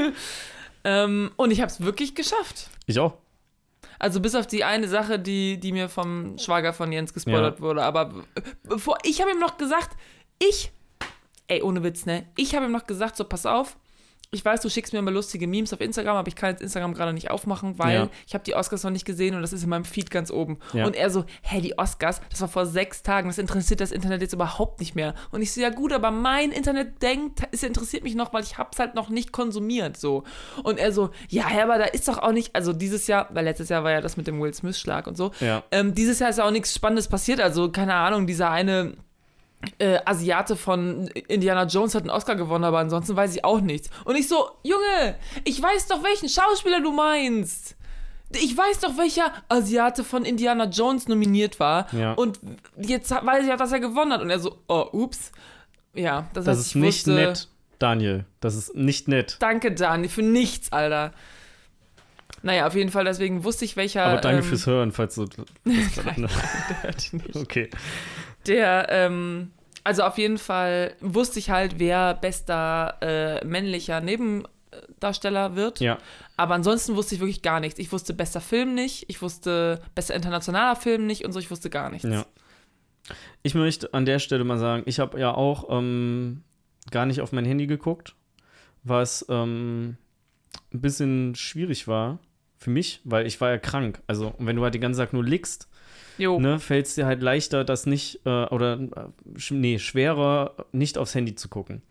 ähm, 0.84 1.32
und 1.36 1.52
ich 1.52 1.62
habe 1.62 1.72
es 1.72 1.82
wirklich 1.82 2.16
geschafft. 2.16 2.70
Ich 2.86 3.00
auch. 3.00 3.16
Also 4.00 4.20
bis 4.20 4.34
auf 4.36 4.48
die 4.48 4.64
eine 4.64 4.88
Sache, 4.88 5.20
die, 5.20 5.60
die 5.60 5.72
mir 5.72 5.88
vom 5.88 6.38
Schwager 6.40 6.74
von 6.74 6.92
Jens 6.92 7.14
gespoilert 7.14 7.60
Ja. 7.60 7.62
wurde. 7.64 7.84
Aber 7.84 8.06
b- 8.06 8.22
bevor, 8.64 8.98
ich 9.04 9.22
habe 9.22 9.32
ihm 9.32 9.40
noch 9.40 9.58
gesagt, 9.58 9.92
ich, 10.40 10.72
ey, 11.48 11.62
ohne 11.62 11.84
Witz, 11.84 12.06
ne? 12.08 12.26
Ich 12.36 12.56
habe 12.56 12.66
ihm 12.66 12.72
noch 12.72 12.88
gesagt, 12.88 13.16
so, 13.16 13.24
pass 13.26 13.46
auf. 13.46 13.78
Ich 14.34 14.46
weiß, 14.46 14.62
du 14.62 14.70
schickst 14.70 14.94
mir 14.94 15.00
immer 15.00 15.12
lustige 15.12 15.46
Memes 15.46 15.74
auf 15.74 15.82
Instagram, 15.82 16.16
aber 16.16 16.30
ich 16.30 16.38
kann 16.38 16.52
jetzt 16.52 16.62
Instagram 16.62 16.94
gerade 16.94 17.12
nicht 17.12 17.30
aufmachen, 17.30 17.78
weil 17.78 17.94
Ja. 17.96 18.10
ich 18.26 18.34
habe 18.34 18.46
die 18.46 18.56
Oscars 18.56 18.82
noch 18.84 18.90
nicht 18.92 19.04
gesehen 19.04 19.36
und 19.36 19.42
das 19.42 19.52
ist 19.52 19.62
in 19.64 19.68
meinem 19.68 19.84
Feed 19.84 20.10
ganz 20.10 20.32
oben. 20.32 20.58
Ja. 20.72 20.86
Und 20.86 20.96
er 20.96 21.10
so, 21.10 21.26
hä, 21.42 21.60
die 21.60 21.78
Oscars, 21.78 22.22
das 22.30 22.40
war 22.40 22.48
vor 22.48 22.66
sechs 22.66 23.04
Tagen, 23.04 23.28
das 23.28 23.38
interessiert 23.38 23.82
das 23.82 23.92
Internet 23.92 24.22
jetzt 24.22 24.32
überhaupt 24.32 24.80
nicht 24.80 24.96
mehr. 24.96 25.16
Und 25.32 25.42
ich 25.42 25.52
so, 25.52 25.60
ja 25.60 25.70
gut, 25.70 25.92
aber 25.92 26.12
mein 26.12 26.52
Internet 26.54 27.02
denkt, 27.02 27.42
es 27.52 27.62
interessiert 27.64 28.04
mich 28.06 28.16
noch, 28.16 28.32
weil 28.32 28.44
ich 28.44 28.58
hab's 28.58 28.80
halt 28.80 28.96
noch 28.96 29.10
nicht 29.10 29.34
konsumiert, 29.34 29.98
so. 29.98 30.24
Und 30.64 30.80
er 30.80 30.94
so, 30.94 31.10
ja, 31.28 31.48
ja, 31.54 31.64
aber 31.64 31.78
da 31.78 31.84
ist 31.84 32.08
doch 32.08 32.20
auch 32.20 32.32
nicht, 32.32 32.56
also 32.56 32.72
dieses 32.72 33.08
Jahr, 33.08 33.28
weil 33.34 33.44
letztes 33.44 33.68
Jahr 33.68 33.84
war 33.84 33.92
ja 33.92 34.00
das 34.00 34.16
mit 34.16 34.28
dem 34.28 34.40
Will 34.42 34.54
Smith-Schlag 34.54 35.08
und 35.08 35.18
so, 35.18 35.32
Ja. 35.42 35.62
ähm, 35.72 35.94
dieses 35.94 36.20
Jahr 36.20 36.30
ist 36.30 36.38
ja 36.38 36.46
auch 36.46 36.52
nichts 36.52 36.74
Spannendes 36.74 37.10
passiert. 37.10 37.42
Also, 37.42 37.70
keine 37.70 37.96
Ahnung, 37.96 38.28
dieser 38.28 38.50
eine 38.50 38.94
äh, 39.80 40.00
Asiate 40.06 40.56
von 40.56 41.08
Indiana 41.28 41.66
Jones 41.66 41.96
hat 41.96 42.04
einen 42.04 42.10
Oscar 42.10 42.36
gewonnen, 42.36 42.64
aber 42.64 42.80
ansonsten 42.80 43.16
weiß 43.16 43.36
ich 43.36 43.46
auch 43.46 43.62
nichts. 43.62 43.90
Und 44.06 44.16
ich 44.16 44.28
so, 44.28 44.50
Junge, 44.64 45.16
ich 45.44 45.62
weiß 45.62 45.88
doch, 45.88 46.04
welchen 46.04 46.30
Schauspieler 46.30 46.82
du 46.82 46.92
meinst. 46.92 47.76
Ich 48.34 48.56
weiß 48.56 48.80
doch, 48.80 48.98
welcher 48.98 49.34
Asiate 49.50 50.04
von 50.04 50.24
Indiana 50.24 50.66
Jones 50.66 51.08
nominiert 51.08 51.60
war. 51.60 51.94
Ja. 51.94 52.14
Und 52.14 52.40
jetzt 52.78 53.12
weiß 53.12 53.46
ich 53.46 53.52
auch, 53.52 53.58
dass 53.58 53.72
er 53.74 53.82
gewonnen 53.82 54.14
hat. 54.14 54.22
Und 54.22 54.30
er 54.30 54.40
so, 54.40 54.58
oh, 54.68 54.88
ups. 54.94 55.32
Ja, 55.94 56.30
das, 56.34 56.46
Das 56.46 56.58
heißt, 56.58 56.60
ist 56.68 56.68
ich 56.68 56.76
nicht 56.76 56.98
wusste, 57.08 57.12
nett, 57.12 57.48
Daniel. 57.80 58.26
Das 58.40 58.56
ist 58.56 58.74
nicht 58.76 59.08
nett. 59.10 59.36
Danke, 59.40 59.74
Dani, 59.74 60.08
für 60.08 60.22
nichts, 60.22 60.72
Alter. 60.72 61.12
Naja, 62.44 62.66
auf 62.66 62.76
jeden 62.76 62.90
Fall, 62.90 63.06
deswegen 63.06 63.44
wusste 63.44 63.66
ich, 63.66 63.76
welcher. 63.76 64.06
Aber 64.06 64.22
danke 64.22 64.40
ähm, 64.40 64.44
fürs 64.46 64.66
Hören, 64.66 64.92
falls 64.92 65.16
du. 65.16 65.28
Nein, 65.64 65.86
der 66.18 66.30
hört 66.84 67.14
nicht. 67.14 67.36
okay. 67.36 67.70
Der, 68.48 68.88
ähm, 68.90 69.52
also 69.84 70.04
auf 70.04 70.18
jeden 70.18 70.38
Fall 70.38 70.96
wusste 71.00 71.40
ich 71.40 71.50
halt, 71.50 71.80
wer 71.80 72.14
bester 72.14 72.98
äh, 73.02 73.46
männlicher 73.46 74.02
Nebendarsteller 74.02 75.56
wird. 75.56 75.80
Ja. 75.80 75.98
Aber 76.38 76.56
ansonsten 76.56 76.96
wusste 76.96 77.16
ich 77.16 77.22
wirklich 77.22 77.42
gar 77.42 77.60
nichts. 77.60 77.80
Ich 77.80 77.92
wusste 77.92 78.14
bester 78.14 78.42
Film 78.42 78.74
nicht, 78.74 79.06
ich 79.08 79.22
wusste 79.22 79.82
bester 79.96 80.16
internationaler 80.16 80.76
Film 80.76 81.06
nicht 81.06 81.26
und 81.26 81.32
so, 81.32 81.40
ich 81.40 81.52
wusste 81.52 81.70
gar 81.70 81.90
nichts. 81.90 82.08
Ja. 82.08 82.26
Ich 83.44 83.56
möchte 83.56 83.94
an 83.94 84.06
der 84.06 84.20
Stelle 84.20 84.44
mal 84.44 84.60
sagen, 84.60 84.84
ich 84.86 85.00
habe 85.00 85.20
ja 85.20 85.34
auch 85.34 85.66
ähm, 85.70 86.44
gar 86.92 87.06
nicht 87.06 87.22
auf 87.22 87.32
mein 87.32 87.46
Handy 87.46 87.68
geguckt, 87.68 88.16
was 88.84 89.26
ähm, 89.30 89.98
ein 90.74 90.82
bisschen 90.82 91.36
schwierig 91.36 91.88
war 91.88 92.20
für 92.58 92.70
mich, 92.70 93.02
weil 93.04 93.26
ich 93.26 93.42
war 93.42 93.50
ja 93.50 93.58
krank. 93.58 94.02
Also, 94.08 94.34
und 94.38 94.46
wenn 94.46 94.56
du 94.56 94.64
halt 94.64 94.76
den 94.76 94.82
ganzen 94.82 95.00
Tag 95.00 95.14
nur 95.14 95.24
liegst. 95.24 95.68
Ne, 96.18 96.60
fällt 96.60 96.86
es 96.88 96.96
dir 96.96 97.06
halt 97.06 97.22
leichter, 97.22 97.64
das 97.64 97.86
nicht, 97.86 98.20
äh, 98.26 98.46
oder, 98.46 98.80
äh, 98.80 99.40
sch 99.40 99.52
nee, 99.52 99.80
schwerer, 99.80 100.54
nicht 100.72 100.98
aufs 100.98 101.16
Handy 101.16 101.36
zu 101.36 101.50
gucken. 101.50 101.82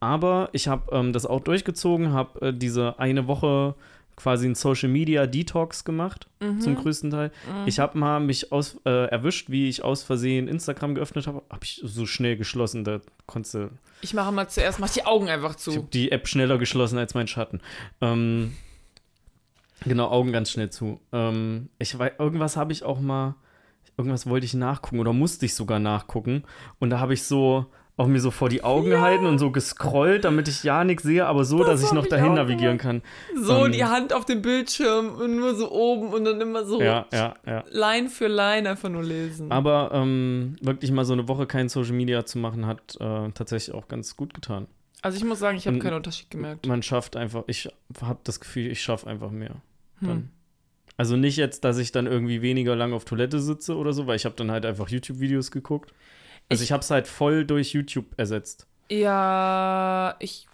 Aber 0.00 0.48
ich 0.52 0.66
habe 0.68 0.94
ähm, 0.96 1.12
das 1.12 1.26
auch 1.26 1.40
durchgezogen, 1.40 2.12
habe 2.12 2.48
äh, 2.48 2.52
diese 2.54 2.98
eine 2.98 3.26
Woche 3.26 3.74
quasi 4.16 4.44
einen 4.46 4.54
Social 4.54 4.88
Media 4.90 5.26
Detox 5.26 5.84
gemacht, 5.84 6.26
Mhm. 6.40 6.60
zum 6.60 6.74
größten 6.74 7.10
Teil. 7.10 7.30
Ich 7.66 7.78
habe 7.78 7.96
mal 7.98 8.20
mich 8.20 8.52
aus, 8.52 8.78
äh, 8.84 9.06
erwischt, 9.10 9.48
wie 9.50 9.68
ich 9.68 9.82
aus 9.82 10.02
Versehen 10.02 10.46
Instagram 10.48 10.94
geöffnet 10.94 11.26
habe, 11.26 11.42
habe 11.50 11.64
ich 11.64 11.80
so 11.84 12.04
schnell 12.06 12.36
geschlossen, 12.36 12.84
da 12.84 13.00
konntest 13.26 13.54
du, 13.54 13.70
Ich 14.02 14.12
mache 14.14 14.30
mal 14.32 14.48
zuerst, 14.48 14.78
mach 14.78 14.90
die 14.90 15.04
Augen 15.06 15.28
einfach 15.30 15.52
ich 15.52 15.56
zu. 15.58 15.72
habe 15.74 15.88
die 15.92 16.12
App 16.12 16.28
schneller 16.28 16.58
geschlossen 16.58 16.98
als 16.98 17.14
mein 17.14 17.28
Schatten. 17.28 17.60
Ähm, 18.02 18.54
genau, 19.84 20.08
Augen 20.10 20.32
ganz 20.32 20.50
schnell 20.50 20.70
zu. 20.70 21.00
Ähm, 21.12 21.68
ich 21.78 21.98
weiß, 21.98 22.12
irgendwas 22.18 22.56
habe 22.56 22.72
ich 22.72 22.82
auch 22.84 23.00
mal, 23.00 23.34
irgendwas 24.00 24.28
wollte 24.28 24.46
ich 24.46 24.54
nachgucken 24.54 24.98
oder 24.98 25.12
musste 25.12 25.46
ich 25.46 25.54
sogar 25.54 25.78
nachgucken 25.78 26.44
und 26.78 26.90
da 26.90 27.00
habe 27.00 27.14
ich 27.14 27.22
so 27.24 27.66
auch 28.00 28.06
mir 28.06 28.20
so 28.20 28.30
vor 28.30 28.48
die 28.48 28.64
Augen 28.64 28.88
gehalten 28.88 29.26
und 29.26 29.38
so 29.38 29.50
gescrollt, 29.50 30.24
damit 30.24 30.48
ich 30.48 30.64
ja 30.64 30.84
nichts 30.84 31.02
sehe, 31.02 31.26
aber 31.26 31.44
so, 31.44 31.62
dass 31.64 31.82
ich 31.82 31.92
noch 31.92 32.04
ich 32.04 32.08
dahin 32.08 32.32
navigieren 32.32 32.78
kann. 32.78 33.02
So 33.36 33.66
ähm, 33.66 33.72
die 33.72 33.84
Hand 33.84 34.14
auf 34.14 34.24
dem 34.24 34.40
Bildschirm 34.40 35.14
und 35.16 35.36
nur 35.36 35.54
so 35.54 35.70
oben 35.70 36.08
und 36.14 36.24
dann 36.24 36.40
immer 36.40 36.64
so 36.64 36.80
Ja, 36.80 37.06
ja, 37.12 37.34
ja. 37.46 37.62
Line 37.68 38.08
für 38.08 38.28
Line 38.28 38.70
einfach 38.70 38.88
nur 38.88 39.02
lesen. 39.02 39.52
Aber 39.52 39.90
ähm, 39.92 40.56
wirklich 40.62 40.90
mal 40.92 41.04
so 41.04 41.12
eine 41.12 41.28
Woche 41.28 41.46
kein 41.46 41.68
Social 41.68 41.92
Media 41.92 42.24
zu 42.24 42.38
machen, 42.38 42.64
hat 42.66 42.96
äh, 43.00 43.30
tatsächlich 43.32 43.74
auch 43.74 43.86
ganz 43.86 44.16
gut 44.16 44.32
getan. 44.32 44.66
also 45.02 45.18
ich 45.18 45.24
muss 45.24 45.38
sagen, 45.38 45.58
ich 45.58 45.66
habe 45.66 45.78
keinen 45.78 45.94
Unterschied 45.94 46.30
gemerkt. 46.30 46.66
Man 46.66 46.82
schafft 46.82 47.16
einfach, 47.16 47.44
ich 47.48 47.68
habe 48.00 48.20
das 48.24 48.40
Gefühl, 48.40 48.70
ich 48.70 48.80
schaffe 48.80 49.08
einfach 49.08 49.30
mehr. 49.30 49.56
Hm. 49.98 50.08
Dann. 50.08 50.30
Also 51.00 51.16
nicht 51.16 51.36
jetzt, 51.38 51.64
dass 51.64 51.78
ich 51.78 51.92
dann 51.92 52.06
irgendwie 52.06 52.42
weniger 52.42 52.76
lang 52.76 52.92
auf 52.92 53.06
Toilette 53.06 53.40
sitze 53.40 53.74
oder 53.74 53.94
so, 53.94 54.06
weil 54.06 54.16
ich 54.16 54.26
habe 54.26 54.34
dann 54.34 54.50
halt 54.50 54.66
einfach 54.66 54.90
YouTube-Videos 54.90 55.50
geguckt. 55.50 55.94
Also 56.50 56.60
Ich- 56.62 56.68
ich 56.68 56.72
habe 56.72 56.82
es 56.82 56.90
halt 56.90 57.06
voll 57.08 57.46
durch 57.46 57.72
YouTube 57.72 58.04
ersetzt. 58.18 58.66
Ja, 58.90 60.14
ich 60.18 60.46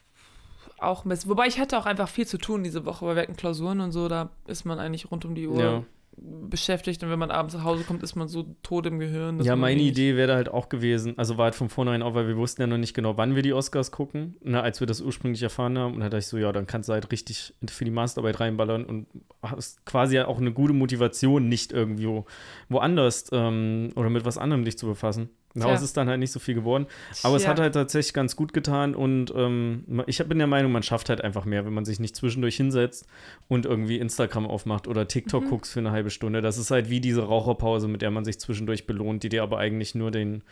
auch 0.79 1.05
Mist. 1.05 1.29
Wobei 1.29 1.49
ich 1.49 1.59
hatte 1.59 1.77
auch 1.77 1.87
einfach 1.87 2.09
viel 2.09 2.29
zu 2.29 2.39
tun 2.39 2.63
diese 2.63 2.85
Woche, 2.87 3.05
weil 3.07 3.17
wir 3.17 3.23
hatten 3.23 3.35
Klausuren 3.37 3.81
und 3.81 3.91
so, 3.91 4.07
da 4.07 4.31
ist 4.47 4.65
man 4.65 4.79
eigentlich 4.79 5.11
rund 5.11 5.25
um 5.25 5.35
die 5.35 5.49
Uhr 5.49 5.61
Ja. 5.61 5.83
Beschäftigt 6.19 7.03
und 7.03 7.11
wenn 7.11 7.19
man 7.19 7.31
abends 7.31 7.55
nach 7.55 7.65
Hause 7.65 7.85
kommt, 7.85 8.03
ist 8.03 8.17
man 8.17 8.29
so 8.29 8.57
tot 8.63 8.87
im 8.87 8.99
Gehirn. 8.99 9.41
Ja, 9.41 9.55
meine 9.55 9.83
Idee 9.83 10.17
wäre 10.17 10.35
halt 10.35 10.49
auch 10.49 10.69
gewesen, 10.69 11.15
also 11.17 11.37
war 11.37 11.45
halt 11.45 11.55
von 11.55 11.69
vornherein 11.69 12.03
auch, 12.03 12.15
weil 12.15 12.27
wir 12.27 12.37
wussten 12.37 12.63
ja 12.63 12.67
noch 12.67 12.79
nicht 12.79 12.95
genau, 12.95 13.17
wann 13.17 13.35
wir 13.35 13.43
die 13.43 13.53
Oscars 13.53 13.91
gucken, 13.91 14.37
ne, 14.43 14.63
als 14.63 14.81
wir 14.81 14.87
das 14.87 15.01
ursprünglich 15.01 15.43
erfahren 15.43 15.77
haben. 15.79 15.95
Und 15.95 16.01
da 16.01 16.07
dachte 16.07 16.19
ich 16.19 16.27
so, 16.27 16.39
ja, 16.39 16.53
dann 16.53 16.67
kannst 16.67 16.89
du 16.89 16.95
halt 16.95 17.13
richtig 17.13 17.55
für 17.69 17.85
die 17.85 17.91
Masterarbeit 17.91 18.41
reinballern 18.41 18.85
und 18.85 19.07
hast 19.43 19.85
quasi 19.85 20.19
auch 20.21 20.39
eine 20.39 20.53
gute 20.53 20.73
Motivation, 20.73 21.49
nicht 21.49 21.73
irgendwo 21.73 22.25
woanders 22.69 23.27
ähm, 23.33 23.91
oder 23.95 24.11
mit 24.11 24.25
was 24.25 24.39
anderem 24.39 24.65
dich 24.65 24.79
zu 24.79 24.87
befassen. 24.87 25.31
Daraus 25.57 25.79
Tja. 25.79 25.85
ist 25.85 25.97
dann 25.97 26.09
halt 26.09 26.21
nicht 26.21 26.33
so 26.33 26.39
viel 26.39 26.55
geworden. 26.55 26.87
Aber 27.23 27.37
es 27.37 27.43
Tja. 27.43 27.51
hat 27.51 27.61
halt 27.61 27.75
tatsächlich 27.75 28.13
ganz 28.15 28.37
gut 28.37 28.53
getan 28.53 28.95
und 28.95 29.33
ähm, 29.35 29.85
ich 30.07 30.19
bin 30.27 30.39
der 30.39 30.47
Meinung, 30.47 30.71
man 30.73 30.83
schafft 30.83 31.09
halt 31.09 31.21
einfach 31.23 31.45
mehr, 31.45 31.65
wenn 31.67 31.73
man 31.75 31.85
sich 31.85 31.99
nicht 31.99 32.15
zwischendurch 32.17 32.57
hinsetzt 32.57 33.07
und 33.49 33.67
irgendwie 33.67 33.99
Instagram 33.99 34.47
aufmacht 34.47 34.87
oder 34.89 35.09
TikTok 35.09 35.45
Mhm. 35.45 35.49
guckst 35.51 35.73
für 35.73 35.81
eine 35.81 35.91
halbe 35.91 36.11
Stunde. 36.11 36.41
Das 36.43 36.59
ist 36.59 36.71
halt 36.71 36.91
wie 36.91 37.01
diese 37.01 37.23
Raucherpause, 37.23 37.89
mit 37.89 38.03
der 38.03 38.11
man 38.11 38.25
sich 38.25 38.39
zwischendurch 38.39 38.87
belohnt, 38.87 39.23
die 39.23 39.29
dir 39.29 39.43
aber 39.43 39.59
eigentlich 39.59 39.95
nur 39.95 40.11
den, 40.11 40.43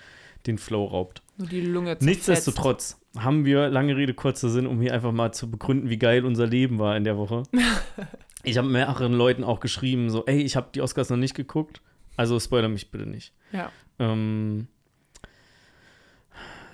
den 0.46 0.58
Flow 0.58 0.84
raubt. 0.86 1.22
Nur 1.38 1.48
die 1.48 1.60
Lunge 1.60 1.86
zerfetzt. 1.98 2.06
Nichtsdestotrotz 2.06 3.00
haben 3.18 3.44
wir, 3.44 3.68
lange 3.68 3.96
Rede, 3.96 4.14
kurzer 4.14 4.48
Sinn, 4.48 4.66
um 4.66 4.80
hier 4.80 4.92
einfach 4.92 5.12
mal 5.12 5.32
zu 5.32 5.50
begründen, 5.50 5.88
wie 5.90 5.98
geil 5.98 6.24
unser 6.24 6.46
Leben 6.46 6.78
war 6.78 6.96
in 6.96 7.04
der 7.04 7.16
Woche. 7.16 7.44
ich 8.42 8.58
habe 8.58 8.68
mehreren 8.68 9.12
Leuten 9.12 9.44
auch 9.44 9.60
geschrieben, 9.60 10.10
so, 10.10 10.24
ey, 10.26 10.40
ich 10.42 10.56
habe 10.56 10.68
die 10.74 10.80
Oscars 10.82 11.10
noch 11.10 11.16
nicht 11.16 11.34
geguckt, 11.34 11.80
also 12.16 12.38
spoiler 12.38 12.68
mich 12.68 12.90
bitte 12.90 13.06
nicht. 13.08 13.32
Ja. 13.52 13.70
Ähm, 13.98 14.66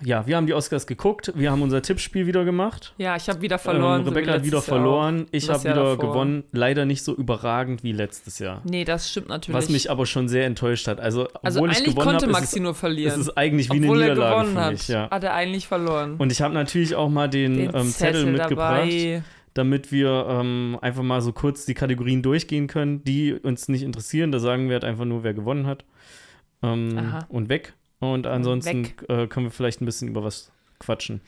ja, 0.04 0.26
wir 0.26 0.36
haben 0.36 0.46
die 0.46 0.54
Oscars 0.54 0.86
geguckt, 0.86 1.32
wir 1.34 1.50
haben 1.50 1.62
unser 1.62 1.82
Tippspiel 1.82 2.26
wieder 2.26 2.44
gemacht. 2.44 2.94
Ja, 2.98 3.16
ich 3.16 3.28
habe 3.28 3.40
wieder 3.42 3.58
verloren. 3.58 4.00
Ähm, 4.00 4.06
so 4.06 4.10
Rebecca 4.12 4.32
hat 4.32 4.44
wieder 4.44 4.62
verloren, 4.62 5.26
ich 5.32 5.48
habe 5.50 5.62
wieder 5.64 5.74
davor. 5.74 5.98
gewonnen. 5.98 6.44
Leider 6.52 6.84
nicht 6.86 7.02
so 7.02 7.14
überragend 7.14 7.82
wie 7.82 7.92
letztes 7.92 8.38
Jahr. 8.38 8.62
Nee, 8.64 8.84
das 8.84 9.10
stimmt 9.10 9.28
natürlich. 9.28 9.56
Was 9.56 9.68
mich 9.68 9.90
aber 9.90 10.06
schon 10.06 10.28
sehr 10.28 10.46
enttäuscht 10.46 10.86
hat. 10.88 11.00
Also, 11.00 11.24
obwohl 11.26 11.40
also 11.42 11.58
ich 11.66 11.70
eigentlich 11.76 11.84
gewonnen 11.94 12.04
konnte 12.10 12.26
habe, 12.26 12.32
ist, 12.32 12.40
Maxi 12.40 12.56
es- 12.56 12.62
nur 12.62 12.72
ist 12.72 12.78
verlieren. 12.78 13.20
es 13.20 13.36
eigentlich 13.36 13.70
wie 13.72 13.78
Obwohl 13.80 13.96
eine 14.02 14.10
er 14.10 14.14
Niederlage 14.14 14.34
gewonnen 14.40 14.54
für 14.56 14.64
hat, 14.64 14.72
mich. 14.72 14.88
Ja. 14.88 15.10
hat 15.10 15.24
er 15.24 15.34
eigentlich 15.34 15.66
verloren. 15.68 16.14
Und 16.18 16.32
ich 16.32 16.42
habe 16.42 16.54
natürlich 16.54 16.94
auch 16.94 17.08
mal 17.08 17.28
den, 17.28 17.54
Den 17.56 17.74
ähm, 17.74 17.88
Zettel, 17.88 18.26
mitgebracht, 18.26 18.78
dabei. 18.82 19.22
damit 19.54 19.92
wir 19.92 20.26
ähm, 20.28 20.78
einfach 20.80 21.02
mal 21.02 21.20
so 21.20 21.32
kurz 21.32 21.66
die 21.66 21.74
Kategorien 21.74 22.22
durchgehen 22.22 22.66
können, 22.68 23.02
die 23.04 23.34
uns 23.34 23.68
nicht 23.68 23.82
interessieren. 23.82 24.32
Da 24.32 24.38
sagen 24.38 24.68
wir 24.68 24.74
halt 24.74 24.84
einfach 24.84 25.04
nur, 25.04 25.22
wer 25.24 25.34
gewonnen 25.34 25.66
hat. 25.66 25.84
Ähm, 26.62 27.14
und 27.28 27.48
weg. 27.48 27.72
Und 28.00 28.26
ansonsten. 28.26 28.86
Äh, 29.08 29.26
können 29.28 29.46
wir 29.46 29.50
vielleicht 29.50 29.80
ein 29.80 29.84
bisschen 29.86 30.08
über 30.08 30.24
was 30.24 30.50
quatschen. 30.78 31.20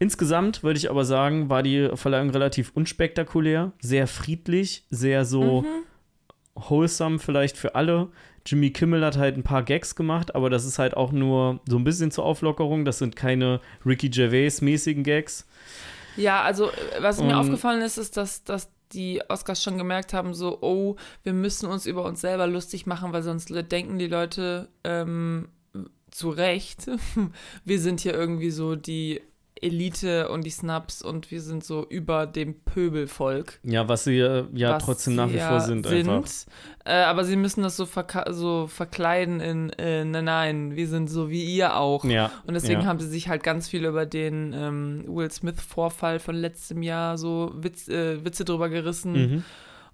Insgesamt 0.00 0.62
würde 0.64 0.78
ich 0.78 0.90
aber 0.90 1.04
sagen, 1.04 1.48
war 1.48 1.62
die 1.62 1.90
Verleihung 1.94 2.30
relativ 2.30 2.72
unspektakulär, 2.74 3.72
sehr 3.80 4.06
friedlich, 4.08 4.84
sehr 4.90 5.24
so 5.24 5.62
Mhm. 5.62 5.84
wholesome 6.54 7.18
vielleicht 7.18 7.56
für 7.56 7.74
alle. 7.74 8.08
Jimmy 8.44 8.70
Kimmel 8.70 9.04
hat 9.04 9.16
halt 9.18 9.36
ein 9.36 9.42
paar 9.42 9.62
Gags 9.62 9.94
gemacht, 9.94 10.34
aber 10.34 10.50
das 10.50 10.64
ist 10.64 10.78
halt 10.78 10.96
auch 10.96 11.12
nur 11.12 11.60
so 11.68 11.76
ein 11.76 11.84
bisschen 11.84 12.10
zur 12.10 12.24
Auflockerung. 12.24 12.84
Das 12.84 12.98
sind 12.98 13.14
keine 13.14 13.60
Ricky 13.84 14.08
Gervais-mäßigen 14.08 15.02
Gags. 15.04 15.46
Ja, 16.16 16.42
also 16.42 16.70
äh, 16.70 16.72
was 17.00 17.18
mir 17.20 17.28
Und- 17.28 17.34
aufgefallen 17.34 17.82
ist, 17.82 17.98
ist, 17.98 18.16
dass, 18.16 18.42
dass 18.44 18.70
die 18.92 19.20
Oscars 19.28 19.62
schon 19.62 19.76
gemerkt 19.76 20.14
haben, 20.14 20.32
so, 20.32 20.58
oh, 20.62 20.96
wir 21.22 21.34
müssen 21.34 21.66
uns 21.68 21.84
über 21.84 22.04
uns 22.04 22.22
selber 22.22 22.46
lustig 22.46 22.86
machen, 22.86 23.12
weil 23.12 23.22
sonst 23.22 23.50
denken 23.70 23.98
die 23.98 24.06
Leute 24.06 24.68
ähm, 24.82 25.48
zu 26.18 26.30
Recht, 26.30 26.86
wir 27.64 27.78
sind 27.80 28.00
hier 28.00 28.14
irgendwie 28.14 28.50
so 28.50 28.74
die 28.76 29.20
Elite 29.60 30.28
und 30.28 30.44
die 30.44 30.50
Snubs 30.50 31.02
und 31.02 31.32
wir 31.32 31.40
sind 31.40 31.64
so 31.64 31.84
über 31.88 32.26
dem 32.26 32.60
Pöbelvolk. 32.60 33.58
Ja, 33.64 33.88
was 33.88 34.04
sie 34.04 34.12
ja 34.18 34.46
was 34.52 34.84
trotzdem 34.84 35.16
nach 35.16 35.32
wie 35.32 35.38
vor 35.40 35.60
sind, 35.60 35.84
einfach. 35.84 36.24
Äh, 36.84 36.92
aber 36.92 37.24
sie 37.24 37.34
müssen 37.34 37.62
das 37.62 37.76
so, 37.76 37.82
verka- 37.84 38.32
so 38.32 38.68
verkleiden 38.68 39.40
in, 39.40 39.70
äh, 39.70 40.04
nein, 40.04 40.24
nein, 40.24 40.76
wir 40.76 40.86
sind 40.86 41.08
so 41.10 41.28
wie 41.28 41.42
ihr 41.42 41.76
auch. 41.76 42.04
Ja, 42.04 42.30
Und 42.46 42.54
deswegen 42.54 42.82
ja. 42.82 42.86
haben 42.86 43.00
sie 43.00 43.08
sich 43.08 43.28
halt 43.28 43.42
ganz 43.42 43.68
viel 43.68 43.84
über 43.84 44.06
den 44.06 44.52
ähm, 44.56 45.04
Will 45.08 45.30
Smith-Vorfall 45.30 46.20
von 46.20 46.36
letztem 46.36 46.82
Jahr 46.84 47.18
so 47.18 47.52
Witz, 47.56 47.88
äh, 47.88 48.24
Witze 48.24 48.44
drüber 48.44 48.68
gerissen. 48.68 49.12
Mhm. 49.12 49.44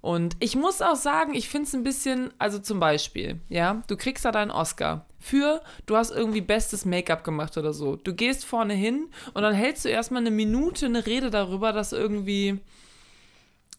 Und 0.05 0.37
ich 0.41 0.55
muss 0.55 0.83
auch 0.83 0.97
sagen, 0.97 1.33
ich 1.33 1.49
finde 1.49 1.67
es 1.67 1.75
ein 1.75 1.83
bisschen, 1.83 2.31
also 2.37 2.59
zum 2.59 2.79
Beispiel, 2.79 3.41
ja, 3.49 3.83
du 3.87 3.97
kriegst 3.97 4.27
da 4.27 4.33
deinen 4.33 4.51
Oscar 4.51 5.07
für, 5.19 5.63
du 5.87 5.97
hast 5.97 6.11
irgendwie 6.11 6.43
bestes 6.43 6.85
Make-up 6.85 7.25
gemacht 7.25 7.57
oder 7.57 7.73
so. 7.73 7.97
Du 7.97 8.13
gehst 8.13 8.45
vorne 8.45 8.75
hin 8.75 9.09
und 9.33 9.41
dann 9.43 9.55
hältst 9.55 9.87
du 9.87 9.89
erstmal 9.89 10.21
eine 10.21 10.31
Minute 10.31 10.85
eine 10.85 11.07
Rede 11.07 11.31
darüber, 11.31 11.73
dass 11.73 11.95
irgendwie, 11.95 12.59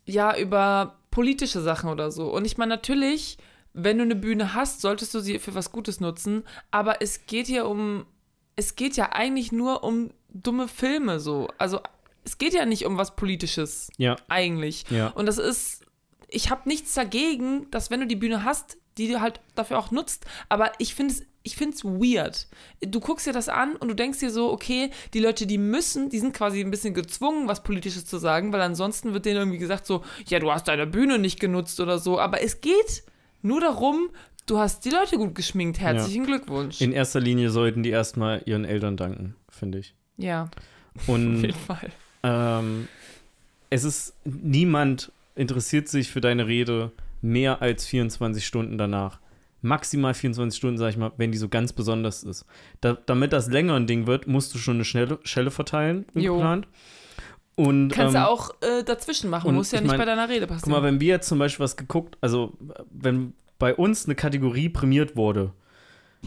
ja, 0.08 0.36
über 0.36 0.96
politische 1.12 1.62
Sachen 1.62 1.92
oder 1.92 2.10
so. 2.10 2.34
Und 2.34 2.46
ich 2.46 2.58
meine, 2.58 2.74
natürlich, 2.74 3.38
wenn 3.74 4.00
du 4.00 4.04
eine 4.04 4.16
Bühne 4.16 4.56
hast, 4.56 4.82
solltest 4.82 5.14
du 5.14 5.20
sie 5.20 5.38
für 5.38 5.54
was 5.54 5.72
Gutes 5.72 6.00
nutzen, 6.00 6.44
aber 6.72 7.04
es 7.04 7.28
geht 7.28 7.46
hier 7.46 7.68
um, 7.68 8.08
es 8.56 8.76
geht 8.76 8.98
ja 8.98 9.12
eigentlich 9.12 9.52
nur 9.52 9.84
um 9.84 10.10
dumme 10.30 10.68
Filme 10.68 11.20
so. 11.20 11.50
Also 11.60 11.82
es 12.24 12.40
geht 12.40 12.56
ja 12.56 12.66
nicht 12.66 12.88
um 12.88 12.98
was 12.98 13.16
Politisches 13.16 13.92
Ja, 13.98 14.16
eigentlich. 14.28 14.86
ja. 14.90 15.10
Und 15.10 15.28
das 15.28 15.38
ist, 15.38 15.85
ich 16.36 16.50
habe 16.52 16.68
nichts 16.68 16.94
dagegen, 16.94 17.70
dass 17.72 17.90
wenn 17.90 18.02
du 18.02 18.08
die 18.08 18.16
Bühne 18.16 18.44
hast, 18.44 18.78
die 18.98 19.08
du 19.08 19.22
halt 19.22 19.40
dafür 19.56 19.80
auch 19.80 19.92
nutzt, 19.92 20.26
aber 20.50 20.72
ich 20.80 20.94
finde 20.96 21.14
es 21.14 21.24
ich 21.48 21.56
finde 21.58 21.76
es 21.78 21.86
weird. 21.86 22.48
Du 22.82 23.00
guckst 23.00 23.28
dir 23.28 23.32
das 23.32 23.50
an 23.50 23.76
und 23.76 23.88
du 23.88 23.94
denkst 23.94 24.18
dir 24.18 24.32
so, 24.32 24.52
okay, 24.52 24.90
die 25.14 25.20
Leute, 25.20 25.46
die 25.46 25.60
müssen, 25.60 26.10
die 26.10 26.18
sind 26.18 26.34
quasi 26.34 26.60
ein 26.60 26.72
bisschen 26.72 26.96
gezwungen, 26.96 27.48
was 27.48 27.62
Politisches 27.62 28.08
zu 28.08 28.18
sagen, 28.18 28.52
weil 28.52 28.62
ansonsten 28.62 29.14
wird 29.14 29.26
denen 29.26 29.38
irgendwie 29.38 29.60
gesagt 29.60 29.86
so, 29.86 30.04
ja, 30.26 30.40
du 30.40 30.52
hast 30.52 30.68
deine 30.68 30.88
Bühne 30.88 31.20
nicht 31.20 31.40
genutzt 31.40 31.80
oder 31.80 32.00
so. 32.00 32.20
Aber 32.20 32.42
es 32.42 32.62
geht 32.62 33.04
nur 33.44 33.62
darum, 33.62 34.10
du 34.48 34.58
hast 34.58 34.86
die 34.86 34.90
Leute 34.90 35.18
gut 35.18 35.36
geschminkt. 35.36 35.80
Herzlichen 35.80 36.26
Glückwunsch. 36.26 36.82
In 36.82 36.92
erster 36.92 37.20
Linie 37.20 37.52
sollten 37.52 37.84
die 37.84 37.92
erstmal 37.92 38.42
ihren 38.48 38.66
Eltern 38.66 38.98
danken, 38.98 39.36
finde 39.50 39.78
ich. 39.78 39.94
ja, 40.18 40.50
auf 40.98 41.10
Und 41.10 41.42
jeden 41.44 41.54
Fall. 41.54 41.92
ähm, 42.24 42.88
es 43.70 43.84
ist, 43.84 44.16
niemand 44.24 45.12
interessiert 45.36 45.88
sich 45.88 46.10
für 46.10 46.22
deine 46.22 46.48
Rede 46.48 46.92
mehr 47.22 47.62
als 47.62 47.86
24 47.86 48.46
Stunden 48.46 48.78
danach. 48.78 49.20
Maximal 49.62 50.14
24 50.14 50.58
Stunden, 50.58 50.78
sag 50.78 50.90
ich 50.90 50.98
mal, 50.98 51.12
wenn 51.18 51.32
die 51.32 51.38
so 51.38 51.50
ganz 51.50 51.74
besonders 51.74 52.24
ist. 52.24 52.46
Da, 52.82 52.94
damit 52.94 53.34
das 53.34 53.50
länger 53.50 53.76
ein 53.76 53.88
Ding 53.88 54.06
wird, 54.06 54.28
musst 54.28 54.54
du 54.54 54.60
schon 54.60 54.76
eine 54.76 54.86
Schnelle, 54.86 55.20
Schelle 55.24 55.50
verteilen, 55.52 56.06
geplant. 56.14 56.68
Und, 57.56 57.90
Kannst 57.90 58.16
ähm, 58.16 58.22
du 58.22 58.28
auch 58.28 58.50
äh, 58.62 58.84
dazwischen 58.84 59.30
machen, 59.30 59.56
muss 59.56 59.72
ja 59.72 59.78
ich 59.78 59.84
nicht 59.84 59.92
mein, 59.92 60.00
bei 60.00 60.06
deiner 60.06 60.28
Rede 60.28 60.46
Guck 60.46 60.58
passieren. 60.58 60.72
mal, 60.72 60.84
wenn 60.84 61.00
wir 61.00 61.08
jetzt 61.08 61.28
zum 61.28 61.40
Beispiel 61.40 61.64
was 61.64 61.78
geguckt, 61.78 62.18
also 62.22 62.54
wenn 62.92 63.34
bei 63.58 63.74
uns 63.74 64.06
eine 64.06 64.16
Kategorie 64.16 64.70
prämiert 64.70 65.16
wurde, 65.16 65.54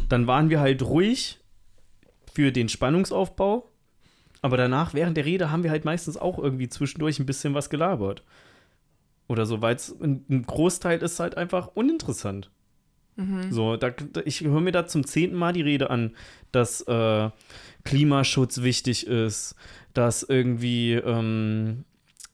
dann 0.08 0.26
waren 0.26 0.48
wir 0.48 0.60
halt 0.60 0.82
ruhig 0.82 1.38
für 2.32 2.50
den 2.50 2.68
Spannungsaufbau, 2.68 3.68
aber 4.40 4.56
danach, 4.56 4.94
während 4.94 5.16
der 5.16 5.26
Rede, 5.26 5.50
haben 5.50 5.62
wir 5.64 5.70
halt 5.70 5.84
meistens 5.84 6.16
auch 6.16 6.38
irgendwie 6.38 6.68
zwischendurch 6.68 7.18
ein 7.18 7.26
bisschen 7.26 7.54
was 7.54 7.68
gelabert. 7.68 8.22
Oder 9.28 9.46
so, 9.46 9.60
weil 9.62 9.76
es 9.76 9.94
ein, 10.00 10.24
Großteil 10.46 11.00
ist 11.02 11.20
halt 11.20 11.36
einfach 11.36 11.68
uninteressant. 11.74 12.50
Mhm. 13.16 13.52
So, 13.52 13.76
da, 13.76 13.90
da- 13.90 14.22
ich 14.24 14.40
höre 14.40 14.60
mir 14.60 14.72
da 14.72 14.86
zum 14.86 15.04
zehnten 15.04 15.36
Mal 15.36 15.52
die 15.52 15.60
Rede 15.62 15.90
an, 15.90 16.16
dass 16.50 16.80
äh, 16.82 17.30
Klimaschutz 17.84 18.62
wichtig 18.62 19.06
ist, 19.06 19.54
dass 19.92 20.22
irgendwie 20.22 20.94
ähm, 20.94 21.84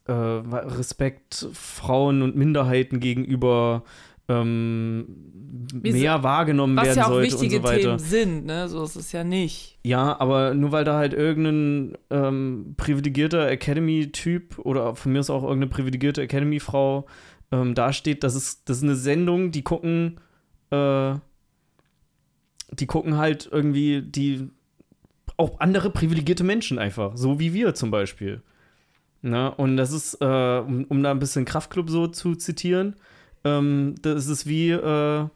äh, 0.06 0.12
Respekt 0.12 1.48
Frauen 1.52 2.22
und 2.22 2.36
Minderheiten 2.36 3.00
gegenüber 3.00 3.82
ähm, 4.28 5.06
mehr 5.82 6.22
wahrgenommen 6.22 6.76
werden 6.76 6.96
ja 6.96 7.04
auch 7.04 7.08
sollte 7.10 7.36
und 7.36 7.50
so 7.50 7.62
weiter. 7.62 7.80
Themen 7.80 7.98
sind, 7.98 8.46
ne? 8.46 8.68
So 8.68 8.82
ist 8.82 8.96
es 8.96 9.12
ja 9.12 9.24
nicht. 9.24 9.78
Ja, 9.84 10.18
aber 10.18 10.54
nur 10.54 10.72
weil 10.72 10.84
da 10.84 10.96
halt 10.96 11.12
irgendein 11.12 11.98
ähm, 12.10 12.74
privilegierter 12.76 13.48
Academy-Typ 13.48 14.58
oder 14.60 14.94
von 14.94 15.12
mir 15.12 15.20
ist 15.20 15.30
auch 15.30 15.42
irgendeine 15.42 15.70
privilegierte 15.70 16.22
Academy-Frau 16.22 17.06
ähm, 17.52 17.74
dasteht, 17.74 18.24
das 18.24 18.34
ist, 18.34 18.68
das 18.68 18.78
ist 18.78 18.82
eine 18.82 18.96
Sendung, 18.96 19.50
die 19.50 19.62
gucken, 19.62 20.20
äh, 20.70 21.14
die 22.72 22.86
gucken 22.86 23.16
halt 23.16 23.48
irgendwie 23.50 24.02
die 24.02 24.48
auch 25.36 25.60
andere 25.60 25.90
privilegierte 25.90 26.44
Menschen 26.44 26.78
einfach, 26.78 27.16
so 27.16 27.40
wie 27.40 27.52
wir 27.52 27.74
zum 27.74 27.90
Beispiel. 27.90 28.42
Na, 29.20 29.48
und 29.48 29.76
das 29.76 29.92
ist, 29.92 30.18
äh, 30.20 30.58
um, 30.58 30.84
um 30.84 31.02
da 31.02 31.10
ein 31.10 31.18
bisschen 31.18 31.44
Kraftclub 31.44 31.90
so 31.90 32.06
zu 32.06 32.34
zitieren, 32.36 32.94
ähm, 33.44 33.94
das 34.02 34.26
ist 34.26 34.46
wie 34.46 34.70
äh, 34.70 35.26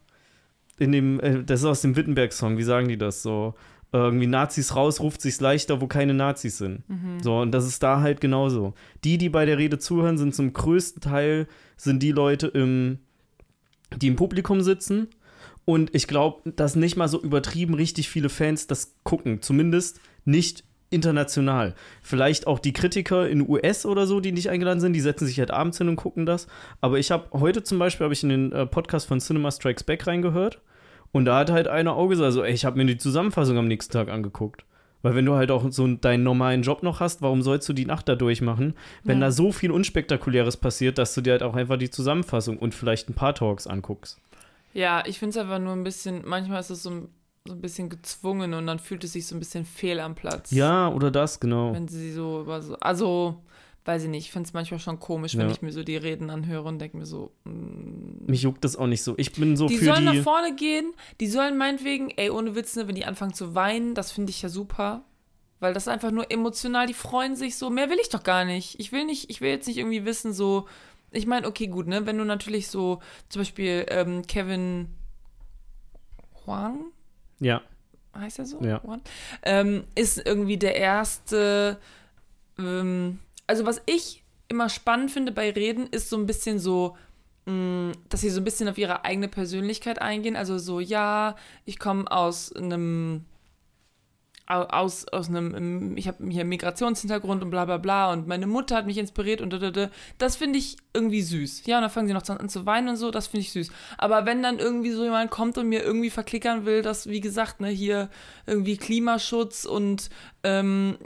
in 0.79 0.91
dem, 0.91 1.19
äh, 1.19 1.43
das 1.43 1.61
ist 1.61 1.65
aus 1.65 1.81
dem 1.81 1.95
Wittenberg-Song, 1.95 2.57
wie 2.57 2.63
sagen 2.63 2.87
die 2.87 2.97
das 2.97 3.21
so? 3.21 3.55
Irgendwie 3.91 4.27
Nazis 4.27 4.75
raus, 4.75 4.99
ruft 4.99 5.19
sich's 5.19 5.41
leichter, 5.41 5.81
wo 5.81 5.87
keine 5.87 6.13
Nazis 6.13 6.59
sind. 6.59 6.83
So, 7.23 7.39
und 7.39 7.51
das 7.51 7.65
ist 7.65 7.81
da 7.81 8.01
halt 8.01 8.21
genauso. 8.21 8.75
Die, 9.03 9.17
die 9.17 9.29
bei 9.29 9.45
der 9.45 9.57
Rede 9.57 9.79
zuhören, 9.79 10.19
sind 10.19 10.35
zum 10.35 10.53
größten 10.53 11.01
Teil, 11.01 11.47
sind 11.75 12.03
die 12.03 12.11
Leute 12.11 12.45
im, 12.45 12.99
die 13.97 14.07
im 14.09 14.15
Publikum 14.15 14.61
sitzen. 14.61 15.07
Und 15.65 15.95
ich 15.95 16.07
glaube, 16.07 16.51
dass 16.51 16.75
nicht 16.75 16.97
mal 16.97 17.07
so 17.07 17.19
übertrieben 17.19 17.73
richtig 17.73 18.09
viele 18.09 18.29
Fans 18.29 18.67
das 18.67 18.93
gucken. 19.03 19.41
Zumindest 19.41 19.99
nicht 20.23 20.63
international. 20.89 21.75
Vielleicht 22.01 22.47
auch 22.47 22.59
die 22.59 22.73
Kritiker 22.73 23.27
in 23.29 23.47
US 23.47 23.85
oder 23.85 24.07
so, 24.07 24.19
die 24.19 24.31
nicht 24.31 24.49
eingeladen 24.49 24.79
sind, 24.79 24.93
die 24.93 25.01
setzen 25.01 25.25
sich 25.27 25.39
halt 25.39 25.51
abends 25.51 25.77
hin 25.77 25.87
und 25.89 25.95
gucken 25.95 26.25
das. 26.25 26.47
Aber 26.81 26.97
ich 26.99 27.11
habe 27.11 27.27
heute 27.39 27.63
zum 27.63 27.79
Beispiel 27.79 28.05
habe 28.05 28.13
ich 28.13 28.23
in 28.23 28.29
den 28.29 28.51
äh, 28.51 28.65
Podcast 28.65 29.07
von 29.07 29.19
Cinema 29.19 29.51
Strikes 29.51 29.83
Back 29.83 30.07
reingehört 30.07 30.59
und 31.11 31.25
da 31.25 31.37
hat 31.39 31.51
halt 31.51 31.67
einer 31.67 31.95
auch 31.95 32.07
gesagt, 32.07 32.33
so, 32.33 32.43
ey, 32.43 32.53
ich 32.53 32.65
habe 32.65 32.77
mir 32.77 32.85
die 32.85 32.97
Zusammenfassung 32.97 33.57
am 33.57 33.67
nächsten 33.67 33.93
Tag 33.93 34.09
angeguckt. 34.09 34.65
Weil 35.01 35.15
wenn 35.15 35.25
du 35.25 35.35
halt 35.35 35.49
auch 35.49 35.65
so 35.71 35.87
deinen 35.87 36.23
normalen 36.23 36.61
Job 36.61 36.83
noch 36.83 36.99
hast, 36.99 37.21
warum 37.21 37.41
sollst 37.41 37.69
du 37.69 37.73
die 37.73 37.85
Nacht 37.85 38.09
da 38.09 38.15
durchmachen, 38.15 38.73
wenn 39.05 39.19
Ja. 39.21 39.27
da 39.27 39.31
so 39.31 39.53
viel 39.53 39.71
Unspektakuläres 39.71 40.57
passiert, 40.57 40.97
dass 40.97 41.13
du 41.13 41.21
dir 41.21 41.31
halt 41.31 41.43
auch 41.43 41.55
einfach 41.55 41.77
die 41.77 41.89
Zusammenfassung 41.89 42.57
und 42.57 42.75
vielleicht 42.75 43.09
ein 43.09 43.13
paar 43.13 43.33
Talks 43.33 43.65
anguckst. 43.65 44.19
Ja, 44.73 45.03
ich 45.05 45.17
finde 45.17 45.31
es 45.31 45.37
einfach 45.37 45.59
nur 45.59 45.71
ein 45.73 45.85
bisschen, 45.85 46.23
manchmal 46.25 46.59
ist 46.59 46.69
es 46.69 46.83
so, 46.83 47.07
so 47.49 47.55
ein 47.55 47.61
bisschen 47.61 47.89
gezwungen 47.89 48.53
und 48.53 48.65
dann 48.67 48.79
fühlt 48.79 49.03
es 49.03 49.13
sich 49.13 49.27
so 49.27 49.35
ein 49.35 49.39
bisschen 49.39 49.65
fehl 49.65 49.99
am 49.99 50.15
Platz. 50.15 50.51
Ja, 50.51 50.89
oder 50.89 51.11
das, 51.11 51.39
genau. 51.39 51.73
Wenn 51.73 51.87
sie 51.87 52.11
so 52.13 52.41
über 52.41 52.61
so, 52.61 52.75
also, 52.79 53.41
weiß 53.85 54.03
ich 54.03 54.09
nicht, 54.09 54.25
ich 54.25 54.31
finde 54.31 54.47
es 54.47 54.53
manchmal 54.53 54.79
schon 54.79 54.99
komisch, 54.99 55.35
wenn 55.35 55.47
Ja. 55.47 55.51
ich 55.51 55.61
mir 55.61 55.71
so 55.71 55.83
die 55.83 55.97
Reden 55.97 56.29
anhöre 56.29 56.67
und 56.67 56.79
denke 56.79 56.97
mir 56.97 57.05
so, 57.05 57.31
mm, 57.45 58.25
Mich 58.27 58.43
juckt 58.43 58.63
das 58.63 58.75
auch 58.75 58.87
nicht 58.87 59.01
so. 59.03 59.15
Ich 59.17 59.33
bin 59.33 59.57
so 59.57 59.67
die 59.67 59.77
für 59.77 59.85
sollen 59.85 60.05
die. 60.11 60.17
nach 60.17 60.23
vorne 60.23 60.55
gehen, 60.55 60.93
die 61.19 61.27
sollen 61.27 61.57
meinetwegen, 61.57 62.11
ey, 62.11 62.29
ohne 62.29 62.55
Witz, 62.55 62.75
ne, 62.75 62.87
wenn 62.87 62.95
die 62.95 63.05
anfangen 63.05 63.33
zu 63.33 63.55
weinen, 63.55 63.95
das 63.95 64.11
finde 64.11 64.29
ich 64.29 64.41
ja 64.41 64.49
super. 64.49 65.03
Weil 65.61 65.73
das 65.73 65.83
ist 65.83 65.87
einfach 65.89 66.11
nur 66.11 66.31
emotional, 66.31 66.87
die 66.87 66.93
freuen 66.93 67.35
sich 67.35 67.57
so. 67.57 67.69
Mehr 67.69 67.89
will 67.89 67.97
ich 68.01 68.07
doch 68.09 68.23
gar 68.23 68.45
nicht. 68.45 68.79
Ich 68.79 68.91
will 68.93 69.03
nicht, 69.05 69.29
ich 69.29 69.41
will 69.41 69.49
jetzt 69.49 69.67
nicht 69.67 69.77
irgendwie 69.77 70.05
wissen, 70.05 70.31
so. 70.33 70.67
Ich 71.11 71.25
meine, 71.25 71.47
okay, 71.47 71.67
gut, 71.67 71.87
ne? 71.87 72.05
Wenn 72.05 72.17
du 72.17 72.23
natürlich 72.23 72.67
so, 72.69 72.99
zum 73.27 73.41
Beispiel 73.41 73.85
ähm, 73.89 74.21
Kevin 74.27 74.87
Huang, 76.45 76.91
Ja, 77.39 77.61
heißt 78.15 78.39
er 78.39 78.45
so? 78.45 78.59
Ja. 78.61 78.81
Ähm, 79.43 79.83
ist 79.95 80.25
irgendwie 80.25 80.57
der 80.57 80.75
erste. 80.75 81.77
Ähm, 82.57 83.19
also, 83.47 83.65
was 83.65 83.81
ich 83.85 84.23
immer 84.47 84.69
spannend 84.69 85.11
finde 85.11 85.31
bei 85.31 85.51
Reden, 85.51 85.87
ist 85.87 86.09
so 86.09 86.17
ein 86.17 86.25
bisschen 86.25 86.59
so, 86.59 86.97
mh, 87.45 87.93
dass 88.09 88.21
sie 88.21 88.29
so 88.29 88.41
ein 88.41 88.43
bisschen 88.43 88.67
auf 88.67 88.77
ihre 88.77 89.05
eigene 89.05 89.27
Persönlichkeit 89.27 90.01
eingehen. 90.01 90.35
Also, 90.35 90.57
so, 90.57 90.79
ja, 90.79 91.35
ich 91.65 91.79
komme 91.79 92.11
aus 92.11 92.53
einem. 92.53 93.25
Au- 94.49 94.63
Aus, 94.63 95.07
aus 95.07 95.29
einem, 95.29 95.55
ähm, 95.55 95.97
ich 95.97 96.07
habe 96.07 96.27
hier 96.29 96.43
Migrationshintergrund 96.43 97.43
und 97.43 97.49
bla 97.51 97.65
bla 97.65 97.77
bla 97.77 98.11
und 98.11 98.27
meine 98.27 98.47
Mutter 98.47 98.75
hat 98.75 98.85
mich 98.85 98.97
inspiriert 98.97 99.39
und 99.41 99.53
da, 99.53 99.57
da, 99.59 99.71
da. 99.71 99.89
das 100.17 100.35
finde 100.35 100.59
ich 100.59 100.75
irgendwie 100.93 101.21
süß. 101.21 101.65
Ja, 101.67 101.77
und 101.77 101.83
dann 101.83 101.91
fangen 101.91 102.07
sie 102.07 102.13
noch 102.13 102.27
an 102.27 102.49
zu 102.49 102.65
weinen 102.65 102.89
und 102.89 102.95
so, 102.97 103.11
das 103.11 103.27
finde 103.27 103.41
ich 103.41 103.51
süß. 103.53 103.71
Aber 103.97 104.25
wenn 104.25 104.43
dann 104.43 104.59
irgendwie 104.59 104.91
so 104.91 105.03
jemand 105.03 105.31
kommt 105.31 105.57
und 105.57 105.69
mir 105.69 105.83
irgendwie 105.83 106.09
verklickern 106.09 106.65
will, 106.65 106.81
dass, 106.81 107.07
wie 107.07 107.21
gesagt, 107.21 107.61
ne, 107.61 107.69
hier 107.69 108.09
irgendwie 108.47 108.75
Klimaschutz 108.77 109.65
und 109.65 110.09
ähm, 110.43 110.97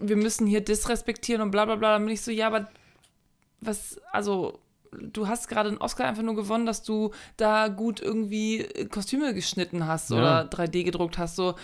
wir 0.00 0.16
müssen 0.16 0.46
hier 0.46 0.60
disrespektieren 0.60 1.40
und 1.42 1.50
bla 1.50 1.64
bla 1.64 1.76
bla, 1.76 1.92
dann 1.94 2.04
bin 2.04 2.12
ich 2.14 2.20
so, 2.22 2.30
ja, 2.30 2.46
aber 2.48 2.68
was, 3.60 4.00
also, 4.12 4.58
du 4.92 5.26
hast 5.28 5.48
gerade 5.48 5.68
einen 5.68 5.78
Oscar 5.78 6.06
einfach 6.06 6.22
nur 6.22 6.34
gewonnen, 6.36 6.66
dass 6.66 6.82
du 6.82 7.10
da 7.36 7.68
gut 7.68 8.00
irgendwie 8.00 8.64
Kostüme 8.90 9.34
geschnitten 9.34 9.86
hast 9.86 10.10
Ja. 10.10 10.16
oder 10.16 10.40
3D 10.48 10.84
gedruckt 10.84 11.18
hast, 11.18 11.36
so. 11.36 11.54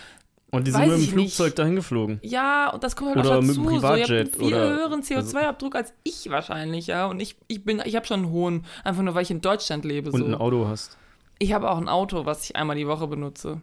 Und 0.55 0.66
die 0.66 0.70
sind 0.70 0.86
mit 0.88 0.98
dem 0.98 1.09
Flugzeug 1.09 1.46
nicht. 1.48 1.59
dahin 1.59 1.76
geflogen. 1.76 2.20
Ja, 2.22 2.70
und 2.70 2.82
das 2.82 2.96
kommt 2.96 3.14
halt 3.16 3.26
Oder 3.26 3.38
auch 3.38 3.40
mit 3.42 3.50
dazu. 3.50 3.62
dem 3.62 3.64
so, 3.64 3.70
ihr 3.70 3.82
habt 3.82 3.84
einen 3.84 4.02
Privatjet 4.07 4.36
viel 4.36 4.55
höheren 4.55 5.02
CO2-Abdruck 5.02 5.74
als 5.74 5.92
ich 6.05 6.30
wahrscheinlich, 6.30 6.86
ja. 6.86 7.07
Und 7.07 7.20
ich, 7.20 7.36
ich 7.48 7.64
bin, 7.64 7.82
ich 7.84 7.96
habe 7.96 8.07
schon 8.07 8.20
einen 8.24 8.30
hohen, 8.30 8.64
einfach 8.84 9.02
nur 9.02 9.14
weil 9.14 9.22
ich 9.22 9.30
in 9.30 9.40
Deutschland 9.40 9.84
lebe. 9.84 10.11
Und 10.11 10.20
so. 10.20 10.26
ein 10.26 10.34
Auto 10.34 10.66
hast. 10.68 10.96
Ich 11.38 11.52
habe 11.52 11.70
auch 11.70 11.78
ein 11.78 11.88
Auto, 11.88 12.24
was 12.26 12.44
ich 12.44 12.57
einmal 12.57 12.76
die 12.76 12.86
Woche 12.86 13.07
benutze. 13.07 13.61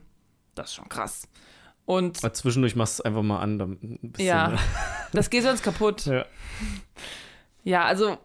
Das 0.56 0.70
ist 0.70 0.76
schon 0.76 0.89
krass. 0.89 1.28
Und 1.86 2.24
Aber 2.24 2.34
zwischendurch 2.34 2.76
machst 2.76 3.00
du 3.00 3.02
es 3.02 3.06
einfach 3.06 3.24
mal 3.24 3.39
an. 3.39 3.60
Ein 3.60 4.00
bisschen, 4.02 4.28
Ja. 4.28 4.50
ne? 4.50 4.58
das 5.14 5.30
geht 5.30 5.44
sonst 5.44 5.64
kaputt. 5.64 6.06
ja. 6.06 6.26
Ja, 7.64 7.86
also 7.86 8.18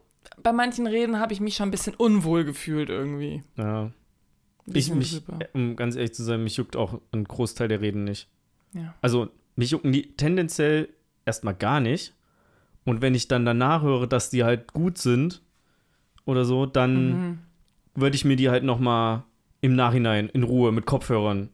bei 0.42 0.52
manchen 0.52 0.86
Reden 0.86 1.18
habe 1.20 1.32
ich 1.32 1.40
mich 1.40 1.56
schon 1.56 1.68
ein 1.68 1.70
bisschen 1.70 1.94
unwohl 1.94 2.44
gefühlt 2.44 2.88
irgendwie. 2.88 3.42
ja. 3.56 3.90
Ich, 4.68 4.92
mich, 4.92 5.22
um 5.52 5.76
ganz 5.76 5.94
ehrlich 5.94 6.12
zu 6.12 6.24
sein, 6.24 6.42
mich 6.42 6.56
juckt 6.56 6.74
auch 6.74 7.00
ein 7.12 7.22
Großteil 7.22 7.68
der 7.68 7.80
Reden 7.80 8.02
nicht. 8.02 8.28
Ja. 8.76 8.94
Also, 9.02 9.28
mich 9.56 9.70
jucken 9.70 9.92
die 9.92 10.12
tendenziell 10.16 10.88
erstmal 11.24 11.54
gar 11.54 11.80
nicht. 11.80 12.14
Und 12.84 13.02
wenn 13.02 13.14
ich 13.14 13.26
dann 13.28 13.44
danach 13.44 13.82
höre, 13.82 14.06
dass 14.06 14.30
die 14.30 14.44
halt 14.44 14.72
gut 14.72 14.98
sind 14.98 15.42
oder 16.24 16.44
so, 16.44 16.66
dann 16.66 17.10
Mhm. 17.12 17.38
würde 17.94 18.16
ich 18.16 18.24
mir 18.24 18.36
die 18.36 18.48
halt 18.50 18.62
noch 18.64 18.78
mal 18.78 19.24
im 19.60 19.74
Nachhinein 19.74 20.28
in 20.28 20.42
Ruhe 20.44 20.70
mit 20.72 20.86
Kopfhörern 20.86 21.48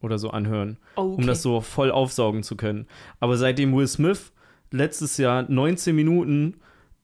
oder 0.00 0.18
so 0.18 0.30
anhören, 0.30 0.76
Oh, 0.94 1.12
okay. 1.12 1.14
um 1.22 1.26
das 1.26 1.42
so 1.42 1.60
voll 1.60 1.90
aufsaugen 1.90 2.42
zu 2.42 2.56
können. 2.56 2.86
Aber 3.18 3.36
seitdem 3.36 3.74
Will 3.74 3.88
Smith 3.88 4.32
letztes 4.70 5.16
Jahr 5.16 5.46
19 5.48 5.96
Minuten 5.96 6.54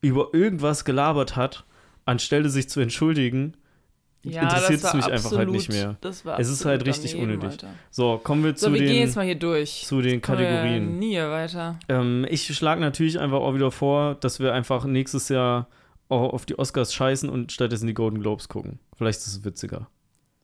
über 0.01 0.29
irgendwas 0.35 0.85
gelabert 0.85 1.35
hat, 1.37 1.65
anstelle 2.05 2.49
sich 2.51 2.69
zu 2.69 2.81
entschuldigen, 2.81 3.57
ja, 4.23 4.43
interessiert 4.43 4.83
es 4.85 4.95
mich 4.95 5.05
einfach 5.07 5.33
halt 5.33 5.51
nicht 5.51 5.69
absolut- 5.71 6.25
mehr. 6.25 6.39
Es 6.39 6.49
ist 6.49 6.65
halt 6.65 6.81
absolut 6.81 6.87
richtig 6.89 7.13
daneben, 7.13 7.33
unnötig. 7.33 7.51
Alter. 7.65 7.69
So, 7.91 8.19
kommen 8.23 8.45
wir 8.45 8.57
So, 8.57 8.67
zu 8.69 8.73
wir 8.75 8.81
gehen 8.81 8.89
den, 8.91 8.99
jetzt 9.01 9.17
mal 9.17 9.25
hier 9.25 9.35
durch. 9.35 9.85
zu 9.87 10.01
den 10.01 10.13
wir 10.15 10.21
Kategorien. 10.21 10.99
Nie 10.99 11.19
weiter. 11.19 11.79
Ähm, 11.89 12.27
ich 12.29 12.47
schlage 12.55 12.81
natürlich 12.81 13.19
einfach 13.19 13.39
auch 13.41 13.55
wieder 13.55 13.71
vor, 13.71 14.15
dass 14.17 14.39
wir 14.41 14.53
einfach 14.55 14.85
nächstes 14.85 15.29
Jahr 15.29 15.69
auch 16.09 16.33
auf 16.33 16.45
die 16.47 16.59
Oscars 16.59 16.93
scheißen 16.95 17.29
und 17.29 17.53
stattdessen 17.53 17.87
die 17.87 17.95
Golden 17.95 18.21
Globes 18.21 18.49
gucken. 18.49 18.79
Vielleicht 18.97 19.19
ist 19.21 19.27
es 19.29 19.45
witziger. 19.45 19.89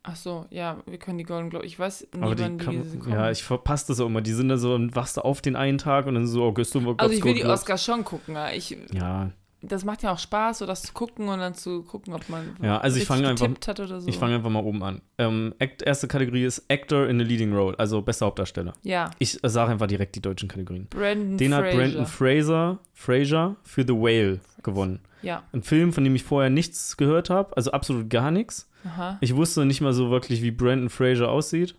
Ach 0.04 0.16
so, 0.16 0.46
ja, 0.48 0.78
wir 0.86 0.96
können 0.98 1.18
die 1.18 1.24
Golden 1.24 1.50
Globe. 1.50 1.66
Ich 1.66 1.78
weiß 1.78 2.08
nie, 2.14 2.22
Aber 2.22 2.34
die 2.34 2.42
wann 2.44 2.56
die 2.56 2.64
kann, 2.64 2.98
kommen. 2.98 3.12
ja, 3.12 3.30
ich 3.30 3.42
verpasse 3.44 3.88
das 3.88 4.00
auch 4.00 4.06
immer. 4.06 4.22
Die 4.22 4.32
sind 4.32 4.48
da 4.48 4.56
so, 4.56 4.72
und 4.74 4.96
wachst 4.96 5.18
du 5.18 5.20
auf 5.20 5.42
den 5.42 5.54
einen 5.54 5.76
Tag 5.76 6.06
und 6.06 6.14
dann 6.14 6.26
so, 6.26 6.44
oh, 6.44 6.52
gestern 6.52 6.86
war 6.86 6.94
also 6.96 7.12
ich 7.14 7.22
will 7.22 7.34
die 7.34 7.40
Globes. 7.40 7.60
Oscars 7.60 7.84
schon 7.84 8.04
gucken. 8.04 8.34
Ich, 8.54 8.74
Ja, 8.92 9.30
das 9.60 9.84
macht 9.84 10.02
ja 10.02 10.12
auch 10.12 10.18
Spaß, 10.18 10.58
so 10.58 10.66
das 10.66 10.82
zu 10.82 10.92
gucken 10.92 11.28
und 11.28 11.38
dann 11.40 11.54
zu 11.54 11.82
gucken, 11.82 12.14
ob 12.14 12.28
man 12.28 12.56
Ja, 12.62 12.78
also 12.78 12.98
ich 12.98 13.06
fange 13.06 13.26
einfach- 13.28 13.48
hat 13.66 13.80
oder 13.80 14.00
so. 14.00 14.08
ich 14.08 14.16
fange 14.16 14.36
einfach 14.36 14.50
mal 14.50 14.62
oben 14.62 14.82
an. 14.84 15.00
Ähm, 15.18 15.54
Act, 15.58 15.82
erste 15.82 16.06
Kategorie 16.06 16.44
ist 16.44 16.64
Actor 16.70 17.08
in 17.08 17.20
a 17.20 17.24
Leading 17.24 17.52
Role, 17.52 17.76
also 17.78 18.00
bester 18.02 18.26
Hauptdarsteller. 18.26 18.74
ja, 18.82 19.10
Ich 19.18 19.38
sage 19.42 19.72
einfach 19.72 19.86
direkt 19.88 20.14
die 20.16 20.22
deutschen 20.22 20.48
Kategorien. 20.48 20.86
Brandon 20.90 21.36
Den 21.36 21.54
hat 21.54 21.64
Fraser. 21.64 21.76
Brandon 21.76 22.06
Fraser, 22.06 22.78
Fraser 22.94 23.56
für 23.64 23.82
The 23.82 23.94
Whale 23.94 24.40
gewonnen. 24.62 25.00
Ja, 25.22 25.42
Ein 25.52 25.62
Film, 25.64 25.92
von 25.92 26.04
dem 26.04 26.14
ich 26.14 26.22
vorher 26.22 26.50
nichts 26.50 26.96
gehört 26.96 27.28
habe, 27.30 27.56
also 27.56 27.72
absolut 27.72 28.08
gar 28.10 28.30
nichts. 28.30 28.70
aha. 28.84 29.18
Ich 29.20 29.34
wusste 29.34 29.64
nicht 29.66 29.80
mal 29.80 29.92
so 29.92 30.10
wirklich, 30.10 30.40
wie 30.42 30.52
Brandon 30.52 30.88
Fraser 30.90 31.28
aussieht 31.30 31.74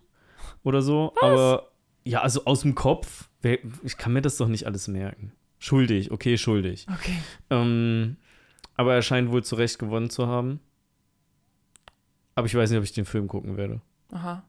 oder 0.64 0.82
so. 0.82 1.14
Aber 1.22 1.68
ja, 2.04 2.20
also 2.20 2.44
aus 2.44 2.60
dem 2.60 2.74
Kopf, 2.74 3.30
ich 3.82 3.96
kann 3.96 4.12
mir 4.12 4.20
das 4.20 4.36
doch 4.36 4.48
nicht 4.48 4.66
alles 4.66 4.86
merken. 4.88 5.32
Schuldig, 5.60 6.10
okay, 6.10 6.36
schuldig. 6.38 6.86
Okay. 6.92 7.16
Ähm, 7.50 8.16
aber 8.76 8.94
er 8.94 9.02
scheint 9.02 9.30
wohl 9.30 9.44
zu 9.44 9.54
Recht 9.54 9.78
gewonnen 9.78 10.10
zu 10.10 10.26
haben. 10.26 10.58
Aber 12.34 12.46
ich 12.46 12.54
weiß 12.54 12.70
nicht, 12.70 12.78
ob 12.78 12.84
ich 12.84 12.92
den 12.92 13.04
Film 13.04 13.28
gucken 13.28 13.56
werde. 13.56 13.80
Aha. 14.10 14.42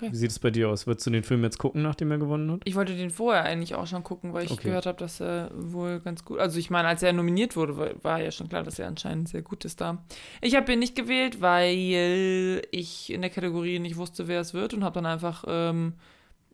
Wie 0.00 0.16
sieht 0.16 0.30
es 0.30 0.38
bei 0.38 0.50
dir 0.50 0.70
aus? 0.70 0.86
Würdest 0.86 1.06
du 1.06 1.10
den 1.10 1.22
Film 1.24 1.42
jetzt 1.44 1.58
gucken, 1.58 1.82
nachdem 1.82 2.10
er 2.10 2.16
gewonnen 2.16 2.50
hat? 2.50 2.62
Ich 2.64 2.74
wollte 2.74 2.96
den 2.96 3.10
vorher 3.10 3.44
eigentlich 3.44 3.74
auch 3.74 3.86
schon 3.86 4.02
gucken, 4.02 4.32
weil 4.32 4.46
ich 4.46 4.50
Okay. 4.50 4.68
gehört 4.68 4.86
habe, 4.86 4.96
dass 4.98 5.20
er 5.20 5.50
wohl 5.54 6.00
ganz 6.00 6.24
gut. 6.24 6.38
Also 6.38 6.58
ich 6.58 6.70
meine, 6.70 6.88
als 6.88 7.02
er 7.02 7.12
nominiert 7.12 7.54
wurde, 7.54 7.76
war, 7.76 7.90
war 8.02 8.22
ja 8.22 8.30
schon 8.30 8.48
klar, 8.48 8.62
dass 8.62 8.78
er 8.78 8.88
anscheinend 8.88 9.28
sehr 9.28 9.42
gut 9.42 9.66
ist 9.66 9.82
da. 9.82 10.02
Ich 10.40 10.56
habe 10.56 10.72
ihn 10.72 10.78
nicht 10.78 10.96
gewählt, 10.96 11.42
weil 11.42 12.62
ich 12.70 13.12
in 13.12 13.20
der 13.20 13.28
Kategorie 13.28 13.78
nicht 13.78 13.98
wusste, 13.98 14.26
wer 14.26 14.40
es 14.40 14.54
wird 14.54 14.72
und 14.72 14.84
habe 14.84 14.94
dann 14.94 15.04
einfach 15.04 15.44
ähm, 15.46 15.92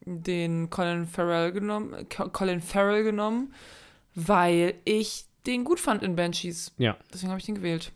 den 0.07 0.71
Colin 0.71 1.07
Farrell 1.07 1.53
genommen, 1.53 2.07
Co- 2.09 2.29
Colin 2.31 2.61
Farrell 2.63 3.03
genommen, 3.05 3.53
weil 4.15 4.75
ich 4.85 5.25
den 5.47 5.65
gut 5.65 5.79
fand 5.81 6.03
in 6.03 6.17
Banshees. 6.17 6.73
Ja. 6.79 6.97
Deswegen 7.13 7.31
habe 7.31 7.39
ich 7.41 7.47
den 7.47 7.57
gewählt. 7.57 7.93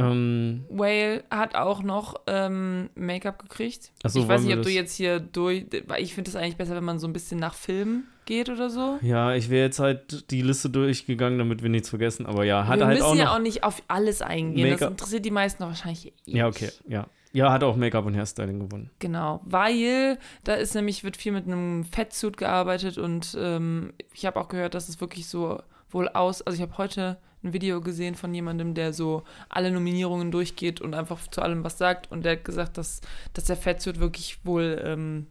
Ähm, 0.00 0.64
Whale 0.68 1.24
hat 1.28 1.56
auch 1.56 1.82
noch 1.82 2.20
ähm, 2.28 2.88
Make-up 2.94 3.40
gekriegt. 3.42 3.90
Achso, 4.04 4.20
ich 4.20 4.28
weiß 4.28 4.42
nicht, 4.42 4.50
wir 4.50 4.58
ob 4.58 4.62
du 4.62 4.70
jetzt 4.70 4.94
hier 4.94 5.18
durch, 5.18 5.66
weil 5.88 6.00
ich 6.04 6.14
finde 6.14 6.30
es 6.30 6.36
eigentlich 6.36 6.56
besser, 6.56 6.76
wenn 6.76 6.84
man 6.84 7.00
so 7.00 7.08
ein 7.08 7.12
bisschen 7.12 7.40
nach 7.40 7.54
Film 7.54 8.04
geht 8.24 8.48
oder 8.48 8.70
so. 8.70 9.00
ja, 9.02 9.34
ich 9.34 9.50
wäre 9.50 9.64
jetzt 9.64 9.80
halt 9.80 10.30
die 10.30 10.42
Liste 10.42 10.70
durchgegangen, 10.70 11.40
damit 11.40 11.64
wir 11.64 11.68
nichts 11.70 11.88
vergessen. 11.88 12.26
Aber 12.26 12.44
ja, 12.44 12.68
hat 12.68 12.78
wir 12.78 12.86
halt 12.86 12.98
müssen 12.98 13.06
auch 13.08 13.14
noch. 13.16 13.20
ja 13.20 13.34
auch 13.34 13.40
nicht 13.40 13.64
auf 13.64 13.82
alles 13.88 14.22
eingehen. 14.22 14.70
Das 14.78 14.88
interessiert 14.88 15.24
die 15.24 15.32
meisten 15.32 15.64
wahrscheinlich 15.64 16.06
eh 16.06 16.12
ja, 16.26 16.46
okay, 16.46 16.70
ja. 16.86 17.08
Ja, 17.32 17.52
hat 17.52 17.62
auch 17.62 17.76
Make-up 17.76 18.06
und 18.06 18.14
Hairstyling 18.16 18.58
gewonnen. 18.60 18.90
Genau, 19.00 19.40
weil 19.44 20.18
da 20.44 20.54
ist 20.54 20.74
nämlich, 20.74 21.04
wird 21.04 21.16
viel 21.16 21.32
mit 21.32 21.46
einem 21.46 21.84
Fettsuit 21.84 22.36
gearbeitet 22.36 22.98
und 22.98 23.36
ähm, 23.38 23.92
ich 24.14 24.24
habe 24.26 24.40
auch 24.40 24.48
gehört, 24.48 24.74
dass 24.74 24.88
es 24.88 25.00
wirklich 25.00 25.26
so 25.28 25.60
wohl 25.90 26.08
aus, 26.08 26.42
also 26.42 26.56
ich 26.56 26.62
habe 26.62 26.78
heute 26.78 27.18
ein 27.44 27.52
Video 27.52 27.80
gesehen 27.80 28.14
von 28.14 28.34
jemandem, 28.34 28.74
der 28.74 28.92
so 28.92 29.22
alle 29.48 29.70
Nominierungen 29.70 30.30
durchgeht 30.30 30.80
und 30.80 30.94
einfach 30.94 31.18
zu 31.28 31.40
allem 31.42 31.62
was 31.64 31.78
sagt 31.78 32.10
und 32.10 32.24
der 32.24 32.32
hat 32.32 32.44
gesagt, 32.44 32.76
dass, 32.78 33.00
dass 33.34 33.44
der 33.44 33.56
Fettsuit 33.56 34.00
wirklich 34.00 34.38
wohl 34.44 34.80
ähm, 34.84 35.26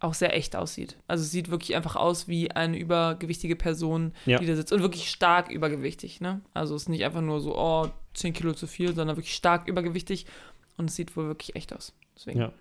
auch 0.00 0.14
sehr 0.14 0.34
echt 0.36 0.56
aussieht. 0.56 0.96
Also 1.06 1.22
es 1.22 1.30
sieht 1.30 1.48
wirklich 1.50 1.76
einfach 1.76 1.94
aus 1.94 2.26
wie 2.26 2.50
eine 2.50 2.76
übergewichtige 2.76 3.54
Person, 3.54 4.12
Ja. 4.26 4.38
die 4.38 4.46
da 4.46 4.56
sitzt 4.56 4.72
und 4.72 4.82
wirklich 4.82 5.08
stark 5.08 5.48
übergewichtig, 5.50 6.20
ne? 6.20 6.40
Also 6.54 6.74
es 6.74 6.82
ist 6.82 6.88
nicht 6.88 7.04
einfach 7.04 7.20
nur 7.20 7.40
so, 7.40 7.56
oh, 7.56 7.88
10 8.14 8.32
Kilo 8.32 8.52
zu 8.52 8.66
viel, 8.66 8.94
sondern 8.94 9.16
wirklich 9.16 9.34
stark 9.34 9.68
übergewichtig 9.68 10.26
und 10.82 10.90
es 10.90 10.96
sieht 10.96 11.16
wohl 11.16 11.26
wirklich 11.26 11.56
echt 11.56 11.74
aus. 11.74 11.92
Deswegen. 12.16 12.40
Ja. 12.40 12.52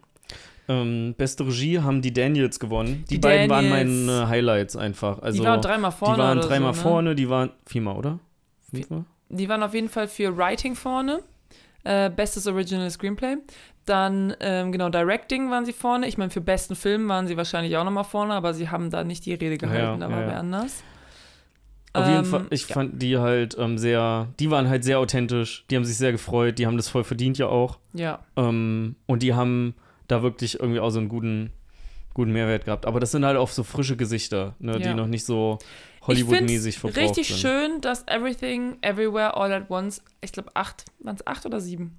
Ähm, 0.69 1.13
beste 1.17 1.45
Regie 1.45 1.79
haben 1.79 2.01
die 2.01 2.13
Daniels 2.13 2.59
gewonnen. 2.59 3.03
Die, 3.09 3.15
Die 3.15 3.19
beiden 3.19 3.49
Daniels. 3.49 3.73
waren 3.73 4.05
meine 4.05 4.29
Highlights 4.29 4.75
einfach. 4.77 5.19
Also, 5.21 5.41
die 5.41 5.47
waren 5.47 5.61
dreimal 5.61 5.91
vorne. 5.91 6.15
die 6.15 6.21
waren 6.21 6.39
dreimal 6.39 6.73
so, 6.73 6.77
ne? 6.79 6.83
vorne, 6.83 7.15
die 7.15 7.29
waren 7.29 7.49
viermal, 7.65 7.95
oder? 7.97 8.19
Fünfmal? 8.69 9.03
Die 9.29 9.49
waren 9.49 9.63
auf 9.63 9.73
jeden 9.73 9.89
Fall 9.89 10.07
für 10.07 10.37
Writing 10.37 10.75
vorne. 10.75 11.23
Äh, 11.83 12.09
bestes 12.09 12.45
Original 12.47 12.89
Screenplay. 12.89 13.37
Dann, 13.85 14.35
ähm, 14.39 14.71
genau, 14.71 14.89
Directing 14.89 15.49
waren 15.49 15.65
sie 15.65 15.73
vorne. 15.73 16.07
Ich 16.07 16.17
meine, 16.17 16.29
für 16.29 16.41
besten 16.41 16.75
Film 16.75 17.09
waren 17.09 17.27
sie 17.27 17.35
wahrscheinlich 17.35 17.75
auch 17.75 17.83
nochmal 17.83 18.03
vorne, 18.03 18.33
aber 18.35 18.53
sie 18.53 18.69
haben 18.69 18.91
da 18.91 19.03
nicht 19.03 19.25
die 19.25 19.33
Rede 19.33 19.57
gehalten, 19.57 19.99
Ja, 19.99 20.07
da 20.07 20.09
war 20.11 20.19
ja, 20.19 20.25
ja. 20.25 20.27
wer 20.31 20.39
anders. 20.39 20.83
Auf 21.93 22.05
jeden 22.07 22.19
Ähm, 22.19 22.25
Fall, 22.25 22.45
ich 22.51 22.67
ja. 22.67 22.73
fand 22.73 23.01
die 23.01 23.17
halt 23.17 23.57
ähm, 23.59 23.77
sehr, 23.77 24.29
die 24.39 24.49
waren 24.49 24.69
halt 24.69 24.83
sehr 24.83 24.99
authentisch, 24.99 25.65
die 25.69 25.75
haben 25.75 25.83
sich 25.85 25.97
sehr 25.97 26.11
gefreut, 26.13 26.57
die 26.57 26.65
haben 26.65 26.77
das 26.77 26.87
voll 26.89 27.03
verdient 27.03 27.37
ja 27.37 27.47
auch. 27.47 27.79
Ja, 27.93 28.19
Ähm, 28.37 28.95
und 29.07 29.23
die 29.23 29.33
haben 29.33 29.75
da 30.07 30.23
wirklich 30.23 30.59
irgendwie 30.59 30.79
auch 30.79 30.89
so 30.89 30.99
einen 30.99 31.09
guten, 31.09 31.51
guten 32.13 32.31
Mehrwert 32.31 32.65
gehabt. 32.65 32.85
Aber 32.85 32.99
das 32.99 33.11
sind 33.11 33.25
halt 33.25 33.37
auch 33.37 33.49
so 33.49 33.63
frische 33.63 33.97
Gesichter, 33.97 34.55
ne, 34.59 34.77
die 34.79 34.85
Ja. 34.89 34.93
noch 34.93 35.07
nicht 35.07 35.25
so 35.25 35.57
Hollywood-mäßig 36.07 36.79
verbraucht 36.79 36.97
richtig 36.97 37.27
sind. 37.27 37.37
schön, 37.37 37.81
dass 37.81 38.07
Everything, 38.07 38.77
Everywhere, 38.81 39.35
All 39.35 39.51
at 39.51 39.69
Once, 39.69 40.01
ich 40.21 40.31
glaube 40.31 40.49
acht, 40.55 40.85
waren 40.99 41.15
es 41.15 41.27
acht 41.27 41.45
oder 41.45 41.59
sieben? 41.59 41.97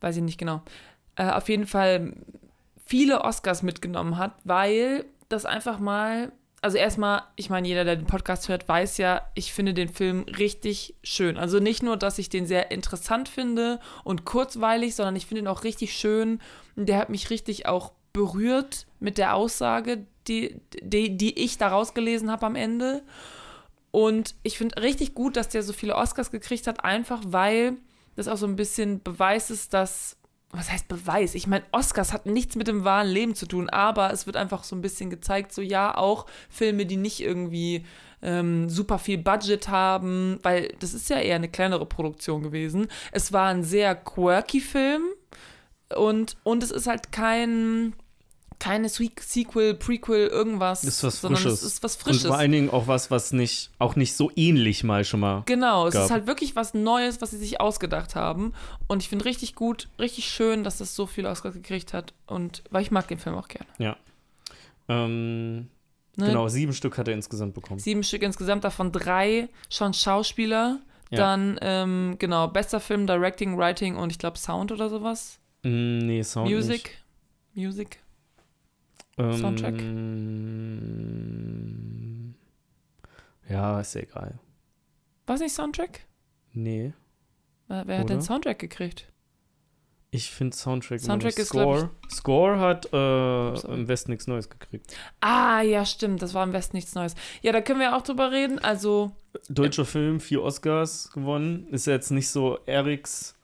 Weiß 0.00 0.16
ich 0.16 0.22
nicht 0.22 0.38
genau. 0.38 0.62
Äh, 1.16 1.30
auf 1.30 1.48
jeden 1.48 1.66
Fall 1.66 2.14
viele 2.84 3.22
Oscars 3.22 3.62
mitgenommen 3.62 4.18
hat, 4.18 4.32
weil 4.44 5.04
das 5.28 5.46
einfach 5.46 5.78
mal, 5.78 6.32
also 6.62 6.76
erstmal, 6.76 7.22
ich 7.36 7.48
meine, 7.48 7.66
jeder, 7.66 7.84
der 7.84 7.96
den 7.96 8.06
Podcast 8.06 8.48
hört, 8.48 8.68
weiß 8.68 8.98
ja, 8.98 9.22
ich 9.34 9.52
finde 9.52 9.72
den 9.72 9.88
Film 9.88 10.24
richtig 10.24 10.94
schön. 11.02 11.38
Also 11.38 11.58
nicht 11.58 11.82
nur, 11.82 11.96
dass 11.96 12.18
ich 12.18 12.28
den 12.28 12.46
sehr 12.46 12.70
interessant 12.70 13.28
finde 13.28 13.80
und 14.04 14.24
kurzweilig, 14.24 14.94
sondern 14.94 15.16
ich 15.16 15.26
finde 15.26 15.42
ihn 15.42 15.48
auch 15.48 15.64
richtig 15.64 15.96
schön. 15.96 16.40
Und 16.76 16.88
der 16.88 16.98
hat 16.98 17.08
mich 17.08 17.30
richtig 17.30 17.66
auch 17.66 17.92
berührt 18.12 18.86
mit 18.98 19.16
der 19.16 19.34
Aussage, 19.34 20.06
die, 20.28 20.60
die, 20.82 21.16
die 21.16 21.38
ich 21.38 21.56
daraus 21.56 21.94
gelesen 21.94 22.30
habe 22.30 22.46
am 22.46 22.56
Ende. 22.56 23.02
Und 23.90 24.34
ich 24.42 24.58
finde 24.58 24.82
richtig 24.82 25.14
gut, 25.14 25.36
dass 25.36 25.48
der 25.48 25.62
so 25.62 25.72
viele 25.72 25.96
Oscars 25.96 26.30
gekriegt 26.30 26.66
hat, 26.66 26.84
einfach 26.84 27.20
weil 27.24 27.76
das 28.16 28.28
auch 28.28 28.36
so 28.36 28.46
ein 28.46 28.56
bisschen 28.56 29.02
Beweis 29.02 29.50
ist, 29.50 29.72
dass. 29.72 30.16
Was 30.52 30.70
heißt 30.70 30.88
Beweis? 30.88 31.34
Ich 31.34 31.46
meine, 31.46 31.64
Oscars 31.70 32.12
hat 32.12 32.26
nichts 32.26 32.56
mit 32.56 32.66
dem 32.66 32.82
wahren 32.84 33.06
Leben 33.06 33.34
zu 33.36 33.46
tun, 33.46 33.68
aber 33.68 34.12
es 34.12 34.26
wird 34.26 34.36
einfach 34.36 34.64
so 34.64 34.74
ein 34.74 34.82
bisschen 34.82 35.08
gezeigt, 35.08 35.52
so 35.52 35.62
ja, 35.62 35.96
auch 35.96 36.26
Filme, 36.48 36.86
die 36.86 36.96
nicht 36.96 37.20
irgendwie 37.20 37.84
ähm, 38.22 38.68
super 38.68 38.98
viel 38.98 39.18
Budget 39.18 39.68
haben, 39.68 40.38
weil 40.42 40.74
das 40.80 40.92
ist 40.92 41.08
ja 41.08 41.18
eher 41.18 41.36
eine 41.36 41.48
kleinere 41.48 41.86
Produktion 41.86 42.42
gewesen. 42.42 42.88
Es 43.12 43.32
war 43.32 43.48
ein 43.48 43.62
sehr 43.62 43.94
quirky 43.94 44.60
Film 44.60 45.02
und, 45.96 46.36
und 46.42 46.62
es 46.62 46.70
ist 46.70 46.86
halt 46.86 47.12
kein 47.12 47.94
keine 48.60 48.88
Se- 48.88 49.10
Sequel, 49.20 49.74
Prequel, 49.74 50.28
irgendwas. 50.28 50.84
Ist 50.84 51.02
was 51.02 51.20
sondern 51.20 51.42
Frisches. 51.42 51.62
es 51.62 51.72
ist 51.74 51.82
was 51.82 51.96
Und 51.96 52.02
Frisches. 52.02 52.26
vor 52.26 52.36
allen 52.38 52.52
Dingen 52.52 52.70
auch 52.70 52.86
was, 52.86 53.10
was 53.10 53.32
nicht, 53.32 53.70
auch 53.80 53.96
nicht 53.96 54.14
so 54.14 54.30
ähnlich 54.36 54.84
mal 54.84 55.04
schon 55.04 55.18
mal. 55.20 55.42
Genau, 55.46 55.88
es 55.88 55.94
gab. 55.94 56.04
ist 56.04 56.10
halt 56.12 56.26
wirklich 56.28 56.54
was 56.54 56.72
Neues, 56.74 57.20
was 57.20 57.30
sie 57.30 57.38
sich 57.38 57.60
ausgedacht 57.60 58.14
haben. 58.14 58.52
Und 58.86 59.02
ich 59.02 59.08
finde 59.08 59.24
richtig 59.24 59.56
gut, 59.56 59.88
richtig 59.98 60.26
schön, 60.28 60.62
dass 60.62 60.78
das 60.78 60.94
so 60.94 61.06
viele 61.06 61.28
Oscars 61.28 61.54
gekriegt 61.54 61.92
hat. 61.92 62.14
Und 62.26 62.62
weil 62.70 62.82
ich 62.82 62.90
mag 62.92 63.08
den 63.08 63.18
Film 63.18 63.34
auch 63.36 63.48
gerne. 63.48 63.96
Ähm, 64.88 65.68
Ne? 66.16 66.26
Genau, 66.26 66.48
sieben 66.48 66.72
Stück 66.72 66.98
hat 66.98 67.06
er 67.06 67.14
insgesamt 67.14 67.54
bekommen. 67.54 67.78
Sieben 67.78 68.02
Stück 68.02 68.22
insgesamt, 68.22 68.64
davon 68.64 68.90
drei 68.90 69.48
schon 69.70 69.94
Schauspieler. 69.94 70.80
Ja. 71.10 71.18
Dann, 71.18 71.56
ähm, 71.62 72.16
genau, 72.18 72.48
bester 72.48 72.80
Film, 72.80 73.06
Directing, 73.06 73.56
Writing 73.56 73.96
und 73.96 74.10
ich 74.10 74.18
glaube 74.18 74.36
Sound 74.36 74.70
oder 74.72 74.88
sowas. 74.90 75.38
Mm, 75.62 75.98
nee, 75.98 76.22
Sound 76.24 76.50
Music. 76.50 76.98
Music. 77.54 78.00
Nicht. 79.28 79.36
Ähm, 79.36 79.40
Soundtrack. 79.40 79.82
Ja, 83.48 83.80
ist 83.80 83.96
egal. 83.96 84.38
War 85.26 85.34
es 85.34 85.40
nicht 85.40 85.54
Soundtrack? 85.54 86.00
Nee, 86.52 86.92
Wer 87.68 87.86
wer 87.86 87.98
hat 88.00 88.08
den 88.08 88.16
Oder? 88.16 88.24
Soundtrack 88.26 88.58
gekriegt? 88.58 89.06
ich 90.12 90.30
finde 90.32 90.56
Soundtrack, 90.56 90.98
Soundtrack 90.98 91.38
ist, 91.38 91.54
noch 91.54 91.62
glaub 91.62 91.76
Score. 91.78 91.90
Score 92.10 92.58
hat 92.58 92.92
äh, 92.92 93.72
im 93.72 93.86
Westen 93.86 94.10
nichts 94.10 94.26
Neues 94.26 94.50
gekriegt. 94.50 94.92
Ah, 95.20 95.60
ja, 95.60 95.84
stimmt. 95.84 96.20
Das 96.20 96.34
war 96.34 96.42
im 96.42 96.52
Westen 96.52 96.76
nichts 96.76 96.96
Neues. 96.96 97.14
Ja, 97.42 97.52
da 97.52 97.60
können 97.60 97.78
wir 97.78 97.96
auch 97.96 98.02
drüber 98.02 98.32
reden. 98.32 98.58
Also, 98.58 99.12
Deutscher 99.48 99.84
Film, 99.84 100.18
vier 100.18 100.42
Oscars 100.42 101.12
gewonnen. 101.12 101.68
Ist 101.68 101.86
ja 101.86 101.92
jetzt 101.92 102.10
nicht 102.10 102.28
so 102.28 102.58
Erics 102.66 103.36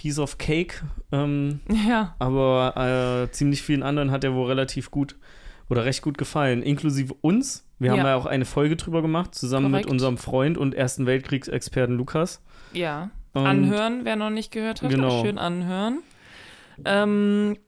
Piece 0.00 0.18
of 0.18 0.38
Cake, 0.38 0.76
ähm, 1.12 1.60
ja. 1.86 2.14
aber 2.18 3.26
äh, 3.28 3.30
ziemlich 3.32 3.60
vielen 3.60 3.82
anderen 3.82 4.10
hat 4.10 4.24
er 4.24 4.34
wohl 4.34 4.46
relativ 4.46 4.90
gut 4.90 5.16
oder 5.68 5.84
recht 5.84 6.00
gut 6.00 6.16
gefallen, 6.16 6.62
inklusive 6.62 7.12
uns. 7.20 7.66
Wir 7.78 7.90
haben 7.90 7.98
Ja. 7.98 8.06
ja 8.08 8.16
auch 8.16 8.24
eine 8.24 8.46
Folge 8.46 8.76
drüber 8.76 9.02
gemacht, 9.02 9.34
zusammen 9.34 9.70
Korrekt. 9.72 9.84
mit 9.86 9.92
unserem 9.92 10.16
Freund 10.16 10.56
und 10.56 10.74
Ersten 10.74 11.04
Weltkriegsexperten 11.04 11.96
Lukas. 11.98 12.42
Ja. 12.72 13.10
Und 13.34 13.46
anhören, 13.46 14.00
wer 14.04 14.16
noch 14.16 14.30
nicht 14.30 14.50
gehört 14.52 14.80
hat. 14.80 14.88
Genau. 14.88 15.22
Schön 15.22 15.36
anhören. 15.36 15.98
Ähm, 16.86 17.58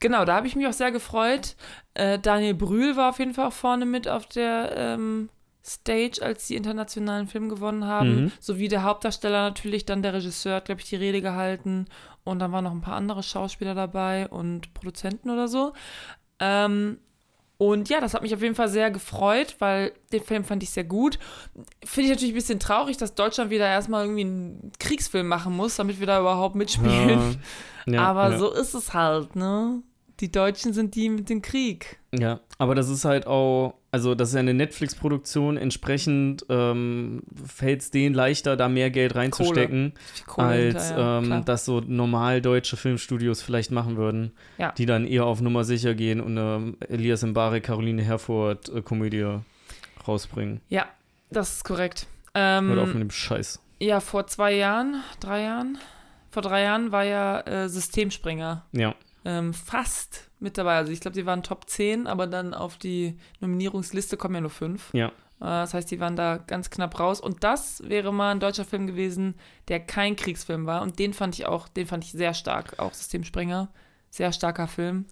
genau, 0.00 0.26
da 0.26 0.36
habe 0.36 0.46
ich 0.46 0.56
mich 0.56 0.66
auch 0.66 0.74
sehr 0.74 0.92
gefreut. 0.92 1.56
Äh, 1.94 2.18
Daniel 2.18 2.54
Brühl 2.54 2.94
war 2.96 3.08
auf 3.08 3.18
jeden 3.18 3.32
Fall 3.32 3.46
auch 3.48 3.52
vorne 3.54 3.86
mit 3.86 4.06
auf 4.06 4.26
der 4.26 4.74
ähm, 4.76 5.30
Stage, 5.64 6.20
als 6.22 6.46
die 6.46 6.56
internationalen 6.56 7.26
Film 7.26 7.48
gewonnen 7.48 7.84
haben. 7.84 8.24
Mhm. 8.24 8.32
Sowie 8.40 8.68
der 8.68 8.82
Hauptdarsteller 8.82 9.42
natürlich, 9.42 9.84
dann 9.86 10.02
der 10.02 10.14
Regisseur 10.14 10.56
hat, 10.56 10.66
glaube 10.66 10.80
ich, 10.80 10.88
die 10.88 10.96
Rede 10.96 11.20
gehalten. 11.20 11.86
Und 12.24 12.38
dann 12.38 12.52
waren 12.52 12.64
noch 12.64 12.72
ein 12.72 12.80
paar 12.80 12.96
andere 12.96 13.22
Schauspieler 13.22 13.74
dabei 13.74 14.28
und 14.28 14.72
Produzenten 14.74 15.30
oder 15.30 15.48
so. 15.48 15.72
Ähm, 16.38 16.98
und 17.60 17.90
ja, 17.90 18.00
das 18.00 18.14
hat 18.14 18.22
mich 18.22 18.34
auf 18.34 18.40
jeden 18.40 18.54
Fall 18.54 18.70
sehr 18.70 18.90
gefreut, 18.90 19.56
weil 19.58 19.92
den 20.12 20.22
Film 20.22 20.44
fand 20.44 20.62
ich 20.62 20.70
sehr 20.70 20.84
gut. 20.84 21.18
Finde 21.84 22.06
ich 22.06 22.10
natürlich 22.10 22.32
ein 22.32 22.36
bisschen 22.36 22.58
traurig, 22.58 22.96
dass 22.96 23.14
Deutschland 23.14 23.50
wieder 23.50 23.68
erstmal 23.68 24.04
irgendwie 24.04 24.22
einen 24.22 24.72
Kriegsfilm 24.78 25.28
machen 25.28 25.54
muss, 25.54 25.76
damit 25.76 26.00
wir 26.00 26.06
da 26.06 26.20
überhaupt 26.20 26.54
mitspielen. 26.54 27.38
Ja, 27.86 27.92
ja, 27.92 28.02
Aber 28.02 28.30
ja. 28.30 28.38
so 28.38 28.50
ist 28.50 28.72
es 28.72 28.94
halt, 28.94 29.36
ne? 29.36 29.82
Die 30.20 30.32
Deutschen 30.32 30.72
sind 30.72 30.94
die 30.94 31.10
mit 31.10 31.28
dem 31.28 31.42
Krieg. 31.42 31.98
Ja, 32.12 32.40
aber 32.56 32.74
das 32.74 32.88
ist 32.88 33.04
halt 33.04 33.26
auch, 33.26 33.74
also 33.92 34.14
das 34.14 34.28
ist 34.28 34.34
ja 34.34 34.40
eine 34.40 34.54
Netflix-Produktion, 34.54 35.56
entsprechend 35.56 36.44
ähm, 36.48 37.22
fällt 37.44 37.80
es 37.80 37.90
denen 37.90 38.14
leichter, 38.14 38.56
da 38.56 38.68
mehr 38.68 38.90
Geld 38.90 39.14
reinzustecken, 39.16 39.92
als 40.36 40.92
ähm, 40.96 41.42
das 41.44 41.64
so 41.64 41.80
normal 41.80 42.40
deutsche 42.40 42.76
Filmstudios 42.76 43.42
vielleicht 43.42 43.70
machen 43.72 43.96
würden, 43.96 44.32
Ja. 44.58 44.72
die 44.72 44.86
dann 44.86 45.06
eher 45.06 45.24
auf 45.26 45.40
Nummer 45.40 45.64
sicher 45.64 45.94
gehen 45.94 46.20
und 46.20 46.38
eine 46.38 46.74
Elias 46.88 47.22
Mbarek, 47.22 47.64
Caroline 47.64 48.02
Herford 48.02 48.68
äh, 48.68 48.82
Komödie 48.82 49.38
rausbringen. 50.06 50.60
Ja, 50.68 50.86
das 51.30 51.54
ist 51.56 51.64
korrekt. 51.64 52.06
Hört 52.34 52.78
auf 52.78 52.88
Ähm, 52.90 52.92
mit 52.94 53.02
dem 53.02 53.10
Scheiß. 53.10 53.60
ja, 53.80 54.00
vor 54.00 54.26
zwei 54.28 54.54
Jahren, 54.54 55.02
drei 55.18 55.42
Jahren, 55.42 55.78
vor 56.30 56.42
drei 56.42 56.62
Jahren 56.62 56.92
war 56.92 57.04
ja 57.04 57.40
äh, 57.40 57.68
Systemspringer 57.68 58.64
Ja, 58.72 58.94
ähm, 59.24 59.52
fast 59.54 60.30
mit 60.38 60.56
dabei. 60.58 60.76
Also 60.76 60.92
ich 60.92 61.00
glaube, 61.00 61.14
die 61.14 61.26
waren 61.26 61.42
Top 61.42 61.68
10, 61.68 62.06
aber 62.06 62.26
dann 62.26 62.54
auf 62.54 62.76
die 62.78 63.16
Nominierungsliste 63.40 64.16
kommen 64.16 64.34
ja 64.36 64.40
nur 64.40 64.50
fünf. 64.50 64.90
ja, 64.94 65.08
Äh, 65.08 65.10
Das 65.40 65.74
heißt, 65.74 65.90
die 65.90 66.00
waren 66.00 66.16
da 66.16 66.38
ganz 66.38 66.70
knapp 66.70 66.98
raus. 66.98 67.20
Und 67.20 67.44
das 67.44 67.82
wäre 67.86 68.12
mal 68.12 68.30
ein 68.32 68.40
deutscher 68.40 68.64
Film 68.64 68.86
gewesen, 68.86 69.34
der 69.68 69.80
kein 69.80 70.16
Kriegsfilm 70.16 70.66
war. 70.66 70.82
Und 70.82 70.98
den 70.98 71.12
fand 71.12 71.34
ich 71.38 71.46
auch, 71.46 71.68
den 71.68 71.86
fand 71.86 72.04
ich 72.04 72.12
sehr 72.12 72.34
stark. 72.34 72.78
Auch 72.78 72.94
Systemspringer. 72.94 73.68
Sehr 74.10 74.32
starker 74.32 74.66
Film. 74.68 75.04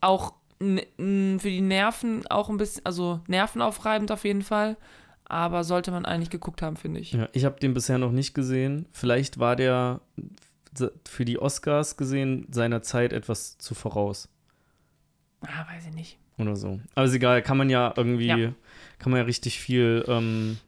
Auch 0.00 0.32
für 0.60 0.80
die 0.98 1.60
Nerven 1.60 2.26
auch 2.26 2.48
ein 2.48 2.56
bisschen, 2.56 2.84
also 2.84 3.20
nervenaufreibend 3.28 4.10
auf 4.10 4.24
jeden 4.24 4.42
Fall. 4.42 4.76
Aber 5.24 5.62
sollte 5.62 5.90
man 5.90 6.04
eigentlich 6.06 6.30
geguckt 6.30 6.62
haben, 6.62 6.76
finde 6.76 7.00
ich. 7.00 7.12
ja. 7.12 7.28
Ich 7.32 7.44
habe 7.44 7.60
den 7.60 7.74
bisher 7.74 7.98
noch 7.98 8.10
nicht 8.12 8.32
gesehen. 8.34 8.86
Vielleicht 8.92 9.38
war 9.38 9.56
der 9.56 10.00
für 11.06 11.24
die 11.24 11.38
Oscars 11.38 11.96
gesehen 11.96 12.46
seiner 12.50 12.82
Zeit 12.82 13.12
etwas 13.12 13.58
zu 13.58 13.74
voraus. 13.74 14.28
Ah, 15.42 15.66
weiß 15.72 15.86
ich 15.88 15.94
nicht. 15.94 16.18
oder 16.38 16.54
so. 16.56 16.78
Aber 16.94 17.06
ist 17.06 17.14
egal, 17.14 17.42
kann 17.42 17.56
man 17.56 17.68
ja 17.68 17.92
irgendwie, 17.96 18.26
Ja. 18.26 18.52
kann 19.00 19.10
man 19.10 19.18
ja 19.18 19.24
richtig 19.24 19.58
viel, 19.60 20.04
ähm, 20.06 20.58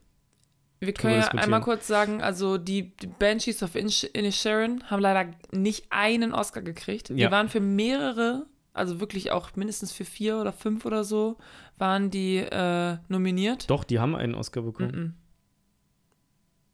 Wir 0.81 0.93
können 0.93 1.19
ja 1.21 1.27
einmal 1.29 1.61
kurz 1.61 1.87
sagen, 1.87 2.21
also 2.21 2.57
die, 2.57 2.95
die 2.97 3.07
Banshees 3.07 3.63
of 3.63 3.75
Inisherin 3.75 4.83
haben 4.89 4.99
leider 5.01 5.31
nicht 5.51 5.85
einen 5.89 6.33
Oscar 6.33 6.61
gekriegt. 6.61 7.09
Die 7.09 7.13
Ja. 7.21 7.31
waren 7.31 7.47
für 7.49 7.59
mehrere, 7.61 8.47
also 8.73 8.99
wirklich 8.99 9.31
auch 9.31 9.55
mindestens 9.55 9.91
für 9.93 10.03
vier 10.05 10.37
oder 10.39 10.51
fünf 10.51 10.85
oder 10.85 11.03
so, 11.05 11.37
waren 11.77 12.09
die 12.11 12.37
äh, 12.37 12.97
nominiert. 13.07 13.69
doch, 13.69 13.83
die 13.85 13.99
haben 13.99 14.15
einen 14.15 14.35
Oscar 14.35 14.63
bekommen. 14.63 14.91
Mhm. 14.91 15.13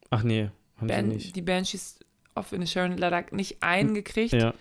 Ach 0.09 0.23
nee, 0.23 0.49
haben 0.77 0.87
Ban 0.87 1.09
sie 1.09 1.15
nicht. 1.15 1.35
die 1.35 1.41
Banshees 1.41 1.99
of 2.37 2.51
Inisherin 2.53 2.97
leider 2.97 3.23
nicht 3.31 3.61
einen 3.63 3.93
gekriegt, 3.93 4.33
Ja, 4.33 4.53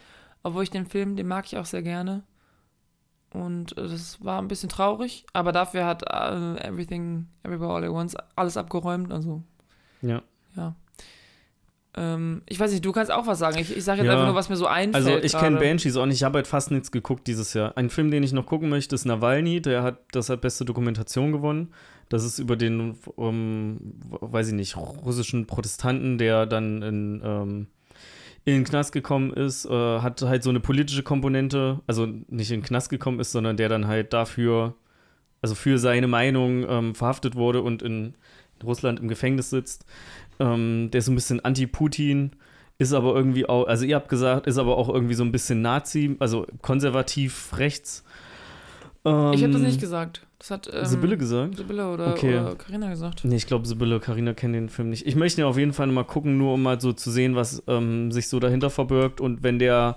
obwohl 0.42 0.62
ich 0.62 0.70
den 0.70 0.86
Film, 0.86 1.16
den 1.16 1.26
mag 1.28 1.46
ich 1.46 1.56
auch 1.56 1.66
sehr 1.66 1.82
gerne. 1.82 2.22
Und 3.32 3.76
äh, 3.76 3.82
das 3.82 4.24
war 4.24 4.40
ein 4.40 4.48
bisschen 4.48 4.68
traurig, 4.68 5.26
aber 5.32 5.52
dafür 5.52 5.84
hat 5.84 6.02
äh, 6.04 6.66
Everything, 6.66 7.26
Everywhere 7.42 7.72
All 7.72 7.84
at 7.84 7.90
Once 7.90 8.16
alles 8.36 8.56
abgeräumt, 8.56 9.12
also 9.12 9.42
ja. 10.02 10.22
Ja. 10.56 10.74
Ähm, 11.98 12.42
ich 12.46 12.60
weiß 12.60 12.70
nicht, 12.72 12.84
du 12.84 12.92
kannst 12.92 13.10
auch 13.10 13.26
was 13.26 13.38
sagen. 13.38 13.58
Ich, 13.58 13.74
ich 13.74 13.82
sage 13.84 13.98
jetzt 14.02 14.06
Ja. 14.06 14.12
einfach 14.12 14.26
nur, 14.26 14.34
was 14.34 14.48
mir 14.48 14.56
so 14.56 14.66
einfällt. 14.66 15.06
Also 15.06 15.18
ich 15.18 15.32
kenne. 15.36 15.58
Banshees 15.58 15.96
auch 15.96 16.06
nicht, 16.06 16.16
ich 16.16 16.24
habe 16.24 16.36
halt 16.36 16.46
fast 16.46 16.70
nichts 16.70 16.92
geguckt 16.92 17.26
dieses 17.26 17.54
Jahr. 17.54 17.76
Ein 17.76 17.88
Film, 17.90 18.10
den 18.10 18.22
ich 18.22 18.32
noch 18.32 18.46
gucken 18.46 18.68
möchte, 18.68 18.94
ist 18.94 19.06
Nawalny, 19.06 19.60
der 19.62 19.82
hat 19.82 20.00
das 20.12 20.28
hat 20.28 20.40
beste 20.42 20.64
Dokumentation 20.64 21.32
gewonnen. 21.32 21.72
Das 22.09 22.24
ist 22.24 22.38
über 22.38 22.57
den, 22.57 22.96
ähm, 23.18 23.78
weiß 24.00 24.48
ich 24.48 24.54
nicht, 24.54 24.76
russischen 24.76 25.46
Protestanten, 25.46 26.18
der 26.18 26.46
dann 26.46 26.82
in, 26.82 27.20
ähm, 27.24 27.66
in 28.44 28.54
den 28.54 28.64
Knast 28.64 28.92
gekommen 28.92 29.32
ist, 29.32 29.64
äh, 29.66 29.70
hat 30.00 30.22
halt 30.22 30.44
so 30.44 30.50
eine 30.50 30.61
politische 30.61 31.02
Komponente, 31.02 31.80
also 31.88 32.07
nicht 32.07 32.52
in 32.52 32.61
den 32.61 32.66
Knast 32.66 32.90
gekommen 32.90 33.18
ist, 33.18 33.32
sondern 33.32 33.57
der 33.57 33.68
dann 33.68 33.88
halt 33.88 34.12
dafür, 34.12 34.74
also 35.42 35.57
für 35.57 35.78
seine 35.78 36.07
Meinung 36.07 36.64
ähm, 36.68 36.94
verhaftet 36.94 37.34
wurde 37.34 37.61
und 37.62 37.82
in 37.82 38.14
Russland 38.62 39.00
im 39.00 39.09
Gefängnis 39.09 39.50
sitzt. 39.50 39.84
Ähm, 40.38 40.90
der 40.92 41.00
ist 41.00 41.07
so 41.07 41.12
ein 41.12 41.16
bisschen 41.16 41.44
anti-Putin, 41.44 42.32
ist 42.78 42.92
aber 42.92 43.14
irgendwie 43.14 43.48
auch, 43.48 43.66
also 43.66 43.84
ihr 43.84 43.96
habt 43.96 44.09
gesagt, 44.09 44.46
ist 44.46 44.59
aber 44.59 44.76
auch 44.76 44.88
irgendwie 44.88 45.14
so 45.14 45.24
ein 45.24 45.32
bisschen 45.32 45.62
Nazi, 45.62 46.16
also 46.20 46.46
konservativ 46.62 47.57
rechts. 47.57 48.04
Ähm, 49.04 49.32
ich 49.34 49.42
habe 49.42 49.52
das 49.52 49.62
nicht 49.62 49.80
gesagt. 49.80 50.25
Das 50.39 50.51
hat 50.51 50.70
ähm, 50.72 50.84
Sibylle 50.84 51.16
gesagt? 51.16 51.57
Sibylle 51.57 51.91
oder, 51.91 52.12
Okay. 52.12 52.39
oder 52.39 52.55
Carina 52.57 52.91
gesagt. 52.91 53.24
Nee, 53.24 53.37
ich 53.37 53.47
glaube, 53.47 53.66
Sibylle, 53.66 54.01
Carina 54.01 54.34
kennen 54.34 54.53
den 54.53 54.68
Film 54.68 54.91
nicht. 54.91 55.07
Ich 55.07 55.16
möchte 55.16 55.41
ihn 55.41 55.47
auf 55.47 55.57
jeden 55.59 55.72
Fall 55.72 55.87
mal 55.89 56.05
gucken, 56.05 56.37
nur 56.37 56.55
um 56.55 56.62
mal 56.62 56.80
so 56.80 56.93
zu 56.93 57.11
sehen, 57.11 57.34
was 57.37 57.62
ähm, 57.68 58.12
sich 58.12 58.28
so 58.28 58.39
dahinter 58.39 58.68
verbirgt. 58.70 59.20
Und 59.20 59.43
wenn 59.43 59.59
der 59.59 59.97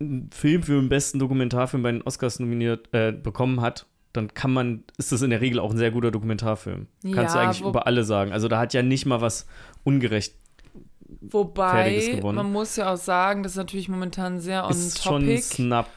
einen 0.00 0.28
Film 0.32 0.62
für 0.62 0.74
den 0.80 0.88
besten 0.88 1.18
Dokumentarfilm 1.18 1.82
bei 1.82 1.92
den 1.92 2.02
Oscars 2.02 2.40
nominiert 2.40 2.88
äh, 2.92 3.12
bekommen 3.12 3.60
hat, 3.62 3.86
dann 4.12 4.32
kann 4.34 4.52
man, 4.52 4.84
ist 4.98 5.12
das 5.12 5.22
in 5.22 5.30
der 5.30 5.40
Regel 5.40 5.58
auch 5.58 5.70
ein 5.72 5.76
sehr 5.78 5.90
guter 5.90 6.10
Dokumentarfilm. 6.10 6.86
Kannst 7.12 7.34
du 7.34 7.38
Ja, 7.38 7.44
eigentlich 7.44 7.64
wo- 7.64 7.70
über 7.70 7.86
alle 7.86 8.04
sagen. 8.04 8.32
Also 8.32 8.48
da 8.48 8.58
hat 8.58 8.74
ja 8.74 8.82
nicht 8.82 9.06
mal 9.06 9.20
was 9.20 9.46
ungerecht. 9.82 10.34
Wobei, 11.30 12.20
man 12.22 12.52
muss 12.52 12.76
ja 12.76 12.92
auch 12.92 12.98
sagen, 12.98 13.42
das 13.42 13.52
ist 13.52 13.58
natürlich 13.58 13.88
momentan 13.88 14.40
sehr 14.40 14.64
on 14.64 14.70
ist 14.70 15.02
schon 15.02 15.22
ein 15.22 15.36
topic. 15.36 15.42
Snap, 15.42 15.88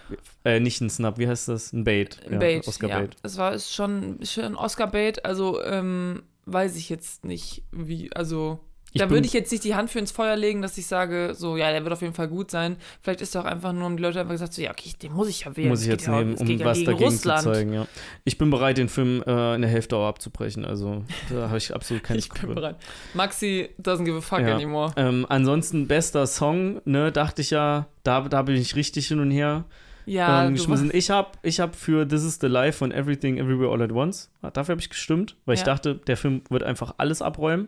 äh, 0.46 0.60
nicht 0.60 0.82
ein 0.82 0.90
Snap, 0.90 1.18
wie 1.18 1.28
heißt 1.28 1.48
das? 1.48 1.74
Ein 1.74 1.84
Bait. 1.84 2.20
Ja, 2.30 2.38
Bait, 2.38 2.68
Oscar 2.68 2.90
ja. 2.90 3.00
Bait. 3.00 3.16
Es 3.24 3.38
war 3.38 3.54
ist 3.54 3.74
schon, 3.74 4.20
schon 4.24 4.46
ein 4.46 4.56
Oscar-Bait, 4.56 5.26
also 5.26 5.62
ähm, 5.64 6.24
weiß 6.46 6.76
ich 6.76 6.90
jetzt 6.90 7.26
nicht, 7.26 7.64
wie, 7.72 8.12
also 8.14 8.60
Ich 8.94 9.00
da 9.00 9.06
bin- 9.06 9.16
würde 9.18 9.28
ich 9.28 9.34
jetzt 9.34 9.52
nicht 9.52 9.64
die 9.64 9.76
Hand 9.76 9.90
für 9.92 10.00
ins 10.00 10.12
Feuer 10.12 10.36
legen, 10.36 10.62
dass 10.62 10.78
ich 10.78 10.88
sage, 10.88 11.34
so, 11.36 11.58
ja, 11.58 11.72
der 11.72 11.84
wird 11.84 11.94
auf 11.94 12.02
jeden 12.02 12.14
Fall 12.14 12.28
gut 12.30 12.50
sein. 12.50 12.78
Vielleicht 13.02 13.22
ist 13.22 13.30
es 13.30 13.36
auch 13.36 13.46
einfach 13.46 13.74
nur, 13.74 13.86
um 13.86 13.98
die 13.98 14.02
Leute 14.02 14.20
einfach 14.22 14.34
gesagt, 14.34 14.54
so, 14.54 14.62
ja, 14.62 14.72
okay, 14.72 14.92
den 15.02 15.12
muss 15.14 15.28
ich 15.28 15.42
ja 15.46 15.56
wählen. 15.56 15.70
Muss 15.70 15.82
ich 15.82 15.88
jetzt 15.90 16.08
ja, 16.08 16.18
nehmen, 16.18 16.34
es 16.34 16.42
um 16.42 16.48
ja 16.48 16.66
was 16.66 16.78
gegen 16.78 16.86
dagegen 16.92 17.06
Russland. 17.12 17.42
zu 17.44 17.52
zeigen, 17.52 17.74
ja. 17.74 17.88
Ich 18.24 18.38
bin 18.38 18.50
bereit, 18.50 18.78
den 18.78 18.90
Film 18.90 19.22
äh, 19.28 19.56
in 19.56 19.62
der 19.62 19.70
Hälfte 19.70 19.98
auch 19.98 20.08
abzubrechen. 20.08 20.66
Also 20.66 21.04
da 21.30 21.36
habe 21.50 21.58
ich 21.58 21.76
absolut 21.76 22.02
keinen 22.04 22.20
Ich 22.20 22.30
bin 22.30 22.38
Skrupel. 22.38 22.56
bereit. 22.56 22.76
Maxi 23.14 23.70
doesn't 23.82 24.06
give 24.06 24.18
a 24.18 24.22
fuck 24.22 24.40
Ja. 24.40 24.56
anymore. 24.56 24.94
Ähm, 24.96 25.26
ansonsten 25.30 25.88
bester 25.88 26.26
Song, 26.26 26.82
ne, 26.86 27.12
dachte 27.12 27.42
ich 27.42 27.50
ja, 27.52 27.88
da, 28.04 28.22
da 28.22 28.42
bin 28.42 28.56
ich 28.56 28.76
richtig 28.76 29.08
hin 29.08 29.20
und 29.20 29.32
her 29.32 29.66
Ja, 30.08 30.46
ähm, 30.48 30.54
geschmissen. 30.54 30.90
Ich 30.94 31.10
habe 31.10 31.30
ich 31.44 31.60
hab 31.60 31.76
für 31.76 32.08
This 32.08 32.24
is 32.24 32.40
the 32.42 32.48
Life 32.48 32.78
von 32.80 32.92
Everything 32.92 33.38
Everywhere 33.38 33.72
All 33.72 33.82
at 33.82 33.92
Once, 33.92 34.32
dafür 34.54 34.74
habe 34.74 34.82
ich 34.82 34.90
gestimmt, 34.90 35.36
weil 35.46 35.56
ich 35.56 35.60
Ja. 35.62 35.66
dachte, 35.68 35.96
der 35.96 36.16
Film 36.18 36.42
wird 36.50 36.64
einfach 36.64 36.96
alles 36.98 37.22
abräumen. 37.22 37.68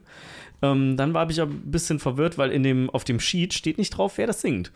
Ähm, 0.62 0.98
dann 0.98 1.14
war 1.14 1.30
ich 1.30 1.40
aber 1.40 1.52
ein 1.52 1.72
bisschen 1.72 2.00
verwirrt, 2.00 2.38
weil 2.38 2.52
in 2.52 2.64
dem, 2.64 2.90
auf 2.90 3.06
dem 3.06 3.20
Sheet 3.22 3.54
steht 3.54 3.78
nicht 3.78 3.92
drauf, 3.92 4.18
wer 4.18 4.28
das 4.28 4.42
singt. 4.42 4.72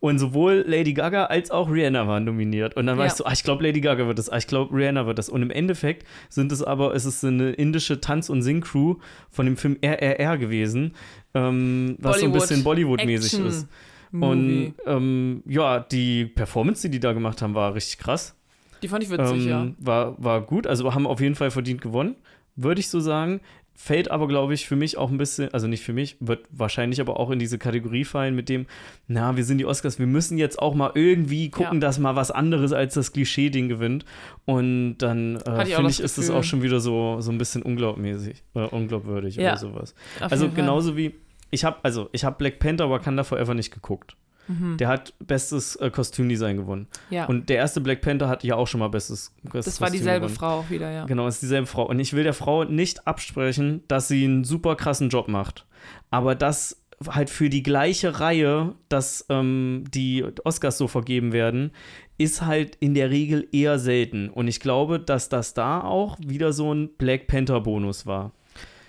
Und 0.00 0.18
sowohl 0.18 0.64
Lady 0.66 0.94
Gaga 0.94 1.26
als 1.26 1.50
auch 1.52 1.70
Rihanna 1.70 2.08
waren 2.08 2.24
nominiert. 2.24 2.76
Und 2.76 2.86
dann 2.86 2.98
war 2.98 3.04
Ja. 3.06 3.12
ich 3.12 3.16
so, 3.16 3.24
ah, 3.24 3.32
ich 3.32 3.44
glaube, 3.44 3.62
Lady 3.62 3.80
Gaga 3.80 4.06
wird 4.08 4.18
das, 4.18 4.28
ah, 4.30 4.36
ich 4.38 4.48
glaube, 4.48 4.74
Rihanna 4.76 5.06
wird 5.06 5.18
das. 5.18 5.28
Und 5.28 5.42
im 5.42 5.50
Endeffekt 5.52 6.04
sind 6.28 6.50
es 6.50 6.62
aber, 6.62 6.92
es 6.94 7.04
ist 7.04 7.24
eine 7.24 7.50
indische 7.50 8.00
Tanz- 8.00 8.30
und 8.30 8.42
Sing-Crew 8.42 8.96
von 9.30 9.46
dem 9.46 9.56
Film 9.56 9.76
RRR 9.80 10.38
gewesen, 10.38 10.94
ähm, 11.34 11.96
was 12.00 12.18
so 12.20 12.26
ein 12.26 12.32
bisschen 12.32 12.64
Bollywood-mäßig 12.64 13.44
ist. 13.46 13.68
Movie. 14.10 14.26
Und 14.26 14.74
ähm, 14.86 15.42
ja, 15.46 15.80
die 15.80 16.26
Performance, 16.26 16.82
die 16.88 16.90
die 16.92 17.00
da 17.00 17.12
gemacht 17.12 17.42
haben, 17.42 17.54
war 17.54 17.74
richtig 17.74 17.98
krass. 17.98 18.34
die 18.82 18.88
fand 18.88 19.02
ich 19.04 19.10
witzig, 19.10 19.44
ähm, 19.44 19.48
ja. 19.48 19.66
war, 19.78 20.14
war 20.22 20.40
gut, 20.42 20.66
also 20.66 20.94
haben 20.94 21.06
auf 21.06 21.20
jeden 21.20 21.34
Fall 21.34 21.50
verdient 21.50 21.80
gewonnen, 21.80 22.14
würde 22.56 22.80
ich 22.80 22.88
so 22.88 23.00
sagen. 23.00 23.40
Fällt 23.80 24.10
aber, 24.10 24.26
glaube 24.26 24.54
ich, 24.54 24.66
für 24.66 24.74
mich 24.74 24.98
auch 24.98 25.08
ein 25.08 25.18
bisschen, 25.18 25.54
also 25.54 25.68
nicht 25.68 25.84
für 25.84 25.92
mich, 25.92 26.16
wird 26.18 26.40
wahrscheinlich 26.50 27.00
aber 27.00 27.20
auch 27.20 27.30
in 27.30 27.38
diese 27.38 27.58
Kategorie 27.58 28.04
fallen 28.04 28.34
mit 28.34 28.48
dem, 28.48 28.66
na, 29.06 29.36
wir 29.36 29.44
sind 29.44 29.58
die 29.58 29.66
Oscars, 29.66 30.00
wir 30.00 30.06
müssen 30.08 30.36
jetzt 30.36 30.58
auch 30.58 30.74
mal 30.74 30.90
irgendwie 30.96 31.48
gucken, 31.48 31.74
Ja. 31.74 31.86
dass 31.86 32.00
mal 32.00 32.16
was 32.16 32.32
anderes 32.32 32.72
als 32.72 32.94
das 32.94 33.12
Klischee-Ding 33.12 33.68
gewinnt. 33.68 34.04
Und 34.46 34.98
dann 34.98 35.36
äh, 35.36 35.64
finde 35.66 35.90
ich, 35.90 36.00
ist 36.00 36.18
es 36.18 36.28
auch 36.28 36.42
schon 36.42 36.60
wieder 36.62 36.80
so, 36.80 37.20
so 37.20 37.30
ein 37.30 37.38
bisschen 37.38 37.62
unglaubmäßig, 37.62 38.42
äh, 38.56 38.62
unglaubwürdig 38.66 39.36
Ja. 39.36 39.50
oder 39.52 39.58
sowas. 39.58 39.94
Auf 40.20 40.32
Also 40.32 40.48
genauso 40.50 40.96
wie, 40.96 41.14
ich 41.50 41.64
habe 41.64 41.78
also 41.82 42.08
ich 42.12 42.24
habe 42.24 42.36
Black 42.36 42.58
Panther 42.58 42.90
Wakanda 42.90 43.24
Forever 43.24 43.54
nicht 43.54 43.72
geguckt. 43.72 44.16
Mhm. 44.48 44.78
Der 44.78 44.88
hat 44.88 45.12
bestes 45.18 45.76
äh, 45.76 45.90
Kostümdesign 45.90 46.56
gewonnen. 46.56 46.86
Ja, 47.10 47.26
Und 47.26 47.48
der 47.50 47.58
erste 47.58 47.80
Black 47.80 48.00
Panther 48.00 48.28
hat 48.28 48.42
ja 48.44 48.56
auch 48.56 48.66
schon 48.66 48.80
mal 48.80 48.88
bestes, 48.88 49.34
bestes 49.42 49.64
das 49.74 49.80
war 49.80 49.88
Kostüm 49.88 50.00
dieselbe 50.00 50.26
gewonnen. 50.26 50.38
Frau 50.38 50.60
auch 50.60 50.70
wieder, 50.70 50.90
ja. 50.90 51.04
Genau, 51.04 51.26
es 51.26 51.36
ist 51.36 51.42
dieselbe 51.42 51.66
Frau. 51.66 51.86
Und 51.86 52.00
ich 52.00 52.14
will 52.14 52.24
der 52.24 52.32
Frau 52.32 52.64
nicht 52.64 53.06
absprechen, 53.06 53.82
dass 53.88 54.08
sie 54.08 54.24
einen 54.24 54.44
super 54.44 54.74
krassen 54.74 55.10
Job 55.10 55.28
macht. 55.28 55.66
Aber 56.10 56.34
dass 56.34 56.82
halt 57.06 57.30
für 57.30 57.48
die 57.48 57.62
gleiche 57.62 58.20
Reihe, 58.20 58.74
dass 58.88 59.26
ähm, 59.28 59.84
die 59.92 60.24
Oscars 60.44 60.78
so 60.78 60.88
vergeben 60.88 61.32
werden, 61.32 61.72
ist 62.16 62.44
halt 62.44 62.76
in 62.80 62.94
der 62.94 63.10
Regel 63.10 63.46
eher 63.52 63.78
selten. 63.78 64.30
Und 64.30 64.48
ich 64.48 64.60
glaube, 64.60 64.98
dass 64.98 65.28
das 65.28 65.54
da 65.54 65.82
auch 65.82 66.16
wieder 66.24 66.52
so 66.52 66.72
ein 66.72 66.88
Black 66.96 67.28
Panther-Bonus 67.28 68.06
war. 68.06 68.32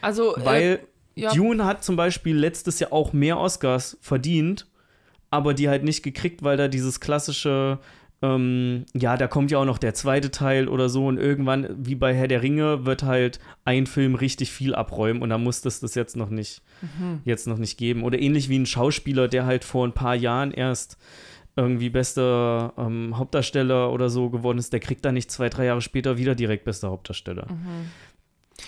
Also, 0.01 0.35
äh, 0.37 0.45
Weil 0.45 0.79
ja, 1.19 1.33
Dune 1.33 1.65
hat 1.65 1.83
zum 1.83 1.95
Beispiel 1.95 2.35
letztes 2.35 2.79
Jahr 2.79 2.93
auch 2.93 3.13
mehr 3.13 3.37
Oscars 3.39 3.97
verdient, 4.01 4.67
aber 5.29 5.53
die 5.53 5.69
halt 5.69 5.83
nicht 5.83 6.03
gekriegt, 6.03 6.43
weil 6.43 6.57
da 6.57 6.67
dieses 6.67 6.99
klassische, 6.99 7.79
ähm, 8.21 8.85
ja, 8.95 9.15
da 9.15 9.27
kommt 9.27 9.51
ja 9.51 9.59
auch 9.59 9.65
noch 9.65 9.77
der 9.77 9.93
zweite 9.93 10.31
Teil 10.31 10.67
oder 10.67 10.89
so 10.89 11.07
und 11.07 11.17
irgendwann, 11.17 11.67
wie 11.77 11.95
bei 11.95 12.13
Herr 12.13 12.27
der 12.27 12.41
Ringe, 12.41 12.85
wird 12.85 13.03
halt 13.03 13.39
ein 13.63 13.85
Film 13.87 14.15
richtig 14.15 14.51
viel 14.51 14.75
abräumen 14.75 15.21
und 15.21 15.29
da 15.29 15.37
muss 15.37 15.61
das 15.61 15.79
das 15.79 15.95
jetzt 15.95 16.15
noch 16.17 16.29
nicht, 16.29 16.61
Mhm. 16.81 17.19
jetzt 17.25 17.45
noch 17.47 17.57
nicht 17.57 17.77
geben. 17.77 18.03
Oder 18.03 18.19
ähnlich 18.19 18.47
wie 18.49 18.57
ein 18.57 18.65
Schauspieler, 18.65 19.27
der 19.27 19.45
halt 19.45 19.63
vor 19.65 19.85
ein 19.87 19.93
paar 19.93 20.15
Jahren 20.15 20.51
erst 20.51 20.97
irgendwie 21.55 21.89
bester 21.89 22.73
ähm, 22.77 23.17
Hauptdarsteller 23.17 23.91
oder 23.91 24.09
so 24.09 24.29
geworden 24.29 24.59
ist, 24.59 24.71
der 24.71 24.79
kriegt 24.79 25.03
dann 25.03 25.13
nicht 25.15 25.29
zwei, 25.29 25.49
drei 25.49 25.65
Jahre 25.65 25.81
später 25.81 26.17
wieder 26.17 26.33
direkt 26.35 26.63
bester 26.63 26.89
Hauptdarsteller. 26.89 27.47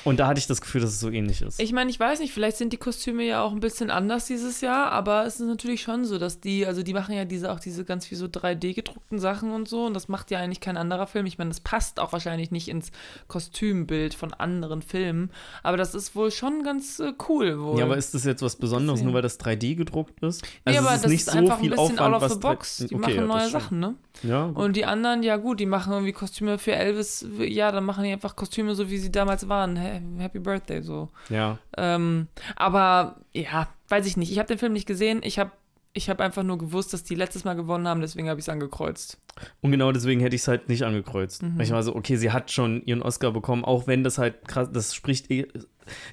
Und 0.04 0.20
da 0.20 0.28
hatte 0.28 0.39
ich 0.39 0.47
das 0.47 0.62
Gefühl, 0.62 0.82
dass 0.82 0.91
es 0.91 0.99
so 0.99 1.10
ähnlich 1.10 1.41
ist. 1.41 1.60
Ich 1.60 1.74
meine, 1.74 1.89
ich 1.91 1.99
weiß 1.99 2.20
nicht, 2.20 2.34
vielleicht 2.34 2.58
sind 2.58 2.74
die 2.74 2.78
Kostüme 2.78 3.24
ja 3.24 3.43
auch 3.43 3.52
ein 3.52 3.60
bisschen 3.60 3.91
anders 3.91 4.26
dieses 4.26 4.62
Jahr, 4.62 4.91
aber 4.91 5.26
es 5.26 5.39
ist 5.39 5.45
natürlich 5.47 5.82
schon 5.82 6.06
so, 6.06 6.18
dass 6.18 6.39
die, 6.39 6.66
also 6.66 6.82
die 6.84 6.93
machen 6.93 7.14
ja 7.16 7.26
diese 7.26 7.52
auch 7.52 7.60
diese 7.60 7.86
ganz 7.86 8.10
wie 8.10 8.16
so 8.16 8.26
3D 8.26 8.74
gedruckten 8.74 9.20
Sachen 9.20 9.52
und 9.52 9.68
so 9.68 9.86
und 9.86 9.93
das 9.93 10.08
macht 10.08 10.32
ja 10.32 10.39
eigentlich 10.39 10.60
kein 10.60 10.78
anderer 10.78 11.08
Film. 11.08 11.26
Ich 11.26 11.38
meine, 11.38 11.49
das 11.49 11.60
passt 11.60 11.99
auch 11.99 12.14
wahrscheinlich 12.14 12.52
nicht 12.52 12.68
ins 12.68 12.91
Kostümbild 13.28 14.14
von 14.14 14.34
anderen 14.34 14.82
Filmen, 14.82 15.32
aber 15.64 15.78
das 15.78 15.95
ist 15.95 16.16
wohl 16.16 16.32
schon 16.32 16.64
ganz 16.64 16.99
äh, 16.99 17.14
cool 17.30 17.60
wohl. 17.62 17.80
Ja, 17.80 17.86
aber 17.86 17.97
ist 17.97 18.14
das 18.14 18.24
jetzt 18.26 18.41
was 18.41 18.56
Besonderes, 18.56 18.99
Gesehen. 18.99 19.06
nur 19.08 19.14
weil 19.16 19.22
das 19.22 19.39
3D 19.39 19.76
gedruckt 19.76 20.22
ist? 20.24 20.41
nee, 20.66 20.76
Also 20.78 20.80
aber 20.80 20.89
es 20.89 20.95
ist 20.95 21.04
das 21.04 21.12
nicht 21.12 21.20
ist 21.22 21.32
so 21.32 21.38
einfach 21.38 21.60
viel 21.60 21.74
ein 21.74 21.78
bisschen 21.78 21.99
Aufwand, 21.99 22.16
out 22.16 22.24
of 22.24 22.32
the 22.32 22.39
box. 22.39 22.78
Die 22.78 22.86
Okay, 22.95 22.97
machen 22.99 23.16
ja, 23.16 23.22
neue. 23.26 23.49
Sachen, 23.49 23.80
ne? 23.80 23.95
Ja, 24.24 24.47
gut. 24.47 24.58
Und 24.58 24.76
die 24.76 24.86
anderen, 24.86 25.24
ja 25.24 25.38
gut, 25.38 25.60
die 25.60 25.66
machen 25.66 25.93
irgendwie 25.93 26.12
Kostüme 26.12 26.58
für 26.58 26.74
Elvis, 26.76 27.26
ja, 27.39 27.72
dann 27.72 27.86
machen 27.86 28.04
die 28.04 28.12
einfach 28.12 28.36
Kostüme 28.36 28.76
so, 28.76 28.89
wie 28.89 28.97
sie 28.97 29.12
damals 29.12 29.47
waren. 29.49 29.80
Ha- 29.80 29.91
Happy 30.18 30.39
Birthday, 30.39 30.82
so. 30.82 31.10
ja. 31.30 31.58
Ähm, 31.78 32.28
aber 32.56 33.18
ja, 33.34 33.68
weiß 33.89 34.06
ich 34.06 34.18
nicht. 34.18 34.32
Ich 34.32 34.38
habe 34.39 34.48
den 34.48 34.58
Film 34.58 34.74
nicht 34.74 34.86
gesehen. 34.88 35.22
Ich 35.24 35.39
habe 35.39 35.52
ich 35.94 36.10
hab 36.10 36.22
einfach 36.22 36.44
nur 36.44 36.58
gewusst, 36.58 36.94
dass 36.94 37.04
die 37.04 37.16
letztes 37.16 37.44
Mal 37.44 37.54
gewonnen 37.56 37.86
haben, 37.86 38.00
deswegen 38.00 38.30
habe 38.30 38.39
ich 38.39 38.46
es 38.46 38.50
angekreuzt. 38.50 39.18
Und 39.60 39.72
genau 39.72 39.92
deswegen 39.92 40.22
hätte 40.22 40.36
ich 40.36 40.42
es 40.44 40.48
halt 40.48 40.70
nicht 40.70 40.84
angekreuzt. 40.84 41.44
Mhm. 41.44 41.58
Weil 41.58 41.66
ich 41.66 41.72
war 41.72 41.84
so, 41.84 41.94
okay, 41.96 42.16
sie 42.16 42.32
hat 42.32 42.50
schon 42.50 42.82
ihren 42.86 43.02
Oscar 43.02 43.32
bekommen, 43.32 43.66
auch 43.66 43.88
wenn 43.88 44.02
das 44.04 44.18
halt 44.18 44.48
krass, 44.48 44.70
das 44.72 44.96
spricht 44.96 45.30
eh, 45.30 45.48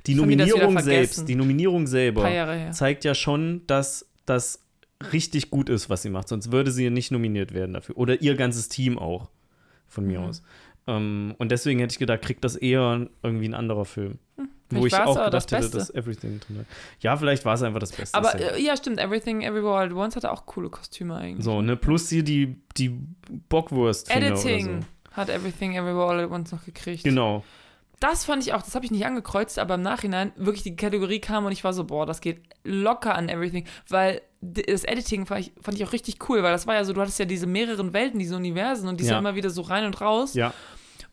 die 0.06 0.14
wieder 0.14 0.22
Nominierung 0.22 0.78
selbst, 0.80 1.28
die 1.28 1.36
Nominierung 1.36 1.86
selber 1.86 2.28
zeigt 2.72 3.04
ja 3.04 3.14
schon, 3.14 3.62
dass 3.68 4.08
das 4.26 4.64
richtig 5.12 5.50
gut 5.50 5.68
ist, 5.68 5.88
was 5.88 6.02
sie 6.02 6.10
macht. 6.10 6.26
Sonst 6.26 6.50
würde 6.50 6.72
sie 6.72 6.84
ja 6.84 6.90
nicht 6.90 7.12
nominiert 7.12 7.54
werden 7.54 7.74
dafür. 7.74 7.96
Oder 7.98 8.20
ihr 8.20 8.34
ganzes 8.34 8.68
Team 8.68 8.98
auch, 8.98 9.30
von 9.86 10.04
mir 10.06 10.18
Mhm. 10.18 10.26
aus. 10.26 10.42
Ähm, 10.88 11.34
und 11.38 11.52
deswegen 11.52 11.78
hätte 11.78 11.92
ich 11.92 11.98
gedacht, 12.00 12.22
kriegt 12.22 12.42
das 12.42 12.56
eher 12.56 13.06
irgendwie 13.22 13.46
ein 13.48 13.54
anderer 13.54 13.84
Film. 13.84 14.18
Wo 14.70 14.82
Vielleicht 14.82 14.86
ich 14.94 15.00
auch 15.00 15.16
aber 15.16 15.30
das 15.30 15.46
gedacht 15.46 15.62
hätte, 15.64 15.76
Beste. 15.76 15.92
dass 15.92 15.94
Everything 15.94 16.40
drin 16.40 16.58
hat. 16.58 16.66
Ja, 17.00 17.16
vielleicht 17.16 17.44
war 17.44 17.54
es 17.54 17.62
einfach 17.62 17.78
das 17.80 17.92
Beste. 17.92 18.16
Aber 18.18 18.34
Ist 18.34 18.58
ja- 18.60 18.76
stimmt. 18.76 18.98
Everything 18.98 19.42
Everywhere 19.42 19.78
at 19.84 19.92
Once 19.92 20.16
hatte 20.16 20.30
auch 20.32 20.44
coole 20.46 20.68
Kostüme 20.68 21.14
eigentlich. 21.16 21.44
so, 21.44 21.62
ne? 21.62 21.76
Plus 21.76 22.08
hier 22.10 22.22
die, 22.22 22.56
die 22.76 22.98
bockwurst 23.48 24.10
Editing 24.14 24.82
so. 24.82 25.12
hat 25.16 25.30
Everything 25.30 25.74
Everywhere 25.74 26.06
All 26.10 26.20
at 26.20 26.30
Once 26.30 26.52
noch 26.52 26.64
gekriegt. 26.64 27.04
Genau. 27.04 27.44
Das 28.00 28.24
fand 28.26 28.44
ich 28.46 28.52
auch, 28.54 28.62
das 28.62 28.74
habe 28.76 28.84
ich 28.84 28.92
nicht 28.92 29.04
angekreuzt, 29.06 29.58
aber 29.58 29.74
im 29.74 29.82
Nachhinein 29.82 30.30
wirklich 30.36 30.62
die 30.62 30.76
Kategorie 30.76 31.18
kam 31.20 31.46
und 31.46 31.52
ich 31.52 31.64
war 31.64 31.72
so, 31.72 31.82
boah, 31.84 32.06
das 32.06 32.20
geht 32.20 32.42
locker 32.62 33.14
an 33.16 33.28
Everything, 33.28 33.64
weil 33.88 34.20
das 34.40 34.84
Editing 34.84 35.26
fand 35.26 35.40
ich, 35.40 35.52
fand 35.60 35.76
ich 35.76 35.84
auch 35.84 35.92
richtig 35.92 36.28
cool, 36.28 36.44
weil 36.44 36.52
das 36.52 36.68
war 36.68 36.74
ja 36.76 36.84
so, 36.84 36.92
du 36.92 37.00
hattest 37.00 37.18
ja 37.18 37.24
diese 37.24 37.48
mehreren 37.48 37.92
Welten, 37.92 38.20
diese 38.20 38.36
Universen 38.36 38.88
und 38.88 39.00
die 39.00 39.04
sind 39.04 39.14
Ja. 39.14 39.18
immer 39.18 39.34
wieder 39.34 39.50
so 39.50 39.62
rein 39.62 39.84
und 39.84 40.00
raus. 40.00 40.34
Ja, 40.34 40.52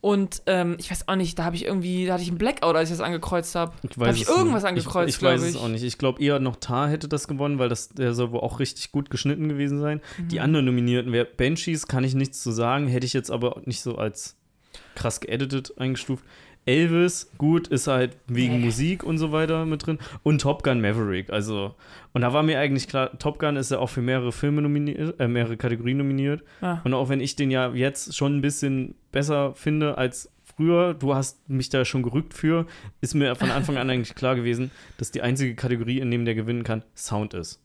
Und 0.02 0.43
ähm, 0.46 0.76
ich 0.80 0.91
weiß 0.91 1.08
auch 1.08 1.16
nicht, 1.16 1.39
da 1.39 1.46
habe 1.46 1.56
ich 1.56 1.66
irgendwie, 1.66 2.06
da 2.06 2.14
hatte 2.14 2.22
ich 2.24 2.30
einen 2.30 2.38
Blackout, 2.38 2.76
als 2.76 2.91
ich 2.91 2.98
das 2.98 3.06
angekreuzt 3.06 3.56
habe. 3.56 3.74
ich 3.84 3.89
Da 3.91 4.02
weiß 4.02 4.08
habe 4.10 4.18
ich 4.18 4.24
es 4.24 4.30
irgendwas 4.30 4.62
nicht. 4.64 4.70
angekreuzt, 4.70 5.10
Ich, 5.10 5.16
ich 5.16 5.22
weiß 5.24 5.39
glaube 5.39 5.50
es 5.50 5.56
ich. 5.56 5.62
auch 5.62 5.68
nicht. 5.68 5.84
Ich 5.84 5.98
glaube 5.98 6.22
eher 6.22 6.39
noch 6.39 6.58
Tar 6.58 6.89
hätte 6.89 7.08
das 7.08 7.28
gewonnen, 7.28 7.58
weil 7.58 7.70
das, 7.70 7.89
der 7.89 8.14
soll 8.14 8.32
wohl 8.32 8.41
auch 8.41 8.60
richtig 8.60 8.91
gut 8.91 9.10
geschnitten 9.10 9.50
gewesen 9.50 9.80
sein. 9.80 10.02
Mhm. 10.20 10.28
Die 10.28 10.39
anderen 10.41 10.66
Nominierten, 10.66 11.12
wer 11.12 11.26
Banshees, 11.26 11.88
kann 11.88 12.04
ich 12.04 12.14
nichts 12.14 12.43
zu 12.43 12.52
sagen, 12.52 12.88
hätte 12.88 13.06
ich 13.08 13.14
jetzt 13.14 13.32
aber 13.32 13.62
nicht 13.66 13.82
so 13.82 13.98
als 13.98 14.36
krass 14.93 15.20
geeditet 15.22 15.74
eingestuft. 15.78 16.24
Elvis, 16.66 17.32
gut, 17.38 17.68
ist 17.68 17.88
halt 17.88 18.18
wegen 18.28 18.59
Nee. 18.59 18.66
Musik 18.66 19.03
und 19.03 19.18
so 19.18 19.32
weiter 19.32 19.66
mit 19.66 19.86
drin. 19.86 19.99
Und 20.24 20.41
Top 20.41 20.63
Gun 20.63 20.82
Maverick, 20.82 21.30
also. 21.30 21.76
Und 22.13 22.22
da 22.22 22.34
war 22.34 22.41
mir 22.43 22.59
eigentlich 22.59 22.88
klar, 22.88 23.18
Top 23.20 23.38
Gun 23.38 23.55
ist 23.55 23.72
ja 23.72 23.80
auch 23.80 23.89
für 23.89 24.01
mehrere 24.01 24.32
Filme 24.32 24.61
nominiert, 24.61 25.20
äh, 25.20 25.28
mehrere 25.28 25.57
Kategorien 25.57 25.97
nominiert. 25.97 26.43
Ja. 26.61 26.82
Und 26.84 26.93
auch 26.93 27.09
wenn 27.09 27.20
ich 27.20 27.36
den 27.36 27.51
ja 27.51 27.72
jetzt 27.74 28.16
schon 28.16 28.38
ein 28.38 28.41
bisschen 28.41 28.95
besser 29.11 29.53
finde 29.53 29.97
als 29.97 30.32
früher, 30.43 30.93
du 30.93 31.13
hast 31.13 31.47
mich 31.49 31.70
da 31.70 31.86
schon 31.86 32.01
gerückt 32.01 32.34
für, 32.34 32.66
ist 33.01 33.13
mir 33.13 33.36
von 33.36 33.51
Anfang 33.51 33.78
an 33.78 33.89
eigentlich 33.91 34.16
klar 34.16 34.36
gewesen, 34.36 34.72
dass 34.97 35.11
die 35.11 35.22
einzige 35.22 35.55
Kategorie, 35.55 35.99
in 35.99 36.09
dem 36.09 36.26
der 36.26 36.36
gewinnen 36.36 36.63
kann, 36.63 36.84
Sound 36.95 37.34
ist. 37.34 37.61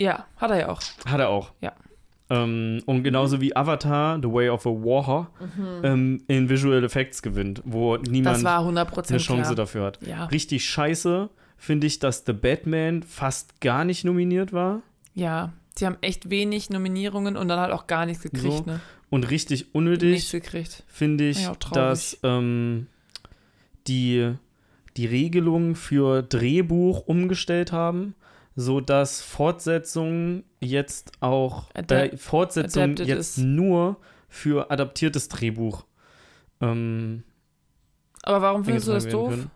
Ja, 0.00 0.26
hat 0.36 0.50
er 0.50 0.58
ja 0.58 0.68
auch. 0.70 0.80
Hat 1.06 1.20
er 1.20 1.28
auch. 1.28 1.52
Ja. 1.60 1.72
Ähm, 2.30 2.82
und 2.86 3.02
genauso 3.04 3.40
wie 3.40 3.56
Avatar, 3.56 4.18
The 4.22 4.28
Way 4.30 4.50
of 4.50 4.66
a 4.66 4.70
Warhor, 4.70 5.30
ähm, 5.82 6.22
in 6.28 6.48
Visual 6.50 6.84
Effects 6.84 7.22
gewinnt, 7.22 7.62
wo 7.64 7.96
Mhm. 7.96 8.02
Niemand 8.10 8.44
war 8.44 8.62
100% 8.64 9.10
eine 9.10 9.18
Chance 9.18 9.42
klar. 9.42 9.54
dafür 9.54 9.84
hat. 9.84 9.98
Ja. 10.06 10.26
Richtig 10.26 10.64
scheiße 10.66 11.30
finde 11.56 11.86
ich, 11.86 11.98
dass 11.98 12.24
The 12.26 12.32
Batman 12.34 13.02
fast 13.02 13.60
gar 13.60 13.84
nicht 13.84 14.04
nominiert 14.04 14.52
war. 14.52 14.82
Ja, 15.14 15.52
sie 15.76 15.86
haben 15.86 15.96
echt 16.02 16.28
wenig 16.30 16.70
Nominierungen 16.70 17.36
und 17.36 17.48
dann 17.48 17.58
halt 17.58 17.72
auch 17.72 17.86
gar 17.86 18.04
nichts 18.06 18.22
gekriegt, 18.22 18.42
So. 18.58 18.62
ne? 18.66 18.80
Und 19.10 19.30
richtig 19.30 19.74
unnötig 19.74 20.30
finde 20.86 21.28
ich, 21.30 21.42
Ja, 21.44 21.56
dass 21.72 22.18
ähm, 22.22 22.88
die, 23.86 24.34
die 24.96 25.06
Regelung 25.06 25.74
für 25.76 26.22
Drehbuch 26.22 27.06
umgestellt 27.06 27.72
haben, 27.72 28.14
sodass 28.60 29.20
Fortsetzungen 29.20 30.42
jetzt 30.58 31.12
auch 31.20 31.70
Adap- 31.74 32.12
äh, 32.12 32.16
Fortsetzungen 32.16 32.96
jetzt 32.96 33.38
ist. 33.38 33.38
nur 33.38 33.98
für 34.28 34.72
adaptiertes 34.72 35.28
Drehbuch 35.28 35.84
ähm, 36.60 37.22
Aber 38.24 38.42
warum 38.42 38.64
findest 38.64 38.88
du 38.88 38.92
das 38.92 39.06
doof? 39.06 39.30
können. 39.30 39.50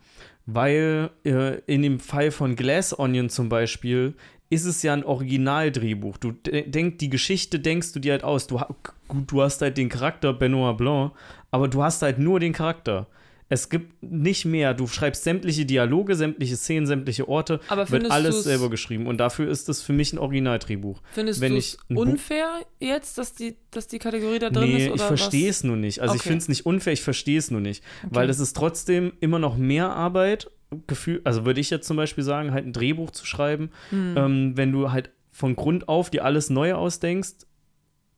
Weil 0.46 1.10
äh, 1.24 1.58
in 1.66 1.82
dem 1.82 1.98
Fall 1.98 2.30
von 2.30 2.54
Glass 2.54 2.96
Onion 2.96 3.28
zum 3.28 3.48
Beispiel 3.48 4.14
ist 4.50 4.66
es 4.66 4.82
ja 4.84 4.92
ein 4.92 5.04
Originaldrehbuch. 5.04 6.16
Du 6.18 6.30
de 6.30 6.68
denk, 6.68 6.98
die 6.98 7.10
Geschichte 7.10 7.58
denkst 7.58 7.92
du 7.92 7.98
dir 7.98 8.12
halt 8.12 8.22
aus. 8.24 8.46
Du, 8.46 8.60
ha- 8.60 8.68
gut, 9.08 9.32
du 9.32 9.42
hast 9.42 9.62
halt 9.62 9.78
den 9.78 9.88
Charakter 9.88 10.32
Benoit 10.32 10.76
Blanc, 10.76 11.12
aber 11.50 11.66
du 11.68 11.82
hast 11.82 12.02
halt 12.02 12.18
nur 12.20 12.38
den 12.38 12.52
Charakter. 12.52 13.08
Es 13.52 13.68
gibt 13.68 14.02
nicht 14.02 14.46
mehr. 14.46 14.72
Du 14.72 14.86
schreibst 14.86 15.24
sämtliche 15.24 15.66
Dialoge, 15.66 16.14
sämtliche 16.14 16.56
Szenen, 16.56 16.86
sämtliche 16.86 17.28
Orte, 17.28 17.60
Aber 17.68 17.90
wird 17.90 18.10
alles 18.10 18.44
selber 18.44 18.70
geschrieben. 18.70 19.06
Und 19.06 19.18
dafür 19.18 19.50
ist 19.50 19.68
es 19.68 19.82
für 19.82 19.92
mich 19.92 20.14
ein 20.14 20.18
Originaldrehbuch. 20.18 21.02
Findest 21.12 21.42
du 21.42 21.44
ich 21.54 21.74
es 21.74 21.76
unfair 21.94 22.48
jetzt, 22.80 23.18
dass 23.18 23.34
die, 23.34 23.56
dass 23.70 23.88
die 23.88 23.98
Kategorie 23.98 24.38
da 24.38 24.48
drin 24.48 24.70
Nee, 24.70 24.86
ist? 24.86 24.92
Oder 24.92 24.94
ich 24.94 25.02
verstehe 25.02 25.50
es 25.50 25.64
nur 25.64 25.76
nicht. 25.76 26.00
Also 26.00 26.14
ich 26.14 26.22
Okay. 26.22 26.30
finde 26.30 26.42
es 26.44 26.48
nicht 26.48 26.64
unfair, 26.64 26.94
ich 26.94 27.02
verstehe 27.02 27.36
es 27.38 27.50
nur 27.50 27.60
nicht. 27.60 27.84
Weil 28.08 28.30
es 28.30 28.40
ist 28.40 28.56
trotzdem 28.56 29.12
immer 29.20 29.38
noch 29.38 29.58
mehr 29.58 29.90
Arbeit, 29.90 30.50
Gefühl, 30.86 31.20
also 31.24 31.44
würde 31.44 31.60
ich 31.60 31.68
jetzt 31.68 31.86
zum 31.86 31.98
Beispiel 31.98 32.24
sagen, 32.24 32.52
halt 32.52 32.64
ein 32.64 32.72
Drehbuch 32.72 33.10
zu 33.10 33.26
schreiben, 33.26 33.68
Hm. 33.90 34.14
ähm, 34.16 34.52
wenn 34.56 34.72
du 34.72 34.92
halt 34.92 35.10
von 35.30 35.56
Grund 35.56 35.88
auf 35.88 36.08
dir 36.08 36.24
alles 36.24 36.48
neu 36.48 36.72
ausdenkst. 36.72 37.34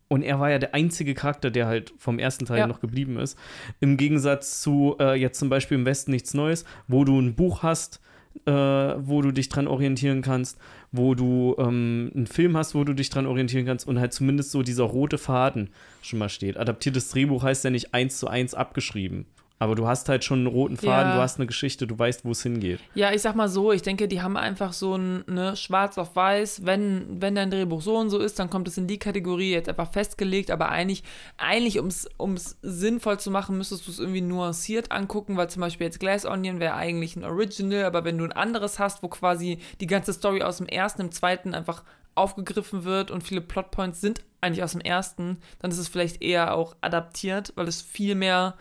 Und 0.09 0.23
er 0.23 0.39
war 0.39 0.51
ja 0.51 0.59
der 0.59 0.75
einzige 0.75 1.15
Charakter, 1.15 1.51
der 1.51 1.67
halt 1.67 1.93
vom 1.99 2.19
ersten 2.19 2.45
Teil 2.45 2.59
Ja. 2.59 2.67
noch 2.67 2.81
geblieben 2.81 3.19
ist. 3.19 3.39
Im 3.81 3.97
Gegensatz 3.97 4.61
zu 4.61 4.97
äh, 5.01 5.15
jetzt 5.19 5.39
zum 5.39 5.49
Beispiel 5.49 5.77
im 5.79 5.87
Westen 5.87 6.11
nichts 6.11 6.35
Neues, 6.35 6.65
wo 6.89 7.05
du 7.05 7.19
ein 7.19 7.35
Buch 7.35 7.63
hast, 7.63 8.01
äh, 8.47 8.53
wo 8.53 9.23
du 9.23 9.31
dich 9.33 9.49
dran 9.49 9.67
orientieren 9.67 10.21
kannst, 10.21 10.59
wo 10.93 11.15
du 11.15 11.55
ähm, 11.59 12.11
einen 12.15 12.27
Film 12.27 12.57
hast, 12.57 12.75
wo 12.75 12.85
du 12.85 12.93
dich 12.93 13.09
dran 13.09 13.27
orientieren 13.27 13.65
kannst 13.65 13.87
und 13.87 13.99
halt 13.99 14.13
zumindest 14.13 14.51
so 14.51 14.63
dieser 14.63 14.85
rote 14.85 15.19
Faden 15.19 15.71
schon 16.03 16.19
mal 16.19 16.29
steht. 16.29 16.57
Adaptiertes 16.57 17.09
Drehbuch 17.11 17.43
heißt 17.43 17.65
ja 17.65 17.71
nicht 17.71 17.95
eins 17.95 18.19
zu 18.19 18.27
eins 18.29 18.55
abgeschrieben. 18.55 19.27
Aber 19.65 19.75
du 19.77 19.87
hast 19.87 20.11
halt 20.11 20.25
schon 20.25 20.41
einen 20.41 20.47
roten 20.47 20.77
Faden, 20.77 21.11
Ja. 21.11 21.17
du 21.17 21.23
hast 21.23 21.39
eine 21.39 21.47
Geschichte, 21.47 21.87
du 21.87 21.99
weißt, 21.99 22.27
wo 22.27 22.33
es 22.33 22.43
hingeht. 22.43 22.81
Ja, 22.95 23.13
ich 23.13 23.23
sag 23.23 23.35
mal 23.35 23.49
so, 23.49 23.73
ich 23.73 23.81
denke, 23.81 24.09
die 24.09 24.21
haben 24.21 24.37
einfach 24.37 24.75
so 24.75 24.95
ein 24.95 25.25
ne, 25.27 25.57
schwarz 25.57 25.97
auf 25.97 26.15
weiß, 26.15 26.67
wenn, 26.67 27.23
wenn 27.23 27.35
dein 27.35 27.51
Drehbuch 27.51 27.81
so 27.81 27.97
und 27.97 28.11
so 28.11 28.19
ist, 28.19 28.39
dann 28.39 28.51
kommt 28.51 28.69
es 28.69 28.77
in 28.77 28.87
die 28.87 28.99
Kategorie 28.99 29.53
jetzt 29.53 29.71
einfach 29.71 29.91
festgelegt, 29.91 30.51
aber 30.51 30.69
eigentlich, 30.69 31.03
eigentlich 31.39 31.81
um 31.81 31.87
es 32.35 32.59
sinnvoll 32.61 33.19
zu 33.19 33.31
machen, 33.31 33.57
müsstest 33.57 33.87
du 33.87 33.91
es 33.91 33.99
irgendwie 33.99 34.21
nuanciert 34.21 34.93
angucken, 34.93 35.39
weil 35.39 35.49
zum 35.49 35.61
Beispiel 35.63 35.87
jetzt 35.87 35.99
Glass 35.99 36.27
Onion 36.27 36.61
wäre 36.61 36.75
eigentlich 36.75 37.17
ein 37.17 37.25
Original, 37.25 37.85
aber 37.85 38.05
wenn 38.05 38.19
du 38.19 38.25
ein 38.25 38.33
anderes 38.33 38.79
hast, 38.79 39.03
wo 39.03 39.09
quasi 39.09 39.59
die 39.81 39.87
ganze 39.87 40.13
Story 40.13 40.43
aus 40.43 40.59
dem 40.59 40.67
ersten, 40.67 41.01
im 41.01 41.11
zweiten 41.11 41.55
einfach 41.55 41.85
aufgegriffen 42.15 42.85
wird 42.85 43.11
und 43.11 43.23
viele 43.25 43.41
Plotpoints 43.41 44.01
sind 44.01 44.21
eigentlich 44.41 44.63
aus 44.63 44.73
dem 44.73 44.81
ersten, 44.83 45.39
dann 45.59 45.71
ist 45.71 45.79
es 45.79 45.89
vielleicht 45.89 46.23
eher 46.23 46.55
auch 46.55 46.77
adaptiert, 46.81 47.53
weil 47.57 47.67
es 47.67 47.83
viel 47.83 48.15
mehr 48.15 48.55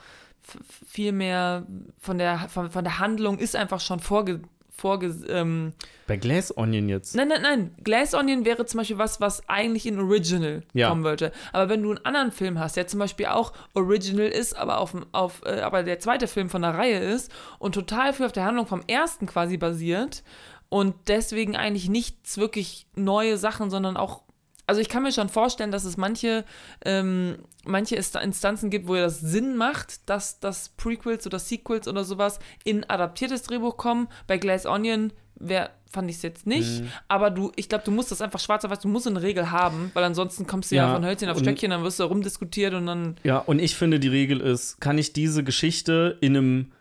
viel 0.88 1.12
mehr 1.12 1.66
von 2.00 2.18
der, 2.18 2.48
von, 2.50 2.70
von 2.72 2.84
der 2.84 3.00
Handlung 3.00 3.38
ist 3.40 3.56
einfach 3.56 3.80
schon 3.80 4.00
vorge, 4.00 4.42
vorge 4.70 5.08
ähm, 5.30 5.74
Bei 6.08 6.18
Glass 6.18 6.56
Onion 6.58 6.90
jetzt. 6.90 7.16
Nein, 7.16 7.28
nein, 7.30 7.42
nein. 7.42 7.76
Glass 7.84 8.14
Onion 8.14 8.44
wäre 8.44 8.66
zum 8.66 8.80
Beispiel 8.80 8.98
was, 8.98 9.22
was 9.22 9.48
eigentlich 9.48 9.86
in 9.86 10.00
Original 10.00 10.64
Ja. 10.74 10.90
kommen 10.90 11.04
wollte. 11.04 11.32
Aber 11.54 11.70
wenn 11.70 11.82
du 11.84 11.90
einen 11.92 12.06
anderen 12.06 12.32
Film 12.32 12.60
hast, 12.60 12.76
der 12.76 12.88
zum 12.88 13.00
Beispiel 13.00 13.28
auch 13.28 13.54
Original 13.74 14.28
ist, 14.28 14.56
aber 14.58 14.80
auf, 14.80 14.92
dem- 14.92 15.06
auf 15.12 15.42
äh, 15.46 15.62
aber 15.62 15.84
der 15.84 16.00
zweite 16.00 16.28
Film 16.28 16.50
von 16.50 16.62
der 16.64 16.74
Reihe 16.76 17.00
ist 17.00 17.32
und 17.60 17.74
total 17.76 18.14
viel 18.14 18.26
auf 18.26 18.32
der 18.32 18.46
Handlung 18.46 18.66
vom 18.68 18.82
ersten 18.88 19.26
quasi 19.28 19.58
basiert 19.58 20.24
und 20.70 20.96
deswegen 21.08 21.56
eigentlich 21.56 21.88
nichts 21.88 22.38
wirklich 22.38 22.88
neue 22.96 23.38
Sachen, 23.38 23.70
sondern 23.70 23.96
auch 23.96 24.24
also 24.66 24.80
ich 24.82 24.90
kann 24.90 25.04
mir 25.04 25.12
schon 25.12 25.30
vorstellen, 25.30 25.72
dass 25.72 25.84
es 25.84 25.98
manche, 25.98 26.46
ähm, 26.86 27.38
manche 27.66 27.96
Insta- 27.98 28.22
Instanzen 28.22 28.70
gibt, 28.70 28.88
wo 28.88 28.96
das 28.96 29.20
Sinn 29.20 29.58
macht, 29.58 30.10
dass, 30.10 30.40
dass 30.40 30.70
Prequels 30.70 31.26
oder 31.28 31.40
Sequels 31.40 31.88
oder 31.88 32.04
sowas 32.04 32.40
in 32.64 32.84
adaptiertes 32.90 33.44
Drehbuch 33.44 33.78
kommen. 33.78 34.08
Bei 34.28 34.38
Glass 34.38 34.66
Onion 34.66 35.12
wär, 35.36 35.72
fand 35.92 36.10
ich 36.10 36.18
es 36.18 36.22
jetzt 36.22 36.48
nicht. 36.48 36.82
Mhm. 36.82 36.88
Aber 37.08 37.30
du, 37.30 37.52
ich 37.56 37.68
glaube, 37.70 37.84
du 37.84 37.92
musst 37.92 38.12
das 38.12 38.22
einfach 38.22 38.40
schwarz 38.40 38.64
auf 38.64 38.72
weiß, 38.72 38.80
du 38.80 38.88
musst 38.88 39.06
eine 39.08 39.22
Regel 39.22 39.52
haben, 39.52 39.92
weil 39.94 40.04
ansonsten 40.04 40.48
kommst 40.48 40.72
du 40.72 40.76
ja, 40.76 40.88
Ja, 40.88 40.94
von 40.94 41.06
Hölzchen 41.06 41.30
auf 41.30 41.40
Stöckchen, 41.40 41.72
dann 41.72 41.84
wirst 41.84 42.00
du 42.00 42.04
rumdiskutiert 42.06 42.74
und 42.74 42.86
dann. 42.86 43.16
Ja, 43.24 43.40
und 43.40 43.60
ich 43.60 43.76
finde, 43.76 44.00
die 44.00 44.08
Regel 44.08 44.40
ist, 44.40 44.80
kann 44.80 44.98
ich 44.98 45.14
diese 45.14 45.44
Geschichte 45.44 46.18
in 46.22 46.38
einem 46.38 46.72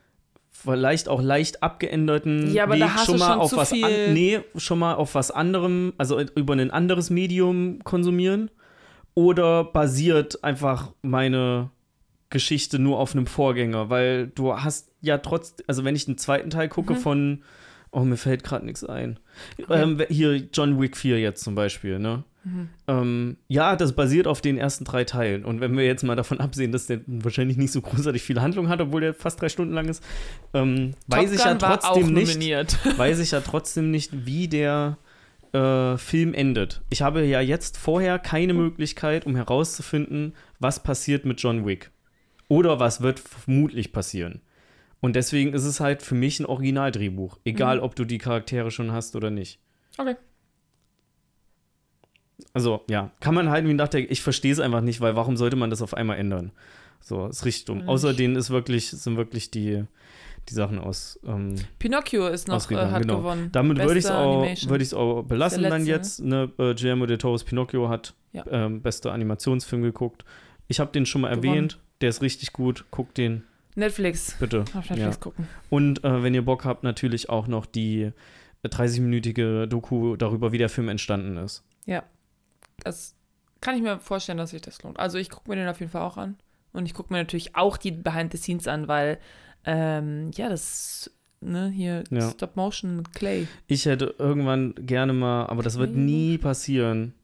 vielleicht 0.65 1.09
auch 1.09 1.21
leicht 1.23 1.63
abgeänderten 1.63 2.53
Ja, 2.53 2.65
aber 2.65 2.75
Weg 2.75 2.81
da 2.81 2.95
hast 2.95 3.07
schon 3.07 3.17
du 3.17 3.21
mal 3.21 3.33
schon 3.33 3.41
auf 3.41 3.57
was 3.57 3.73
an, 3.73 4.13
nee, 4.13 4.41
schon 4.57 4.79
mal 4.79 4.95
auf 4.95 5.15
was 5.15 5.31
anderem, 5.31 5.93
also 5.99 6.21
über 6.21 6.55
ein 6.55 6.71
anderes 6.71 7.11
Medium 7.11 7.81
konsumieren 7.85 8.51
oder 9.15 9.65
basiert 9.65 10.43
einfach 10.45 10.93
meine 11.03 11.71
Geschichte 12.31 12.79
nur 12.79 12.99
auf 12.99 13.15
einem 13.15 13.27
Vorgänger, 13.27 13.91
weil 13.91 14.29
du 14.29 14.55
hast 14.55 14.91
ja 15.03 15.19
trotz, 15.19 15.57
also 15.67 15.85
wenn 15.85 15.95
ich 15.95 16.07
den 16.07 16.17
zweiten 16.17 16.49
Teil 16.51 16.69
gucke 16.69 16.95
Mhm. 16.95 16.99
von, 16.99 17.43
oh, 17.93 18.01
mir 18.01 18.17
fällt 18.17 18.43
gerade 18.43 18.65
nichts 18.65 18.85
ein. 18.85 19.21
Ähm, 19.71 20.03
hier 20.09 20.49
John 20.53 20.81
Wick 20.81 20.97
4 20.97 21.21
jetzt 21.21 21.45
zum 21.45 21.55
Beispiel, 21.55 21.99
ne? 21.99 22.25
Mhm. 22.45 22.69
Ähm, 22.89 23.37
ja, 23.47 23.77
das 23.77 23.93
basiert 23.93 24.27
auf 24.27 24.41
den 24.41 24.59
ersten 24.59 24.85
drei 24.85 25.05
Teilen. 25.05 25.45
Und 25.45 25.61
wenn 25.61 25.77
wir 25.77 25.85
jetzt 25.85 26.03
mal 26.03 26.17
davon 26.17 26.41
absehen, 26.41 26.73
dass 26.73 26.87
der 26.87 27.01
wahrscheinlich 27.07 27.57
nicht 27.57 27.71
so 27.71 27.81
großartig 27.81 28.23
viel 28.23 28.41
Handlung 28.41 28.69
hat, 28.69 28.81
obwohl 28.81 29.03
der 29.03 29.15
fast 29.15 29.41
drei 29.41 29.49
Stunden 29.49 29.75
lang 29.75 29.89
ist, 29.89 30.03
ähm, 30.55 30.95
weiß 31.07 31.33
ich 31.33 31.45
ja 31.45 31.55
trotzdem 31.55 32.13
nicht, 32.13 32.39
weiß 32.99 33.21
ich 33.21 33.31
ja 33.31 33.41
trotzdem 33.41 33.91
nicht, 33.91 34.27
wie 34.27 34.49
der 34.49 34.99
äh, 35.53 35.97
Film 35.99 36.35
endet. 36.35 36.83
Ich 36.91 37.03
habe 37.03 37.25
ja 37.25 37.41
jetzt 37.41 37.77
vorher 37.77 38.19
keine 38.19 38.55
Möglichkeit, 38.55 39.27
um 39.27 39.37
herauszufinden, 39.37 40.35
was 40.59 40.83
passiert 40.83 41.25
mit 41.25 41.41
John 41.41 41.67
Wick. 41.67 41.91
Oder 42.49 42.81
was 42.81 43.03
wird 43.03 43.21
vermutlich 43.21 43.93
passieren. 43.93 44.41
Und 45.03 45.15
deswegen 45.17 45.53
ist 45.53 45.65
es 45.65 45.81
halt 45.81 46.01
für 46.01 46.15
mich 46.15 46.41
ein 46.41 46.47
Originaldrehbuch. 46.47 47.39
Egal, 47.45 47.77
Mhm. 47.79 47.83
ob 47.83 47.95
du 47.97 48.05
die 48.07 48.17
Charaktere 48.19 48.71
schon 48.71 48.93
hast 48.93 49.15
oder 49.17 49.31
nicht. 49.31 49.59
Okay. 49.99 50.15
Also, 52.55 52.83
ja, 52.89 53.11
kann 53.21 53.35
man 53.35 53.51
halt 53.51 53.67
wie 53.67 53.75
nachdenken, 53.75 54.13
ich 54.13 54.23
verstehe 54.23 54.53
es 54.53 54.61
einfach 54.61 54.81
nicht, 54.81 55.01
weil 55.01 55.17
warum 55.17 55.37
sollte 55.37 55.57
man 55.57 55.71
das 55.71 55.83
auf 55.83 55.95
einmal 55.95 56.19
ändern? 56.19 56.53
So, 57.01 57.27
ist 57.27 57.45
richtig 57.45 57.65
dumm. 57.67 57.79
Nicht. 57.79 57.89
Außer 57.89 58.15
denen 58.15 58.37
ist 58.37 58.51
wirklich, 58.51 58.91
sind 58.91 59.17
wirklich 59.17 59.51
die, 59.51 59.85
die 60.49 60.55
Sachen 60.55 60.79
aus. 60.79 61.19
Ähm, 61.27 61.57
Pinocchio 61.79 62.29
ist 62.29 62.49
noch, 62.49 62.71
äh, 62.71 62.77
hat 62.77 63.03
genau. 63.03 63.19
gewonnen. 63.19 63.49
damit 63.53 63.79
würde 63.79 63.99
ich 63.99 64.05
es 64.05 64.11
auch, 64.11 64.45
würd 64.45 64.95
auch 64.95 65.23
belassen 65.23 65.63
Der 65.63 65.71
dann 65.71 65.85
letzte, 65.85 65.93
jetzt. 65.93 66.21
Ne? 66.23 66.51
Äh, 66.59 66.75
Guillermo 66.75 67.07
del 67.07 67.19
Toro's 67.19 67.43
Pinocchio 67.45 67.89
hat 67.89 68.15
Ja. 68.33 68.45
ähm, 68.51 68.83
beste 68.83 69.11
Animationsfilm 69.13 69.83
geguckt. 69.83 70.25
Ich 70.69 70.79
habe 70.81 70.93
den 70.93 71.07
schon 71.07 71.23
mal 71.23 71.31
Gewonnen. 71.35 71.49
erwähnt. 71.55 71.79
Der 72.01 72.09
ist 72.09 72.23
richtig 72.23 72.53
gut. 72.53 72.85
Guckt 72.91 73.19
den 73.19 73.45
Netflix. 73.75 74.37
bitte. 74.39 74.65
Auf 74.77 74.89
Netflix 74.91 75.21
gucken. 75.21 75.49
Und 75.71 76.05
äh, 76.05 76.23
wenn 76.23 76.35
ihr 76.35 76.45
Bock 76.45 76.65
habt, 76.65 76.83
natürlich 76.85 77.29
auch 77.31 77.47
noch 77.47 77.67
die 77.67 78.11
äh, 78.63 78.69
30-minütige 78.69 79.67
Doku 79.67 80.17
darüber, 80.17 80.53
wie 80.53 80.59
der 80.59 80.69
Film 80.69 80.89
entstanden 80.89 81.37
ist. 81.37 81.65
Das 82.85 83.15
kann 83.61 83.77
ich 83.77 83.83
mir 83.83 83.99
vorstellen, 83.99 84.39
dass 84.39 84.51
sich 84.51 84.61
das 84.63 84.83
lohnt. 84.83 84.99
Also 84.99 85.17
ich 85.19 85.31
gucke 85.31 85.49
mir 85.49 85.55
den 85.57 85.69
auf 85.69 85.79
jeden 85.79 85.93
Fall 85.93 86.03
auch 86.03 86.17
an. 86.17 86.37
Und 86.73 86.87
ich 86.87 86.95
gucke 86.95 87.13
mir 87.13 87.19
natürlich 87.21 87.55
auch 87.55 87.77
die 87.77 87.93
Behind 87.93 88.33
the 88.33 88.39
Scenes 88.39 88.67
an, 88.67 88.89
weil, 88.89 89.19
ähm, 89.65 90.31
ja, 90.35 90.49
das, 90.49 91.11
ne, 91.41 91.69
hier 91.71 92.03
Ja. 92.11 92.31
Stop 92.31 92.57
Motion 92.57 92.97
mit 92.97 93.13
Clay. 93.15 93.47
Ich 93.69 93.85
hätte 93.87 94.15
irgendwann 94.19 94.75
gerne 94.75 95.13
mal, 95.13 95.47
aber 95.47 95.63
das 95.63 95.79
wird 95.79 95.95
Nee. 95.95 96.03
nie 96.33 96.39
passieren, 96.39 97.15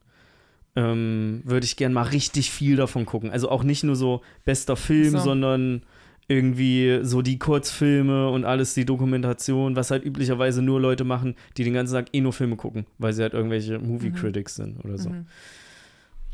ähm, 0.77 1.41
würde 1.45 1.65
ich 1.65 1.77
gerne 1.77 1.95
mal 1.95 2.03
richtig 2.03 2.53
viel 2.53 2.77
davon 2.77 3.05
gucken. 3.05 3.31
Also 3.31 3.51
auch 3.51 3.65
nicht 3.65 3.83
nur 3.83 3.97
so 3.97 4.23
bester 4.45 4.77
Film, 4.77 5.11
So. 5.13 5.19
sondern 5.19 5.83
irgendwie 6.29 7.01
so 7.03 7.23
die 7.23 7.39
Kurzfilme 7.39 8.29
und 8.29 8.45
alles, 8.45 8.75
die 8.75 8.85
Dokumentation, 8.85 9.77
was 9.77 9.91
halt 9.91 10.05
üblicherweise 10.05 10.61
nur 10.63 10.79
Leute 10.81 11.05
machen, 11.05 11.35
die 11.57 11.65
den 11.65 11.73
ganzen 11.73 11.95
Tag 11.95 12.09
eh 12.13 12.21
nur 12.21 12.33
Filme 12.35 12.57
gucken, 12.57 12.87
weil 12.99 13.13
sie 13.15 13.23
halt 13.23 13.33
irgendwelche 13.33 13.79
Movie 13.79 14.11
Mhm. 14.11 14.15
Critics 14.15 14.55
sind 14.57 14.85
oder 14.85 14.99
so. 14.99 15.09
Mhm. 15.11 15.27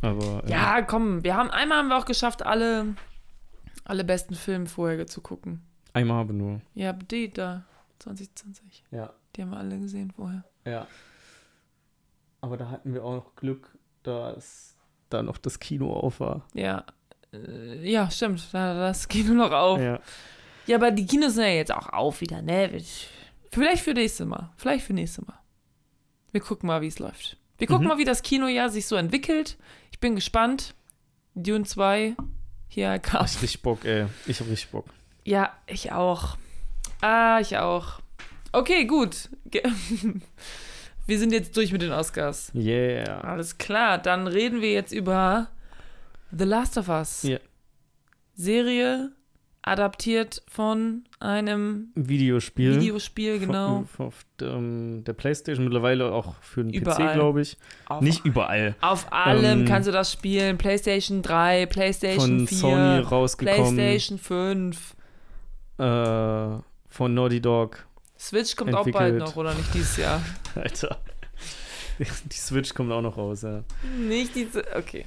Aber 0.03 0.43
äh, 0.45 0.51
Ja, 0.51 0.83
komm, 0.83 1.23
wir 1.23 1.37
haben 1.37 1.51
einmal 1.51 1.79
haben 1.79 1.89
wir 1.89 1.97
auch 1.97 2.05
geschafft, 2.07 2.45
alle, 2.45 2.95
alle 3.85 4.05
besten 4.05 4.35
Filme 4.35 4.67
vorher 4.67 5.07
zu 5.07 5.21
gucken. 5.21 5.63
einmal 5.93 6.17
habe 6.19 6.35
nur. 6.35 6.61
Ja, 6.75 6.93
die 6.93 7.31
da, 7.33 7.65
2020. 8.01 8.83
Ja, 8.91 9.13
Die 9.37 9.43
haben 9.43 9.51
wir 9.51 9.59
alle 9.59 9.79
gesehen 9.79 10.11
vorher. 10.11 10.45
ja. 10.65 10.87
Aber 12.41 12.59
da 12.59 12.69
hatten 12.69 12.93
wir 12.93 13.03
auch 13.03 13.15
noch 13.15 13.37
Glück, 13.37 13.71
dass 14.03 14.77
da 15.09 15.23
noch 15.23 15.39
das 15.39 15.59
Kino 15.61 15.95
auf 15.95 16.21
war. 16.21 16.45
Ja. 16.53 16.85
Äh, 17.35 17.91
ja, 17.91 18.11
stimmt. 18.11 18.43
Das 18.53 19.09
Kino 19.09 19.35
noch 19.35 19.53
auf. 19.53 19.80
Ja. 19.80 20.01
Ja, 20.66 20.76
aber 20.76 20.91
die 20.91 21.07
Kinos 21.07 21.35
sind 21.35 21.45
ja 21.45 21.51
jetzt 21.51 21.72
auch 21.72 21.89
auf 21.91 22.20
wieder, 22.20 22.41
ne? 22.41 22.70
Vielleicht 23.51 23.82
für 23.82 23.93
nächstes 23.93 24.26
Mal. 24.26 24.51
Vielleicht 24.57 24.87
für 24.87 24.95
nächstes 24.95 25.26
Mal. 25.26 25.39
Wir 26.32 26.41
gucken 26.41 26.66
mal, 26.66 26.80
wie 26.80 26.87
es 26.87 26.99
läuft. 26.99 27.37
Wir 27.59 27.66
gucken 27.66 27.85
mhm. 27.85 27.89
mal, 27.89 27.99
wie 27.99 28.05
das 28.05 28.22
Kinojahr 28.22 28.70
sich 28.70 28.87
so 28.87 28.97
entwickelt. 28.97 29.57
Ich 29.93 30.01
bin 30.01 30.14
gespannt. 30.14 30.74
Dune 31.35 31.64
2, 31.64 32.16
hier 32.68 32.99
kam. 32.99 33.24
Ich 33.24 33.35
hab 33.35 33.43
richtig 33.43 33.62
Bock, 33.62 33.85
ey. 33.85 34.07
Ich 34.26 34.41
hab 34.41 34.49
richtig 34.49 34.70
Bock. 34.70 34.87
Ja, 35.24 35.53
ich 35.66 35.93
auch. 35.93 36.37
Ah, 37.01 37.39
ich 37.41 37.59
auch. 37.59 38.01
Okay, 38.53 38.85
gut. 38.85 39.28
Wir 41.07 41.18
sind 41.18 41.32
jetzt 41.32 41.57
durch 41.57 41.70
mit 41.72 41.82
den 41.82 41.93
Oscars. 41.93 42.51
Yeah. 42.55 43.20
Alles 43.20 43.59
klar, 43.59 43.99
dann 43.99 44.26
reden 44.26 44.62
wir 44.62 44.72
jetzt 44.72 44.93
über 44.93 45.49
The 46.37 46.45
Last 46.45 46.76
of 46.78 46.89
Us. 46.89 47.24
Yeah. 47.24 47.41
Serie 48.35 49.12
adaptiert 49.62 50.43
von 50.47 51.05
einem 51.20 51.89
Videospiel. 51.95 52.80
Videospiel, 52.80 53.39
genau. 53.39 53.78
Auf, 53.78 54.01
auf 54.01 54.26
ähm, 54.43 55.05
der 55.05 55.14
Playstation, 55.14 55.64
mittlerweile 55.64 56.12
auch 56.12 56.35
für 56.43 56.62
den 56.64 56.74
überall. 56.74 57.09
PC, 57.09 57.14
glaube 57.14 57.41
ich. 57.41 57.57
Auf, 57.87 58.03
Nicht 58.03 58.24
überall. 58.24 58.76
Auf 58.80 59.11
allem 59.12 59.61
ähm, 59.61 59.64
kannst 59.64 59.89
du 59.89 59.93
das 59.93 60.12
spielen. 60.12 60.59
Playstation 60.59 61.22
3, 61.22 61.66
Playstation 61.66 62.39
von 62.41 62.49
4, 62.49 62.59
Sony 62.59 62.99
rausgekommen. 63.01 63.74
Playstation 63.76 64.18
5. 64.18 64.97
Äh, 65.78 66.59
von 66.87 67.14
Naughty 67.14 67.41
Dog. 67.41 67.87
Switch 68.18 68.57
kommt 68.57 68.70
entwickelt. 68.70 68.95
auch 68.95 69.01
bald 69.01 69.18
noch, 69.18 69.37
oder 69.37 69.55
nicht 69.55 69.72
dieses 69.72 69.97
Jahr? 69.97 70.20
Alter. 70.55 70.99
Die 71.99 72.37
Switch 72.37 72.74
kommt 72.74 72.93
auch 72.93 73.03
noch 73.03 73.16
raus, 73.16 73.43
ja. 73.43 73.62
Nicht 73.99 74.35
diese. 74.35 74.64
Okay. 74.76 75.07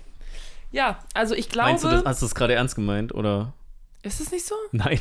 Ja, 0.72 1.00
also 1.14 1.36
ich 1.36 1.50
glaube. 1.50 1.70
Meinst 1.70 1.84
du, 1.84 1.90
das, 1.90 2.04
hast 2.06 2.22
du 2.22 2.26
das 2.26 2.36
gerade 2.36 2.54
ernst 2.54 2.76
gemeint, 2.76 3.14
oder? 3.14 3.54
Ist 4.04 4.20
das 4.20 4.32
nicht 4.32 4.46
so? 4.46 4.56
Nein. 4.72 5.00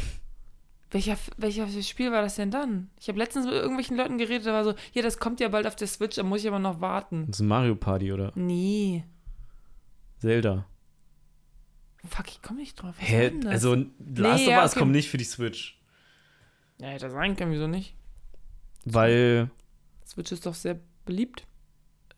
Welcher, 0.91 1.19
welches 1.37 1.89
Spiel 1.89 2.13
war 2.13 2.23
das 2.23 2.37
denn 2.37 2.51
dann? 2.51 2.91
Ich 3.01 3.09
habe 3.09 3.19
letztens 3.19 3.47
mit 3.47 3.55
irgendwelchen 3.55 3.97
Leuten 3.97 4.19
geredet, 4.19 4.47
da 4.47 4.53
war 4.53 4.65
so, 4.65 4.75
ja, 4.93 5.03
das 5.03 5.19
kommt 5.19 5.41
ja 5.41 5.49
bald 5.49 5.67
auf 5.67 5.75
der 5.77 5.89
Switch, 5.89 6.17
da 6.17 6.23
muss 6.23 6.43
ich 6.43 6.49
aber 6.49 6.61
noch 6.61 6.81
warten. 6.81 7.27
Das 7.27 7.41
ist 7.41 7.47
Mario 7.47 7.75
Party, 7.75 8.13
oder? 8.13 8.33
Nee. 8.37 9.05
Zelda. 10.19 10.67
Fuck, 12.09 12.29
ich 12.29 12.41
komme 12.41 12.61
nicht 12.61 12.81
drauf. 12.81 12.95
Was 12.99 13.09
Hä? 13.09 13.33
Also, 13.47 13.75
Last 13.75 14.47
nee, 14.47 14.57
of 14.57 14.63
Us 14.63 14.71
okay. 14.73 14.79
kommt 14.79 14.93
nicht 14.93 15.11
für 15.11 15.19
die 15.19 15.25
Switch. 15.25 15.81
Ja, 16.81 16.89
hätte 16.89 17.11
sein 17.11 17.37
können, 17.37 17.53
wieso 17.53 17.67
nicht? 17.67 17.97
Weil. 18.85 19.51
Switch 20.07 20.31
ist 20.31 20.47
doch 20.47 20.55
sehr 20.55 20.79
beliebt. 21.05 21.47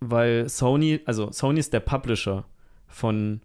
Weil 0.00 0.48
Sony, 0.48 1.00
also 1.06 1.32
Sony 1.32 1.58
ist 1.58 1.72
der 1.72 1.80
Publisher 1.80 2.44
von 2.88 3.40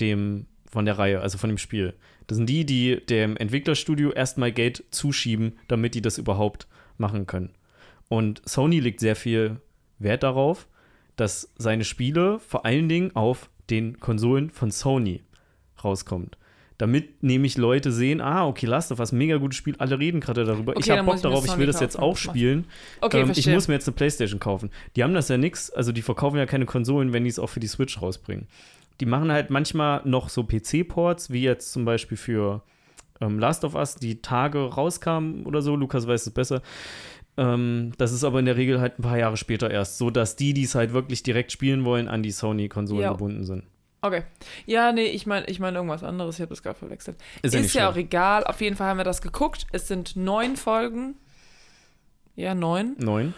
dem, 0.00 0.46
von 0.70 0.84
der 0.84 0.98
Reihe, 0.98 1.20
also 1.20 1.38
von 1.38 1.48
dem 1.48 1.58
Spiel. 1.58 1.94
Das 2.26 2.36
sind 2.36 2.48
die, 2.48 2.66
die 2.66 3.04
dem 3.04 3.36
Entwicklerstudio 3.36 4.10
erstmal 4.10 4.52
Geld 4.52 4.84
zuschieben, 4.90 5.58
damit 5.66 5.94
die 5.94 6.02
das 6.02 6.18
überhaupt 6.18 6.66
machen 6.98 7.26
können. 7.26 7.50
Und 8.08 8.42
Sony 8.44 8.80
legt 8.80 9.00
sehr 9.00 9.16
viel 9.16 9.60
Wert 9.98 10.22
darauf, 10.22 10.68
dass 11.16 11.52
seine 11.56 11.84
Spiele 11.84 12.38
vor 12.38 12.64
allen 12.64 12.88
Dingen 12.88 13.16
auf 13.16 13.50
den 13.70 13.98
Konsolen 13.98 14.50
von 14.50 14.70
Sony 14.70 15.22
rauskommt 15.82 16.36
damit 16.78 17.24
nämlich 17.24 17.58
Leute 17.58 17.90
sehen, 17.90 18.20
ah, 18.20 18.46
okay, 18.46 18.66
Last 18.66 18.92
of 18.92 19.00
Us, 19.00 19.10
mega 19.10 19.36
gutes 19.36 19.58
Spiel, 19.58 19.74
alle 19.78 19.98
reden 19.98 20.20
gerade 20.20 20.44
darüber. 20.44 20.72
Okay, 20.72 20.80
ich 20.84 20.90
habe 20.90 21.02
Bock 21.02 21.16
ich 21.16 21.22
darauf, 21.22 21.44
ich 21.44 21.58
will 21.58 21.66
das 21.66 21.80
jetzt 21.80 21.98
auch 21.98 22.16
spielen. 22.16 22.66
Okay, 23.00 23.20
ähm, 23.20 23.32
ich 23.34 23.48
muss 23.48 23.66
mir 23.66 23.74
jetzt 23.74 23.88
eine 23.88 23.96
Playstation 23.96 24.38
kaufen. 24.38 24.70
Die 24.94 25.02
haben 25.02 25.12
das 25.12 25.28
ja 25.28 25.36
nix, 25.36 25.70
also 25.70 25.90
die 25.90 26.02
verkaufen 26.02 26.36
ja 26.36 26.46
keine 26.46 26.66
Konsolen, 26.66 27.12
wenn 27.12 27.24
die 27.24 27.30
es 27.30 27.40
auch 27.40 27.48
für 27.48 27.58
die 27.58 27.66
Switch 27.66 28.00
rausbringen. 28.00 28.46
Die 29.00 29.06
machen 29.06 29.30
halt 29.30 29.50
manchmal 29.50 30.02
noch 30.04 30.28
so 30.28 30.44
PC-Ports, 30.44 31.30
wie 31.30 31.42
jetzt 31.42 31.72
zum 31.72 31.84
Beispiel 31.84 32.16
für 32.16 32.62
ähm, 33.20 33.38
Last 33.38 33.64
of 33.64 33.74
Us, 33.74 33.96
die 33.96 34.20
Tage 34.22 34.58
rauskamen 34.58 35.46
oder 35.46 35.62
so. 35.62 35.76
Lukas 35.76 36.06
weiß 36.06 36.26
es 36.26 36.32
besser. 36.32 36.62
Ähm, 37.36 37.92
das 37.98 38.12
ist 38.12 38.24
aber 38.24 38.40
in 38.40 38.46
der 38.46 38.56
Regel 38.56 38.80
halt 38.80 38.98
ein 38.98 39.02
paar 39.02 39.18
Jahre 39.18 39.36
später 39.36 39.70
erst, 39.70 39.98
so 39.98 40.10
dass 40.10 40.34
die, 40.34 40.54
die 40.54 40.64
es 40.64 40.74
halt 40.74 40.92
wirklich 40.92 41.22
direkt 41.22 41.52
spielen 41.52 41.84
wollen, 41.84 42.08
an 42.08 42.22
die 42.22 42.32
Sony-Konsolen 42.32 43.12
gebunden 43.12 43.44
sind. 43.44 43.64
Okay. 44.00 44.24
Ja, 44.66 44.92
nee, 44.92 45.06
ich 45.06 45.26
meine 45.26 45.46
ich 45.46 45.58
mein 45.58 45.74
irgendwas 45.74 46.04
anderes. 46.04 46.36
Ich 46.36 46.40
habe 46.40 46.50
das 46.50 46.62
gerade 46.62 46.78
verwechselt. 46.78 47.16
Ist, 47.42 47.54
ist 47.54 47.74
ja, 47.74 47.82
ja 47.82 47.90
auch 47.90 47.96
egal. 47.96 48.44
Auf 48.44 48.60
jeden 48.60 48.76
Fall 48.76 48.88
haben 48.88 48.98
wir 48.98 49.04
das 49.04 49.22
geguckt. 49.22 49.66
Es 49.72 49.88
sind 49.88 50.14
neun 50.14 50.56
Folgen. 50.56 51.16
Ja, 52.36 52.54
neun. 52.54 52.94
Neun. 52.98 53.34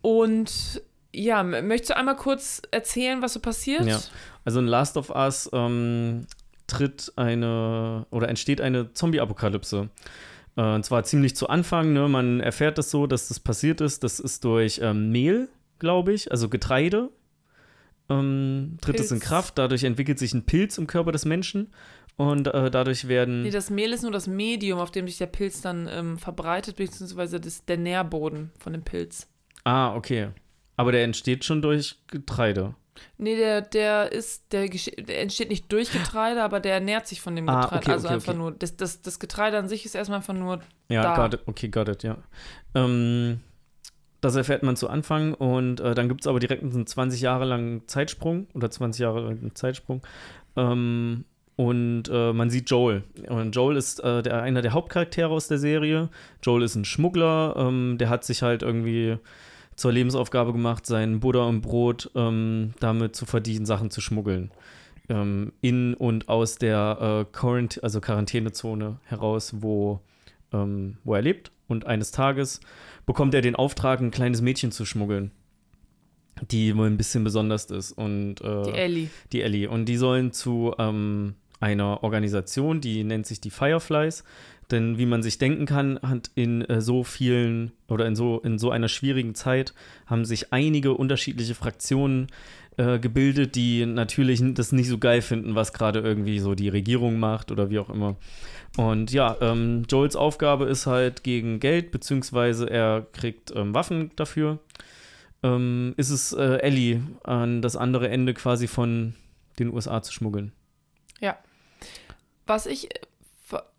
Und 0.00 0.82
ja, 1.12 1.44
möchtest 1.44 1.90
du 1.90 1.96
einmal 1.96 2.16
kurz 2.16 2.62
erzählen, 2.72 3.22
was 3.22 3.34
so 3.34 3.40
passiert? 3.40 3.84
Ja. 3.84 4.00
Also 4.44 4.60
in 4.60 4.66
Last 4.66 4.96
of 4.96 5.10
Us 5.10 5.48
ähm, 5.52 6.26
tritt 6.66 7.12
eine 7.16 8.06
oder 8.10 8.28
entsteht 8.28 8.60
eine 8.60 8.92
Zombie-Apokalypse. 8.92 9.90
Äh, 10.56 10.74
und 10.74 10.84
zwar 10.84 11.04
ziemlich 11.04 11.36
zu 11.36 11.48
Anfang. 11.48 11.92
Ne? 11.92 12.08
Man 12.08 12.40
erfährt 12.40 12.78
das 12.78 12.90
so, 12.90 13.06
dass 13.06 13.28
das 13.28 13.40
passiert 13.40 13.80
ist. 13.80 14.04
Das 14.04 14.20
ist 14.20 14.44
durch 14.44 14.80
ähm, 14.82 15.10
Mehl, 15.10 15.48
glaube 15.78 16.12
ich, 16.12 16.30
also 16.30 16.48
Getreide 16.48 17.10
ähm, 18.08 18.78
tritt 18.80 18.96
Pilz. 18.96 19.06
es 19.06 19.12
in 19.12 19.20
Kraft. 19.20 19.58
Dadurch 19.58 19.84
entwickelt 19.84 20.18
sich 20.18 20.34
ein 20.34 20.44
Pilz 20.44 20.78
im 20.78 20.86
Körper 20.86 21.12
des 21.12 21.24
Menschen 21.24 21.72
und 22.16 22.46
äh, 22.48 22.70
dadurch 22.70 23.08
werden. 23.08 23.42
Nee, 23.42 23.50
das 23.50 23.70
Mehl 23.70 23.92
ist 23.92 24.02
nur 24.02 24.12
das 24.12 24.26
Medium, 24.26 24.78
auf 24.78 24.90
dem 24.90 25.06
sich 25.06 25.18
der 25.18 25.26
Pilz 25.26 25.60
dann 25.60 25.88
ähm, 25.90 26.18
verbreitet, 26.18 26.76
beziehungsweise 26.76 27.40
das, 27.40 27.64
der 27.64 27.78
Nährboden 27.78 28.50
von 28.58 28.72
dem 28.72 28.82
Pilz. 28.82 29.28
Ah, 29.64 29.94
okay. 29.94 30.28
Aber 30.76 30.92
der 30.92 31.04
entsteht 31.04 31.44
schon 31.44 31.62
durch 31.62 31.96
Getreide. 32.08 32.74
Nee, 33.18 33.36
der, 33.36 33.62
der 33.62 34.12
ist, 34.12 34.52
der, 34.52 34.68
der, 34.68 35.22
entsteht 35.22 35.48
nicht 35.48 35.70
durch 35.72 35.92
Getreide, 35.92 36.42
aber 36.42 36.60
der 36.60 36.74
ernährt 36.74 37.06
sich 37.06 37.20
von 37.20 37.36
dem 37.36 37.48
ah, 37.48 37.62
Getreide. 37.62 37.82
Okay, 37.82 37.92
also 37.92 38.08
okay, 38.08 38.14
einfach 38.14 38.32
okay. 38.32 38.38
nur, 38.38 38.52
das, 38.52 38.76
das, 38.76 39.02
das 39.02 39.18
Getreide 39.18 39.58
an 39.58 39.68
sich 39.68 39.84
ist 39.84 39.94
erstmal 39.94 40.18
einfach 40.18 40.34
nur. 40.34 40.60
Ja, 40.88 41.02
da. 41.02 41.16
got 41.16 41.34
it. 41.34 41.40
okay, 41.46 41.68
got 41.68 41.88
it, 41.88 42.02
ja. 42.02 42.18
Ähm, 42.74 43.40
das 44.20 44.36
erfährt 44.36 44.62
man 44.62 44.76
zu 44.76 44.88
Anfang 44.88 45.34
und 45.34 45.80
äh, 45.80 45.94
dann 45.94 46.08
gibt 46.08 46.20
es 46.20 46.26
aber 46.26 46.38
direkt 46.38 46.62
einen 46.62 46.86
20 46.86 47.20
Jahre 47.20 47.44
langen 47.44 47.86
Zeitsprung 47.88 48.46
oder 48.54 48.70
20 48.70 49.00
Jahre 49.00 49.20
langen 49.20 49.54
Zeitsprung. 49.54 50.02
Ähm, 50.56 51.24
und 51.56 52.04
äh, 52.10 52.32
man 52.32 52.48
sieht 52.48 52.70
Joel. 52.70 53.04
Und 53.28 53.54
Joel 53.54 53.76
ist 53.76 54.00
äh, 54.00 54.22
der, 54.22 54.42
einer 54.42 54.62
der 54.62 54.72
Hauptcharaktere 54.72 55.28
aus 55.28 55.48
der 55.48 55.58
Serie. 55.58 56.08
Joel 56.42 56.62
ist 56.62 56.76
ein 56.76 56.84
Schmuggler, 56.84 57.54
ähm, 57.56 57.98
der 57.98 58.08
hat 58.08 58.24
sich 58.24 58.42
halt 58.42 58.62
irgendwie 58.62 59.18
zur 59.82 59.90
Lebensaufgabe 59.90 60.52
gemacht, 60.52 60.86
sein 60.86 61.18
Butter 61.18 61.48
und 61.48 61.60
Brot 61.60 62.08
ähm, 62.14 62.72
damit 62.78 63.16
zu 63.16 63.26
verdienen, 63.26 63.66
Sachen 63.66 63.90
zu 63.90 64.00
schmuggeln. 64.00 64.52
Ähm, 65.08 65.52
in 65.60 65.94
und 65.94 66.28
aus 66.28 66.54
der 66.54 67.24
äh, 67.26 67.32
Quarant 67.36 67.82
also 67.82 68.00
Quarantänezone 68.00 69.00
heraus, 69.02 69.54
wo, 69.58 70.00
ähm, 70.52 70.98
wo 71.02 71.16
er 71.16 71.22
lebt. 71.22 71.50
Und 71.66 71.84
eines 71.84 72.12
Tages 72.12 72.60
bekommt 73.06 73.34
er 73.34 73.40
den 73.40 73.56
Auftrag, 73.56 74.00
ein 74.00 74.12
kleines 74.12 74.40
Mädchen 74.40 74.70
zu 74.70 74.84
schmuggeln, 74.84 75.32
die 76.48 76.76
wohl 76.76 76.86
ein 76.86 76.96
bisschen 76.96 77.24
besonders 77.24 77.64
ist. 77.64 77.90
Und, 77.90 78.40
äh, 78.40 78.62
die 78.62 78.74
Ellie. 78.74 79.10
Die 79.32 79.42
Ellie. 79.42 79.68
Und 79.68 79.86
die 79.86 79.96
sollen 79.96 80.30
zu 80.30 80.76
ähm, 80.78 81.34
einer 81.58 82.04
Organisation, 82.04 82.80
die 82.80 83.02
nennt 83.02 83.26
sich 83.26 83.40
die 83.40 83.50
Fireflies. 83.50 84.22
Denn 84.72 84.98
wie 84.98 85.06
man 85.06 85.22
sich 85.22 85.38
denken 85.38 85.66
kann, 85.66 86.00
hat 86.02 86.30
in 86.34 86.62
äh, 86.62 86.80
so 86.80 87.04
vielen 87.04 87.72
oder 87.88 88.06
in 88.06 88.16
so, 88.16 88.40
in 88.40 88.58
so 88.58 88.70
einer 88.70 88.88
schwierigen 88.88 89.34
Zeit 89.34 89.74
haben 90.06 90.24
sich 90.24 90.52
einige 90.52 90.94
unterschiedliche 90.94 91.54
Fraktionen 91.54 92.28
äh, 92.78 92.98
gebildet, 92.98 93.54
die 93.54 93.84
natürlich 93.84 94.42
das 94.54 94.72
nicht 94.72 94.88
so 94.88 94.96
geil 94.96 95.20
finden, 95.20 95.54
was 95.54 95.74
gerade 95.74 96.00
irgendwie 96.00 96.38
so 96.38 96.54
die 96.54 96.70
Regierung 96.70 97.20
macht 97.20 97.52
oder 97.52 97.68
wie 97.68 97.78
auch 97.78 97.90
immer. 97.90 98.16
Und 98.78 99.12
ja, 99.12 99.36
ähm, 99.42 99.84
Joels 99.90 100.16
Aufgabe 100.16 100.64
ist 100.64 100.86
halt 100.86 101.22
gegen 101.22 101.60
Geld, 101.60 101.90
beziehungsweise 101.90 102.70
er 102.70 103.06
kriegt 103.12 103.52
ähm, 103.54 103.74
Waffen 103.74 104.10
dafür. 104.16 104.58
Ähm, 105.42 105.92
ist 105.98 106.08
es 106.08 106.32
äh, 106.32 106.60
Ellie 106.60 107.02
an 107.24 107.60
das 107.60 107.76
andere 107.76 108.08
Ende 108.08 108.32
quasi 108.32 108.68
von 108.68 109.14
den 109.58 109.72
USA 109.72 110.00
zu 110.00 110.12
schmuggeln. 110.12 110.52
Ja. 111.20 111.36
Was 112.46 112.66
ich, 112.66 112.88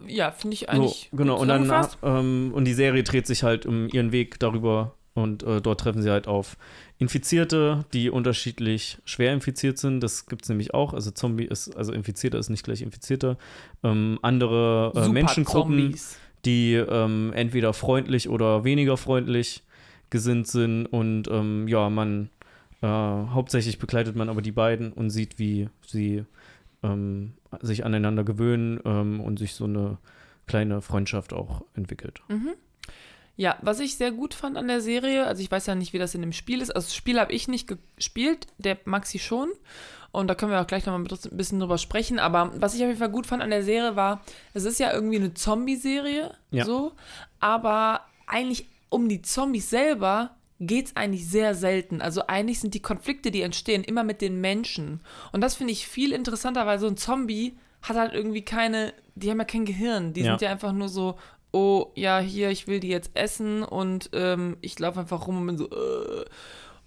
ja, 0.07 0.31
finde 0.31 0.55
ich 0.55 0.69
eigentlich. 0.69 1.09
So, 1.11 1.17
genau, 1.17 1.37
und 1.37 1.47
dann 1.47 1.87
ähm, 2.03 2.51
und 2.53 2.65
die 2.65 2.73
Serie 2.73 3.03
dreht 3.03 3.27
sich 3.27 3.43
halt 3.43 3.65
um 3.65 3.87
ihren 3.89 4.11
Weg 4.11 4.39
darüber 4.39 4.95
und 5.13 5.43
äh, 5.43 5.61
dort 5.61 5.79
treffen 5.81 6.01
sie 6.01 6.09
halt 6.09 6.27
auf 6.27 6.57
Infizierte, 6.97 7.85
die 7.93 8.09
unterschiedlich 8.09 8.97
schwer 9.05 9.33
infiziert 9.33 9.77
sind. 9.77 9.99
Das 10.01 10.25
gibt 10.25 10.43
es 10.43 10.49
nämlich 10.49 10.73
auch. 10.73 10.93
Also 10.93 11.11
Zombie 11.11 11.45
ist, 11.45 11.75
also 11.75 11.91
Infizierter 11.91 12.39
ist 12.39 12.49
nicht 12.49 12.63
gleich 12.63 12.81
Infizierter. 12.81 13.37
Ähm, 13.83 14.19
andere 14.21 14.91
äh, 14.95 15.09
Menschengruppen, 15.09 15.95
die 16.45 16.73
ähm, 16.73 17.31
entweder 17.35 17.73
freundlich 17.73 18.29
oder 18.29 18.63
weniger 18.63 18.97
freundlich 18.97 19.63
gesinnt 20.09 20.47
sind. 20.47 20.87
Und 20.87 21.27
ähm, 21.29 21.67
ja, 21.67 21.89
man 21.89 22.29
äh, 22.81 22.87
hauptsächlich 22.87 23.79
begleitet 23.79 24.15
man 24.15 24.29
aber 24.29 24.41
die 24.41 24.51
beiden 24.51 24.93
und 24.93 25.09
sieht, 25.09 25.37
wie 25.37 25.69
sie 25.85 26.25
ähm, 26.83 27.33
sich 27.61 27.85
aneinander 27.85 28.23
gewöhnen 28.23 28.79
ähm, 28.85 29.19
und 29.21 29.39
sich 29.39 29.53
so 29.53 29.65
eine 29.65 29.97
kleine 30.47 30.81
Freundschaft 30.81 31.33
auch 31.33 31.63
entwickelt. 31.73 32.21
Mhm. 32.27 32.53
Ja, 33.35 33.57
was 33.61 33.79
ich 33.79 33.95
sehr 33.97 34.11
gut 34.11 34.35
fand 34.35 34.57
an 34.57 34.67
der 34.67 34.79
Serie, 34.81 35.25
also 35.25 35.41
ich 35.41 35.49
weiß 35.49 35.65
ja 35.65 35.73
nicht, 35.73 35.91
wie 35.93 35.97
das 35.97 36.13
in 36.13 36.21
dem 36.21 36.33
Spiel 36.33 36.61
ist. 36.61 36.69
Also 36.69 36.85
das 36.85 36.95
Spiel 36.95 37.19
habe 37.19 37.33
ich 37.33 37.47
nicht 37.47 37.67
gespielt, 37.97 38.45
der 38.59 38.77
Maxi 38.85 39.17
schon. 39.17 39.49
Und 40.11 40.27
da 40.27 40.35
können 40.35 40.51
wir 40.51 40.61
auch 40.61 40.67
gleich 40.67 40.85
noch 40.85 40.93
mal 40.95 40.99
ein 41.03 41.37
bisschen 41.37 41.59
drüber 41.59 41.79
sprechen. 41.79 42.19
Aber 42.19 42.51
was 42.57 42.75
ich 42.75 42.81
auf 42.81 42.87
jeden 42.87 42.99
Fall 42.99 43.09
gut 43.09 43.25
fand 43.25 43.41
an 43.41 43.49
der 43.49 43.63
Serie 43.63 43.95
war, 43.95 44.21
es 44.53 44.65
ist 44.65 44.79
ja 44.79 44.93
irgendwie 44.93 45.15
eine 45.15 45.33
Zombie-Serie, 45.33 46.35
Ja. 46.51 46.65
so. 46.65 46.91
Aber 47.39 48.01
eigentlich 48.27 48.67
um 48.89 49.09
die 49.09 49.23
Zombies 49.23 49.71
selber 49.71 50.35
geht 50.67 50.87
es 50.87 50.95
eigentlich 50.95 51.27
sehr 51.29 51.55
selten. 51.55 52.01
Also 52.01 52.27
eigentlich 52.27 52.59
sind 52.59 52.73
die 52.73 52.81
Konflikte, 52.81 53.31
die 53.31 53.41
entstehen, 53.41 53.83
immer 53.83 54.03
mit 54.03 54.21
den 54.21 54.39
Menschen. 54.41 55.01
Und 55.31 55.41
das 55.41 55.55
finde 55.55 55.73
ich 55.73 55.87
viel 55.87 56.11
interessanter, 56.11 56.65
weil 56.65 56.79
so 56.79 56.87
ein 56.87 56.97
Zombie 56.97 57.57
hat 57.81 57.97
halt 57.97 58.13
irgendwie 58.13 58.43
keine, 58.43 58.93
die 59.15 59.29
haben 59.29 59.39
ja 59.39 59.45
kein 59.45 59.65
Gehirn. 59.65 60.13
Die 60.13 60.21
Ja. 60.21 60.31
sind 60.33 60.41
ja 60.41 60.51
einfach 60.51 60.71
nur 60.71 60.89
so, 60.89 61.15
oh, 61.51 61.91
ja, 61.95 62.19
hier, 62.19 62.49
ich 62.49 62.67
will 62.67 62.79
die 62.79 62.87
jetzt 62.87 63.11
essen 63.13 63.63
und 63.63 64.09
ähm, 64.13 64.57
ich 64.61 64.77
laufe 64.79 64.99
einfach 64.99 65.27
rum 65.27 65.37
und 65.41 65.47
bin 65.47 65.57
so, 65.57 65.69
äh. 65.69 66.25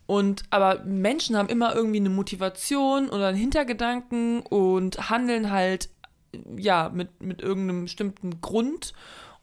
Und 0.07 0.45
aber 0.51 0.85
Menschen 0.85 1.37
haben 1.37 1.49
immer 1.49 1.75
irgendwie 1.75 1.99
eine 1.99 2.11
Motivation 2.11 3.09
oder 3.09 3.29
einen 3.29 3.37
Hintergedanken 3.39 4.41
und 4.41 5.11
handeln 5.11 5.51
halt 5.51 5.89
ja 6.57 6.91
mit, 6.95 7.21
mit 7.23 7.43
irgendeinem 7.43 7.85
bestimmten 7.85 8.41
Grund. 8.41 8.93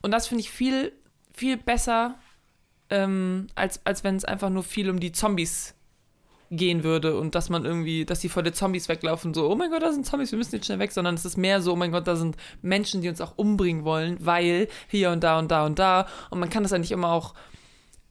Und 0.02 0.12
das 0.12 0.28
finde 0.28 0.42
ich 0.42 0.52
viel, 0.52 0.94
viel 1.34 1.58
besser, 1.58 2.16
ähm, 2.94 3.48
als, 3.56 3.82
als 3.86 4.04
wenn 4.04 4.16
es 4.16 4.24
einfach 4.24 4.52
nur 4.52 4.64
viel 4.64 4.90
um 4.90 5.00
die 5.00 5.12
Zombies 5.12 5.74
gehen 6.52 6.84
würde 6.84 7.18
und 7.20 7.34
dass 7.34 7.50
man 7.50 7.66
irgendwie, 7.66 8.06
dass 8.06 8.20
die 8.20 8.30
vor 8.30 8.44
den 8.44 8.54
Zombies 8.54 8.88
weglaufen, 8.88 9.34
so, 9.34 9.50
oh 9.50 9.56
mein 9.56 9.72
Gott, 9.72 9.82
da 9.82 9.92
sind 9.92 10.06
Zombies, 10.06 10.32
wir 10.32 10.38
müssen 10.38 10.54
jetzt 10.56 10.68
schnell 10.68 10.78
weg, 10.78 10.92
sondern 10.92 11.16
es 11.16 11.26
ist 11.26 11.36
mehr 11.36 11.60
so, 11.64 11.74
oh 11.74 11.76
mein 11.76 11.92
Gott, 11.92 12.08
da 12.08 12.16
sind 12.16 12.38
Menschen, 12.62 13.02
die 13.02 13.10
uns 13.10 13.20
auch 13.20 13.34
umbringen 13.36 13.84
wollen, 13.84 14.24
weil 14.24 14.68
hier 14.88 15.10
und 15.10 15.24
da 15.24 15.40
und 15.40 15.50
da 15.50 15.66
und 15.66 15.80
da. 15.80 16.06
Und 16.30 16.40
man 16.40 16.52
kann 16.52 16.62
das 16.62 16.72
eigentlich 16.72 16.92
immer 16.92 17.12
auch, 17.12 17.34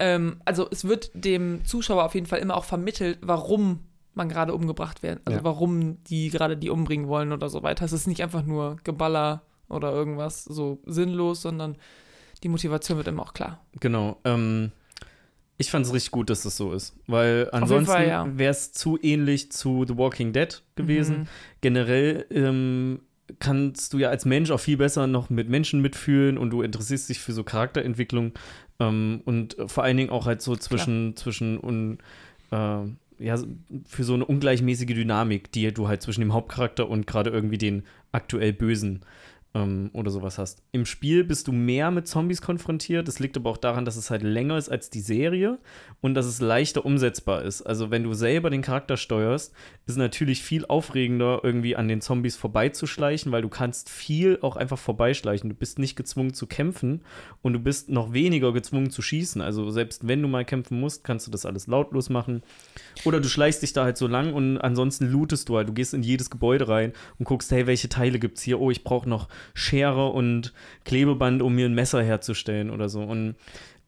ähm, 0.01 0.41
also 0.45 0.67
es 0.73 0.85
wird 0.85 1.13
dem 1.15 1.65
Zuschauer 1.65 2.03
auf 2.05 2.17
jeden 2.17 2.27
Fall 2.27 2.41
immer 2.41 2.57
auch 2.57 2.65
vermittelt, 2.65 3.19
warum 3.23 3.85
man 4.15 4.29
gerade 4.29 4.53
umgebracht 4.53 5.05
wird. 5.05 5.21
Also 5.25 5.39
Ja. 5.39 5.45
warum 5.45 6.03
die 6.05 6.31
gerade 6.31 6.57
die 6.57 6.71
umbringen 6.71 7.07
wollen 7.07 7.33
oder 7.33 7.49
so 7.49 7.63
weiter. 7.63 7.85
Es 7.85 7.93
ist 7.93 8.09
nicht 8.09 8.23
einfach 8.23 8.43
nur 8.43 8.79
Geballer 8.83 9.43
oder 9.69 9.93
irgendwas 9.93 10.43
so 10.43 10.81
sinnlos, 10.85 11.43
sondern 11.43 11.77
die 12.43 12.49
Motivation 12.49 12.99
wird 12.99 13.09
immer 13.09 13.23
auch 13.23 13.35
klar. 13.35 13.65
Genau. 13.81 14.19
Ähm, 14.25 14.73
ich 15.59 15.71
fand 15.71 15.87
es 15.87 15.93
richtig 15.93 16.11
gut, 16.11 16.31
dass 16.31 16.43
das 16.43 16.57
so 16.57 16.73
ist, 16.73 16.97
weil 17.07 17.49
ansonsten 17.53 18.03
ja. 18.03 18.27
wäre 18.37 18.51
es 18.51 18.73
zu 18.73 18.99
ähnlich 19.01 19.53
zu 19.53 19.85
The 19.87 19.97
Walking 19.97 20.33
Dead 20.33 20.63
gewesen. 20.75 21.21
Mhm. 21.21 21.27
Generell 21.61 22.27
ähm, 22.31 23.01
kannst 23.39 23.93
du 23.93 23.99
ja 23.99 24.09
als 24.09 24.25
Mensch 24.25 24.51
auch 24.51 24.61
viel 24.61 24.77
besser 24.77 25.07
noch 25.07 25.31
mit 25.31 25.49
Menschen 25.49 25.81
mitfühlen 25.81 26.37
und 26.39 26.51
du 26.51 26.63
interessierst 26.63 27.09
dich 27.09 27.21
für 27.21 27.33
so 27.33 27.45
Charakterentwicklung 27.45 28.33
ähm, 28.81 29.23
und 29.25 29.57
vor 29.67 29.85
allen 29.85 29.97
Dingen 29.97 30.11
auch 30.11 30.27
halt 30.27 30.43
so 30.43 30.57
zwischen, 30.57 31.17
zwischen 31.17 31.59
und 31.59 31.99
äh, 32.51 32.81
ja, 33.19 33.39
für 33.87 34.05
so 34.05 34.15
eine 34.15 34.25
ungleichmäßige 34.25 34.95
Dynamik, 34.95 35.53
die 35.53 35.73
du 35.73 35.87
halt 35.87 36.03
zwischen 36.03 36.23
dem 36.23 36.33
Hauptcharakter 36.33 36.89
und 36.89 37.07
gerade 37.07 37.31
irgendwie 37.31 37.59
den 37.59 37.85
aktuell 38.11 38.53
Bösen 38.53 39.05
ähm, 39.55 39.91
oder 39.93 40.11
sowas 40.11 40.39
hast. 40.39 40.63
Im 40.73 40.87
Spiel 40.87 41.25
bist 41.25 41.49
du 41.49 41.53
mehr 41.53 41.91
mit 41.91 42.09
Zombies 42.09 42.41
konfrontiert. 42.41 43.07
Das 43.07 43.19
liegt 43.19 43.37
aber 43.37 43.51
auch 43.51 43.57
daran, 43.57 43.85
dass 43.85 43.97
es 43.97 44.11
halt 44.11 44.23
länger 44.23 44.57
ist 44.57 44.69
als 44.69 44.91
die 44.91 45.01
Serie 45.01 45.59
und 46.01 46.15
dass 46.15 46.27
es 46.27 46.41
leichter 46.41 46.85
umsetzbar 46.87 47.43
ist. 47.43 47.63
Also 47.63 47.91
wenn 47.91 48.03
du 48.03 48.15
selber 48.15 48.51
den 48.51 48.63
Charakter 48.63 48.97
steuerst, 48.97 49.53
ist 49.87 49.93
es 49.93 49.97
natürlich 49.97 50.43
viel 50.43 50.65
aufregender, 50.67 51.41
irgendwie 51.43 51.77
an 51.77 51.89
den 51.89 52.01
Zombies 52.01 52.37
vorbeizuschleichen, 52.37 53.31
weil 53.33 53.43
du 53.43 53.49
kannst 53.49 53.91
viel 53.91 54.39
auch 54.41 54.57
einfach 54.57 54.79
vorbeischleichen. 54.79 55.51
Du 55.51 55.57
bist 55.57 55.79
nicht 55.79 55.97
gezwungen 55.97 56.35
zu 56.35 56.47
kämpfen 56.47 57.03
und 57.43 57.53
du 57.53 57.59
bist 57.59 57.91
noch 57.91 58.13
weniger 58.13 58.53
gezwungen 58.53 58.91
zu 58.91 59.03
schießen. 59.03 59.43
Also 59.43 59.71
selbst 59.71 60.09
wenn 60.09 60.23
du 60.23 60.29
mal 60.29 60.45
kämpfen 60.45 60.81
musst, 60.81 61.05
kannst 61.05 61.27
du 61.27 61.31
das 61.31 61.45
alles 61.45 61.67
lautlos 61.67 62.09
machen. 62.09 62.43
Oder 63.05 63.21
du 63.21 63.29
schleichst 63.29 63.63
dich 63.63 63.73
da 63.73 63.85
halt 63.85 63.99
so 63.99 64.07
lang 64.07 64.33
und 64.33 64.59
ansonsten 64.59 65.11
lootest 65.11 65.49
du 65.49 65.57
halt. 65.57 65.69
Du 65.69 65.75
gehst 65.75 65.93
in 65.93 66.03
jedes 66.03 66.31
Gebäude 66.31 66.69
rein 66.69 66.93
und 67.19 67.25
guckst, 67.25 67.51
hey, 67.51 67.67
welche 67.67 67.89
Teile 67.89 68.19
gibt's 68.19 68.43
hier? 68.43 68.61
Oh, 68.61 68.71
ich 68.71 68.85
brauche 68.85 69.09
noch 69.09 69.29
Schere 69.55 70.09
und 70.09 70.53
Klebeband, 70.85 71.43
um 71.43 71.55
mir 71.55 71.67
ein 71.67 71.75
Messer 71.75 72.03
herzustellen 72.03 72.71
oder 72.71 72.89
so. 72.89 73.03
Und 73.03 73.37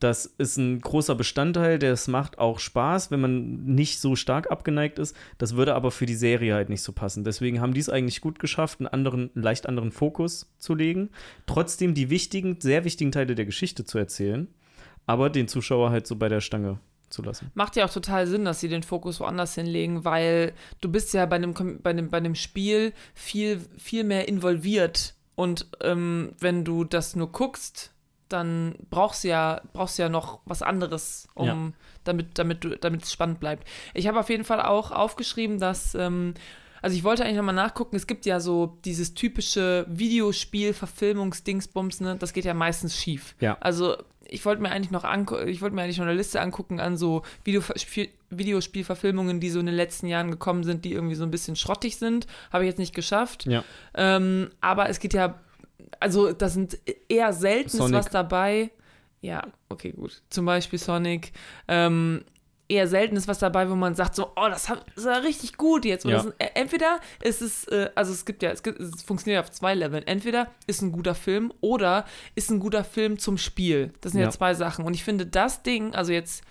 das 0.00 0.26
ist 0.26 0.58
ein 0.58 0.80
großer 0.80 1.14
Bestandteil, 1.14 1.78
das 1.78 2.08
macht 2.08 2.38
auch 2.38 2.58
Spaß, 2.58 3.10
wenn 3.10 3.20
man 3.20 3.64
nicht 3.64 4.00
so 4.00 4.16
stark 4.16 4.50
abgeneigt 4.50 4.98
ist. 4.98 5.16
Das 5.38 5.56
würde 5.56 5.74
aber 5.74 5.90
für 5.90 6.04
die 6.04 6.14
Serie 6.14 6.54
halt 6.54 6.68
nicht 6.68 6.82
so 6.82 6.92
passen. 6.92 7.24
Deswegen 7.24 7.60
haben 7.60 7.72
die 7.72 7.80
es 7.80 7.88
eigentlich 7.88 8.20
gut 8.20 8.38
geschafft, 8.38 8.80
einen 8.80 8.88
anderen, 8.88 9.30
einen 9.34 9.42
leicht 9.42 9.66
anderen 9.66 9.92
Fokus 9.92 10.52
zu 10.58 10.74
legen. 10.74 11.10
Trotzdem 11.46 11.94
die 11.94 12.10
wichtigen, 12.10 12.60
sehr 12.60 12.84
wichtigen 12.84 13.12
Teile 13.12 13.34
der 13.34 13.46
Geschichte 13.46 13.84
zu 13.84 13.96
erzählen, 13.96 14.48
aber 15.06 15.30
den 15.30 15.48
Zuschauer 15.48 15.90
halt 15.90 16.06
so 16.06 16.16
bei 16.16 16.28
der 16.28 16.40
Stange 16.40 16.80
zu 17.08 17.22
lassen. 17.22 17.50
Macht 17.54 17.76
ja 17.76 17.86
auch 17.86 17.92
total 17.92 18.26
Sinn, 18.26 18.44
dass 18.44 18.60
sie 18.60 18.68
den 18.68 18.82
Fokus 18.82 19.20
woanders 19.20 19.54
hinlegen, 19.54 20.04
weil 20.04 20.52
du 20.80 20.90
bist 20.90 21.14
ja 21.14 21.24
bei 21.26 21.36
einem, 21.36 21.54
bei 21.82 21.90
einem, 21.90 22.10
bei 22.10 22.18
einem 22.18 22.34
Spiel 22.34 22.92
viel, 23.14 23.60
viel 23.78 24.04
mehr 24.04 24.28
involviert. 24.28 25.14
Und 25.36 25.66
ähm, 25.80 26.32
wenn 26.38 26.64
du 26.64 26.84
das 26.84 27.16
nur 27.16 27.32
guckst, 27.32 27.90
dann 28.28 28.74
brauchst 28.90 29.24
du 29.24 29.28
ja, 29.28 29.60
brauchst 29.72 29.98
ja 29.98 30.08
noch 30.08 30.40
was 30.46 30.62
anderes, 30.62 31.28
um, 31.34 31.46
Ja. 31.46 31.72
damit, 32.04 32.38
damit, 32.38 32.64
du, 32.64 32.76
damit 32.76 33.02
es 33.02 33.12
spannend 33.12 33.40
bleibt. 33.40 33.66
Ich 33.92 34.06
habe 34.08 34.18
auf 34.18 34.30
jeden 34.30 34.44
Fall 34.44 34.62
auch 34.62 34.90
aufgeschrieben, 34.92 35.58
dass, 35.58 35.94
ähm, 35.94 36.34
also 36.82 36.96
ich 36.96 37.04
wollte 37.04 37.24
eigentlich 37.24 37.36
nochmal 37.36 37.54
nachgucken, 37.54 37.96
es 37.96 38.06
gibt 38.06 38.26
ja 38.26 38.40
so 38.40 38.78
dieses 38.84 39.14
typische 39.14 39.86
Videospiel-Verfilmungs-Dingsbums, 39.88 42.02
ne? 42.02 42.16
Das 42.16 42.32
geht 42.32 42.44
ja 42.44 42.54
meistens 42.54 42.96
schief. 42.96 43.34
Ja. 43.40 43.56
Also 43.60 43.96
ich 44.28 44.44
wollte 44.44 44.62
mir 44.62 44.70
eigentlich 44.70 44.90
noch 44.90 45.04
ich 45.46 45.62
wollte 45.62 45.74
mir 45.76 45.82
eigentlich 45.82 45.98
noch 45.98 46.06
eine 46.06 46.14
Liste 46.14 46.40
angucken 46.40 46.80
an 46.80 46.96
so 46.96 47.22
Videospiel 47.44 48.08
Videospielverfilmungen, 48.30 49.38
die 49.38 49.50
so 49.50 49.60
in 49.60 49.66
den 49.66 49.74
letzten 49.76 50.06
Jahren 50.06 50.30
gekommen 50.30 50.64
sind, 50.64 50.84
die 50.84 50.92
irgendwie 50.92 51.14
so 51.14 51.22
ein 51.22 51.30
bisschen 51.30 51.54
schrottig 51.54 51.96
sind. 51.96 52.26
Habe 52.52 52.64
ich 52.64 52.68
jetzt 52.68 52.78
nicht 52.78 52.94
geschafft. 52.94 53.46
Ja. 53.46 53.62
Ähm, 53.94 54.50
aber 54.60 54.88
es 54.88 54.98
geht 54.98 55.14
ja, 55.14 55.38
also 56.00 56.32
da 56.32 56.48
sind 56.48 56.78
eher 57.08 57.32
selten 57.32 57.66
ist 57.66 57.76
Sonic. 57.76 57.94
was 57.94 58.08
dabei. 58.08 58.70
Ja, 59.20 59.46
okay, 59.68 59.92
gut. 59.92 60.20
Zum 60.30 60.44
Beispiel 60.44 60.78
Sonic. 60.78 61.32
Ähm, 61.68 62.24
eher 62.68 62.88
selten 62.88 63.16
ist 63.16 63.28
was 63.28 63.38
dabei, 63.38 63.68
wo 63.70 63.74
man 63.74 63.94
sagt 63.94 64.14
so, 64.14 64.32
oh, 64.36 64.48
das, 64.48 64.72
das 64.94 65.04
war 65.04 65.22
richtig 65.22 65.56
gut 65.56 65.84
jetzt. 65.84 66.04
Ja. 66.04 66.18
ist, 66.20 66.26
äh, 66.38 66.48
entweder 66.54 66.98
ist 67.22 67.42
es, 67.42 67.64
äh, 67.68 67.90
also 67.94 68.12
es 68.12 68.24
gibt 68.24 68.42
ja, 68.42 68.50
es, 68.50 68.62
gibt, 68.62 68.80
es 68.80 69.02
funktioniert 69.02 69.42
auf 69.44 69.50
zwei 69.50 69.74
Leveln. 69.74 70.06
Entweder 70.06 70.48
ist 70.66 70.80
ein 70.82 70.90
guter 70.92 71.14
Film 71.14 71.52
oder 71.60 72.04
ist 72.34 72.50
ein 72.50 72.60
guter 72.60 72.82
Film 72.84 73.18
zum 73.18 73.36
Spiel. 73.38 73.92
Das 74.00 74.12
sind 74.12 74.20
ja, 74.22 74.28
Ja. 74.28 74.30
zwei 74.30 74.54
Sachen. 74.54 74.84
Und 74.84 74.94
ich 74.94 75.04
finde, 75.04 75.26
das 75.26 75.62
Ding, 75.62 75.94
also 75.94 76.12
jetzt 76.12 76.42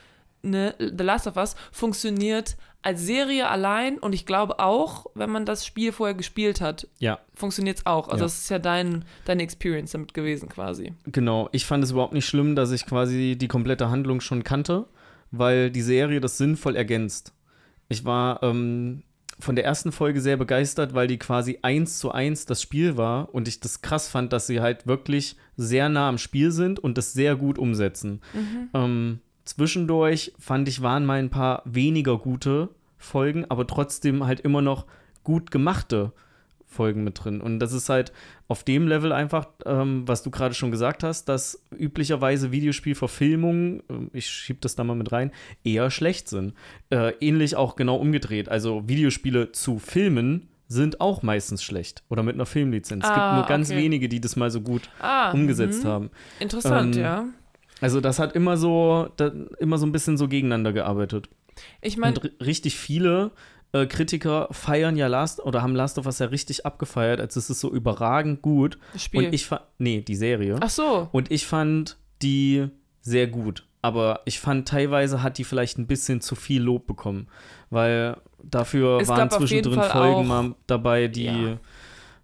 ne, 0.43 0.75
The 0.77 1.03
Last 1.03 1.25
of 1.27 1.35
Us, 1.37 1.55
funktioniert 1.71 2.57
als 2.85 3.01
Serie 3.01 3.47
allein 3.47 3.97
und 3.97 4.11
ich 4.13 4.25
glaube 4.25 4.59
auch, 4.59 5.05
wenn 5.15 5.29
man 5.29 5.45
das 5.45 5.65
Spiel 5.65 5.93
vorher 5.93 6.13
gespielt 6.15 6.59
hat, 6.59 6.85
Ja, 6.99 7.19
funktioniert 7.33 7.77
es 7.77 7.85
auch. 7.85 8.09
Also 8.09 8.17
Ja. 8.23 8.25
das 8.25 8.39
ist 8.39 8.49
ja 8.49 8.59
dein, 8.59 9.05
deine 9.23 9.41
Experience 9.41 9.93
damit 9.93 10.13
gewesen 10.13 10.49
quasi. 10.49 10.93
Genau, 11.05 11.47
ich 11.53 11.65
fand 11.65 11.81
es 11.83 11.91
überhaupt 11.91 12.11
nicht 12.11 12.25
schlimm, 12.25 12.57
dass 12.57 12.71
ich 12.71 12.85
quasi 12.85 13.37
die 13.39 13.47
komplette 13.47 13.89
Handlung 13.89 14.19
schon 14.19 14.43
kannte, 14.43 14.85
weil 15.33 15.71
die 15.71 15.81
Serie 15.81 16.21
das 16.21 16.37
sinnvoll 16.37 16.75
ergänzt. 16.75 17.33
Ich 17.89 18.05
war 18.05 18.41
ähm, 18.43 19.03
von 19.39 19.55
der 19.55 19.65
ersten 19.65 19.91
Folge 19.91 20.21
sehr 20.21 20.37
begeistert, 20.37 20.93
weil 20.93 21.07
die 21.07 21.17
quasi 21.17 21.59
eins 21.63 21.97
zu 21.97 22.11
eins 22.11 22.45
das 22.45 22.61
Spiel 22.61 22.97
war 22.97 23.33
und 23.33 23.47
ich 23.47 23.59
das 23.59 23.81
krass 23.81 24.07
fand, 24.07 24.31
dass 24.31 24.47
sie 24.47 24.61
halt 24.61 24.85
wirklich 24.85 25.35
sehr 25.57 25.89
nah 25.89 26.07
am 26.07 26.19
Spiel 26.19 26.51
sind 26.51 26.79
und 26.79 26.97
das 26.97 27.13
sehr 27.13 27.35
gut 27.35 27.57
umsetzen. 27.57 28.21
Ähm, 28.73 29.19
zwischendurch 29.43 30.33
fand 30.37 30.69
ich, 30.69 30.81
waren 30.81 31.05
mal 31.05 31.19
ein 31.19 31.31
paar 31.31 31.63
weniger 31.65 32.17
gute 32.19 32.69
Folgen, 32.97 33.45
aber 33.49 33.65
trotzdem 33.65 34.25
halt 34.25 34.39
immer 34.39 34.61
noch 34.61 34.85
gut 35.23 35.49
gemachte 35.49 36.13
Folgen 36.73 37.03
mit 37.03 37.23
drin. 37.23 37.39
Und 37.39 37.59
das 37.59 37.71
ist 37.71 37.87
halt 37.87 38.11
auf 38.47 38.63
dem 38.63 38.87
Level 38.87 39.11
einfach, 39.13 39.47
ähm, 39.65 40.03
was 40.07 40.23
du 40.23 40.29
gerade 40.31 40.53
schon 40.53 40.71
gesagt 40.71 41.03
hast, 41.03 41.29
dass 41.29 41.63
üblicherweise 41.77 42.51
Videospielverfilmungen, 42.51 43.83
ähm, 43.89 44.09
ich 44.13 44.27
schieb 44.27 44.61
das 44.61 44.75
da 44.75 44.83
mal 44.83 44.95
mit 44.95 45.11
rein, 45.11 45.31
eher 45.63 45.89
schlecht 45.91 46.27
sind. 46.27 46.53
Äh, 46.89 47.13
ähnlich 47.19 47.55
auch 47.55 47.75
genau 47.75 47.95
umgedreht. 47.97 48.49
Also 48.49 48.87
Videospiele 48.87 49.51
zu 49.51 49.79
Filmen 49.79 50.49
sind 50.67 51.01
auch 51.01 51.21
meistens 51.23 51.63
schlecht 51.63 52.03
oder 52.09 52.23
mit 52.23 52.35
einer 52.35 52.45
Filmlizenz. 52.45 53.03
es 53.03 53.09
gibt 53.09 53.19
Ah, 53.19 53.35
nur 53.37 53.45
ganz 53.45 53.69
okay. 53.69 53.79
wenige, 53.79 54.09
die 54.09 54.19
das 54.21 54.35
mal 54.35 54.49
so 54.49 54.61
gut 54.61 54.89
Ah, 54.99 55.31
umgesetzt 55.31 55.83
mhm. 55.83 55.87
haben. 55.87 56.09
Interessant, 56.39 56.95
Ähm, 56.95 57.01
ja. 57.01 57.25
Also 57.81 57.99
das 58.01 58.17
hat 58.17 58.33
immer 58.33 58.55
so, 58.57 59.09
da, 59.17 59.31
immer 59.59 59.77
so 59.77 59.85
ein 59.85 59.91
bisschen 59.91 60.17
so 60.17 60.27
gegeneinander 60.27 60.71
gearbeitet. 60.73 61.27
Ich 61.81 61.97
meine, 61.97 62.15
richtig 62.39 62.77
viele 62.77 63.31
äh, 63.73 63.85
Kritiker 63.87 64.47
feiern 64.51 64.95
ja 64.95 65.07
Last 65.07 65.39
oder 65.43 65.61
haben 65.61 65.75
Last 65.75 65.97
of 65.97 66.05
Us 66.05 66.19
ja 66.19 66.27
richtig 66.27 66.65
abgefeiert, 66.65 67.19
als 67.19 67.35
es 67.35 67.49
ist 67.49 67.59
so 67.59 67.71
überragend 67.71 68.41
gut. 68.41 68.77
das 68.93 69.03
Spiel. 69.03 69.25
Und 69.25 69.33
ich 69.33 69.45
fand, 69.45 69.63
nee, 69.79 70.01
die 70.01 70.15
Serie. 70.15 70.55
Ach 70.61 70.69
so. 70.69 71.09
Und 71.11 71.31
ich 71.31 71.45
fand 71.45 71.97
die 72.21 72.67
sehr 73.01 73.27
gut. 73.27 73.65
Aber 73.81 74.21
ich 74.23 74.39
fand, 74.39 74.67
teilweise 74.67 75.21
hat 75.23 75.37
die 75.37 75.43
vielleicht 75.43 75.77
ein 75.77 75.87
bisschen 75.87 76.21
zu 76.21 76.35
viel 76.35 76.61
Lob 76.61 76.87
bekommen. 76.87 77.27
Weil 77.69 78.15
dafür 78.41 79.01
Es 79.01 79.09
waren 79.09 79.29
zwischendrin 79.29 79.81
Folgen 79.81 80.27
mal 80.27 80.55
dabei, 80.67 81.07
die 81.09 81.25
Ja. 81.25 81.57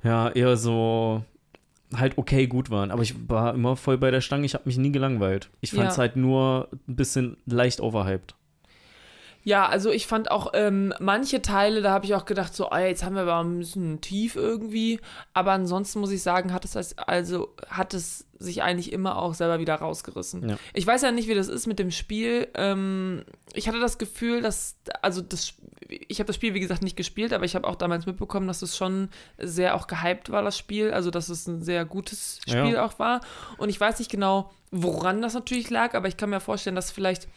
ja. 0.04 0.30
eher 0.30 0.56
so 0.56 1.24
halt 1.96 2.18
okay 2.18 2.48
gut 2.48 2.70
waren. 2.70 2.92
Aber 2.92 3.02
ich 3.02 3.16
war 3.28 3.54
immer 3.56 3.76
voll 3.76 3.98
bei 3.98 4.12
der 4.12 4.22
Stange, 4.22 4.46
ich 4.46 4.54
habe 4.54 4.64
mich 4.68 4.78
nie 4.78 4.92
gelangweilt. 4.92 5.50
Ich 5.60 5.72
fand 5.72 5.90
es 5.90 5.96
Ja. 5.98 6.02
halt 6.02 6.16
nur 6.16 6.70
ein 6.88 6.96
bisschen 6.96 7.38
leicht 7.46 7.82
overhyped. 7.82 8.36
Ja, 9.44 9.68
also 9.68 9.90
ich 9.90 10.06
fand 10.06 10.32
auch 10.32 10.52
ähm, 10.54 10.94
manche 11.00 11.42
Teile, 11.42 11.82
da 11.82 11.92
habe 11.92 12.06
ich 12.06 12.14
auch 12.14 12.26
gedacht, 12.26 12.54
so, 12.54 12.70
ah, 12.70 12.82
jetzt 12.82 13.04
haben 13.04 13.16
wir 13.16 13.22
aber 13.22 13.40
ein 13.40 13.60
bisschen 13.60 14.02
tief 14.02 14.36
irgendwie. 14.36 15.00
Aber 15.34 15.54
ansonsten 15.54 16.00
muss 16.00 16.12
ich 16.12 16.22
sagen, 16.22 16.54
hat 16.54 16.66
es 16.66 16.76
als, 16.76 16.98
also 16.98 17.56
hat 17.70 17.94
es 17.94 18.26
sich 18.38 18.64
eigentlich 18.64 18.92
immer 18.94 19.18
auch 19.18 19.34
selber 19.34 19.60
wieder 19.60 19.76
rausgerissen. 19.76 20.50
Ja. 20.50 20.58
Ich 20.74 20.86
weiß 20.86 21.02
ja 21.02 21.12
nicht, 21.12 21.28
wie 21.28 21.36
das 21.36 21.48
ist 21.48 21.68
mit 21.68 21.80
dem 21.80 21.92
Spiel. 21.92 22.48
Ähm, 22.54 23.24
ich 23.54 23.68
hatte 23.68 23.80
das 23.80 23.98
Gefühl, 23.98 24.42
dass, 24.42 24.76
also 25.02 25.22
das, 25.22 25.54
ich 25.88 26.20
habe 26.20 26.28
das 26.28 26.36
Spiel, 26.36 26.54
wie 26.54 26.60
gesagt, 26.60 26.82
nicht 26.82 26.96
gespielt, 26.96 27.34
aber 27.34 27.46
ich 27.46 27.56
habe 27.56 27.68
auch 27.68 27.76
damals 27.76 28.06
mitbekommen, 28.06 28.48
dass 28.48 28.62
es 28.62 28.78
schon 28.78 29.10
sehr 29.38 29.76
auch 29.76 29.88
gehypt 29.88 30.32
war, 30.32 30.42
das 30.42 30.58
Spiel. 30.58 30.92
Also, 30.92 31.12
dass 31.12 31.30
es 31.30 31.48
ein 31.48 31.62
sehr 31.62 31.86
gutes 31.86 32.40
Ja. 32.46 32.64
Spiel 32.64 32.78
auch 32.78 33.00
war. 33.00 33.22
Und 33.58 33.70
ich 33.70 33.80
weiß 33.80 34.00
nicht 34.00 34.12
genau, 34.12 34.52
woran 34.72 35.22
das 35.22 35.34
natürlich 35.34 35.70
lag, 35.70 35.94
aber 35.94 36.08
ich 36.08 36.18
kann 36.18 36.30
mir 36.30 36.40
vorstellen, 36.40 36.76
dass 36.76 36.92
vielleicht 36.92 37.28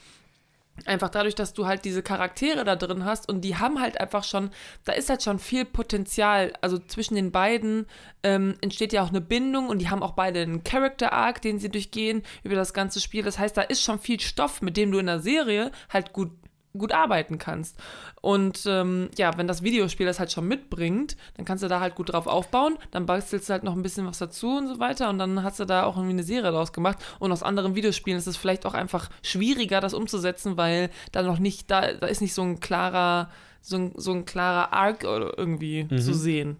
einfach 0.88 1.08
dadurch, 1.08 1.34
dass 1.34 1.52
du 1.52 1.66
halt 1.66 1.84
diese 1.84 2.02
Charaktere 2.02 2.64
da 2.64 2.76
drin 2.76 3.04
hast 3.04 3.28
und 3.28 3.42
die 3.42 3.56
haben 3.56 3.80
halt 3.80 4.00
einfach 4.00 4.24
schon, 4.24 4.50
da 4.84 4.92
ist 4.92 5.10
halt 5.10 5.22
schon 5.22 5.38
viel 5.38 5.64
Potenzial. 5.64 6.52
Also 6.60 6.78
zwischen 6.78 7.14
den 7.14 7.32
beiden 7.32 7.86
ähm, 8.22 8.56
entsteht 8.60 8.92
ja 8.92 9.02
auch 9.02 9.10
eine 9.10 9.20
Bindung 9.20 9.68
und 9.68 9.78
die 9.78 9.90
haben 9.90 10.02
auch 10.02 10.12
beide 10.12 10.40
einen 10.40 10.64
Character 10.64 11.12
Arc, 11.12 11.42
den 11.42 11.58
sie 11.58 11.68
durchgehen 11.70 12.22
über 12.42 12.54
das 12.54 12.74
ganze 12.74 13.00
Spiel. 13.00 13.22
Das 13.22 13.38
heißt, 13.38 13.56
da 13.56 13.62
ist 13.62 13.82
schon 13.82 13.98
viel 13.98 14.20
Stoff, 14.20 14.62
mit 14.62 14.76
dem 14.76 14.92
du 14.92 14.98
in 14.98 15.06
der 15.06 15.20
Serie 15.20 15.72
halt 15.88 16.12
gut 16.12 16.30
gut 16.76 16.92
arbeiten 16.92 17.38
kannst. 17.38 17.76
Und 18.20 18.64
ähm, 18.66 19.10
ja, 19.18 19.36
wenn 19.36 19.46
das 19.46 19.62
Videospiel 19.62 20.06
das 20.06 20.18
halt 20.18 20.32
schon 20.32 20.48
mitbringt, 20.48 21.16
dann 21.36 21.44
kannst 21.44 21.62
du 21.62 21.68
da 21.68 21.80
halt 21.80 21.94
gut 21.94 22.12
drauf 22.12 22.26
aufbauen, 22.26 22.78
dann 22.90 23.06
bastelst 23.06 23.48
du 23.48 23.52
halt 23.52 23.62
noch 23.62 23.74
ein 23.74 23.82
bisschen 23.82 24.06
was 24.06 24.18
dazu 24.18 24.56
und 24.56 24.68
so 24.68 24.78
weiter 24.78 25.10
und 25.10 25.18
dann 25.18 25.42
hast 25.42 25.60
du 25.60 25.64
da 25.64 25.84
auch 25.84 25.96
irgendwie 25.96 26.14
eine 26.14 26.22
Serie 26.22 26.50
draus 26.50 26.72
gemacht. 26.72 26.98
Und 27.18 27.32
aus 27.32 27.42
anderen 27.42 27.74
Videospielen 27.74 28.18
ist 28.18 28.26
es 28.26 28.36
vielleicht 28.36 28.66
auch 28.66 28.74
einfach 28.74 29.10
schwieriger, 29.22 29.80
das 29.80 29.94
umzusetzen, 29.94 30.56
weil 30.56 30.90
da 31.12 31.22
noch 31.22 31.38
nicht, 31.38 31.70
da, 31.70 31.92
da 31.92 32.06
ist 32.06 32.20
nicht 32.20 32.34
so 32.34 32.42
ein 32.42 32.60
klarer, 32.60 33.30
so 33.60 33.76
ein, 33.76 33.92
so 33.96 34.12
ein 34.12 34.24
klarer 34.24 34.72
Arc 34.72 35.04
oder 35.04 35.36
irgendwie 35.36 35.86
zu 35.88 36.14
sehen. 36.14 36.56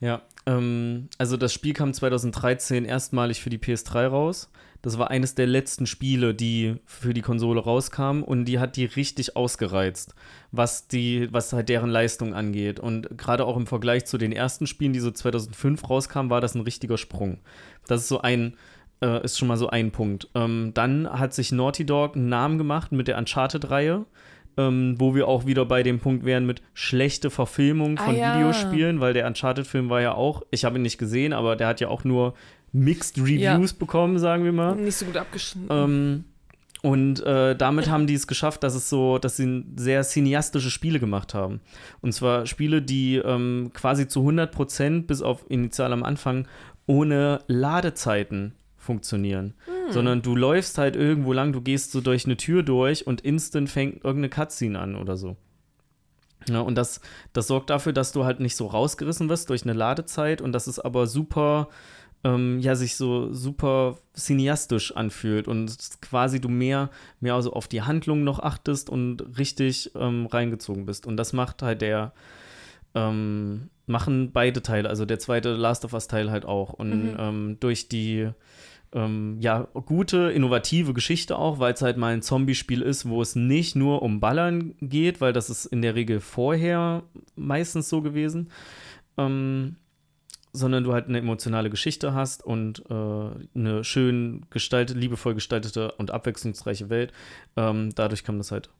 Ja, 0.00 0.22
ähm, 0.46 1.08
also 1.18 1.36
das 1.36 1.52
Spiel 1.52 1.74
kam 1.74 1.92
2013 1.94 2.84
erstmalig 2.84 3.40
für 3.40 3.50
die 3.50 3.58
PS3 3.58 4.06
raus. 4.08 4.50
Das 4.82 4.98
war 4.98 5.10
eines 5.10 5.36
der 5.36 5.46
letzten 5.46 5.86
Spiele, 5.86 6.34
die 6.34 6.74
für 6.84 7.14
die 7.14 7.22
Konsole 7.22 7.60
rauskamen 7.60 8.24
und 8.24 8.46
die 8.46 8.58
hat 8.58 8.76
die 8.76 8.84
richtig 8.84 9.36
ausgereizt, 9.36 10.14
was 10.50 10.88
die, 10.88 11.28
was 11.32 11.52
halt 11.52 11.68
deren 11.68 11.88
Leistung 11.88 12.34
angeht. 12.34 12.80
Und 12.80 13.16
gerade 13.16 13.46
auch 13.46 13.56
im 13.56 13.68
Vergleich 13.68 14.06
zu 14.06 14.18
den 14.18 14.32
ersten 14.32 14.66
Spielen, 14.66 14.92
die 14.92 14.98
so 14.98 15.12
2005 15.12 15.88
rauskamen, 15.88 16.30
war 16.30 16.40
das 16.40 16.56
ein 16.56 16.62
richtiger 16.62 16.98
Sprung. 16.98 17.38
Das 17.86 18.00
ist 18.02 18.08
so 18.08 18.20
ein, 18.22 18.56
äh, 19.00 19.24
ist 19.24 19.38
schon 19.38 19.48
mal 19.48 19.56
so 19.56 19.68
ein 19.68 19.92
Punkt. 19.92 20.28
Ähm, 20.34 20.72
dann 20.74 21.08
hat 21.08 21.32
sich 21.32 21.52
Naughty 21.52 21.86
Dog 21.86 22.16
einen 22.16 22.28
Namen 22.28 22.58
gemacht 22.58 22.90
mit 22.90 23.06
der 23.06 23.18
Uncharted-Reihe. 23.18 24.04
Ähm, 24.58 24.96
wo 24.98 25.14
wir 25.14 25.28
auch 25.28 25.46
wieder 25.46 25.64
bei 25.64 25.82
dem 25.82 25.98
Punkt 25.98 26.26
wären 26.26 26.44
mit 26.44 26.60
schlechte 26.74 27.30
Verfilmung 27.30 27.96
Ah, 27.96 28.04
von 28.04 28.14
ja. 28.14 28.36
Videospielen, 28.36 29.00
weil 29.00 29.14
der 29.14 29.26
Uncharted-Film 29.26 29.88
war 29.88 30.02
ja 30.02 30.12
auch, 30.12 30.42
ich 30.50 30.66
habe 30.66 30.78
ihn 30.78 30.82
nicht 30.82 30.98
gesehen, 30.98 31.32
aber 31.32 31.56
der 31.56 31.68
hat 31.68 31.80
ja 31.80 31.88
auch 31.88 32.04
nur 32.04 32.34
Mixed 32.72 33.18
Reviews 33.18 33.72
bekommen, 33.72 34.18
sagen 34.18 34.44
wir 34.44 34.52
mal. 34.52 34.74
Nicht 34.76 34.96
so 34.96 35.06
gut 35.06 35.16
abgeschnitten. 35.16 35.68
Ähm, 35.70 36.24
und 36.82 37.20
äh, 37.24 37.54
damit 37.54 37.88
haben 37.88 38.08
die 38.08 38.14
es 38.14 38.26
geschafft, 38.26 38.64
dass 38.64 38.74
es 38.74 38.88
so, 38.88 39.18
dass 39.18 39.36
sie 39.36 39.64
sehr 39.76 40.02
cineastische 40.02 40.70
Spiele 40.70 40.98
gemacht 40.98 41.32
haben. 41.32 41.60
Und 42.00 42.12
zwar 42.12 42.46
Spiele, 42.46 42.82
die 42.82 43.16
ähm, 43.16 43.70
quasi 43.72 44.08
zu 44.08 44.20
100% 44.20 45.06
bis 45.06 45.22
auf 45.22 45.44
initial 45.48 45.92
am 45.92 46.02
Anfang 46.02 46.48
ohne 46.86 47.40
Ladezeiten 47.46 48.54
funktionieren. 48.76 49.54
Sondern 49.90 50.22
du 50.22 50.34
läufst 50.34 50.76
halt 50.78 50.96
irgendwo 50.96 51.32
lang, 51.32 51.52
du 51.52 51.60
gehst 51.60 51.92
so 51.92 52.00
durch 52.00 52.24
eine 52.24 52.36
Tür 52.36 52.64
durch 52.64 53.06
und 53.06 53.20
instant 53.20 53.70
fängt 53.70 54.04
irgendeine 54.04 54.30
Cutscene 54.30 54.78
an 54.78 54.96
oder 54.96 55.16
so. 55.16 55.36
Ja, 56.48 56.60
und 56.60 56.74
das, 56.74 57.00
das 57.32 57.46
sorgt 57.46 57.70
dafür, 57.70 57.92
dass 57.92 58.10
du 58.10 58.24
halt 58.24 58.40
nicht 58.40 58.56
so 58.56 58.66
rausgerissen 58.66 59.28
wirst 59.28 59.50
durch 59.50 59.62
eine 59.62 59.74
Ladezeit 59.74 60.40
und 60.40 60.50
dass 60.50 60.66
es 60.66 60.80
aber 60.80 61.06
super, 61.06 61.68
ähm, 62.24 62.60
ja, 62.60 62.74
sich 62.74 62.96
so 62.96 63.32
super 63.32 63.98
cineastisch 64.14 64.94
anfühlt 64.94 65.48
und 65.48 65.76
quasi 66.00 66.40
du 66.40 66.48
mehr, 66.48 66.90
mehr 67.20 67.34
also 67.34 67.52
auf 67.52 67.68
die 67.68 67.82
Handlung 67.82 68.22
noch 68.24 68.38
achtest 68.38 68.90
und 68.90 69.38
richtig 69.38 69.90
ähm, 69.96 70.26
reingezogen 70.26 70.86
bist. 70.86 71.06
Und 71.06 71.16
das 71.16 71.32
macht 71.32 71.62
halt 71.62 71.82
der, 71.82 72.12
ähm, 72.94 73.70
machen 73.86 74.30
beide 74.32 74.62
Teile, 74.62 74.88
also 74.88 75.04
der 75.04 75.18
zweite 75.18 75.54
Last 75.54 75.84
of 75.84 75.94
Us 75.94 76.06
Teil 76.06 76.30
halt 76.30 76.44
auch. 76.44 76.72
Und 76.72 77.16
ähm, 77.18 77.56
durch 77.58 77.88
die 77.88 78.30
ähm, 78.94 79.38
ja, 79.40 79.68
gute, 79.86 80.30
innovative 80.30 80.92
Geschichte 80.92 81.36
auch, 81.36 81.58
weil 81.58 81.72
es 81.72 81.82
halt 81.82 81.96
mal 81.96 82.12
ein 82.12 82.22
Zombie-Spiel 82.22 82.82
ist, 82.82 83.08
wo 83.08 83.22
es 83.22 83.34
nicht 83.34 83.74
nur 83.74 84.02
um 84.02 84.20
Ballern 84.20 84.74
geht, 84.80 85.20
weil 85.20 85.32
das 85.32 85.50
ist 85.50 85.66
in 85.66 85.82
der 85.82 85.94
Regel 85.94 86.20
vorher 86.20 87.02
meistens 87.34 87.88
so 87.88 88.02
gewesen, 88.02 88.50
ähm, 89.16 89.76
sondern 90.52 90.84
du 90.84 90.92
halt 90.92 91.08
eine 91.08 91.18
emotionale 91.18 91.70
Geschichte 91.70 92.14
hast 92.14 92.44
und 92.44 92.82
äh, 92.90 92.94
eine 93.58 93.84
schön 93.84 94.46
gestaltete, 94.50 94.98
liebevoll 94.98 95.34
gestaltete 95.34 95.92
und 95.92 96.10
abwechslungsreiche 96.10 96.90
Welt. 96.90 97.12
Ähm, 97.56 97.90
dadurch 97.94 98.24
kam 98.24 98.38
das 98.38 98.52
halt 98.52 98.70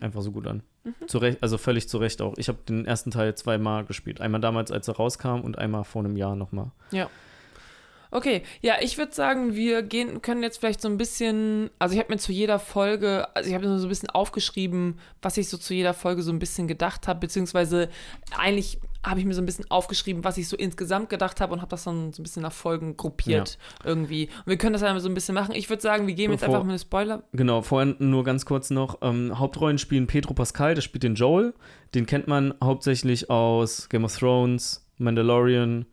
einfach 0.00 0.22
so 0.22 0.32
gut 0.32 0.46
an. 0.46 0.62
Zu 1.06 1.18
Recht, 1.18 1.42
also 1.42 1.58
völlig 1.58 1.88
zu 1.88 1.98
Recht 1.98 2.20
auch. 2.22 2.34
Ich 2.36 2.48
habe 2.48 2.58
den 2.68 2.84
ersten 2.84 3.10
Teil 3.10 3.34
zweimal 3.34 3.84
gespielt. 3.84 4.20
Einmal 4.20 4.40
damals, 4.40 4.72
als 4.72 4.88
er 4.88 4.96
rauskam 4.96 5.40
und 5.40 5.58
einmal 5.58 5.84
vor 5.84 6.04
einem 6.04 6.16
Jahr 6.16 6.34
nochmal. 6.34 6.72
Ja. 6.90 7.08
Okay, 8.10 8.42
ja, 8.62 8.74
ich 8.80 8.96
würde 8.98 9.12
sagen, 9.12 9.54
wir 9.54 9.82
gehen, 9.82 10.22
können 10.22 10.42
jetzt 10.42 10.58
vielleicht 10.58 10.80
so 10.80 10.88
ein 10.88 10.96
bisschen, 10.96 11.70
also 11.78 11.94
ich 11.94 12.00
habe 12.00 12.12
mir 12.12 12.18
zu 12.18 12.32
jeder 12.32 12.58
Folge, 12.58 13.26
also 13.34 13.48
ich 13.48 13.54
habe 13.54 13.68
mir 13.68 13.78
so 13.78 13.86
ein 13.86 13.88
bisschen 13.88 14.10
aufgeschrieben, 14.10 14.98
was 15.20 15.36
ich 15.36 15.48
so 15.48 15.58
zu 15.58 15.74
jeder 15.74 15.94
Folge 15.94 16.22
so 16.22 16.32
ein 16.32 16.38
bisschen 16.38 16.68
gedacht 16.68 17.06
habe, 17.08 17.20
beziehungsweise 17.20 17.88
eigentlich 18.36 18.78
habe 19.04 19.20
ich 19.20 19.26
mir 19.26 19.34
so 19.34 19.40
ein 19.42 19.46
bisschen 19.46 19.70
aufgeschrieben, 19.70 20.24
was 20.24 20.38
ich 20.38 20.48
so 20.48 20.56
insgesamt 20.56 21.08
gedacht 21.08 21.40
habe 21.40 21.52
und 21.52 21.60
habe 21.60 21.70
das 21.70 21.84
dann 21.84 22.12
so 22.12 22.20
ein 22.20 22.24
bisschen 22.24 22.42
nach 22.42 22.52
Folgen 22.52 22.96
gruppiert 22.96 23.56
irgendwie. 23.84 24.26
Und 24.38 24.46
wir 24.46 24.56
können 24.58 24.72
das 24.72 24.82
einmal 24.82 25.00
so 25.00 25.08
ein 25.08 25.14
bisschen 25.14 25.34
machen. 25.34 25.54
Ich 25.54 25.70
würde 25.70 25.80
sagen, 25.80 26.06
wir 26.06 26.14
gehen 26.14 26.32
jetzt 26.32 26.40
Bevor- 26.42 26.56
einfach 26.56 26.64
mit 26.64 26.72
einem 26.72 26.78
Spoiler. 26.80 27.22
Genau, 27.32 27.62
vorhin 27.62 27.94
nur 28.00 28.24
ganz 28.24 28.44
kurz 28.44 28.70
noch. 28.70 28.98
Ähm, 29.02 29.38
Hauptrollen 29.38 29.78
spielen 29.78 30.08
Pedro 30.08 30.34
Pascal, 30.34 30.74
der 30.74 30.82
spielt 30.82 31.04
den 31.04 31.14
Joel. 31.14 31.54
Den 31.94 32.06
kennt 32.06 32.26
man 32.26 32.54
hauptsächlich 32.62 33.30
aus 33.30 33.88
Game 33.88 34.04
of 34.04 34.16
Thrones, 34.16 34.84
Mandalorian. 34.98 35.86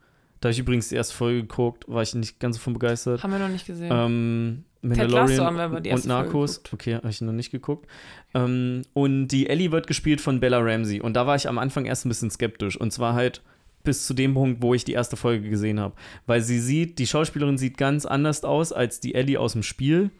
Da 0.46 0.50
habe 0.50 0.54
ich 0.54 0.60
übrigens 0.60 0.90
die 0.90 0.96
erste 0.96 1.16
Folge 1.16 1.42
geguckt, 1.42 1.86
war 1.88 2.04
ich 2.04 2.14
nicht 2.14 2.40
ganz 2.40 2.58
so 2.58 2.62
von 2.62 2.74
begeistert. 2.74 3.24
Haben 3.24 3.32
wir 3.32 3.40
noch 3.40 3.50
nicht 3.50 3.66
gesehen. 3.66 3.90
Ähm, 3.92 4.64
Mandalorian 4.84 5.58
und 5.88 6.06
Narcos. 6.06 6.62
Okay, 6.72 6.94
habe 6.98 7.10
ich 7.10 7.20
noch 7.22 7.34
nicht 7.34 7.50
geguckt. 7.50 7.90
Ähm, 8.36 8.84
und 8.94 9.30
die 9.30 9.50
Ellie 9.50 9.72
wird 9.72 9.88
gespielt 9.88 10.22
von 10.22 10.40
Bella 10.40 10.60
Ramsey. 10.60 11.02
Und 11.02 11.16
da 11.16 11.26
war 11.26 11.36
ich 11.36 11.50
am 11.50 11.58
Anfang 11.58 11.86
erst 11.86 12.06
ein 12.06 12.10
bisschen 12.10 12.30
skeptisch. 12.30 12.80
Und 12.80 12.94
zwar 12.94 13.16
halt 13.16 13.42
bis 13.84 14.06
zu 14.06 14.14
dem 14.14 14.36
Punkt, 14.36 14.62
wo 14.62 14.76
ich 14.76 14.84
die 14.84 14.92
erste 14.94 15.18
Folge 15.18 15.50
gesehen 15.50 15.80
habe. 15.80 15.96
Weil 16.28 16.42
sie 16.42 16.60
sieht, 16.60 17.00
die 17.00 17.08
Schauspielerin 17.08 17.58
sieht 17.58 17.80
ganz 17.80 18.06
anders 18.06 18.44
aus 18.44 18.72
als 18.72 19.00
die 19.00 19.16
Ellie 19.16 19.40
aus 19.40 19.54
dem 19.54 19.64
Spiel. 19.64 20.12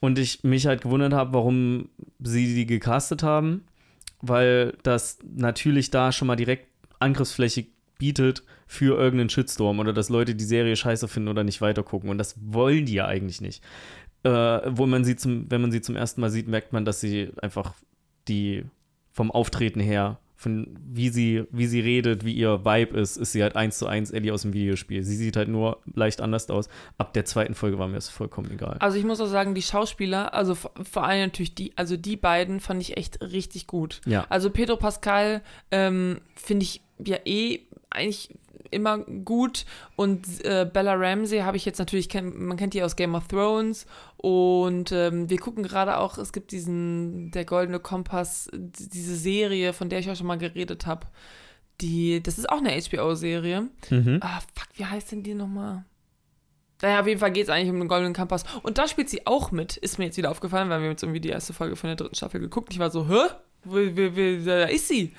Und 0.00 0.18
ich 0.18 0.42
mich 0.42 0.66
halt 0.66 0.80
gewundert 0.80 1.12
habe, 1.12 1.34
warum 1.34 1.90
sie 2.18 2.54
die 2.54 2.64
gecastet 2.64 3.22
haben. 3.22 3.64
Weil 4.22 4.72
das 4.84 5.18
natürlich 5.36 5.90
da 5.90 6.12
schon 6.12 6.28
mal 6.28 6.36
direkt 6.36 6.66
Angriffsfläche 6.98 7.66
bietet 7.98 8.42
für 8.66 8.98
irgendeinen 8.98 9.30
Shitstorm 9.30 9.78
oder 9.78 9.92
dass 9.92 10.08
Leute 10.08 10.34
die 10.34 10.44
Serie 10.44 10.76
scheiße 10.76 11.08
finden 11.08 11.28
oder 11.28 11.44
nicht 11.44 11.60
weitergucken. 11.60 12.10
Und 12.10 12.18
das 12.18 12.36
wollen 12.40 12.86
die 12.86 12.94
ja 12.94 13.06
eigentlich 13.06 13.40
nicht. 13.40 13.62
Äh, 14.24 14.30
wo 14.30 14.86
man 14.86 15.04
sie 15.04 15.16
zum, 15.16 15.50
wenn 15.50 15.60
man 15.60 15.70
sie 15.70 15.80
zum 15.80 15.94
ersten 15.94 16.20
Mal 16.20 16.30
sieht, 16.30 16.48
merkt 16.48 16.72
man, 16.72 16.84
dass 16.84 17.00
sie 17.00 17.30
einfach 17.40 17.74
die 18.28 18.64
vom 19.12 19.30
Auftreten 19.30 19.80
her, 19.80 20.18
von 20.34 20.76
wie 20.84 21.08
sie, 21.08 21.44
wie 21.50 21.66
sie 21.66 21.80
redet, 21.80 22.24
wie 22.24 22.34
ihr 22.34 22.64
Vibe 22.64 22.98
ist, 22.98 23.16
ist 23.16 23.32
sie 23.32 23.42
halt 23.42 23.56
eins 23.56 23.78
zu 23.78 23.86
eins 23.86 24.10
Ellie 24.10 24.32
aus 24.34 24.42
dem 24.42 24.52
Videospiel. 24.52 25.02
Sie 25.02 25.16
sieht 25.16 25.36
halt 25.36 25.48
nur 25.48 25.80
leicht 25.94 26.20
anders 26.20 26.50
aus. 26.50 26.68
Ab 26.98 27.14
der 27.14 27.24
zweiten 27.24 27.54
Folge 27.54 27.78
war 27.78 27.88
mir 27.88 27.94
das 27.94 28.10
vollkommen 28.10 28.50
egal. 28.50 28.76
Also 28.80 28.98
ich 28.98 29.04
muss 29.04 29.20
auch 29.20 29.26
sagen, 29.26 29.54
die 29.54 29.62
Schauspieler, 29.62 30.34
also 30.34 30.54
vor 30.54 31.04
allem 31.04 31.20
natürlich 31.22 31.54
die, 31.54 31.72
also 31.76 31.96
die 31.96 32.16
beiden 32.16 32.60
fand 32.60 32.82
ich 32.82 32.98
echt 32.98 33.22
richtig 33.22 33.66
gut. 33.66 34.02
Ja. 34.04 34.26
Also 34.28 34.50
Pedro 34.50 34.76
Pascal 34.76 35.40
ähm, 35.70 36.20
finde 36.34 36.64
ich 36.64 36.82
ja 37.02 37.16
eh 37.24 37.60
eigentlich 37.88 38.36
immer 38.70 38.98
gut 38.98 39.64
und 39.96 40.26
äh, 40.44 40.68
Bella 40.70 40.94
Ramsey 40.94 41.40
habe 41.40 41.56
ich 41.56 41.64
jetzt 41.64 41.78
natürlich, 41.78 42.08
kenn, 42.08 42.46
man 42.46 42.56
kennt 42.56 42.74
die 42.74 42.82
aus 42.82 42.96
Game 42.96 43.14
of 43.14 43.28
Thrones 43.28 43.86
und 44.16 44.92
ähm, 44.92 45.28
wir 45.30 45.38
gucken 45.38 45.62
gerade 45.62 45.98
auch, 45.98 46.18
es 46.18 46.32
gibt 46.32 46.52
diesen, 46.52 47.30
der 47.30 47.44
Goldene 47.44 47.80
Kompass, 47.80 48.48
diese 48.52 49.16
Serie, 49.16 49.72
von 49.72 49.88
der 49.88 50.00
ich 50.00 50.10
auch 50.10 50.16
schon 50.16 50.26
mal 50.26 50.38
geredet 50.38 50.86
habe. 50.86 51.06
Die, 51.80 52.22
das 52.22 52.38
ist 52.38 52.48
auch 52.48 52.58
eine 52.58 52.70
HBO-Serie. 52.70 53.68
Mhm. 53.90 54.18
Ah, 54.22 54.40
fuck, 54.54 54.68
wie 54.74 54.86
heißt 54.86 55.12
denn 55.12 55.22
die 55.22 55.34
nochmal? 55.34 55.84
Naja, 56.82 57.00
auf 57.00 57.06
jeden 57.06 57.20
Fall 57.20 57.32
geht 57.32 57.44
es 57.44 57.48
eigentlich 57.48 57.70
um 57.70 57.78
den 57.78 57.88
Goldenen 57.88 58.14
Kompass. 58.14 58.44
Und 58.62 58.78
da 58.78 58.86
spielt 58.86 59.08
sie 59.08 59.26
auch 59.26 59.50
mit. 59.50 59.76
Ist 59.76 59.98
mir 59.98 60.06
jetzt 60.06 60.16
wieder 60.16 60.30
aufgefallen, 60.30 60.68
weil 60.68 60.82
wir 60.82 60.90
jetzt 60.90 61.02
irgendwie 61.02 61.20
die 61.20 61.30
erste 61.30 61.52
Folge 61.52 61.76
von 61.76 61.88
der 61.88 61.96
dritten 61.96 62.14
Staffel 62.14 62.40
geguckt. 62.40 62.72
Ich 62.72 62.78
war 62.78 62.90
so, 62.90 63.08
hä? 63.08 63.28
Wie, 63.64 63.96
wie, 63.96 64.16
wie, 64.16 64.44
da 64.44 64.64
ist 64.64 64.88
sie. 64.88 65.12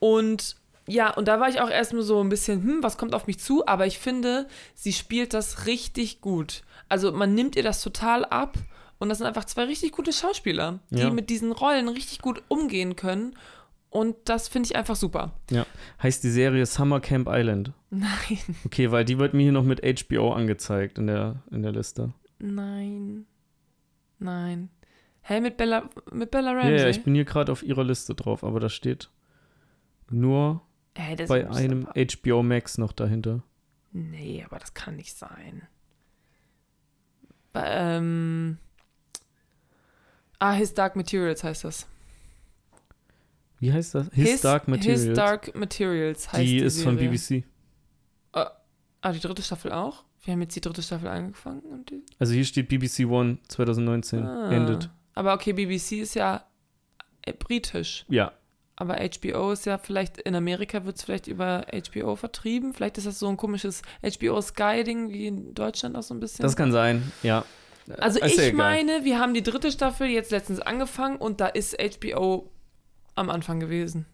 Und 0.00 0.56
ja, 0.90 1.10
und 1.14 1.28
da 1.28 1.38
war 1.40 1.48
ich 1.48 1.60
auch 1.60 1.70
erstmal 1.70 2.02
so 2.02 2.20
ein 2.22 2.28
bisschen, 2.28 2.62
hm, 2.62 2.82
was 2.82 2.98
kommt 2.98 3.14
auf 3.14 3.26
mich 3.26 3.38
zu? 3.38 3.66
Aber 3.66 3.86
ich 3.86 3.98
finde, 3.98 4.46
sie 4.74 4.92
spielt 4.92 5.32
das 5.34 5.66
richtig 5.66 6.20
gut. 6.20 6.62
Also 6.88 7.12
man 7.12 7.34
nimmt 7.34 7.56
ihr 7.56 7.62
das 7.62 7.82
total 7.82 8.24
ab 8.24 8.56
und 8.98 9.08
das 9.08 9.18
sind 9.18 9.26
einfach 9.26 9.44
zwei 9.44 9.64
richtig 9.64 9.92
gute 9.92 10.12
Schauspieler, 10.12 10.80
die 10.90 10.98
Ja. 11.00 11.10
mit 11.10 11.30
diesen 11.30 11.52
Rollen 11.52 11.88
richtig 11.88 12.20
gut 12.20 12.42
umgehen 12.48 12.96
können. 12.96 13.36
Und 13.88 14.16
das 14.24 14.46
finde 14.48 14.66
ich 14.68 14.76
einfach 14.76 14.94
super. 14.96 15.32
Ja. 15.50 15.66
Heißt 16.02 16.22
die 16.22 16.30
Serie 16.30 16.64
Summer 16.66 17.00
Camp 17.00 17.26
Island. 17.30 17.72
Nein, 17.90 18.38
Okay, 18.64 18.90
weil 18.92 19.04
die 19.04 19.18
wird 19.18 19.34
mir 19.34 19.42
hier 19.42 19.52
noch 19.52 19.64
mit 19.64 19.80
HBO 19.82 20.32
angezeigt 20.32 20.98
in 20.98 21.06
der, 21.08 21.42
in 21.50 21.62
der 21.62 21.72
Liste. 21.72 22.12
nein, 22.38 23.26
nein. 24.18 24.70
Hä, 25.22 25.40
mit 25.40 25.56
Bella, 25.56 25.88
mit 26.12 26.30
Bella 26.30 26.52
Ja, 26.52 26.58
Ramsey? 26.58 26.78
ja, 26.78 26.88
ich 26.88 27.02
bin 27.04 27.14
hier 27.14 27.24
gerade 27.24 27.52
auf 27.52 27.62
ihrer 27.62 27.84
Liste 27.84 28.14
drauf, 28.14 28.42
aber 28.44 28.58
da 28.60 28.68
steht 28.68 29.10
nur 30.10 30.62
Das 30.94 31.28
bei 31.28 31.48
einem 31.48 31.86
aber- 31.86 32.00
HBO 32.00 32.42
Max 32.42 32.78
noch 32.78 32.92
dahinter. 32.92 33.42
Nee, 33.92 34.44
aber 34.44 34.58
das 34.58 34.74
kann 34.74 34.96
nicht 34.96 35.16
sein. 35.16 35.62
Bei, 37.52 37.66
ähm. 37.66 38.58
Ah, 40.38 40.52
His 40.52 40.74
Dark 40.74 40.96
Materials 40.96 41.44
heißt 41.44 41.64
das. 41.64 41.86
Wie 43.58 43.72
heißt 43.72 43.94
das? 43.94 44.08
His, 44.12 44.40
Dark 44.40 44.68
Materials. 44.68 45.02
His 45.02 45.14
Dark 45.14 45.54
Materials 45.54 46.32
heißt 46.32 46.42
die 46.42 46.58
die 46.58 46.64
ist 46.64 46.82
von 46.82 46.96
Serie. 46.98 47.10
BBC. 47.10 47.44
Ah, 49.02 49.12
die 49.12 49.20
dritte 49.20 49.42
Staffel 49.42 49.72
auch? 49.72 50.04
Wir 50.22 50.32
haben 50.32 50.42
jetzt 50.42 50.54
die 50.54 50.60
dritte 50.60 50.82
Staffel 50.82 51.08
angefangen. 51.08 51.60
Und 51.60 51.90
die, 51.90 52.02
Also 52.18 52.34
hier 52.34 52.44
steht 52.44 52.68
BBC 52.68 53.06
One 53.06 53.38
2019 53.48 54.22
ah. 54.22 54.52
endet. 54.52 54.90
Aber 55.14 55.34
okay, 55.34 55.52
BBC 55.52 56.00
ist 56.00 56.14
ja 56.14 56.44
äh, 57.22 57.32
britisch. 57.32 58.04
Ja, 58.08 58.32
Aber 58.80 58.96
HBO 58.96 59.52
ist 59.52 59.66
ja 59.66 59.76
vielleicht, 59.76 60.16
in 60.16 60.34
Amerika 60.34 60.86
wird 60.86 60.96
es 60.96 61.02
vielleicht 61.02 61.26
über 61.26 61.66
HBO 61.92 62.16
vertrieben. 62.16 62.72
Vielleicht 62.72 62.96
ist 62.96 63.06
das 63.06 63.18
so 63.18 63.28
ein 63.28 63.36
komisches 63.36 63.82
HBO 64.02 64.40
Sky-Ding 64.40 65.10
wie 65.10 65.26
in 65.26 65.52
Deutschland 65.52 65.96
auch 65.96 66.02
so 66.02 66.14
ein 66.14 66.20
bisschen. 66.20 66.42
das 66.42 66.56
kann 66.56 66.72
sein, 66.72 67.12
ja. 67.22 67.44
Also 67.98 68.20
Ist 68.20 68.38
ich 68.38 68.54
meine, 68.54 69.04
wir 69.04 69.18
haben 69.18 69.34
die 69.34 69.42
dritte 69.42 69.70
Staffel 69.70 70.06
jetzt 70.06 70.30
letztens 70.30 70.60
angefangen 70.60 71.16
und 71.16 71.42
da 71.42 71.48
ist 71.48 71.76
HBO 71.78 72.50
am 73.16 73.28
Anfang 73.28 73.60
gewesen. 73.60 74.06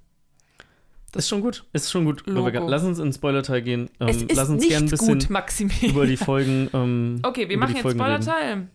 Das 1.13 1.27
ist 1.27 1.29
schon 1.29 1.43
gut. 1.43 1.65
Ist 1.73 1.93
schon 1.93 2.05
gut. 2.05 2.27
Logo. 2.27 2.67
Lass 2.67 2.83
uns 2.83 2.99
in 2.99 3.07
den 3.07 3.13
Spoiler-Teil 3.13 3.63
gehen. 3.63 3.89
Ähm, 4.01 4.09
es 4.09 4.23
ist 4.23 4.35
lass 4.35 4.49
uns 4.49 4.67
gerne 4.67 4.87
ein 4.87 4.91
bisschen 4.91 5.19
gut, 5.21 5.31
Maximilian. 5.31 5.93
über 5.93 6.07
die 6.07 6.17
Folgen. 6.17 6.71
Ähm, 6.75 7.21
Okay, 7.23 7.49
wir 7.49 7.57
machen 7.57 7.77
jetzt. 7.77 7.89
Spoiler-Teil. 7.89 8.67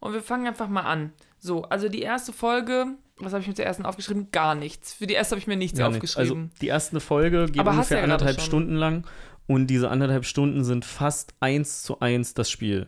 Und 0.00 0.12
wir 0.12 0.20
fangen 0.22 0.46
einfach 0.48 0.68
mal 0.68 0.82
an. 0.82 1.14
So, 1.40 1.62
also 1.62 1.88
die 1.88 2.02
erste 2.02 2.32
Folge, 2.32 2.86
was 3.18 3.32
habe 3.32 3.40
ich 3.42 3.48
mir 3.48 3.54
zur 3.54 3.64
ersten 3.64 3.86
aufgeschrieben? 3.86 4.28
Gar 4.30 4.54
nichts. 4.54 4.92
Für 4.94 5.06
die 5.06 5.14
erste 5.14 5.32
habe 5.32 5.40
ich 5.40 5.46
mir 5.46 5.56
nichts 5.56 5.78
Gar 5.78 5.90
nichts. 5.90 6.16
Also 6.16 6.34
aufgeschrieben. 6.34 6.50
die 6.60 6.68
erste 6.68 7.00
Folge 7.00 7.46
geht 7.46 7.60
Aber 7.60 7.72
ungefähr 7.72 7.98
ja 7.98 8.04
anderthalb. 8.04 8.40
Stunden 8.40 8.74
lang 8.76 9.06
und 9.46 9.66
diese 9.68 9.90
anderthalb 9.90 10.24
Stunden 10.26 10.64
sind 10.64 10.84
fast 10.84 11.34
eins 11.40 11.82
zu 11.82 11.98
eins 12.00 12.34
das 12.34 12.50
Spiel. 12.50 12.86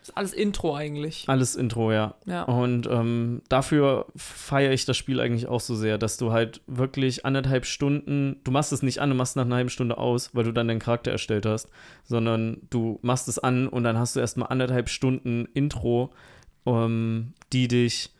das 0.00 0.08
ist 0.10 0.16
alles 0.16 0.32
Intro 0.32 0.74
eigentlich. 0.74 1.24
Alles 1.28 1.54
Intro, 1.54 1.92
ja. 1.92 2.16
Ja. 2.26 2.42
Und 2.42 2.88
ähm, 2.90 3.40
dafür 3.48 4.06
feiere 4.16 4.72
ich 4.72 4.84
das 4.84 4.96
Spiel 4.96 5.20
eigentlich 5.20 5.46
auch 5.46 5.60
so 5.60 5.76
sehr, 5.76 5.96
dass 5.96 6.16
du 6.18 6.32
halt 6.32 6.60
wirklich 6.66 7.24
anderthalb 7.24 7.64
Stunden, 7.66 8.40
du 8.42 8.50
machst 8.50 8.72
es 8.72 8.82
nicht 8.82 8.98
an, 8.98 9.10
du 9.10 9.14
machst 9.14 9.36
nach 9.36 9.44
einer 9.44 9.54
halben 9.54 9.70
Stunde 9.70 9.96
aus, 9.96 10.34
weil 10.34 10.42
du 10.42 10.50
dann 10.52 10.66
deinen 10.66 10.80
Charakter 10.80 11.12
erstellt 11.12 11.46
hast, 11.46 11.68
sondern 12.02 12.62
du 12.68 12.98
machst 13.02 13.28
es 13.28 13.38
an 13.38 13.68
und 13.68 13.84
dann 13.84 13.96
hast 13.96 14.16
du 14.16 14.20
erstmal 14.20 14.48
anderthalb 14.48 14.88
Stunden 14.88 15.46
Intro, 15.54 16.12
ähm, 16.66 17.32
die 17.52 17.68
dich 17.68 18.10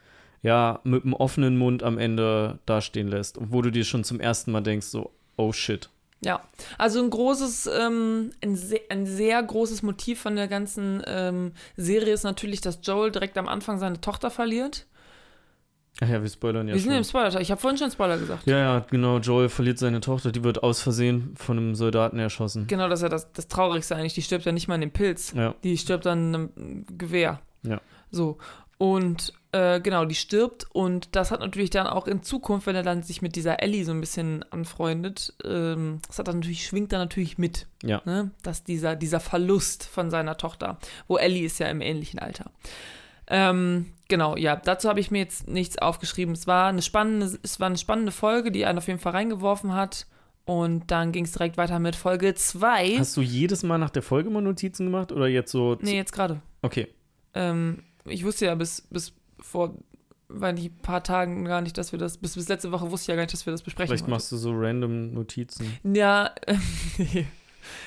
ja 0.43 0.81
mit 0.85 1.05
einem 1.05 1.15
offenen 1.15 1.57
Mund 1.57 1.83
am 1.83 1.99
Ende 1.99 2.59
dastehen 2.67 3.09
lässt, 3.09 3.39
wo 3.41 3.63
du 3.63 3.71
dir 3.71 3.85
schon 3.85 4.05
zum 4.05 4.21
ersten 4.21 4.51
Mal 4.53 4.61
denkst, 4.63 4.87
so, 4.87 5.11
oh 5.37 5.53
shit. 5.53 5.89
Ja, 6.25 6.41
also 6.79 7.03
ein 7.03 7.11
großes, 7.11 7.69
ähm, 7.81 8.31
ein, 8.43 8.55
sehr, 8.55 8.81
ein 8.91 9.07
sehr 9.07 9.43
großes 9.43 9.83
Motiv 9.83 10.21
von 10.21 10.37
der 10.37 10.47
ganzen 10.47 11.03
ähm, 11.07 11.53
Serie 11.77 12.13
ist 12.13 12.23
natürlich, 12.23 12.61
dass 12.61 12.79
Joel 12.83 13.11
direkt 13.11 13.37
am 13.39 13.49
Anfang 13.49 13.79
seine 13.79 14.01
Tochter 14.01 14.31
verliert. 14.31 14.87
Ach 16.01 16.09
ja, 16.09 16.23
wir 16.23 16.29
spoilern 16.31 16.69
ja 16.69 16.75
Wir 16.75 16.81
sind 16.81 16.91
schon. 16.91 16.99
im 16.99 17.05
Spoiler. 17.05 17.41
Ich 17.41 17.51
habe 17.51 17.61
vorhin 17.61 17.77
schon 17.77 17.91
Spoiler 17.91 18.19
gesagt. 18.19 18.47
Ja, 18.47 18.57
ja, 18.59 18.79
genau. 18.91 19.19
Joel 19.19 19.49
verliert 19.49 19.79
seine 19.79 20.01
Tochter, 20.01 20.33
die 20.33 20.43
wird 20.43 20.63
aus 20.63 20.81
Versehen 20.81 21.35
von 21.37 21.59
einem 21.59 21.75
Soldaten 21.75 22.19
erschossen. 22.19 22.67
Genau, 22.67 22.89
das 22.89 23.01
ist 23.01 23.03
ja 23.03 23.09
das, 23.09 23.31
das 23.33 23.49
Traurigste 23.49 23.95
eigentlich. 23.97 24.15
Die 24.15 24.23
stirbt 24.23 24.45
ja 24.47 24.53
nicht 24.53 24.69
mal 24.69 24.77
in 24.77 24.81
dem 24.81 24.91
Pilz. 24.93 25.33
Ja, 25.37 25.55
Die 25.63 25.77
stirbt 25.77 26.07
an 26.07 26.35
einem 26.35 26.87
Gewehr. 26.99 27.41
Ja. 27.65 27.81
So. 28.13 28.39
Und 28.79 29.33
äh, 29.53 29.81
genau, 29.81 30.05
die 30.05 30.15
stirbt. 30.15 30.67
Und 30.73 31.15
das 31.15 31.31
hat 31.31 31.41
natürlich 31.41 31.71
dann 31.71 31.87
auch 31.87 32.07
in 32.07 32.23
Zukunft, 32.23 32.67
wenn 32.67 32.77
er 32.77 32.83
dann 32.83 33.03
sich 33.03 33.23
mit 33.23 33.37
dieser 33.37 33.63
Ellie 33.63 33.85
so 33.85 33.93
ein 33.93 34.01
bisschen 34.01 34.45
anfreundet, 34.51 35.35
ähm, 35.45 36.01
das 36.07 36.19
hat 36.19 36.29
dann 36.29 36.37
natürlich, 36.37 36.67
schwingt 36.67 36.93
dann 36.93 37.01
natürlich 37.01 37.39
mit. 37.39 37.67
Ja. 37.83 38.03
Ne? 38.05 38.31
Dass 38.43 38.65
dieser, 38.65 38.97
dieser 38.97 39.21
Verlust 39.21 39.85
von 39.85 40.11
seiner 40.11 40.37
Tochter, 40.37 40.79
wo 41.07 41.17
Ellie 41.17 41.45
ist 41.45 41.59
ja 41.59 41.69
im 41.69 41.81
ähnlichen 41.81 42.19
Alter. 42.19 42.51
Ähm, 43.29 43.93
genau, 44.09 44.37
ja, 44.37 44.57
dazu 44.57 44.89
habe 44.89 45.01
ich 45.01 45.11
mir 45.11 45.21
jetzt 45.21 45.49
nichts 45.49 45.79
aufgeschrieben. 45.79 46.35
Es 46.35 46.47
war 46.47 46.69
eine 46.69 46.83
spannende, 46.83 47.39
es 47.43 47.61
war 47.61 47.67
eine 47.67 47.79
spannende 47.79 48.13
Folge, 48.13 48.51
die 48.51 48.67
einen 48.67 48.79
auf 48.79 48.89
jeden 48.89 48.99
Fall 48.99 49.13
reingeworfen 49.13 49.75
hat. 49.75 50.07
Und 50.45 50.91
dann 50.91 51.13
ging 51.13 51.25
es 51.25 51.33
direkt 51.33 51.57
weiter 51.57 51.79
mit 51.79 51.95
Folge 51.95 52.35
2. 52.35 52.97
Hast 52.99 53.17
du 53.17 53.21
jedes 53.21 53.63
Mal 53.63 53.79
nach 53.79 53.91
der 53.91 54.03
Folge 54.03 54.29
mal 54.29 54.43
Notizen 54.43 54.87
gemacht 54.87 55.13
oder 55.13 55.29
jetzt 55.29 55.53
so? 55.53 55.79
Nee, 55.81 55.95
jetzt 55.95 56.13
gerade. 56.13 56.41
Okay. 56.63 56.89
Ähm, 57.35 57.85
ich 58.07 58.25
wusste 58.25 58.47
ja 58.47 58.55
bis, 58.55 58.83
bis 58.91 59.13
vor, 59.41 59.75
weil 60.29 60.55
die 60.55 60.69
paar 60.71 61.03
Tagen 61.03 61.45
gar 61.45 61.61
nicht, 61.61 61.77
dass 61.79 61.93
wir 61.93 61.99
das, 61.99 62.17
bis, 62.19 62.35
bis 62.35 62.49
letzte 62.49 62.73
Woche 62.73 62.91
wusste 62.91 63.05
ich 63.05 63.09
ja 63.09 63.17
gar 63.17 63.23
nicht, 63.23 63.33
dass 63.33 63.47
wir 63.47 63.51
das 63.53 63.63
besprechen. 63.63 63.89
Vielleicht 63.89 64.05
heute. 64.05 64.11
machst 64.11 64.33
du 64.33 64.37
so 64.37 64.53
random 64.55 65.13
Notizen. 65.13 65.77
Ja, 65.85 66.31
nee. 66.99 67.27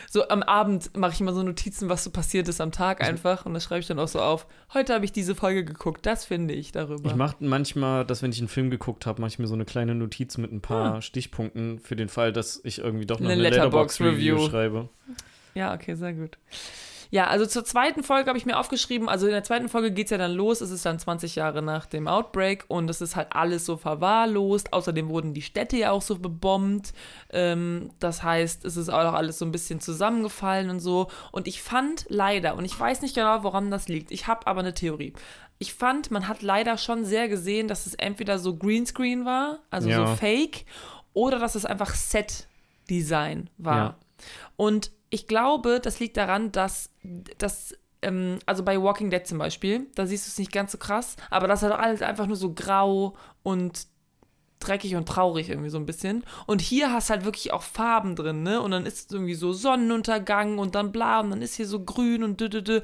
so 0.09 0.27
am 0.29 0.41
Abend 0.43 0.95
mache 0.95 1.13
ich 1.13 1.21
immer 1.21 1.33
so 1.33 1.43
Notizen, 1.43 1.89
was 1.89 2.03
so 2.03 2.09
passiert 2.11 2.47
ist 2.47 2.61
am 2.61 2.71
Tag 2.71 3.01
einfach 3.01 3.45
und 3.45 3.53
das 3.53 3.63
schreibe 3.63 3.81
ich 3.81 3.87
dann 3.87 3.99
auch 3.99 4.07
so 4.07 4.21
auf. 4.21 4.47
Heute 4.73 4.93
habe 4.93 5.03
ich 5.05 5.11
diese 5.11 5.35
Folge 5.35 5.65
geguckt, 5.65 6.05
das 6.05 6.23
finde 6.25 6.53
ich 6.53 6.71
darüber. 6.71 7.09
Ich 7.09 7.15
mache 7.15 7.35
manchmal, 7.39 8.05
dass 8.05 8.21
wenn 8.21 8.31
ich 8.31 8.39
einen 8.39 8.47
Film 8.47 8.69
geguckt 8.69 9.05
habe, 9.05 9.19
mache 9.21 9.29
ich 9.31 9.39
mir 9.39 9.47
so 9.47 9.53
eine 9.53 9.65
kleine 9.65 9.95
Notiz 9.95 10.37
mit 10.37 10.51
ein 10.51 10.61
paar 10.61 10.95
Ah. 10.95 11.01
Stichpunkten 11.01 11.79
für 11.79 11.95
den 11.95 12.07
Fall, 12.09 12.31
dass 12.31 12.61
ich 12.63 12.79
irgendwie 12.79 13.05
doch 13.05 13.19
noch 13.19 13.25
Eine 13.29 13.33
eine. 13.33 13.41
Letterbox-Review 13.49 14.47
schreibe. 14.49 14.89
Ja, 15.55 15.73
okay, 15.73 15.95
sehr 15.95 16.13
gut. 16.13 16.37
Ja, 17.11 17.27
also 17.27 17.45
zur 17.45 17.63
zweiten 17.65 18.03
Folge 18.03 18.27
habe 18.29 18.37
ich 18.37 18.45
mir 18.45 18.57
aufgeschrieben, 18.57 19.07
also 19.09 19.25
in 19.25 19.31
der 19.31 19.43
zweiten 19.43 19.69
Folge 19.69 19.91
geht 19.91 20.05
es 20.07 20.11
ja 20.11 20.17
dann 20.17 20.33
los, 20.33 20.61
es 20.61 20.71
ist 20.71 20.85
dann 20.85 20.99
20 20.99 21.35
Jahre 21.35 21.61
nach 21.61 21.85
dem 21.85 22.07
Outbreak 22.07 22.65
und 22.67 22.89
es 22.89 23.01
ist 23.01 23.15
halt 23.15 23.27
alles 23.31 23.65
so 23.65 23.77
verwahrlost. 23.77 24.73
Außerdem 24.73 25.09
wurden 25.09 25.33
die 25.33 25.41
Städte 25.41 25.77
ja 25.77 25.91
auch 25.91 26.01
so 26.01 26.17
bebombt. 26.17 26.93
Ähm, 27.31 27.91
das 27.99 28.23
heißt, 28.23 28.65
es 28.65 28.77
ist 28.77 28.89
auch 28.89 29.13
alles 29.13 29.39
so 29.39 29.45
ein 29.45 29.51
bisschen 29.51 29.79
zusammengefallen 29.79 30.69
und 30.69 30.79
so. 30.79 31.07
Und 31.31 31.47
ich 31.47 31.61
fand 31.61 32.05
leider, 32.09 32.55
und 32.55 32.65
ich 32.65 32.77
weiß 32.79 33.01
nicht 33.01 33.15
genau, 33.15 33.43
woran 33.43 33.71
das 33.71 33.87
liegt, 33.87 34.11
ich 34.11 34.27
habe 34.27 34.47
aber 34.47 34.61
eine 34.61 34.73
Theorie. 34.73 35.13
Ich 35.57 35.73
fand, 35.73 36.11
man 36.11 36.27
hat 36.27 36.41
leider 36.41 36.77
schon 36.77 37.05
sehr 37.05 37.29
gesehen, 37.29 37.67
dass 37.67 37.85
es 37.85 37.93
entweder 37.93 38.39
so 38.39 38.55
Greenscreen 38.57 39.23
war, 39.25 39.59
also 39.69 39.89
Ja. 39.89 40.05
so 40.05 40.15
fake, 40.15 40.65
oder 41.13 41.39
dass 41.39 41.55
es 41.55 41.65
einfach 41.65 41.95
Set-Design 41.95 43.49
war. 43.57 43.77
Ja. 43.77 43.95
Und 44.57 44.91
ich 45.15 45.27
glaube, 45.27 45.79
das 45.79 46.01
liegt 46.01 46.17
daran, 46.17 46.51
dass, 46.51 46.89
dass 47.37 47.73
ähm, 48.01 48.39
also 48.45 48.63
bei 48.63 48.81
Walking 48.81 49.09
Dead 49.09 49.25
zum 49.25 49.37
Beispiel, 49.37 49.87
da 49.95 50.05
siehst 50.05 50.27
du 50.27 50.29
es 50.29 50.37
nicht 50.37 50.51
ganz 50.51 50.73
so 50.73 50.77
krass, 50.77 51.15
aber 51.29 51.47
das 51.47 51.63
ist 51.63 51.69
halt 51.69 51.79
alles 51.79 52.01
einfach 52.01 52.27
nur 52.27 52.35
so 52.35 52.53
grau 52.53 53.15
und 53.41 53.87
dreckig 54.59 54.97
und 54.97 55.07
traurig 55.07 55.49
irgendwie 55.49 55.69
so 55.69 55.77
ein 55.77 55.85
bisschen. 55.85 56.25
Und 56.47 56.59
hier 56.59 56.91
hast 56.91 57.09
halt 57.09 57.23
wirklich 57.23 57.53
auch 57.53 57.61
Farben 57.61 58.17
drin, 58.17 58.43
ne? 58.43 58.59
Und 58.61 58.71
dann 58.71 58.85
ist 58.85 59.13
irgendwie 59.13 59.35
so 59.35 59.53
Sonnenuntergang 59.53 60.57
und 60.57 60.75
dann 60.75 60.91
bla 60.91 61.21
und 61.21 61.29
dann 61.29 61.41
ist 61.41 61.55
hier 61.55 61.67
so 61.67 61.85
grün 61.85 62.21
und 62.21 62.41
dü. 62.41 62.81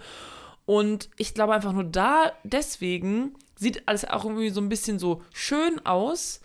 Und 0.66 1.10
ich 1.18 1.34
glaube 1.34 1.53
einfach 1.53 1.74
nur 1.74 1.84
da, 1.84 2.32
deswegen 2.45 3.34
sieht 3.58 3.90
alles 3.90 4.06
auch 4.06 4.24
irgendwie 4.24 4.52
so 4.52 4.62
ein 4.62 4.70
bisschen 4.70 4.99
so 4.99 5.22
schön 5.34 5.86
aus. 5.86 6.40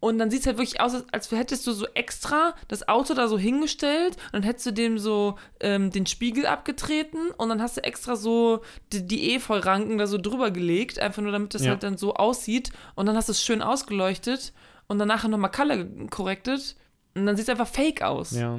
Und 0.00 0.18
dann 0.18 0.30
sieht 0.30 0.40
es 0.40 0.46
halt 0.46 0.56
wirklich 0.56 0.80
aus, 0.80 1.04
als, 1.12 1.30
hättest 1.30 1.66
du 1.66 1.72
so 1.72 1.86
extra 1.92 2.54
das 2.68 2.88
Auto 2.88 3.12
da 3.12 3.28
so 3.28 3.38
hingestellt 3.38 4.16
und 4.26 4.32
dann 4.32 4.42
hättest 4.44 4.64
du 4.66 4.70
dem 4.72 4.98
so 4.98 5.36
ähm, 5.60 5.90
den 5.90 6.06
Spiegel 6.06 6.46
abgetreten 6.46 7.18
und 7.36 7.50
dann 7.50 7.60
hast 7.60 7.76
du 7.76 7.84
extra 7.84 8.16
so 8.16 8.62
die, 8.94 9.06
die 9.06 9.34
Efeu-Ranken 9.34 9.98
da 9.98 10.06
so 10.06 10.16
drüber 10.16 10.50
gelegt, 10.50 10.98
einfach 10.98 11.20
nur 11.22 11.32
damit 11.32 11.52
das 11.52 11.64
Ja. 11.64 11.72
halt 11.72 11.82
dann 11.82 11.98
so 11.98 12.14
aussieht 12.14 12.70
und 12.94 13.04
dann 13.06 13.14
hast 13.16 13.28
du 13.28 13.32
es 13.32 13.44
schön 13.44 13.60
ausgeleuchtet 13.60 14.54
und 14.88 14.98
dann 14.98 15.08
nachher 15.08 15.28
nochmal 15.28 15.50
Color 15.50 15.84
korrektet 16.10 16.76
und 17.14 17.26
dann 17.26 17.36
sieht 17.36 17.44
es 17.44 17.50
einfach 17.50 17.66
fake 17.66 18.00
aus. 18.00 18.30
Ja. 18.30 18.58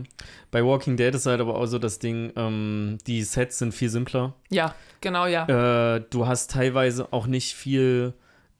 Bei 0.52 0.64
Walking 0.64 0.96
Dead 0.96 1.16
ist 1.16 1.26
halt 1.26 1.42
aber 1.42 1.56
auch 1.56 1.66
so 1.66 1.80
das 1.80 1.98
Ding, 1.98 2.34
ähm, 2.36 3.00
die 3.08 3.24
Sets 3.24 3.58
sind 3.58 3.74
viel 3.74 3.90
simpler. 3.90 4.36
Ja, 4.50 4.76
genau, 5.00 5.26
ja. 5.26 5.96
Äh, 5.96 6.04
du 6.12 6.28
hast 6.28 6.52
teilweise 6.52 7.12
auch 7.12 7.26
nicht 7.26 7.56
viel, 7.56 8.14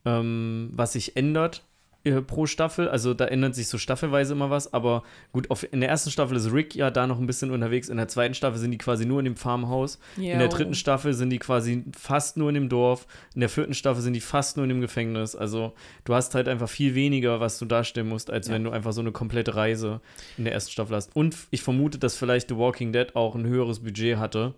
ähm, 0.04 0.72
was 0.74 0.94
sich 0.94 1.16
ändert. 1.16 1.64
Äh, 2.04 2.22
pro 2.22 2.46
Staffel. 2.46 2.90
Also 2.90 3.14
da 3.14 3.26
ändert 3.26 3.54
sich 3.54 3.68
so 3.68 3.78
staffelweise 3.78 4.34
immer 4.34 4.50
was. 4.50 4.74
Aber 4.74 5.04
gut, 5.34 5.52
auf, 5.52 5.72
in 5.72 5.82
der 5.82 5.90
ersten 5.90 6.10
Staffel 6.10 6.36
ist 6.36 6.52
Rick 6.52 6.76
ja 6.76 6.90
da 6.90 7.06
noch 7.06 7.20
ein 7.20 7.28
bisschen 7.28 7.52
unterwegs. 7.52 7.90
In 7.90 7.98
der 7.98 8.08
zweiten 8.08 8.34
Staffel 8.34 8.60
sind 8.60 8.72
die 8.72 8.78
quasi 8.78 9.06
nur 9.06 9.20
in 9.20 9.26
dem 9.26 9.36
Farmhaus. 9.36 10.00
In 10.18 10.40
der 10.40 10.48
dritten 10.48 10.74
Staffel 10.74 11.14
sind 11.14 11.30
die 11.30 11.40
quasi 11.40 11.84
fast 11.98 12.38
nur 12.38 12.50
in 12.50 12.56
dem 12.56 12.70
Dorf. 12.70 13.06
In 13.36 13.42
der 13.42 13.50
vierten 13.50 13.74
Staffel 13.74 14.02
sind 14.02 14.14
die 14.14 14.22
fast 14.22 14.58
nur 14.58 14.64
in 14.64 14.70
dem 14.70 14.82
Gefängnis. 14.82 15.36
Also 15.36 15.74
du 16.04 16.16
hast 16.16 16.34
halt 16.34 16.48
einfach 16.48 16.70
viel 16.70 16.96
weniger, 16.96 17.40
was 17.40 17.60
du 17.60 17.66
darstellen 17.66 18.08
musst, 18.08 18.32
als 18.32 18.48
ja. 18.48 18.54
wenn 18.54 18.64
du 18.64 18.72
einfach 18.72 18.94
so 18.94 19.02
eine 19.02 19.12
komplette 19.12 19.56
Reise 19.56 20.02
in 20.38 20.46
der 20.46 20.54
ersten 20.54 20.72
Staffel 20.72 20.96
hast. 20.96 21.16
Und 21.16 21.36
ich 21.52 21.62
vermute, 21.62 22.00
dass 22.00 22.16
vielleicht 22.16 22.50
The 22.50 22.58
Walking 22.58 22.94
Dead 22.94 23.16
auch 23.16 23.36
ein 23.36 23.46
höheres 23.46 23.80
Budget 23.80 24.18
hatte. 24.18 24.56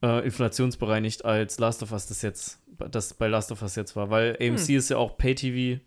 Äh, 0.00 0.24
inflationsbereinigt 0.24 1.24
als 1.24 1.58
Last 1.58 1.82
of 1.82 1.90
Us 1.90 2.06
das 2.06 2.22
jetzt, 2.22 2.60
das 2.88 3.14
bei 3.14 3.26
Last 3.26 3.50
of 3.50 3.62
Us 3.62 3.74
jetzt 3.74 3.96
war, 3.96 4.10
weil 4.10 4.34
AMC 4.40 4.68
hm. 4.68 4.76
ist 4.76 4.90
ja 4.90 4.96
auch 4.96 5.18
Pay-TV 5.18 5.80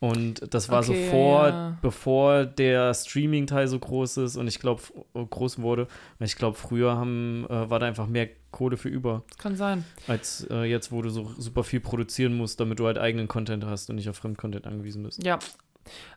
und 0.00 0.52
das 0.52 0.68
war 0.68 0.80
okay, 0.80 1.06
so 1.06 1.10
vor, 1.10 1.48
ja. 1.48 1.78
bevor 1.80 2.44
der 2.44 2.92
Streaming-Teil 2.92 3.68
so 3.68 3.78
groß 3.78 4.18
ist 4.18 4.36
und 4.36 4.48
ich 4.48 4.58
glaube, 4.58 4.82
groß 5.14 5.60
wurde. 5.60 5.88
Ich 6.18 6.36
glaube, 6.36 6.56
früher 6.56 6.96
haben, 6.96 7.46
äh, 7.48 7.70
war 7.70 7.78
da 7.78 7.86
einfach 7.86 8.06
mehr 8.06 8.28
Kohle 8.50 8.76
für 8.76 8.88
über. 8.88 9.22
Das 9.28 9.38
kann 9.38 9.56
sein. 9.56 9.84
Als 10.06 10.46
äh, 10.50 10.64
jetzt, 10.64 10.92
wo 10.92 11.00
du 11.02 11.10
so 11.10 11.32
super 11.38 11.64
viel 11.64 11.80
produzieren 11.80 12.36
musst, 12.36 12.60
damit 12.60 12.80
du 12.80 12.86
halt 12.86 12.98
eigenen 12.98 13.28
Content 13.28 13.64
hast 13.64 13.88
und 13.88 13.96
nicht 13.96 14.08
auf 14.08 14.16
Fremdcontent 14.16 14.66
angewiesen 14.66 15.02
bist. 15.02 15.24
Ja. 15.24 15.38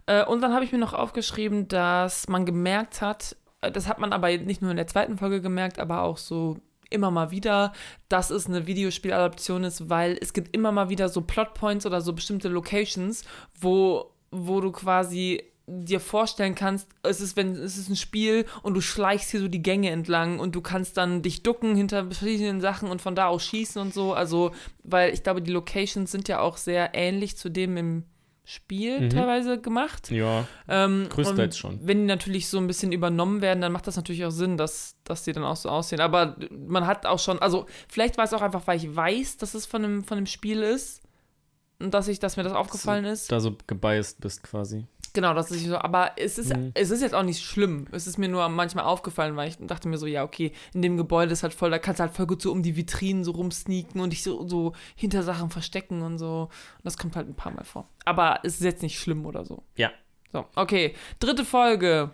Äh, 0.06 0.26
und 0.26 0.42
dann 0.42 0.54
habe 0.54 0.66
ich 0.66 0.72
mir 0.72 0.78
noch 0.78 0.94
aufgeschrieben, 0.94 1.68
dass 1.68 2.28
man 2.28 2.46
gemerkt 2.46 3.02
hat, 3.02 3.36
äh, 3.62 3.72
das 3.72 3.88
hat 3.88 4.00
man 4.00 4.14
aber 4.14 4.36
nicht 4.38 4.62
nur 4.62 4.72
in 4.72 4.78
der 4.78 4.88
zweiten 4.88 5.18
Folge 5.18 5.42
gemerkt, 5.42 5.80
aber 5.80 6.02
auch 6.02 6.18
so 6.18 6.58
immer 6.90 7.12
mal 7.12 7.32
wieder, 7.32 7.74
dass 8.10 8.30
es 8.30 8.48
eine 8.48 8.68
Videospieladaption 8.68 9.64
ist, 9.64 9.90
weil 9.90 10.18
es 10.22 10.34
gibt 10.34 10.56
immer 10.56 10.72
mal 10.72 10.90
wieder 10.90 11.10
so 11.10 11.22
Plotpoints 11.22 11.86
oder 11.86 12.02
so 12.02 12.14
bestimmte 12.14 12.50
Locations, 12.50 13.24
wo, 13.60 14.12
wo 14.32 14.62
du 14.62 14.72
quasi 14.72 15.44
dir 15.70 16.00
vorstellen 16.00 16.56
kannst, 16.56 16.88
es 17.04 17.20
ist, 17.20 17.36
wenn 17.36 17.52
es 17.52 17.78
ist 17.78 17.90
ein 17.90 17.98
Spiel 17.98 18.46
und 18.64 18.74
du 18.74 18.80
schleichst 18.82 19.32
hier 19.32 19.42
so 19.42 19.50
die 19.50 19.62
Gänge 19.62 19.90
entlang 19.90 20.40
und 20.40 20.56
du 20.56 20.62
kannst 20.62 20.96
dann 20.96 21.22
dich 21.22 21.44
ducken 21.44 21.76
hinter 21.76 22.06
verschiedenen 22.06 22.62
Sachen 22.62 22.90
und 22.90 23.02
von 23.02 23.16
da 23.16 23.28
aus 23.28 23.44
schießen 23.44 23.82
und 23.82 23.94
so. 23.94 24.14
Also, 24.14 24.52
weil 24.84 25.14
ich 25.14 25.24
glaube, 25.24 25.42
die 25.42 25.52
Locations 25.52 26.10
sind 26.10 26.30
ja 26.30 26.40
auch 26.40 26.56
sehr 26.56 26.92
ähnlich 26.94 27.36
zu 27.36 27.50
dem 27.50 27.76
im 27.76 28.04
Spiel 28.50 29.02
mhm. 29.02 29.10
teilweise 29.10 29.60
gemacht. 29.60 30.10
Ja, 30.10 30.48
ähm, 30.70 31.08
größtenteils 31.10 31.58
schon. 31.58 31.86
Wenn 31.86 31.98
die 31.98 32.06
natürlich 32.06 32.48
so 32.48 32.58
ein 32.58 32.66
bisschen 32.66 32.94
übernommen 32.94 33.42
werden, 33.42 33.60
dann 33.60 33.74
macht 33.74 33.88
das 33.88 33.98
natürlich 33.98 34.24
auch 34.24 34.32
Sinn, 34.32 34.56
dass, 34.56 34.96
dass 35.04 35.24
die 35.24 35.34
dann 35.34 35.44
auch 35.44 35.58
so 35.58 35.68
aussehen. 35.68 36.00
Aber 36.00 36.38
man 36.50 36.88
hat 36.88 37.06
auch 37.06 37.20
schon, 37.20 37.40
also 37.40 37.66
vielleicht 37.90 38.18
war 38.18 38.24
es 38.24 38.34
auch 38.34 38.42
einfach, 38.42 38.66
weil 38.66 38.78
ich 38.78 38.96
weiß, 38.96 39.36
dass 39.36 39.54
es 39.54 39.66
von 39.66 39.84
einem, 39.84 40.04
von 40.06 40.16
einem 40.16 40.28
Spiel 40.28 40.64
ist 40.64 41.02
und 41.80 41.94
dass 41.94 42.08
ich, 42.08 42.20
dass 42.20 42.38
mir 42.38 42.44
das 42.44 42.54
aufgefallen 42.54 43.04
ist. 43.04 43.30
Da 43.34 43.42
so 43.42 43.54
gebeißt 43.68 44.22
bist 44.22 44.44
quasi. 44.44 44.88
Genau, 45.18 45.34
das 45.34 45.50
ist 45.50 45.66
so, 45.66 45.80
aber 45.80 46.12
es 46.16 46.38
ist, 46.38 46.56
mhm. 46.56 46.70
es 46.76 46.92
ist 46.92 47.02
jetzt 47.02 47.16
auch 47.16 47.24
nicht 47.24 47.44
schlimm. 47.44 47.88
Es 47.92 48.06
ist 48.06 48.20
mir 48.20 48.30
nur 48.30 48.48
manchmal 48.50 48.86
aufgefallen, 48.86 49.36
weil 49.36 49.50
ich 49.50 49.58
dachte 49.58 49.88
mir 49.88 49.98
so, 49.98 50.06
ja, 50.06 50.24
okay, 50.24 50.52
in 50.76 50.84
dem 50.84 50.96
Gebäude 50.96 51.34
ist 51.34 51.42
halt 51.42 51.56
voll, 51.56 51.72
da 51.72 51.80
kannst 51.80 52.00
du 52.00 52.04
halt 52.04 52.14
voll 52.14 52.28
gut 52.28 52.40
so 52.40 52.52
um 52.52 52.62
die 52.62 52.76
Vitrinen 52.76 53.24
so 53.24 53.32
rumsneaken 53.32 54.00
und 54.00 54.12
dich 54.12 54.22
so, 54.22 54.48
so 54.48 54.74
hinter 54.96 55.24
Sachen 55.24 55.50
verstecken 55.50 56.04
und 56.04 56.20
so. 56.20 56.50
Und 56.52 56.86
das 56.86 57.00
kommt 57.00 57.16
halt 57.16 57.28
ein 57.28 57.34
paar 57.34 57.52
Mal 57.52 57.64
vor. 57.64 57.90
Aber 58.06 58.42
es 58.44 58.58
ist 58.58 58.62
jetzt 58.62 58.84
nicht 58.84 59.00
schlimm 59.00 59.26
oder 59.26 59.44
so. 59.44 59.64
Ja. 59.76 59.90
So, 60.32 60.46
okay. 60.54 60.94
Dritte 61.18 61.46
Folge. 61.46 62.12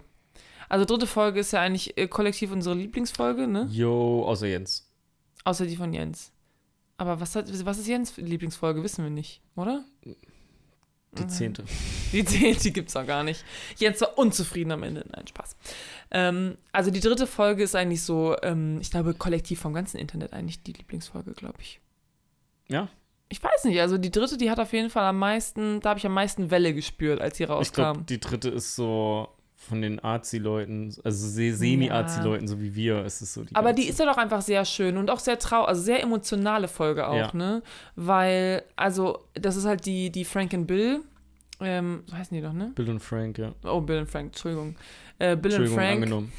Also 0.69 0.85
dritte 0.85 1.05
Folge 1.05 1.41
ist 1.41 1.51
ja 1.51 1.59
eigentlich 1.59 1.97
äh, 1.97 2.07
kollektiv 2.07 2.53
unsere 2.53 2.75
Lieblingsfolge, 2.75 3.49
ne? 3.49 3.67
Jo, 3.69 4.23
außer 4.25 4.47
Jens. 4.47 4.89
Außer 5.43 5.65
die 5.65 5.75
von 5.75 5.91
Jens. 5.91 6.31
Aber 6.95 7.19
was, 7.19 7.35
hat, 7.35 7.49
was 7.65 7.79
ist 7.79 7.87
Jens 7.89 8.15
Lieblingsfolge, 8.15 8.81
wissen 8.81 9.03
wir 9.03 9.11
nicht, 9.11 9.41
oder? 9.57 9.83
Die 11.17 11.27
zehnte. 11.27 11.63
Die 12.11 12.25
zehnte 12.25 12.71
gibt 12.71 12.89
es 12.89 12.95
auch 12.95 13.05
gar 13.05 13.23
nicht. 13.23 13.43
Jens 13.77 14.01
war 14.01 14.17
unzufrieden 14.17 14.71
am 14.71 14.83
Ende. 14.83 15.05
Nein, 15.11 15.27
Spaß. 15.27 15.55
Ähm, 16.11 16.57
also 16.71 16.91
die 16.91 16.99
dritte 16.99 17.27
Folge 17.27 17.63
ist 17.63 17.75
eigentlich 17.75 18.03
so, 18.03 18.35
ähm, 18.41 18.79
ich 18.81 18.91
glaube, 18.91 19.13
kollektiv 19.13 19.59
vom 19.59 19.73
ganzen 19.73 19.97
Internet 19.97 20.33
eigentlich 20.33 20.63
die 20.63 20.73
Lieblingsfolge, 20.73 21.33
glaube 21.33 21.59
ich. 21.61 21.79
Ja. 22.67 22.89
Ich 23.29 23.41
weiß 23.41 23.63
nicht, 23.65 23.79
also 23.81 23.97
die 23.97 24.11
dritte, 24.11 24.37
die 24.37 24.51
hat 24.51 24.59
auf 24.59 24.73
jeden 24.73 24.89
Fall 24.89 25.05
am 25.05 25.17
meisten, 25.17 25.79
da 25.79 25.89
habe 25.89 25.99
ich 25.99 26.05
am 26.05 26.13
meisten 26.13 26.51
Welle 26.51 26.73
gespürt, 26.73 27.19
als 27.19 27.37
sie 27.37 27.45
rauskam. 27.45 27.63
Ich 27.63 27.73
glaube, 27.73 28.03
die 28.03 28.19
dritte 28.19 28.49
ist 28.49 28.75
so 28.75 29.27
von 29.67 29.81
den 29.81 29.99
Arzi-Leuten, 29.99 30.93
also 31.03 31.27
semi-Arzi-Leuten, 31.27 32.47
so 32.47 32.59
wie 32.61 32.75
wir, 32.75 33.05
ist 33.05 33.21
es 33.21 33.33
so. 33.33 33.43
Die 33.43 33.55
Aber 33.55 33.73
die 33.73 33.87
ist 33.87 33.99
ja 33.99 34.05
doch 34.05 34.17
einfach 34.17 34.41
sehr 34.41 34.65
schön 34.65 34.97
und 34.97 35.09
auch 35.09 35.19
sehr 35.19 35.39
traurig, 35.39 35.69
also 35.69 35.81
sehr 35.81 36.01
emotionale 36.01 36.67
Folge 36.67 37.07
auch, 37.07 37.15
ja. 37.15 37.31
ne? 37.33 37.63
Weil, 37.95 38.63
also, 38.75 39.19
das 39.33 39.55
ist 39.55 39.65
halt 39.65 39.85
die, 39.85 40.11
die 40.11 40.25
Frank 40.25 40.53
und 40.53 40.67
Bill, 40.67 41.01
ähm, 41.59 42.03
so 42.07 42.17
heißen 42.17 42.35
die 42.35 42.43
doch, 42.43 42.53
ne? 42.53 42.71
Bill 42.75 42.89
und 42.89 42.99
Frank, 42.99 43.37
ja. 43.37 43.53
Oh, 43.63 43.81
Bill 43.81 43.99
und 43.99 44.09
Frank, 44.09 44.27
Entschuldigung. 44.27 44.75
Äh, 45.19 45.35
Bill 45.35 45.61
und 45.61 45.69
Frank. 45.69 45.95
Angenommen. 45.95 46.31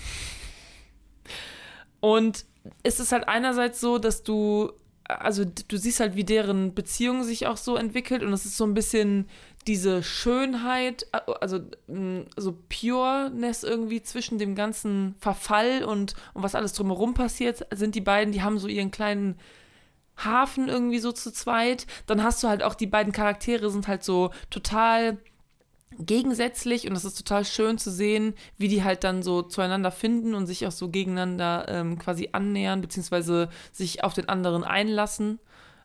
Und 2.01 2.45
es 2.83 3.01
ist 3.01 3.13
halt 3.13 3.29
einerseits 3.29 3.81
so, 3.81 3.99
dass 3.99 4.23
du 4.23 4.73
also 5.09 5.45
du 5.45 5.77
siehst 5.77 6.01
halt, 6.01 6.17
wie 6.17 6.25
deren 6.25 6.75
Beziehung 6.75 7.25
sich 7.25 7.47
auch 7.47 7.57
so 7.57 7.77
entwickelt 7.77 8.23
und 8.23 8.33
es 8.33 8.45
ist 8.45 8.57
so 8.57 8.65
ein 8.65 8.75
bisschen 8.75 9.29
diese 9.67 10.03
Schönheit, 10.03 11.07
also 11.41 11.61
so 12.37 12.59
Pureness 12.69 13.63
irgendwie 13.63 14.03
zwischen 14.03 14.39
dem 14.39 14.55
ganzen 14.55 15.15
Verfall 15.19 15.85
und, 15.85 16.15
und 16.35 16.43
was 16.43 16.55
alles 16.55 16.73
drumherum 16.73 17.15
passiert, 17.15 17.67
sind 17.73 17.95
die 17.95 18.01
beiden, 18.01 18.33
die 18.33 18.43
haben 18.43 18.59
so 18.59 18.69
ihren 18.69 18.91
kleinen 18.91 19.37
Hafen 20.17 20.69
irgendwie 20.69 20.99
so 20.99 21.13
zu 21.13 21.33
zweit. 21.33 21.87
Dann 22.07 22.23
hast 22.23 22.43
du 22.43 22.49
halt 22.49 22.63
auch 22.63 22.75
die 22.75 22.87
beiden 22.87 23.13
Charaktere 23.13 23.71
sind 23.71 23.89
halt 23.89 24.05
so 24.05 24.31
total 24.51 25.19
gegensätzlich 25.99 26.89
und 26.89 26.97
es 26.97 27.05
ist 27.05 27.17
total 27.17 27.45
schön 27.45 27.79
zu 27.79 27.91
sehen, 27.91 28.35
wie 28.59 28.69
die 28.69 28.85
halt 28.85 29.05
dann 29.05 29.23
so 29.23 29.43
zueinander 29.43 29.91
finden 29.91 30.35
und 30.35 30.47
sich 30.47 30.67
auch 30.67 30.73
so 30.73 30.89
gegeneinander 30.89 31.67
ähm, 31.69 31.99
quasi 31.99 32.31
annähern, 32.33 32.81
beziehungsweise 32.81 33.49
sich 33.73 34.05
auf 34.05 34.15
den 34.15 34.29
anderen 34.29 34.65
einlassen, 34.65 35.41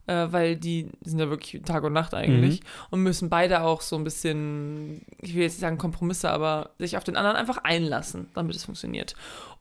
äh, 0.08 0.28
weil 0.30 0.56
die 0.56 0.90
sind 1.04 1.20
ja 1.20 1.30
wirklich 1.30 1.62
Tag 1.64 1.84
und 1.84 1.94
Nacht 1.94 2.14
eigentlich 2.14 2.62
mhm. 2.62 2.66
und 2.92 3.04
müssen 3.04 3.30
beide 3.30 3.62
auch 3.62 3.82
so 3.82 3.96
ein 3.96 4.04
bisschen, 4.04 5.06
ich 5.20 5.36
will 5.36 5.44
jetzt 5.44 5.54
nicht 5.54 5.62
sagen 5.62 5.78
Kompromisse, 5.78 6.30
aber 6.30 6.72
sich 6.78 6.98
auf 6.98 7.04
den 7.04 7.18
anderen 7.18 7.38
einfach 7.38 7.58
einlassen, 7.58 8.28
damit 8.34 8.56
es 8.56 8.66
funktioniert. 8.66 9.16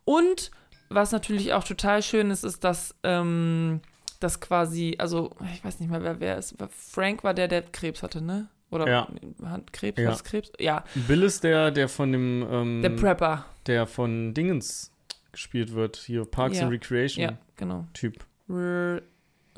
Und 0.04 0.50
was 0.88 1.12
natürlich 1.12 1.52
auch 1.52 1.64
total 1.64 2.02
schön 2.02 2.30
ist, 2.30 2.44
ist, 2.44 2.64
dass 2.64 2.94
ähm, 3.02 3.80
das 4.20 4.40
quasi, 4.40 4.96
also 4.98 5.30
ich 5.54 5.64
weiß 5.64 5.80
nicht 5.80 5.90
mal, 5.90 6.02
wer 6.02 6.20
wer 6.20 6.38
ist, 6.38 6.56
Frank 6.70 7.24
war 7.24 7.34
der, 7.34 7.48
der 7.48 7.62
Krebs 7.62 8.02
hatte, 8.02 8.22
ne? 8.22 8.48
Oder 8.70 8.89
ja. 8.89 9.09
Handkrebs, 9.43 10.01
ja. 10.01 10.15
Krebs? 10.23 10.53
Ja. 10.59 10.85
Bill 11.07 11.23
ist 11.23 11.43
der, 11.45 11.70
der 11.70 11.89
von 11.89 12.12
dem 12.12 12.47
ähm, 12.51 12.82
Der 12.82 12.90
Prepper. 12.90 13.47
Der 13.66 13.86
von 13.86 14.35
Dingens 14.35 14.93
gespielt 15.32 15.74
wird. 15.74 15.97
Hier, 15.97 16.24
Parks 16.24 16.59
ja. 16.59 16.65
and 16.65 16.73
Recreation. 16.73 17.23
Ja, 17.23 17.39
genau. 17.57 17.86
Typ. 17.95 18.24
R 18.49 19.03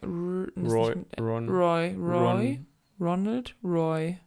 R 0.02 0.46
Roy, 0.56 0.94
Ron, 1.18 1.48
Roy. 1.48 1.94
Roy. 1.94 1.96
Ron. 1.98 2.66
Ronald? 3.00 3.54
Roy. 3.62 4.18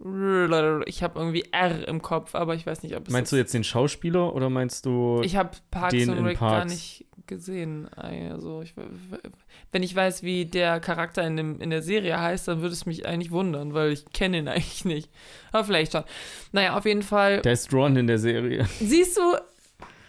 Ich 0.00 1.02
habe 1.02 1.18
irgendwie 1.18 1.44
R 1.50 1.88
im 1.88 2.02
Kopf, 2.02 2.36
aber 2.36 2.54
ich 2.54 2.64
weiß 2.64 2.84
nicht, 2.84 2.96
ob 2.96 3.08
es. 3.08 3.12
Meinst 3.12 3.32
du 3.32 3.36
jetzt 3.36 3.52
den 3.52 3.64
Schauspieler 3.64 4.32
oder 4.32 4.48
meinst 4.48 4.86
du. 4.86 5.20
Ich 5.24 5.34
habe 5.34 5.50
Parks 5.72 6.08
and 6.08 6.24
Rec 6.24 6.38
gar 6.38 6.64
nicht 6.64 7.04
gesehen. 7.26 7.88
Also, 7.94 8.62
ich, 8.62 8.74
wenn 9.72 9.82
ich 9.82 9.96
weiß, 9.96 10.22
wie 10.22 10.46
der 10.46 10.78
Charakter 10.78 11.26
in, 11.26 11.36
dem, 11.36 11.60
in 11.60 11.70
der 11.70 11.82
Serie 11.82 12.20
heißt, 12.20 12.46
dann 12.46 12.60
würde 12.60 12.74
es 12.74 12.86
mich 12.86 13.06
eigentlich 13.06 13.32
wundern, 13.32 13.74
weil 13.74 13.90
ich 13.90 14.04
kenne 14.12 14.38
ihn 14.38 14.48
eigentlich 14.48 14.84
nicht. 14.84 15.10
Aber 15.50 15.64
vielleicht 15.64 15.92
schon. 15.92 16.04
Naja, 16.52 16.76
auf 16.76 16.84
jeden 16.84 17.02
Fall. 17.02 17.42
Der 17.42 17.52
ist 17.52 17.72
Ron 17.72 17.96
in 17.96 18.06
der 18.06 18.18
Serie. 18.18 18.68
Siehst 18.78 19.16
du, 19.16 19.36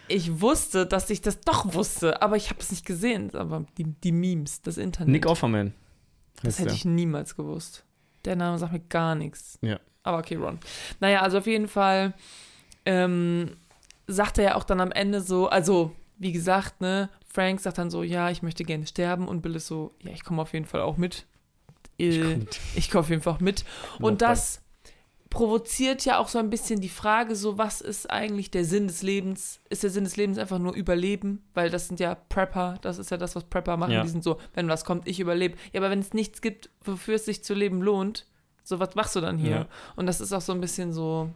ich 0.06 0.40
wusste, 0.40 0.86
dass 0.86 1.10
ich 1.10 1.20
das 1.20 1.40
doch 1.40 1.74
wusste, 1.74 2.22
aber 2.22 2.36
ich 2.36 2.50
habe 2.50 2.60
es 2.60 2.70
nicht 2.70 2.86
gesehen. 2.86 3.34
Aber 3.34 3.66
die, 3.76 3.84
die 3.84 4.12
Memes, 4.12 4.62
das 4.62 4.78
Internet. 4.78 5.10
Nick 5.10 5.26
Offerman. 5.26 5.74
Das 6.44 6.58
hätte 6.58 6.68
der. 6.68 6.76
ich 6.76 6.84
niemals 6.84 7.36
gewusst. 7.36 7.84
Der 8.24 8.36
Name 8.36 8.58
sagt 8.58 8.72
mir 8.72 8.80
gar 8.80 9.14
nichts. 9.14 9.58
Ja. 9.62 9.78
Aber 10.02 10.18
okay, 10.18 10.36
Ron. 10.36 10.58
Naja, 11.00 11.20
also 11.20 11.38
auf 11.38 11.46
jeden 11.46 11.68
Fall 11.68 12.14
ähm, 12.86 13.56
sagt 14.06 14.38
er 14.38 14.44
ja 14.44 14.54
auch 14.54 14.64
dann 14.64 14.80
am 14.80 14.92
Ende 14.92 15.20
so, 15.20 15.48
also 15.48 15.92
wie 16.18 16.32
gesagt, 16.32 16.80
ne, 16.80 17.08
Frank 17.26 17.60
sagt 17.60 17.78
dann 17.78 17.90
so, 17.90 18.02
ja, 18.02 18.30
ich 18.30 18.42
möchte 18.42 18.64
gerne 18.64 18.86
sterben 18.86 19.28
und 19.28 19.42
Bill 19.42 19.56
ist 19.56 19.66
so, 19.66 19.94
ja, 20.02 20.10
ich 20.12 20.24
komme 20.24 20.42
auf 20.42 20.52
jeden 20.52 20.66
Fall 20.66 20.80
auch 20.80 20.96
mit. 20.96 21.26
Äh, 21.98 22.38
ich 22.74 22.90
komme 22.90 23.00
auf 23.00 23.10
jeden 23.10 23.22
Fall 23.22 23.34
auch 23.34 23.40
mit. 23.40 23.64
Und 24.00 24.22
das 24.22 24.59
provoziert 25.30 26.04
ja 26.04 26.18
auch 26.18 26.28
so 26.28 26.38
ein 26.38 26.50
bisschen 26.50 26.80
die 26.80 26.88
Frage, 26.88 27.36
so 27.36 27.56
was 27.56 27.80
ist 27.80 28.10
eigentlich 28.10 28.50
der 28.50 28.64
Sinn 28.64 28.88
des 28.88 29.02
Lebens? 29.02 29.60
Ist 29.70 29.84
der 29.84 29.90
Sinn 29.90 30.04
des 30.04 30.16
Lebens 30.16 30.38
einfach 30.38 30.58
nur 30.58 30.74
Überleben? 30.74 31.42
Weil 31.54 31.70
das 31.70 31.86
sind 31.86 32.00
ja 32.00 32.16
Prepper, 32.16 32.78
das 32.82 32.98
ist 32.98 33.10
ja 33.10 33.16
das, 33.16 33.36
was 33.36 33.44
Prepper 33.44 33.76
machen. 33.76 33.92
Ja. 33.92 34.02
Die 34.02 34.08
sind 34.08 34.24
so, 34.24 34.38
wenn 34.54 34.68
was 34.68 34.84
kommt, 34.84 35.06
ich 35.06 35.20
überlebe. 35.20 35.56
Ja, 35.72 35.80
aber 35.80 35.90
wenn 35.90 36.00
es 36.00 36.12
nichts 36.12 36.40
gibt, 36.40 36.68
wofür 36.84 37.14
es 37.14 37.24
sich 37.24 37.44
zu 37.44 37.54
leben 37.54 37.80
lohnt, 37.80 38.26
so 38.64 38.80
was 38.80 38.96
machst 38.96 39.14
du 39.14 39.20
dann 39.20 39.38
hier? 39.38 39.50
Ja. 39.50 39.68
Und 39.94 40.06
das 40.06 40.20
ist 40.20 40.32
auch 40.32 40.40
so 40.40 40.52
ein 40.52 40.60
bisschen 40.60 40.92
so, 40.92 41.30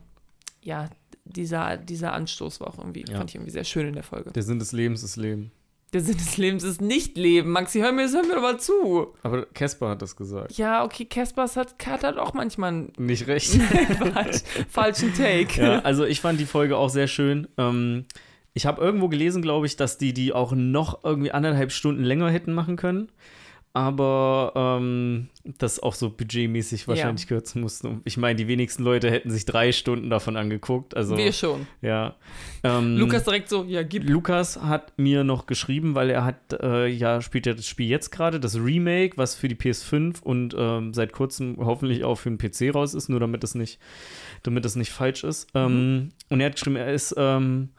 ja, 0.60 0.90
dieser, 1.24 1.76
dieser 1.76 2.12
Anstoß 2.12 2.60
war 2.60 2.68
auch 2.68 2.78
irgendwie, 2.78 3.04
ja. 3.08 3.16
fand 3.16 3.30
ich 3.30 3.36
irgendwie 3.36 3.52
sehr 3.52 3.64
schön 3.64 3.86
in 3.86 3.94
der 3.94 4.02
Folge. 4.02 4.32
Der 4.32 4.42
Sinn 4.42 4.58
des 4.58 4.72
Lebens 4.72 5.04
ist 5.04 5.16
Leben. 5.16 5.52
Der 5.94 6.00
Sinn 6.00 6.16
des 6.16 6.36
Lebens 6.38 6.64
ist 6.64 6.80
nicht 6.80 7.16
Leben. 7.16 7.52
Maxi, 7.52 7.78
hör 7.78 7.92
mir, 7.92 8.08
hör 8.10 8.22
mir 8.24 8.34
doch 8.34 8.42
mal 8.42 8.58
zu. 8.58 9.14
Aber 9.22 9.46
Casper 9.46 9.90
hat 9.90 10.02
das 10.02 10.16
gesagt. 10.16 10.58
Ja, 10.58 10.84
okay, 10.84 11.04
Caspers 11.04 11.56
hat, 11.56 11.76
hat 11.86 12.02
halt 12.02 12.18
auch 12.18 12.34
manchmal 12.34 12.70
einen 12.70 12.92
Nicht 12.98 13.28
recht. 13.28 13.52
falsch, 14.12 14.38
falschen 14.68 15.14
Take. 15.14 15.62
ja, 15.62 15.78
also 15.82 16.04
ich 16.04 16.20
fand 16.20 16.40
die 16.40 16.46
Folge 16.46 16.76
auch 16.76 16.88
sehr 16.90 17.06
schön. 17.06 17.46
Ähm, 17.58 18.06
ich 18.54 18.66
habe 18.66 18.82
irgendwo 18.82 19.08
gelesen, 19.08 19.40
glaube 19.40 19.66
ich, 19.66 19.76
dass 19.76 19.96
die 19.96 20.12
die 20.12 20.32
auch 20.32 20.50
noch 20.50 21.04
irgendwie 21.04 21.30
anderthalb 21.30 21.70
Stunden 21.70 22.02
länger 22.02 22.28
hätten 22.28 22.54
machen 22.54 22.74
können. 22.74 23.12
Aber 23.76 24.52
ähm, 24.54 25.30
das 25.58 25.80
auch 25.80 25.94
so 25.94 26.08
budgetmäßig 26.08 26.86
wahrscheinlich 26.86 27.26
kürzen 27.26 27.60
mussten. 27.60 28.02
Ich 28.04 28.16
meine, 28.16 28.36
die 28.36 28.46
wenigsten 28.46 28.84
Leute 28.84 29.10
hätten 29.10 29.32
sich 29.32 29.46
drei 29.46 29.72
Stunden 29.72 30.10
davon 30.10 30.36
angeguckt. 30.36 30.96
Also, 30.96 31.16
Wir 31.16 31.32
schon. 31.32 31.66
ja. 31.82 32.14
Ähm, 32.62 32.96
Lukas 32.96 33.24
direkt 33.24 33.48
so, 33.48 33.64
ja, 33.64 33.82
gib. 33.82 34.08
Lukas 34.08 34.62
hat 34.62 34.96
mir 34.96 35.24
noch 35.24 35.46
geschrieben, 35.46 35.96
weil 35.96 36.10
er 36.10 36.24
hat, 36.24 36.52
äh, 36.62 36.86
ja, 36.86 37.20
spielt 37.20 37.46
ja 37.46 37.54
das 37.54 37.66
Spiel 37.66 37.88
jetzt 37.88 38.12
gerade, 38.12 38.38
das 38.38 38.54
Remake, 38.54 39.16
was 39.16 39.34
für 39.34 39.48
die 39.48 39.56
PS5 39.56 40.22
und 40.22 40.54
ähm, 40.56 40.94
seit 40.94 41.12
kurzem 41.12 41.56
hoffentlich 41.58 42.04
auch 42.04 42.14
für 42.14 42.30
den 42.30 42.38
PC 42.38 42.72
raus 42.72 42.94
ist, 42.94 43.08
nur 43.08 43.18
damit 43.18 43.42
es 43.42 43.56
nicht, 43.56 43.80
damit 44.44 44.64
es 44.64 44.76
nicht 44.76 44.92
falsch 44.92 45.24
ist. 45.24 45.52
Mhm. 45.52 45.60
Ähm, 45.60 46.08
und 46.28 46.40
er 46.40 46.46
hat 46.46 46.54
geschrieben, 46.54 46.76
er 46.76 46.92
ist, 46.92 47.12
ähm, 47.18 47.70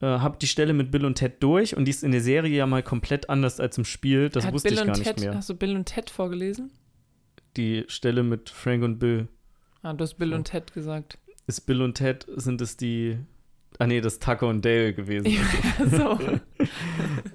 äh, 0.00 0.06
hab 0.06 0.38
die 0.40 0.46
Stelle 0.46 0.72
mit 0.72 0.90
Bill 0.90 1.04
und 1.04 1.16
Ted 1.16 1.42
durch 1.42 1.76
und 1.76 1.84
die 1.86 1.90
ist 1.90 2.04
in 2.04 2.12
der 2.12 2.20
Serie 2.20 2.56
ja 2.56 2.66
mal 2.66 2.82
komplett 2.82 3.28
anders 3.30 3.60
als 3.60 3.78
im 3.78 3.84
Spiel. 3.84 4.28
Das 4.28 4.44
Hat 4.46 4.52
wusste 4.54 4.68
Bill 4.68 4.74
ich 4.78 4.80
und 4.82 4.86
gar 4.88 4.96
nicht 4.98 5.04
Ted, 5.04 5.20
mehr. 5.20 5.34
Hast 5.34 5.48
du 5.48 5.54
Bill 5.54 5.76
und 5.76 5.86
Ted 5.86 6.10
vorgelesen? 6.10 6.70
Die 7.56 7.84
Stelle 7.88 8.22
mit 8.22 8.50
Frank 8.50 8.82
und 8.84 8.98
Bill. 8.98 9.28
Ah, 9.82 9.92
du 9.92 10.02
hast 10.02 10.14
Bill 10.14 10.30
So. 10.30 10.34
und 10.34 10.44
Ted 10.44 10.72
gesagt. 10.72 11.18
Ist 11.46 11.60
Bill 11.62 11.80
und 11.82 11.94
Ted, 11.94 12.26
sind 12.36 12.60
es 12.60 12.76
die. 12.76 13.18
Ah, 13.78 13.86
nee, 13.86 14.00
das 14.00 14.14
ist 14.14 14.22
Tucker 14.22 14.48
und 14.48 14.64
Dale 14.64 14.92
gewesen. 14.94 15.30
so. 15.90 16.18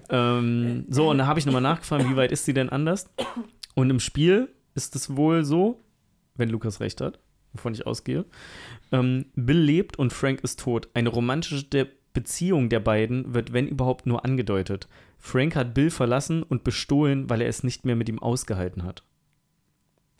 Ähm, 0.09 0.85
so, 0.89 1.09
und 1.09 1.19
da 1.19 1.25
habe 1.25 1.39
ich 1.39 1.45
nochmal 1.45 1.61
nachgefragt, 1.61 2.09
wie 2.09 2.17
weit 2.17 2.33
ist 2.33 2.43
sie 2.43 2.53
denn 2.53 2.67
anders? 2.67 3.09
Und 3.75 3.89
im 3.89 4.01
Spiel 4.01 4.49
ist 4.75 4.93
es 4.95 5.15
wohl 5.15 5.45
so, 5.45 5.81
wenn 6.35 6.49
Lukas 6.49 6.81
recht 6.81 6.99
hat, 6.99 7.19
wovon 7.53 7.73
ich 7.73 7.87
ausgehe, 7.87 8.25
ähm, 8.91 9.27
Bill 9.35 9.57
lebt 9.59 9.97
und 9.97 10.11
Frank 10.11 10.41
ist 10.41 10.59
tot. 10.59 10.89
Eine 10.93 11.07
romantische 11.09 11.63
De 11.63 11.87
Beziehung 12.13 12.69
der 12.69 12.79
beiden 12.79 13.33
wird, 13.33 13.53
wenn 13.53 13.67
überhaupt, 13.67 14.05
nur 14.05 14.25
angedeutet. 14.25 14.87
Frank 15.17 15.55
hat 15.55 15.73
Bill 15.73 15.89
verlassen 15.89 16.43
und 16.43 16.63
bestohlen, 16.63 17.29
weil 17.29 17.41
er 17.41 17.47
es 17.47 17.63
nicht 17.63 17.85
mehr 17.85 17.95
mit 17.95 18.09
ihm 18.09 18.19
ausgehalten 18.19 18.83
hat. 18.83 19.03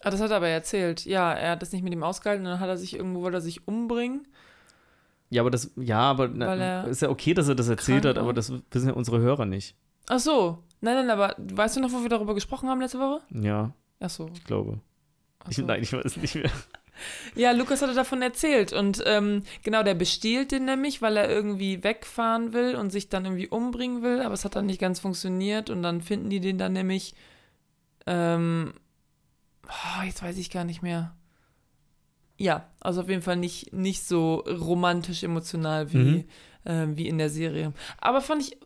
Ah, 0.03 0.09
das 0.09 0.21
hat 0.21 0.31
er 0.31 0.37
aber 0.37 0.47
erzählt. 0.47 1.05
Ja, 1.05 1.31
er 1.33 1.51
hat 1.51 1.61
das 1.61 1.71
nicht 1.71 1.83
mit 1.83 1.93
ihm 1.93 2.03
ausgehalten 2.03 2.45
und 2.45 2.51
dann 2.51 2.59
hat 2.59 2.69
er 2.69 2.77
sich 2.77 2.95
irgendwo, 2.95 3.21
wollte 3.21 3.37
er 3.37 3.41
sich 3.41 3.67
umbringen. 3.67 4.27
Ja, 5.29 5.41
aber 5.41 5.51
das, 5.51 5.71
ja, 5.77 5.99
aber 5.99 6.27
na, 6.27 6.83
ist 6.83 7.01
ja 7.01 7.09
okay, 7.09 7.33
dass 7.33 7.47
er 7.47 7.55
das 7.55 7.69
erzählt 7.69 8.05
hat, 8.05 8.17
aber 8.17 8.33
das 8.33 8.51
wissen 8.71 8.87
ja 8.89 8.93
unsere 8.93 9.19
Hörer 9.19 9.45
nicht. 9.45 9.75
Ach 10.09 10.19
so. 10.19 10.63
Nein, 10.81 10.95
nein, 10.95 11.09
aber 11.11 11.35
weißt 11.37 11.77
du 11.77 11.79
noch, 11.81 11.91
wo 11.91 12.01
wir 12.01 12.09
darüber 12.09 12.33
gesprochen 12.33 12.67
haben 12.67 12.81
letzte 12.81 12.99
Woche? 12.99 13.21
Ja, 13.29 13.71
Ach 13.99 14.09
so. 14.09 14.29
ich 14.33 14.43
glaube. 14.43 14.81
Ach 15.43 15.49
Ich, 15.49 15.57
so. 15.57 15.65
nein, 15.65 15.81
ich 15.83 15.93
weiß 15.93 16.17
nicht 16.17 16.35
mehr. 16.35 16.49
Ja, 17.35 17.51
Lukas 17.51 17.81
hatte 17.81 17.93
davon 17.93 18.21
erzählt 18.21 18.73
und 18.73 19.01
ähm, 19.05 19.43
genau, 19.63 19.83
der 19.83 19.93
bestiehlt 19.95 20.51
den 20.51 20.65
nämlich, 20.65 21.01
weil 21.01 21.17
er 21.17 21.29
irgendwie 21.29 21.83
wegfahren 21.83 22.53
will 22.53 22.75
und 22.75 22.89
sich 22.91 23.09
dann 23.09 23.25
irgendwie 23.25 23.47
umbringen 23.47 24.01
will, 24.03 24.21
aber 24.21 24.33
es 24.33 24.45
hat 24.45 24.55
dann 24.55 24.65
nicht 24.65 24.79
ganz 24.81 24.99
funktioniert 24.99 25.69
und 25.69 25.81
dann 25.83 26.01
finden 26.01 26.29
die 26.29 26.39
den 26.39 26.57
dann 26.57 26.73
nämlich, 26.73 27.13
ähm, 28.07 28.73
oh, 29.67 30.03
jetzt 30.03 30.23
weiß 30.23 30.37
ich 30.37 30.49
gar 30.49 30.63
nicht 30.63 30.81
mehr. 30.81 31.15
Ja, 32.37 32.67
also 32.79 33.01
auf 33.01 33.09
jeden 33.09 33.21
Fall 33.21 33.35
nicht, 33.37 33.71
nicht 33.71 34.03
so 34.03 34.35
romantisch 34.47 35.23
emotional 35.23 35.93
wie, 35.93 35.97
Mhm. 35.97 36.23
ähm, 36.65 36.97
wie 36.97 37.07
in 37.07 37.17
der 37.19 37.29
Serie. 37.29 37.71
Aber 37.99 38.19
fand 38.21 38.41
ich, 38.41 38.57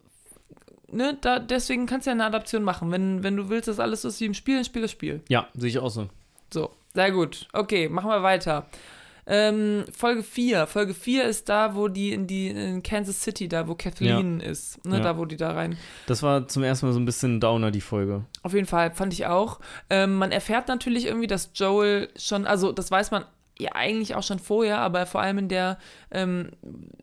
ne, 0.89 1.17
da, 1.19 1.39
deswegen 1.39 1.85
kannst 1.85 2.07
du 2.07 2.11
ja 2.11 2.13
eine 2.13 2.25
Adaption 2.25 2.63
machen. 2.63 2.89
Wenn, 2.91 3.21
wenn 3.23 3.35
du 3.35 3.49
willst, 3.49 3.67
dass 3.67 3.81
alles 3.81 4.03
so 4.03 4.07
ist 4.07 4.21
wie 4.21 4.25
im 4.25 4.33
Spiel, 4.33 4.55
dann 4.55 4.63
spiel 4.65 4.81
das 4.81 4.91
Spiel. 4.91 5.21
Ja, 5.27 5.47
sehe 5.55 5.69
ich 5.69 5.79
auch 5.79 5.89
so. 5.89 6.07
So, 6.53 6.71
sehr 6.95 7.11
gut. 7.11 7.47
Okay, 7.53 7.87
machen 7.89 8.09
wir 8.09 8.23
weiter. 8.23 8.65
Ähm, 9.27 9.85
Folge 9.91 10.21
4. 10.21 10.67
Folge 10.67 10.93
4 10.93 11.23
ist 11.25 11.49
da, 11.49 11.75
wo 11.75 11.87
die 11.87 12.13
in 12.13 12.27
die 12.27 12.49
in 12.49 12.83
Kansas 12.83 13.21
City, 13.23 13.47
da 13.47 13.67
wo 13.67 13.73
Kathleen 13.73 14.39
ist. 14.39 14.85
Ne, 14.85 14.97
Ja. 14.97 15.03
Da, 15.03 15.17
wo 15.17 15.25
die 15.25 15.35
da 15.35 15.51
rein. 15.51 15.77
Das 16.05 16.21
war 16.21 16.47
zum 16.47 16.63
ersten 16.63 16.85
Mal 16.85 16.93
so 16.93 16.99
ein 16.99 17.05
bisschen 17.05 17.39
Downer, 17.39 17.71
die 17.71 17.81
Folge. 17.81 18.23
Auf 18.43 18.53
jeden 18.53 18.67
Fall, 18.67 18.91
fand 18.91 19.13
ich 19.13 19.25
auch. 19.25 19.59
Ähm, 19.89 20.15
man 20.17 20.31
erfährt 20.31 20.67
natürlich 20.67 21.07
irgendwie, 21.07 21.25
dass 21.27 21.49
Joel 21.55 22.09
schon, 22.15 22.45
also 22.45 22.71
das 22.71 22.91
weiß 22.91 23.09
man 23.11 23.25
ja 23.57 23.71
eigentlich 23.73 24.15
auch 24.15 24.23
schon 24.23 24.39
vorher, 24.39 24.79
aber 24.79 25.05
vor 25.05 25.21
allem 25.21 25.37
in 25.37 25.49
der 25.49 25.77
ähm, 26.11 26.51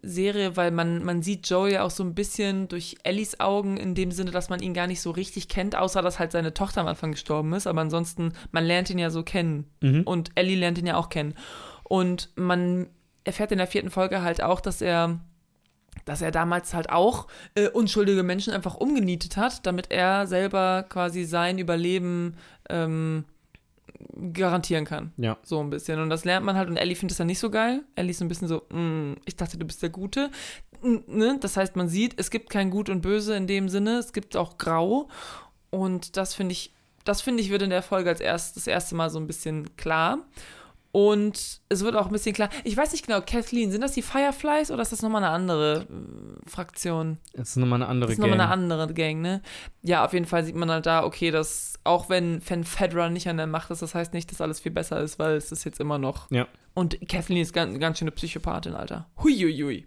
Serie, 0.02 0.56
weil 0.56 0.70
man, 0.70 1.02
man 1.02 1.22
sieht 1.22 1.48
Joel 1.48 1.72
ja 1.72 1.82
auch 1.82 1.90
so 1.90 2.04
ein 2.04 2.14
bisschen 2.14 2.68
durch 2.68 2.96
Ellies 3.04 3.40
Augen, 3.40 3.76
in 3.78 3.94
dem 3.94 4.10
Sinne, 4.10 4.30
dass 4.32 4.50
man 4.50 4.60
ihn 4.60 4.74
gar 4.74 4.86
nicht 4.86 5.00
so 5.00 5.10
richtig 5.10 5.48
kennt, 5.48 5.76
außer 5.76 6.02
dass 6.02 6.18
halt 6.18 6.32
seine 6.32 6.52
Tochter 6.52 6.82
am 6.82 6.88
Anfang 6.88 7.12
gestorben 7.12 7.52
ist. 7.54 7.66
Aber 7.66 7.80
ansonsten, 7.80 8.34
man 8.50 8.64
lernt 8.64 8.90
ihn 8.90 8.98
ja 8.98 9.10
so 9.10 9.22
kennen. 9.22 9.70
Mhm. 9.80 10.02
Und 10.02 10.30
Ellie 10.34 10.56
lernt 10.56 10.78
ihn 10.78 10.86
ja 10.86 10.96
auch 10.96 11.08
kennen. 11.08 11.34
Und 11.84 12.30
man 12.36 12.88
erfährt 13.24 13.52
in 13.52 13.58
der 13.58 13.66
vierten 13.66 13.90
Folge 13.90 14.22
halt 14.22 14.42
auch, 14.42 14.60
dass 14.60 14.82
er, 14.82 15.20
dass 16.04 16.20
er 16.20 16.32
damals 16.32 16.74
halt 16.74 16.90
auch 16.90 17.28
äh, 17.54 17.68
unschuldige 17.68 18.22
Menschen 18.22 18.52
einfach 18.52 18.74
umgenietet 18.74 19.38
hat, 19.38 19.66
damit 19.66 19.90
er 19.90 20.26
selber 20.26 20.84
quasi 20.88 21.24
sein 21.24 21.58
Überleben 21.58 22.36
ähm, 22.68 23.24
garantieren 24.32 24.84
kann. 24.84 25.12
Ja. 25.16 25.38
So 25.42 25.60
ein 25.60 25.70
bisschen. 25.70 26.00
Und 26.00 26.10
das 26.10 26.24
lernt 26.24 26.44
man 26.46 26.56
halt. 26.56 26.68
Und 26.68 26.76
Ellie 26.76 26.94
findet 26.94 27.12
das 27.12 27.18
dann 27.18 27.26
nicht 27.26 27.38
so 27.38 27.50
geil. 27.50 27.82
Ellie 27.94 28.10
ist 28.10 28.18
so 28.18 28.24
ein 28.24 28.28
bisschen 28.28 28.48
so, 28.48 28.62
"Mm, 28.70 29.14
ich 29.24 29.36
dachte, 29.36 29.58
du 29.58 29.66
bist 29.66 29.82
der 29.82 29.90
Gute. 29.90 30.30
Ne? 30.82 31.38
Das 31.40 31.56
heißt, 31.56 31.76
man 31.76 31.88
sieht, 31.88 32.18
es 32.18 32.30
gibt 32.30 32.50
kein 32.50 32.70
Gut 32.70 32.88
und 32.88 33.00
Böse 33.02 33.36
in 33.36 33.46
dem 33.46 33.68
Sinne. 33.68 33.98
Es 33.98 34.12
gibt 34.12 34.36
auch 34.36 34.58
Grau. 34.58 35.08
Und 35.70 36.16
das 36.16 36.34
finde 36.34 36.52
ich, 36.52 36.74
das 37.04 37.20
finde 37.22 37.42
ich, 37.42 37.50
wird 37.50 37.62
in 37.62 37.70
der 37.70 37.82
Folge 37.82 38.10
als 38.10 38.20
erst, 38.20 38.56
das 38.56 38.66
erste 38.66 38.94
Mal 38.94 39.10
so 39.10 39.18
ein 39.18 39.26
bisschen 39.26 39.76
klar. 39.76 40.18
Und 40.94 41.62
es 41.70 41.82
wird 41.82 41.96
auch 41.96 42.06
ein 42.06 42.12
bisschen 42.12 42.34
klar. 42.34 42.50
Ich 42.64 42.76
weiß 42.76 42.92
nicht 42.92 43.06
genau, 43.06 43.22
Kathleen, 43.22 43.70
sind 43.72 43.80
das 43.80 43.92
die 43.92 44.02
Fireflies 44.02 44.70
oder 44.70 44.82
ist 44.82 44.92
das 44.92 45.00
nochmal 45.00 45.24
eine 45.24 45.32
andere 45.32 45.86
äh, 45.88 46.50
Fraktion? 46.50 47.16
Das 47.32 47.50
ist 47.50 47.56
nochmal 47.56 47.80
eine 47.80 47.88
andere 47.88 48.08
Das 48.08 48.18
ist 48.18 48.20
nochmal 48.20 48.36
Gang. 48.36 48.50
eine 48.50 48.74
andere 48.74 48.92
Gang, 48.92 49.22
ne? 49.22 49.40
Ja, 49.80 50.04
auf 50.04 50.12
jeden 50.12 50.26
Fall 50.26 50.44
sieht 50.44 50.54
man 50.54 50.70
halt 50.70 50.84
da, 50.84 51.04
okay, 51.04 51.30
dass 51.30 51.78
auch 51.84 52.10
wenn 52.10 52.42
Fedra 52.42 53.08
nicht 53.08 53.26
an 53.26 53.38
der 53.38 53.46
Macht 53.46 53.70
ist, 53.70 53.80
das 53.80 53.94
heißt 53.94 54.12
nicht, 54.12 54.30
dass 54.30 54.42
alles 54.42 54.60
viel 54.60 54.70
besser 54.72 55.00
ist, 55.00 55.18
weil 55.18 55.36
es 55.36 55.50
ist 55.50 55.64
jetzt 55.64 55.80
immer 55.80 55.96
noch. 55.96 56.30
Ja. 56.30 56.46
Und 56.74 56.98
Kathleen 57.08 57.40
ist 57.40 57.54
ganz, 57.54 57.78
ganz 57.78 57.98
schöne 57.98 58.10
Psychopathin, 58.10 58.74
Alter. 58.74 59.08
Huiuiui. 59.22 59.86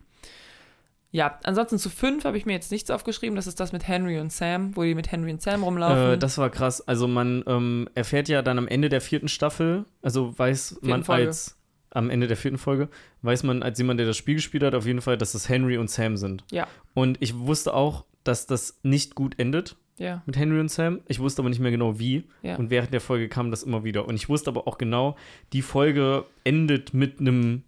Ja, 1.15 1.39
ansonsten 1.43 1.79
zu 1.79 1.89
fünf 1.89 2.25
habe 2.25 2.37
ich 2.37 2.45
mir 2.45 2.51
jetzt 2.51 2.73
nichts 2.73 2.91
aufgeschrieben. 2.91 3.37
Das 3.37 3.47
ist 3.47 3.61
das 3.61 3.71
mit 3.71 3.87
Henry 3.87 4.19
und 4.19 4.33
Sam, 4.33 4.75
wo 4.75 4.83
die 4.83 4.95
mit 4.95 5.13
Henry 5.13 5.31
und 5.31 5.41
Sam 5.41 5.63
rumlaufen. 5.63 6.15
Äh, 6.15 6.17
das 6.17 6.37
war 6.37 6.49
krass. 6.49 6.85
Also 6.85 7.07
man 7.07 7.41
ähm, 7.47 7.87
erfährt 7.95 8.27
ja 8.27 8.41
dann 8.41 8.57
am 8.57 8.67
Ende 8.67 8.89
der 8.89 8.99
vierten 8.99 9.29
Staffel, 9.29 9.85
also 10.01 10.37
weiß 10.37 10.79
man 10.81 11.05
Folge. 11.05 11.27
als 11.27 11.57
am 11.91 12.09
Ende 12.09 12.27
der 12.27 12.35
vierten 12.35 12.57
Folge, 12.57 12.89
weiß 13.21 13.43
man 13.43 13.63
als 13.63 13.77
jemand, 13.77 14.01
der 14.01 14.07
das 14.07 14.17
Spiel 14.17 14.35
gespielt 14.35 14.63
hat, 14.63 14.75
auf 14.75 14.85
jeden 14.85 14.99
Fall, 14.99 15.17
dass 15.17 15.35
es 15.35 15.47
Henry 15.47 15.77
und 15.77 15.89
Sam 15.89 16.17
sind. 16.17 16.43
Ja. 16.51 16.67
Und 16.93 17.15
ich 17.21 17.33
wusste 17.39 17.73
auch, 17.73 18.03
dass 18.25 18.45
das 18.45 18.81
nicht 18.83 19.15
gut 19.15 19.39
endet 19.39 19.77
ja, 19.97 20.21
mit 20.25 20.35
Henry 20.35 20.59
und 20.59 20.69
Sam. 20.69 20.99
Ich 21.07 21.19
wusste 21.19 21.41
aber 21.41 21.47
nicht 21.47 21.61
mehr 21.61 21.71
genau 21.71 21.97
wie. 21.97 22.25
ja. 22.41 22.57
Und 22.57 22.71
während 22.71 22.93
der 22.93 22.99
Folge 22.99 23.29
kam 23.29 23.51
das 23.51 23.63
immer 23.63 23.85
wieder. 23.85 24.05
Und 24.05 24.15
ich 24.15 24.27
wusste 24.27 24.49
aber 24.49 24.67
auch 24.67 24.77
genau, 24.77 25.15
die 25.53 25.61
Folge 25.61 26.25
endet 26.43 26.93
mit 26.93 27.21
einem, 27.21 27.63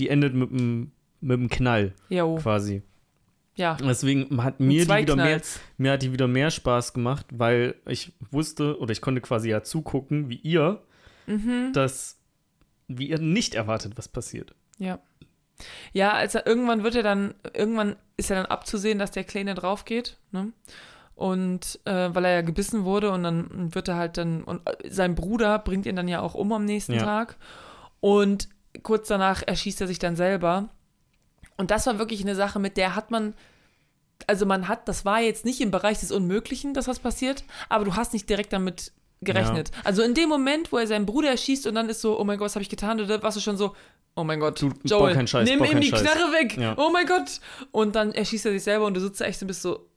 die 0.00 0.08
endet 0.08 0.34
mit 0.34 0.50
einem 0.50 0.90
mit 1.20 1.38
einem 1.38 1.48
Knall 1.48 1.94
Jo, 2.08 2.36
quasi. 2.36 2.82
Ja. 3.58 3.76
Deswegen 3.76 4.42
hat 4.42 4.60
mir 4.60 4.86
die 4.86 4.90
wieder 4.96 5.16
mehr, 5.16 5.40
mir 5.76 5.92
hat 5.92 6.02
die 6.02 6.12
wieder 6.12 6.28
mehr 6.28 6.50
Spaß 6.50 6.94
gemacht, 6.94 7.26
weil 7.30 7.74
ich 7.86 8.12
wusste 8.30 8.78
oder 8.78 8.92
ich 8.92 9.00
konnte 9.02 9.20
quasi 9.20 9.50
ja 9.50 9.62
zugucken, 9.62 10.28
wie 10.30 10.36
ihr 10.36 10.82
Mhm. 11.26 11.72
das, 11.74 12.16
wie 12.86 13.10
ihr 13.10 13.18
nicht 13.18 13.54
erwartet, 13.54 13.92
was 13.96 14.08
passiert. 14.08 14.54
Ja. 14.78 14.98
Ja, 15.92 16.12
also 16.12 16.38
irgendwann 16.44 16.84
wird 16.84 16.94
er 16.94 17.02
dann, 17.02 17.34
irgendwann 17.52 17.96
ist 18.16 18.30
ja 18.30 18.36
dann 18.36 18.46
abzusehen, 18.46 18.98
dass 18.98 19.10
der 19.10 19.24
Kleine 19.24 19.54
drauf 19.54 19.84
geht, 19.84 20.16
ne? 20.30 20.52
Und 21.16 21.80
äh, 21.84 22.14
weil 22.14 22.24
er 22.24 22.30
ja 22.32 22.40
gebissen 22.42 22.84
wurde 22.84 23.10
und 23.10 23.24
dann 23.24 23.74
wird 23.74 23.88
er 23.88 23.96
halt 23.96 24.16
dann, 24.18 24.44
und 24.44 24.60
äh, 24.68 24.88
sein 24.88 25.16
Bruder 25.16 25.58
bringt 25.58 25.84
ihn 25.84 25.96
dann 25.96 26.06
ja 26.06 26.20
auch 26.20 26.34
um 26.34 26.52
am 26.52 26.64
nächsten 26.64 26.92
Ja. 26.94 27.02
Tag. 27.02 27.36
Und 27.98 28.48
kurz 28.84 29.08
danach 29.08 29.42
erschießt 29.44 29.80
er 29.80 29.88
sich 29.88 29.98
dann 29.98 30.14
selber. 30.14 30.68
Und 31.58 31.70
das 31.70 31.86
war 31.86 31.98
wirklich 31.98 32.22
eine 32.22 32.34
Sache, 32.34 32.58
mit 32.58 32.76
der 32.78 32.94
hat 32.94 33.10
man, 33.10 33.34
also 34.26 34.46
man 34.46 34.68
hat, 34.68 34.88
das 34.88 35.04
war 35.04 35.20
jetzt 35.20 35.44
nicht 35.44 35.60
im 35.60 35.70
Bereich 35.70 36.00
des 36.00 36.10
Unmöglichen, 36.12 36.72
dass 36.72 36.88
was 36.88 37.00
passiert, 37.00 37.44
aber 37.68 37.84
du 37.84 37.96
hast 37.96 38.14
nicht 38.14 38.30
direkt 38.30 38.52
damit 38.52 38.92
gerechnet. 39.20 39.72
Also 39.84 40.02
in 40.02 40.14
dem 40.14 40.28
Moment, 40.28 40.72
wo 40.72 40.78
er 40.78 40.86
seinen 40.86 41.04
Bruder 41.04 41.30
erschießt 41.30 41.66
und 41.66 41.74
dann 41.74 41.88
ist 41.88 42.00
so, 42.00 42.18
oh 42.18 42.24
mein 42.24 42.38
Gott, 42.38 42.46
was 42.46 42.54
habe 42.54 42.62
ich 42.62 42.68
getan? 42.68 43.00
Oder 43.00 43.22
warst 43.22 43.36
du 43.36 43.40
schon 43.40 43.56
so, 43.56 43.74
oh 44.14 44.24
mein 44.24 44.40
Gott, 44.40 44.62
Du, 44.62 44.72
Joel, 44.84 45.14
keinen 45.14 45.26
Scheiß, 45.26 45.48
nimm 45.48 45.64
ihm 45.64 45.80
die 45.80 45.88
Scheiß. 45.88 46.02
Knarre 46.02 46.32
weg. 46.32 46.56
Ja. 46.56 46.74
Oh 46.78 46.90
mein 46.90 47.06
Gott. 47.06 47.40
Und 47.72 47.96
dann 47.96 48.12
erschießt 48.12 48.46
er 48.46 48.52
sich 48.52 48.62
selber 48.62 48.86
und 48.86 48.94
du 48.94 49.00
sitzt 49.00 49.20
da 49.20 49.24
echt 49.24 49.42
und 49.42 49.48
bist 49.48 49.62
so, 49.62 49.88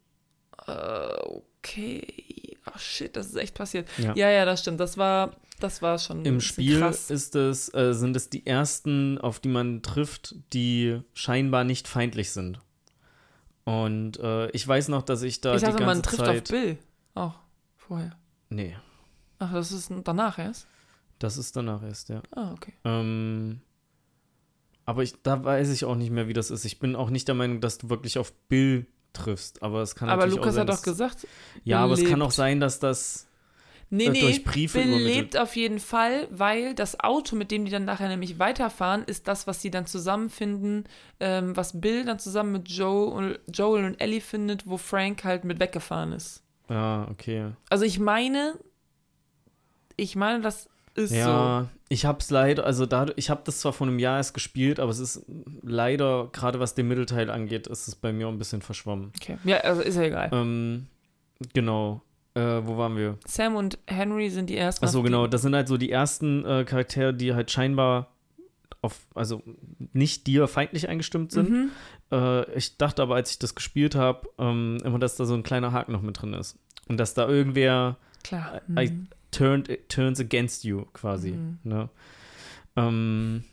äh, 0.68 1.14
okay, 1.60 2.31
ach 2.66 2.80
shit, 2.80 3.16
das 3.16 3.28
ist 3.28 3.36
echt 3.36 3.56
passiert. 3.56 3.88
Ja. 3.98 4.14
Ja, 4.16 4.30
ja, 4.30 4.46
das 4.46 4.62
stimmt. 4.62 4.80
Das 4.80 4.98
war, 4.98 5.36
das 5.60 5.82
war 5.82 5.98
schon 6.00 6.22
ein 6.22 6.26
Im 6.26 6.42
Spiel 6.42 6.80
krass. 6.80 7.10
ist 7.10 7.36
es, 7.36 7.74
äh, 7.74 7.94
sind 7.94 8.16
es 8.16 8.30
die 8.30 8.46
ersten, 8.46 9.18
auf 9.18 9.40
die 9.40 9.50
man 9.50 9.82
trifft, 9.82 10.36
die 10.54 11.02
scheinbar 11.14 11.64
nicht 11.64 11.88
feindlich 11.88 12.32
sind. 12.32 12.60
Und 13.64 14.20
äh, 14.20 14.50
ich 14.52 14.68
weiß 14.68 14.88
noch, 14.88 15.04
dass 15.04 15.22
ich 15.22 15.42
da 15.42 15.54
ich 15.54 15.60
die 15.60 15.66
dachte, 15.68 15.78
ganze 15.84 15.96
man 15.96 16.04
trifft 16.04 16.26
Zeit. 16.26 16.42
auf 16.44 16.50
Bill. 16.50 16.78
Auch 17.14 17.36
vorher. 17.78 18.18
Nee, 18.50 18.76
Ach, 19.40 19.52
das 19.54 19.72
ist 19.72 19.92
danach 20.04 20.38
erst? 20.38 20.68
das 21.20 21.38
ist 21.38 21.56
danach 21.56 21.84
erst, 21.84 22.10
ja. 22.10 22.22
Ah, 22.32 22.52
okay. 22.54 22.74
Ähm, 22.84 23.62
aber 24.86 25.04
ich, 25.04 25.14
da 25.22 25.44
weiß 25.44 25.70
ich 25.70 25.86
auch 25.86 25.96
nicht 25.96 26.10
mehr, 26.12 26.28
wie 26.28 26.34
das 26.34 26.50
ist. 26.52 26.66
Ich 26.66 26.80
bin 26.80 26.96
auch 26.96 27.10
nicht 27.12 27.28
der 27.28 27.36
Meinung, 27.36 27.62
dass 27.62 27.78
du 27.78 27.90
wirklich 27.90 28.18
auf 28.18 28.34
Bill 28.50 28.88
triffst. 29.14 29.62
Aber 29.64 29.82
es 29.82 29.96
kann 29.96 30.10
Aber 30.10 30.22
natürlich 30.26 30.38
Lukas 30.38 30.50
auch 30.54 30.56
sein, 30.56 30.62
hat 30.62 30.70
doch 30.70 30.74
dass- 30.76 30.84
gesagt, 30.84 31.28
Ja, 31.64 31.84
aber 31.84 31.94
es 31.94 32.04
kann 32.06 32.22
auch 32.22 32.32
sein, 32.32 32.60
dass 32.60 32.80
das 32.80 33.28
nee, 33.90 34.10
nee, 34.10 34.22
durch 34.22 34.44
Briefe 34.44 34.80
Bill 34.80 34.88
übermittelt. 34.88 35.16
lebt 35.16 35.38
auf 35.38 35.56
jeden 35.56 35.80
Fall, 35.80 36.28
weil 36.32 36.74
das 36.76 37.00
Auto, 37.00 37.36
mit 37.36 37.52
dem 37.52 37.66
die 37.66 37.72
dann 37.72 37.86
nachher 37.86 38.08
nämlich 38.08 38.40
weiterfahren, 38.40 39.04
ist 39.04 39.28
das, 39.28 39.48
was 39.48 39.62
sie 39.62 39.70
dann 39.72 39.86
zusammenfinden, 39.86 40.86
ähm, 41.20 41.56
was 41.58 41.80
Bill 41.82 42.06
dann 42.06 42.20
zusammen 42.20 42.54
mit 42.54 42.70
Joe 42.70 43.08
und, 43.08 43.40
Joel 43.54 43.86
und 43.86 44.00
Ellie 44.00 44.22
findet, 44.22 44.68
wo 44.68 44.78
Frank 44.78 45.24
halt 45.26 45.44
mit 45.44 45.60
weggefahren 45.60 46.14
ist. 46.14 46.42
Ja, 46.70 47.08
okay. 47.12 47.52
Also 47.70 47.84
ich 47.84 48.00
meine, 48.00 48.58
ich 49.98 50.16
meine, 50.16 50.42
das 50.42 50.70
ist 50.96 51.12
Ja, 51.14 51.68
ich 51.90 52.06
hab's 52.06 52.30
leider, 52.32 52.66
also 52.66 52.86
da, 52.86 53.08
ich 53.16 53.30
habe 53.30 53.42
das 53.46 53.60
zwar 53.60 53.74
vor 53.74 53.88
einem 53.88 54.00
Jahr 54.00 54.18
erst 54.18 54.34
gespielt, 54.34 54.80
aber 54.80 54.92
es 54.92 55.00
ist 55.00 55.26
leider, 55.62 56.30
gerade 56.32 56.60
was 56.60 56.76
den 56.76 56.88
Mittelteil 56.88 57.30
angeht, 57.30 57.68
ist 57.68 57.88
es 57.88 57.96
bei 57.96 58.12
mir 58.14 58.28
auch 58.28 58.32
ein 58.32 58.38
bisschen 58.40 58.62
verschwommen. 58.62 59.12
so. 59.16 59.22
Okay. 59.34 59.38
Ja, 59.44 59.58
also 59.58 59.82
ist 59.82 59.96
ja 59.96 60.04
egal. 60.04 60.30
Ähm, 60.34 60.88
genau. 61.54 62.02
Äh, 62.34 62.62
wo 62.66 62.78
waren 62.78 62.96
wir? 62.96 63.18
Sam 63.28 63.56
und 63.56 63.78
Henry 63.88 64.30
sind 64.30 64.50
die 64.50 64.56
ersten. 64.56 64.86
Achso, 64.86 65.00
die- 65.00 65.06
genau. 65.08 65.28
Das 65.28 65.42
sind 65.42 65.54
halt 65.54 65.68
so 65.68 65.78
die 65.78 65.92
ersten 65.92 66.46
äh, 66.46 66.64
Charaktere, 66.64 67.14
die 67.14 67.34
halt 67.34 67.52
scheinbar 67.52 68.08
auf, 68.82 69.06
also 69.14 69.44
nicht 69.94 70.28
dir 70.28 70.48
feindlich 70.48 70.88
eingestimmt 70.88 71.32
sind. 71.34 71.50
Mhm. 71.50 71.70
Äh, 72.12 72.50
ich 72.54 72.78
dachte 72.78 73.02
aber, 73.02 73.16
als 73.16 73.32
ich 73.32 73.40
das 73.40 73.54
gespielt 73.54 73.96
habe, 73.96 74.30
ähm, 74.40 74.78
immer, 74.86 74.98
dass 74.98 75.18
da 75.18 75.26
so 75.26 75.34
ein 75.34 75.44
kleiner 75.44 75.72
Haken 75.74 75.92
noch 75.92 76.02
mit 76.02 76.22
drin 76.22 76.34
ist. 76.34 76.58
Und 76.88 76.98
dass 76.98 77.14
da 77.14 77.28
irgendwer 77.28 77.98
Klar. 78.24 78.62
I- 78.78 78.90
Mhm. 78.92 79.08
turned, 79.32 79.70
turns 79.90 80.20
against 80.20 80.64
you 80.64 80.86
quasi. 80.94 81.32
Mhm. 81.32 81.60
Ne? 81.64 81.90
Ähm, 82.76 83.44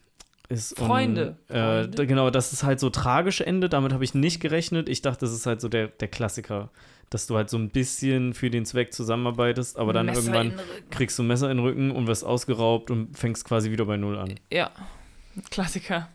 ist, 0.49 0.77
Freunde. 0.78 1.36
Und, 1.49 1.55
äh, 1.57 1.82
Freunde. 1.82 2.07
genau, 2.07 2.31
das 2.31 2.53
ist 2.53 2.62
halt 2.62 2.81
so 2.81 2.90
tragisch 2.90 3.40
Ende. 3.40 3.69
Damit 3.69 3.93
habe 3.93 4.05
ich 4.05 4.15
nicht 4.15 4.40
gerechnet. 4.40 4.89
Ich 4.89 5.03
dachte, 5.03 5.20
das 5.20 5.32
ist 5.32 5.47
halt 5.47 5.61
so 5.61 5.69
der, 5.69 5.89
der 5.89 6.09
Klassiker, 6.09 6.70
dass 7.11 7.27
du 7.27 7.36
halt 7.36 7.51
so 7.51 7.57
ein 7.59 7.69
bisschen 7.70 8.35
für 8.35 8.51
den 8.51 8.65
Zweck 8.65 8.93
zusammenarbeitest, 8.93 9.78
aber 9.78 9.93
dann 9.93 10.07
Messer 10.07 10.32
irgendwann 10.35 10.61
kriegst 10.90 11.19
du 11.19 11.23
ein 11.23 11.27
Messer 11.27 11.51
in 11.51 11.59
den 11.59 11.65
Rücken 11.66 11.90
und 11.90 12.07
wirst 12.07 12.24
ausgeraubt 12.24 12.90
und 12.90 13.16
fängst 13.16 13.45
quasi 13.45 13.70
wieder 13.70 13.85
bei 13.86 13.97
Null 13.97 14.19
an. 14.19 14.35
Ja, 14.53 14.70
Klassiker. 15.51 16.09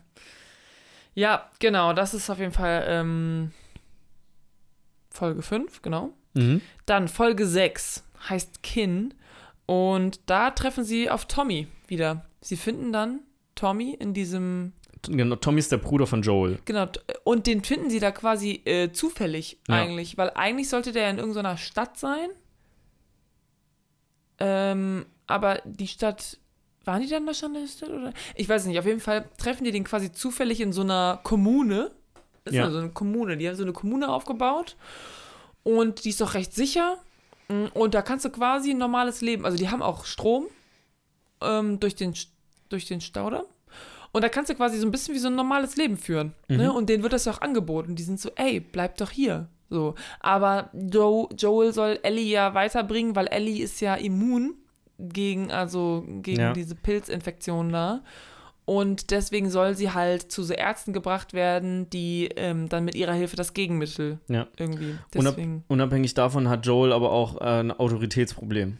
Ja, 1.14 1.48
genau, 1.60 1.92
das 1.92 2.12
ist 2.14 2.28
auf 2.30 2.38
jeden 2.38 2.52
Fall 2.52 2.84
ähm, 2.88 3.52
Folge 5.10 5.42
5, 5.42 5.80
genau. 5.82 6.12
Mhm. 6.34 6.60
Dann 6.86 7.06
Folge 7.08 7.46
6 7.46 8.02
heißt 8.28 8.62
Kin 8.62 9.14
und 9.66 10.20
da 10.26 10.50
treffen 10.50 10.84
sie 10.84 11.10
auf 11.10 11.26
Tommy 11.26 11.66
wieder. 11.86 12.24
Sie 12.40 12.56
finden 12.56 12.92
dann 12.92 13.20
Tommy 13.54 13.92
in 13.98 14.14
diesem, 14.14 14.72
Genau, 15.06 15.36
Tommy 15.36 15.58
ist 15.58 15.70
der 15.72 15.76
Bruder 15.78 16.06
von 16.06 16.22
Joel. 16.22 16.58
genau, 16.64 16.86
t- 16.86 17.00
und 17.24 17.46
den 17.46 17.62
finden 17.62 17.90
sie 17.90 18.00
da 18.00 18.10
quasi 18.10 18.62
äh, 18.64 18.90
zufällig 18.92 19.58
Ja. 19.68 19.74
eigentlich, 19.76 20.16
weil 20.18 20.30
eigentlich 20.34 20.68
sollte 20.68 20.92
der 20.92 21.10
in 21.10 21.18
irgendeiner 21.18 21.56
Stadt 21.58 21.98
sein. 21.98 22.30
Ähm, 24.38 25.06
aber 25.26 25.60
die 25.64 25.86
Stadt, 25.86 26.38
waren 26.84 27.02
die 27.02 27.08
dann 27.08 27.26
da 27.26 27.34
schon 27.34 27.54
in 27.54 27.62
der 27.62 27.68
Stadt? 27.68 27.90
Oder? 27.90 28.12
Ich 28.34 28.48
weiß 28.48 28.66
nicht, 28.66 28.78
auf 28.78 28.86
jeden 28.86 29.00
Fall 29.00 29.28
treffen 29.38 29.64
die 29.64 29.70
den 29.72 29.84
quasi 29.84 30.12
zufällig 30.12 30.60
in 30.60 30.72
so 30.72 30.82
einer 30.82 31.20
Kommune. 31.22 31.90
Das 32.44 32.52
ist 32.52 32.58
ja 32.58 32.70
so 32.70 32.78
eine 32.78 32.90
Kommune, 32.90 33.36
die 33.38 33.48
haben 33.48 33.56
so 33.56 33.62
eine 33.62 33.72
Kommune 33.72 34.10
aufgebaut 34.12 34.76
und 35.62 36.04
die 36.04 36.10
ist 36.10 36.20
doch 36.20 36.34
recht 36.34 36.52
sicher. 36.54 36.98
Mm, 37.48 37.66
Und 37.74 37.94
da 37.94 38.02
kannst 38.02 38.24
du 38.24 38.30
quasi 38.30 38.70
ein 38.70 38.78
normales 38.78 39.20
Leben, 39.20 39.44
also 39.44 39.56
die 39.58 39.68
haben 39.68 39.82
auch 39.82 40.04
Strom 40.04 40.46
ähm, 41.40 41.80
durch, 41.80 41.94
den, 41.94 42.14
durch 42.68 42.86
den 42.86 43.00
Staudamm. 43.00 43.44
Und 44.12 44.22
da 44.22 44.28
kannst 44.28 44.48
du 44.50 44.54
quasi 44.54 44.78
so 44.78 44.86
ein 44.86 44.92
bisschen 44.92 45.14
wie 45.14 45.18
so 45.18 45.26
ein 45.28 45.34
normales 45.34 45.76
Leben 45.76 45.96
führen. 45.96 46.34
Ne? 46.48 46.68
Mhm. 46.70 46.76
Und 46.76 46.88
denen 46.88 47.02
wird 47.02 47.12
das 47.12 47.24
ja 47.24 47.32
auch 47.32 47.40
angeboten. 47.40 47.96
Die 47.96 48.02
sind 48.04 48.20
so, 48.20 48.30
ey, 48.36 48.60
bleib 48.60 48.96
doch 48.98 49.10
hier. 49.10 49.48
So. 49.70 49.96
Aber 50.20 50.70
Joe, 50.72 51.28
Joel 51.36 51.72
soll 51.72 51.98
Ellie 52.04 52.30
ja 52.30 52.54
weiterbringen, 52.54 53.16
weil 53.16 53.26
Ellie 53.26 53.60
ist 53.62 53.80
ja 53.80 53.96
immun 53.96 54.54
gegen, 55.00 55.50
also 55.50 56.04
gegen 56.22 56.40
Ja. 56.40 56.52
diese 56.52 56.76
Pilzinfektion 56.76 57.70
da. 57.72 58.02
Und 58.66 59.10
deswegen 59.10 59.50
soll 59.50 59.74
sie 59.76 59.90
halt 59.90 60.32
zu 60.32 60.42
so 60.42 60.54
Ärzten 60.54 60.92
gebracht 60.94 61.34
werden, 61.34 61.90
die 61.90 62.30
ähm, 62.36 62.68
dann 62.68 62.84
mit 62.86 62.94
ihrer 62.94 63.12
Hilfe 63.12 63.36
das 63.36 63.52
Gegenmittel 63.52 64.18
Ja. 64.28 64.46
irgendwie. 64.56 64.94
Deswegen, 65.12 65.64
unabhängig 65.68 66.14
davon 66.14 66.48
hat 66.48 66.64
Joel 66.64 66.92
aber 66.92 67.12
auch 67.12 67.40
äh, 67.42 67.60
ein 67.60 67.70
Autoritätsproblem. 67.72 68.78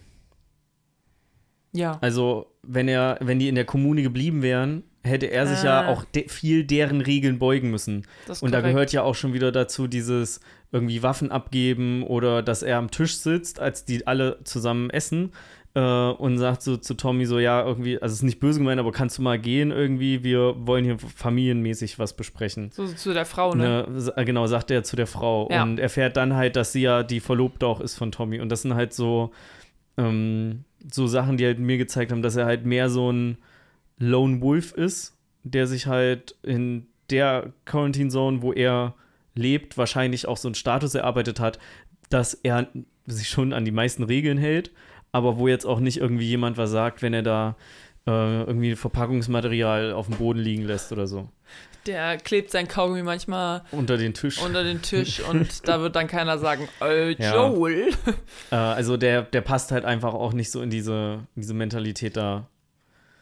ja. 1.73 1.98
Also, 2.01 2.47
wenn 2.62 2.89
er, 2.89 3.19
wenn 3.20 3.39
die 3.39 3.48
in 3.48 3.55
der 3.56 3.65
Kommune 3.66 4.02
geblieben 4.02 4.40
wären, 4.43 4.85
hätte 5.02 5.27
er 5.27 5.47
sich 5.47 5.59
Ah. 5.59 5.65
ja 5.82 5.89
auch 5.89 6.05
de 6.05 6.28
viel 6.28 6.65
deren 6.65 7.02
Regeln 7.02 7.39
beugen 7.39 7.70
müssen. 7.70 8.06
Das 8.27 8.43
Und 8.43 8.52
da 8.52 8.61
korrekt. 8.61 8.74
gehört 8.74 8.93
ja 8.93 9.02
auch 9.02 9.15
schon 9.15 9.35
wieder 9.35 9.52
dazu 9.52 9.86
dieses 9.86 10.40
irgendwie 10.73 11.02
Waffen 11.02 11.31
abgeben 11.31 12.02
oder 12.05 12.43
dass 12.43 12.62
er 12.62 12.78
am 12.78 12.90
Tisch 12.90 13.19
sitzt, 13.19 13.61
als 13.61 13.85
die 13.85 14.06
alle 14.06 14.39
zusammen 14.44 14.89
essen 14.90 15.32
äh, 15.74 15.80
und 15.80 16.38
sagt 16.38 16.62
so 16.62 16.76
zu 16.76 16.94
Tommy 16.94 17.26
so, 17.26 17.38
ja, 17.38 17.64
irgendwie, 17.64 18.01
also 18.01 18.12
es 18.12 18.18
ist 18.18 18.22
nicht 18.22 18.40
böse 18.40 18.60
gemeint, 18.60 18.78
aber 18.80 18.92
kannst 18.92 19.18
du 19.18 19.22
mal 19.22 19.38
gehen 19.38 19.70
irgendwie, 19.70 20.22
wir 20.22 20.55
wollen 20.66 20.84
hier 20.84 20.98
familienmäßig 20.98 21.98
was 21.98 22.14
besprechen. 22.14 22.70
So 22.72 22.86
zu 22.86 23.12
der 23.12 23.26
Frau, 23.26 23.55
ne? 23.55 23.86
Ne, 23.88 24.24
genau, 24.24 24.46
sagt 24.46 24.70
er 24.70 24.84
zu 24.84 24.96
der 24.96 25.06
Frau. 25.06 25.48
Ja. 25.51 25.64
Und 25.64 25.78
erfährt 25.78 26.16
dann 26.16 26.34
halt, 26.34 26.56
dass 26.56 26.72
sie 26.72 26.82
ja 26.82 27.02
die 27.02 27.20
Verlobte 27.20 27.66
auch 27.66 27.80
ist 27.80 27.96
von 27.96 28.12
Tommy. 28.12 28.40
Und 28.40 28.48
das 28.51 28.62
sind 28.62 28.74
halt 28.74 28.92
so, 28.92 29.32
ähm, 29.96 30.64
so 30.90 31.06
Sachen, 31.06 31.36
die 31.36 31.44
halt 31.44 31.59
mir 31.59 31.78
gezeigt 31.78 32.12
haben, 32.12 32.22
dass 32.22 32.36
er 32.36 32.46
halt 32.46 32.64
mehr 32.64 32.88
so 32.88 33.10
ein 33.10 33.38
Lone 33.98 34.40
Wolf 34.40 34.72
ist, 34.72 35.16
der 35.42 35.66
sich 35.66 35.86
halt 35.86 36.36
in 36.42 36.86
der 37.10 37.52
Quarantine 37.64 38.10
Zone, 38.10 38.42
wo 38.42 38.52
er 38.52 38.94
lebt, 39.34 39.76
wahrscheinlich 39.76 40.26
auch 40.26 40.36
so 40.36 40.48
einen 40.48 40.55
Status 40.55 40.94
erarbeitet 40.94 41.40
hat, 41.40 41.59
dass 42.10 42.34
er 42.34 42.68
sich 43.06 43.28
schon 43.28 43.52
an 43.52 43.64
die 43.64 43.72
meisten 43.72 44.05
Regeln 44.05 44.38
hält, 44.38 44.70
aber 45.14 45.38
wo 45.38 45.46
jetzt 45.46 45.64
auch 45.64 45.78
nicht 45.78 45.98
irgendwie 45.98 46.26
jemand 46.26 46.56
was 46.58 46.70
sagt, 46.72 47.00
wenn 47.00 47.14
er 47.14 47.22
da 47.22 47.56
äh, 48.06 48.10
irgendwie 48.40 48.74
Verpackungsmaterial 48.74 49.92
auf 49.92 50.08
dem 50.08 50.16
Boden 50.16 50.40
liegen 50.40 50.64
lässt 50.64 50.90
oder 50.90 51.06
so. 51.06 51.28
Der 51.86 52.16
klebt 52.16 52.50
sein 52.50 52.66
Kaugummi 52.66 53.02
manchmal 53.04 53.62
Unter 53.70 53.96
den 53.96 54.12
Tisch. 54.12 54.42
unter 54.42 54.64
den 54.64 54.82
Tisch 54.82 55.20
und 55.30 55.68
da 55.68 55.80
wird 55.80 55.94
dann 55.94 56.08
keiner 56.08 56.38
sagen, 56.38 56.68
äh, 56.82 57.12
Ja. 57.12 57.34
Joel. 57.36 57.90
Äh, 58.50 58.56
also 58.56 58.96
der, 58.96 59.22
der 59.22 59.40
passt 59.42 59.70
halt 59.70 59.84
einfach 59.84 60.14
auch 60.14 60.32
nicht 60.32 60.50
so 60.50 60.62
in 60.62 60.70
diese, 60.70 61.20
in 61.36 61.42
diese 61.42 61.54
Mentalität 61.54 62.16
da. 62.16 62.48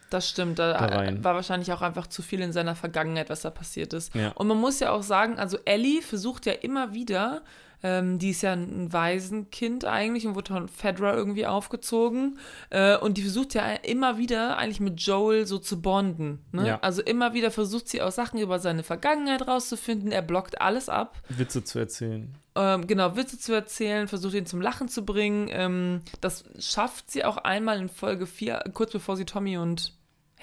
Das 0.09 0.27
stimmt, 0.29 0.57
da, 0.59 0.73
Da 0.73 0.85
rein. 0.97 1.23
war 1.23 1.35
wahrscheinlich 1.35 1.71
auch 1.73 1.81
einfach 1.83 2.07
zu 2.07 2.21
viel 2.23 2.41
in 2.41 2.53
seiner 2.53 2.75
Vergangenheit, 2.75 3.29
was 3.29 3.41
da 3.41 3.49
passiert 3.51 3.93
ist. 3.93 4.15
Ja. 4.15 4.29
Und 4.29 4.47
man 4.47 4.57
muss 4.59 4.79
ja 4.79 4.91
auch 4.91 5.03
sagen, 5.03 5.37
also 5.37 5.57
Ellie 5.65 6.01
versucht 6.01 6.45
ja 6.47 6.53
immer 6.53 6.93
wieder, 6.93 7.41
ähm, 7.83 8.17
die 8.17 8.29
ist 8.29 8.41
ja 8.41 8.53
ein 8.53 8.91
Waisenkind 8.91 9.85
eigentlich 9.85 10.25
und 10.25 10.35
wurde 10.35 10.53
von 10.53 10.67
Fedra 10.69 11.13
irgendwie 11.13 11.45
aufgezogen. 11.45 12.39
Äh, 12.69 12.97
und 12.97 13.17
die 13.17 13.21
versucht 13.21 13.53
ja 13.53 13.73
immer 13.73 14.17
wieder 14.17 14.57
eigentlich 14.57 14.79
mit 14.79 15.01
Joel 15.01 15.45
so 15.45 15.59
zu 15.59 15.81
bonden. 15.81 16.39
Ne? 16.51 16.67
Ja. 16.67 16.79
Also 16.79 17.01
immer 17.01 17.33
wieder 17.33 17.51
versucht 17.51 17.89
sie 17.89 18.01
auch 18.01 18.11
Sachen 18.11 18.39
über 18.39 18.59
seine 18.59 18.83
Vergangenheit 18.83 19.47
rauszufinden. 19.47 20.11
Er 20.11 20.21
blockt 20.21 20.61
alles 20.61 20.87
ab. 20.87 21.21
Witze 21.27 21.63
zu 21.63 21.79
erzählen. 21.79 22.33
ähm, 22.55 22.87
genau, 22.87 23.15
Witze 23.17 23.37
zu 23.37 23.53
erzählen, 23.53 24.07
versucht 24.07 24.35
ihn 24.35 24.45
zum 24.45 24.61
Lachen 24.61 24.87
zu 24.87 25.03
bringen. 25.03 25.49
Ähm, 25.51 26.01
das 26.21 26.45
schafft 26.59 27.11
sie 27.11 27.25
auch 27.25 27.37
einmal 27.37 27.79
in 27.79 27.89
Folge 27.89 28.25
4, 28.25 28.63
kurz 28.73 28.93
bevor 28.93 29.17
sie 29.17 29.25
Tommy 29.25 29.57
und 29.57 29.93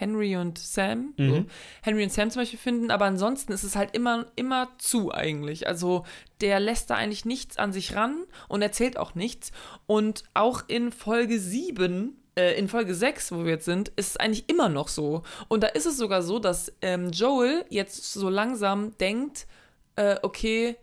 Henry 0.00 0.36
und 0.36 0.58
Sam, 0.58 1.12
so, 1.16 1.22
Mhm. 1.22 1.46
Henry 1.82 2.02
und 2.04 2.12
Sam 2.12 2.30
zum 2.30 2.42
Beispiel 2.42 2.58
finden, 2.58 2.90
aber 2.90 3.04
ansonsten 3.04 3.52
ist 3.52 3.64
es 3.64 3.76
halt 3.76 3.94
immer, 3.94 4.26
immer 4.34 4.70
zu 4.78 5.12
eigentlich. 5.12 5.66
Also 5.68 6.04
der 6.40 6.58
lässt 6.58 6.88
da 6.88 6.94
eigentlich 6.94 7.26
nichts 7.26 7.58
an 7.58 7.72
sich 7.72 7.94
ran 7.94 8.24
und 8.48 8.62
erzählt 8.62 8.96
auch 8.96 9.14
nichts. 9.14 9.52
Und 9.86 10.24
auch 10.32 10.62
in 10.68 10.90
Folge 10.90 11.38
7 11.38 12.16
äh, 12.36 12.58
in 12.58 12.68
Folge 12.68 12.94
6, 12.94 13.32
wo 13.32 13.44
wir 13.44 13.50
jetzt 13.52 13.66
sind, 13.66 13.88
ist 13.96 14.10
es 14.10 14.16
eigentlich 14.16 14.48
immer 14.48 14.68
noch 14.68 14.88
so. 14.88 15.22
Und 15.48 15.62
da 15.62 15.66
ist 15.66 15.84
es 15.86 15.96
sogar 15.98 16.22
so, 16.22 16.38
dass 16.38 16.72
ähm, 16.80 17.10
Joel 17.10 17.64
jetzt 17.68 18.12
so 18.12 18.28
langsam 18.30 18.96
denkt, 18.98 19.46
äh, 19.96 20.16
okay, 20.22 20.76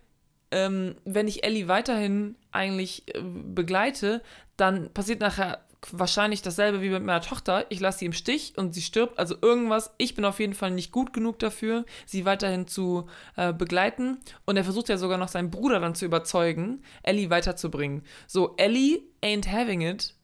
ähm, 0.50 0.94
wenn 1.04 1.26
ich 1.26 1.44
Ellie 1.44 1.66
weiterhin 1.68 2.36
eigentlich 2.52 3.02
äh, 3.14 3.20
begleite, 3.22 4.22
dann 4.56 4.92
passiert 4.92 5.20
nachher 5.20 5.64
wahrscheinlich 5.92 6.42
dasselbe 6.42 6.82
wie 6.82 6.90
mit 6.90 7.04
meiner 7.04 7.20
Tochter. 7.20 7.66
Ich 7.68 7.80
lasse 7.80 8.00
sie 8.00 8.06
im 8.06 8.12
Stich 8.12 8.54
und 8.56 8.74
sie 8.74 8.82
stirbt. 8.82 9.18
Also 9.18 9.36
irgendwas. 9.40 9.92
Ich 9.98 10.14
bin 10.14 10.24
auf 10.24 10.40
jeden 10.40 10.54
Fall 10.54 10.70
nicht 10.72 10.90
gut 10.92 11.12
genug 11.12 11.38
dafür, 11.38 11.84
sie 12.06 12.24
weiterhin 12.24 12.66
zu 12.66 13.06
äh, 13.36 13.52
begleiten. 13.52 14.18
Und 14.44 14.56
er 14.56 14.64
versucht 14.64 14.88
ja 14.88 14.98
sogar 14.98 15.18
noch 15.18 15.28
seinen 15.28 15.50
Bruder 15.50 15.80
dann 15.80 15.94
zu 15.94 16.04
überzeugen, 16.04 16.82
Ellie 17.02 17.30
weiterzubringen. 17.30 18.02
So, 18.26 18.54
Ellie 18.56 19.02
ain't 19.22 19.50
having 19.50 19.82
it. 19.82 20.14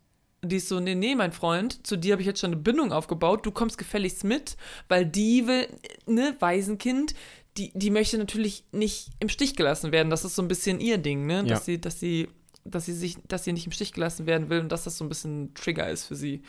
Die 0.43 0.56
ist 0.56 0.68
so, 0.68 0.78
nee, 0.78 0.94
nee, 0.94 1.14
mein 1.14 1.32
Freund, 1.32 1.86
zu 1.86 1.97
dir 1.97 2.12
habe 2.12 2.20
ich 2.20 2.26
jetzt 2.26 2.40
schon 2.40 2.52
eine 2.52 2.60
Bindung 2.60 2.93
aufgebaut, 2.93 3.47
du 3.47 3.51
kommst 3.51 3.78
gefälligst 3.78 4.24
mit, 4.24 4.59
weil 4.89 5.06
die 5.06 5.47
will, 5.47 5.68
ne, 6.05 6.36
Waisenkind, 6.39 7.14
die, 7.56 7.72
die 7.74 7.89
möchte 7.89 8.18
natürlich 8.18 8.64
nicht 8.70 9.09
im 9.20 9.31
Stich 9.31 9.56
gelassen 9.56 9.90
werden. 9.90 10.10
Das 10.10 10.22
ist 10.22 10.35
so 10.36 10.43
ein 10.43 10.48
bisschen 10.48 10.81
ihr 10.81 10.98
Ding, 10.98 11.24
ne? 11.24 11.44
Dass 11.44 11.60
Ja. 11.60 11.64
sie, 11.64 11.81
dass 11.81 11.98
sie, 11.98 12.28
dass 12.65 12.86
sie 12.86 12.93
sich, 12.93 13.16
dass 13.28 13.45
sie 13.45 13.53
nicht 13.53 13.66
im 13.66 13.73
Stich 13.73 13.93
gelassen 13.93 14.27
werden 14.27 14.49
will 14.49 14.61
und 14.61 14.70
dass 14.70 14.85
das 14.85 14.97
so 14.99 15.05
ein 15.05 15.09
bisschen 15.09 15.45
ein 15.45 15.55
Trigger 15.55 15.89
ist 15.89 16.07
für 16.07 16.16
sie. 16.16 16.43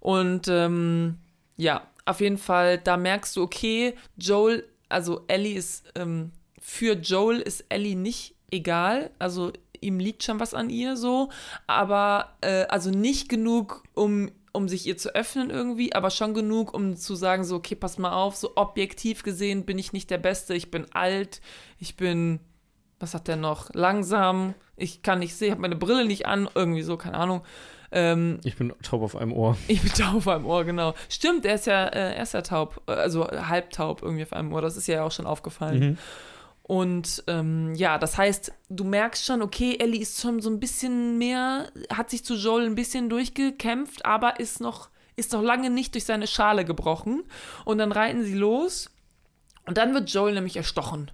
Und 0.00 0.48
ähm, 0.48 1.18
ja, 1.56 1.86
auf 2.04 2.20
jeden 2.20 2.38
Fall, 2.38 2.78
da 2.78 2.96
merkst 2.96 3.36
du, 3.36 3.42
okay, 3.42 3.94
Joel, 4.16 4.68
also 4.88 5.24
Ellie 5.28 5.56
ist, 5.56 5.84
ähm, 5.94 6.32
für 6.60 6.94
Joel 6.94 7.40
ist 7.40 7.64
Ellie 7.68 7.96
nicht 7.96 8.34
egal. 8.50 9.10
Also 9.18 9.52
ihm 9.80 9.98
liegt 9.98 10.22
schon 10.22 10.40
was 10.40 10.54
an 10.54 10.70
ihr 10.70 10.96
so, 10.96 11.30
aber 11.66 12.36
äh, 12.40 12.64
also 12.64 12.90
nicht 12.90 13.28
genug, 13.28 13.82
um, 13.94 14.30
um 14.52 14.68
sich 14.68 14.86
ihr 14.86 14.96
zu 14.96 15.14
öffnen 15.14 15.50
irgendwie, 15.50 15.94
aber 15.94 16.10
schon 16.10 16.34
genug, 16.34 16.74
um 16.74 16.96
zu 16.96 17.14
sagen, 17.14 17.44
so, 17.44 17.56
okay, 17.56 17.74
pass 17.74 17.98
mal 17.98 18.12
auf, 18.12 18.36
so 18.36 18.52
objektiv 18.56 19.22
gesehen 19.22 19.64
bin 19.64 19.78
ich 19.78 19.92
nicht 19.92 20.10
der 20.10 20.18
Beste, 20.18 20.54
ich 20.54 20.70
bin 20.70 20.86
alt, 20.92 21.40
ich 21.78 21.96
bin, 21.96 22.40
was 23.04 23.14
hat 23.14 23.28
der 23.28 23.36
noch, 23.36 23.68
langsam, 23.74 24.54
ich 24.76 25.02
kann 25.02 25.18
nicht 25.20 25.36
sehen, 25.36 25.52
habe 25.52 25.60
meine 25.60 25.76
Brille 25.76 26.04
nicht 26.06 26.26
an, 26.26 26.48
irgendwie 26.54 26.82
so, 26.82 26.96
keine 26.96 27.16
Ahnung. 27.16 27.42
Ähm, 27.92 28.40
Ich 28.44 28.56
bin 28.56 28.72
taub 28.82 29.02
auf 29.02 29.14
einem 29.14 29.32
Ohr. 29.32 29.56
ich 29.68 29.82
bin 29.82 29.92
taub 29.92 30.26
am 30.26 30.46
Ohr, 30.46 30.64
genau. 30.64 30.94
Stimmt, 31.08 31.44
er 31.44 31.54
ist 31.54 31.66
ja, 31.66 31.84
äh, 31.86 32.14
er 32.16 32.22
ist 32.22 32.34
ja 32.34 32.42
taub, 32.42 32.80
äh, 32.88 32.92
also 32.92 33.28
halbtaub 33.28 34.02
irgendwie 34.02 34.24
auf 34.24 34.32
einem 34.32 34.52
Ohr, 34.52 34.62
das 34.62 34.76
ist 34.76 34.86
ja 34.86 35.04
auch 35.04 35.12
schon 35.12 35.26
aufgefallen. 35.26 35.80
Mhm. 35.80 35.98
Und 36.66 37.22
ähm, 37.26 37.74
ja, 37.74 37.98
das 37.98 38.16
heißt, 38.16 38.52
du 38.70 38.84
merkst 38.84 39.24
schon, 39.26 39.42
okay, 39.42 39.76
Ellie 39.78 40.00
ist 40.00 40.22
schon 40.22 40.40
so 40.40 40.48
ein 40.48 40.60
bisschen 40.60 41.18
mehr, 41.18 41.70
hat 41.92 42.08
sich 42.08 42.24
zu 42.24 42.36
Joel 42.36 42.64
ein 42.64 42.74
bisschen 42.74 43.10
durchgekämpft, 43.10 44.06
aber 44.06 44.40
ist 44.40 44.60
noch, 44.60 44.88
ist 45.14 45.32
noch 45.32 45.42
lange 45.42 45.68
nicht 45.68 45.92
durch 45.92 46.04
seine 46.04 46.26
Schale 46.26 46.64
gebrochen. 46.64 47.24
Und 47.66 47.78
dann 47.78 47.92
reiten 47.92 48.24
sie 48.24 48.34
los 48.34 48.90
und 49.66 49.76
dann 49.76 49.92
wird 49.92 50.10
Joel 50.10 50.34
nämlich 50.34 50.56
erstochen. 50.56 51.10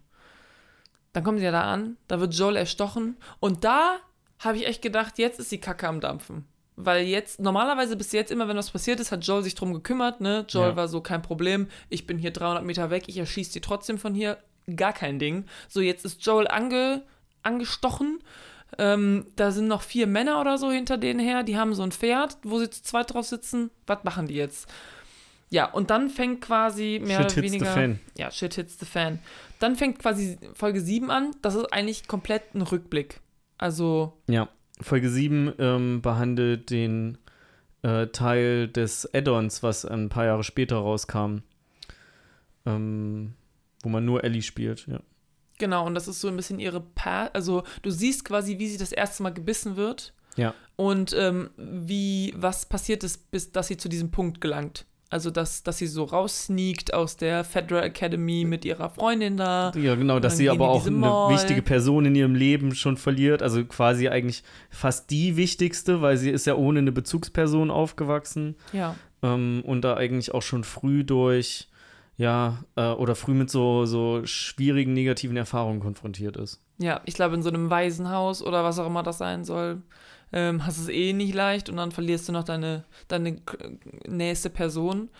Dann 1.12 1.24
kommen 1.24 1.38
sie 1.38 1.44
ja 1.44 1.50
da 1.50 1.62
an, 1.62 1.96
da 2.08 2.20
wird 2.20 2.34
Joel 2.34 2.56
erstochen 2.56 3.16
und 3.40 3.64
da 3.64 3.96
habe 4.38 4.56
ich 4.56 4.66
echt 4.66 4.80
gedacht, 4.82 5.18
jetzt 5.18 5.40
ist 5.40 5.50
die 5.52 5.58
Kacke 5.58 5.86
am 5.88 6.00
Dampfen. 6.00 6.44
Weil 6.76 7.04
jetzt, 7.04 7.40
normalerweise 7.40 7.96
bis 7.96 8.12
jetzt 8.12 8.30
immer, 8.30 8.48
wenn 8.48 8.56
was 8.56 8.70
passiert 8.70 9.00
ist, 9.00 9.12
hat 9.12 9.24
Joel 9.26 9.42
sich 9.42 9.54
drum 9.54 9.74
gekümmert, 9.74 10.20
ne? 10.22 10.46
Joel 10.48 10.70
Ja. 10.70 10.76
war 10.76 10.88
so, 10.88 11.00
kein 11.02 11.20
Problem, 11.20 11.68
ich 11.90 12.06
bin 12.06 12.16
hier 12.16 12.30
300 12.30 12.64
Meter 12.64 12.88
weg, 12.90 13.04
ich 13.08 13.18
erschieße 13.18 13.52
die 13.52 13.60
trotzdem 13.60 13.98
von 13.98 14.14
hier, 14.14 14.38
gar 14.76 14.92
kein 14.92 15.18
Ding. 15.18 15.44
So, 15.68 15.80
jetzt 15.80 16.04
ist 16.06 16.24
Joel 16.24 16.48
ange, 16.48 17.02
angestochen, 17.42 18.20
ähm, 18.78 19.26
da 19.36 19.50
sind 19.50 19.66
noch 19.68 19.82
vier 19.82 20.06
Männer 20.06 20.40
oder 20.40 20.56
so 20.56 20.70
hinter 20.70 20.96
denen 20.96 21.20
her, 21.20 21.42
die 21.42 21.58
haben 21.58 21.74
so 21.74 21.82
ein 21.82 21.92
Pferd, 21.92 22.38
wo 22.44 22.58
sie 22.60 22.70
zu 22.70 22.82
zweit 22.82 23.12
drauf 23.12 23.26
sitzen, 23.26 23.70
was 23.86 24.04
machen 24.04 24.26
die 24.28 24.34
jetzt? 24.34 24.68
Ja, 25.50 25.66
und 25.66 25.90
dann 25.90 26.08
fängt 26.08 26.40
quasi 26.40 27.00
mehr 27.04 27.22
Shit 27.22 27.32
oder 27.32 27.34
hits 27.34 27.34
the 27.34 27.42
weniger. 27.42 27.72
fan. 27.72 28.00
Ja, 28.16 28.30
shit 28.30 28.54
hits 28.54 28.78
the 28.78 28.86
fan. 28.86 29.18
Dann 29.60 29.76
fängt 29.76 30.00
quasi 30.00 30.38
Folge 30.54 30.80
7 30.80 31.10
an. 31.10 31.36
Das 31.42 31.54
ist 31.54 31.72
eigentlich 31.72 32.08
komplett 32.08 32.54
ein 32.54 32.62
Rückblick. 32.62 33.20
Also, 33.58 34.14
Ja. 34.26 34.48
Folge 34.80 35.10
7 35.10 35.52
ähm, 35.58 36.00
behandelt 36.00 36.70
den 36.70 37.18
äh, 37.82 38.06
Teil 38.06 38.68
des 38.68 39.14
Add-ons, 39.14 39.62
was 39.62 39.84
ein 39.84 40.08
paar 40.08 40.24
Jahre 40.24 40.42
später 40.42 40.76
rauskam. 40.76 41.42
Ähm, 42.64 43.34
wo 43.82 43.90
man 43.90 44.04
nur 44.04 44.24
Ellie 44.24 44.42
spielt, 44.42 44.86
ja. 44.86 45.00
genau, 45.58 45.86
und 45.86 45.94
das 45.94 46.08
ist 46.08 46.20
so 46.20 46.28
ein 46.28 46.36
bisschen 46.36 46.58
ihre 46.58 46.80
Pa 46.80 47.26
Also, 47.32 47.62
du 47.82 47.90
siehst 47.90 48.24
quasi, 48.24 48.58
wie 48.58 48.68
sie 48.68 48.76
das 48.76 48.92
erste 48.92 49.22
Mal 49.22 49.30
gebissen 49.30 49.76
wird. 49.76 50.14
Ja. 50.36 50.54
Und 50.76 51.14
ähm, 51.14 51.50
wie, 51.56 52.34
was 52.36 52.66
passiert 52.66 53.04
ist, 53.04 53.30
bis 53.30 53.52
dass 53.52 53.66
sie 53.66 53.76
zu 53.76 53.88
diesem 53.88 54.10
Punkt 54.10 54.40
gelangt. 54.40 54.86
Also, 55.12 55.32
dass, 55.32 55.64
dass 55.64 55.78
sie 55.78 55.88
so 55.88 56.04
raussneakt 56.04 56.94
aus 56.94 57.16
der 57.16 57.42
Federal 57.42 57.82
Academy 57.82 58.44
mit 58.44 58.64
ihrer 58.64 58.90
Freundin 58.90 59.36
da. 59.36 59.72
Ja, 59.76 59.96
genau, 59.96 60.20
dass 60.20 60.36
sie 60.36 60.48
aber 60.48 60.68
auch 60.68 60.86
eine 60.86 60.96
Mall. 60.96 61.34
wichtige 61.34 61.62
Person 61.62 62.04
in 62.06 62.14
ihrem 62.14 62.36
Leben 62.36 62.76
schon 62.76 62.96
verliert. 62.96 63.42
Also 63.42 63.64
quasi 63.64 64.08
eigentlich 64.08 64.44
fast 64.70 65.10
die 65.10 65.36
wichtigste, 65.36 66.00
weil 66.00 66.16
sie 66.16 66.30
ist 66.30 66.46
ja 66.46 66.54
ohne 66.54 66.78
eine 66.78 66.92
Bezugsperson 66.92 67.72
aufgewachsen 67.72 68.54
Ja. 68.72 68.94
ähm, 69.24 69.62
und 69.66 69.82
da 69.82 69.94
eigentlich 69.96 70.32
auch 70.32 70.42
schon 70.42 70.62
früh 70.62 71.02
durch, 71.02 71.68
ja, 72.16 72.62
äh, 72.76 72.90
oder 72.92 73.16
früh 73.16 73.34
mit 73.34 73.50
so, 73.50 73.86
so 73.86 74.20
schwierigen 74.24 74.92
negativen 74.92 75.36
Erfahrungen 75.36 75.80
konfrontiert 75.80 76.36
ist. 76.36 76.62
Ja, 76.78 77.00
ich 77.04 77.14
glaube, 77.14 77.34
in 77.34 77.42
so 77.42 77.48
einem 77.48 77.68
Waisenhaus 77.68 78.42
oder 78.44 78.62
was 78.62 78.78
auch 78.78 78.86
immer 78.86 79.02
das 79.02 79.18
sein 79.18 79.44
soll, 79.44 79.82
ähm, 80.32 80.66
hast 80.66 80.78
es 80.78 80.88
eh 80.88 81.12
nicht 81.12 81.34
leicht 81.34 81.68
und 81.68 81.76
dann 81.76 81.92
verlierst 81.92 82.28
du 82.28 82.32
noch 82.32 82.44
deine, 82.44 82.84
deine 83.08 83.40
nächste 84.06 84.50
Person. 84.50 85.10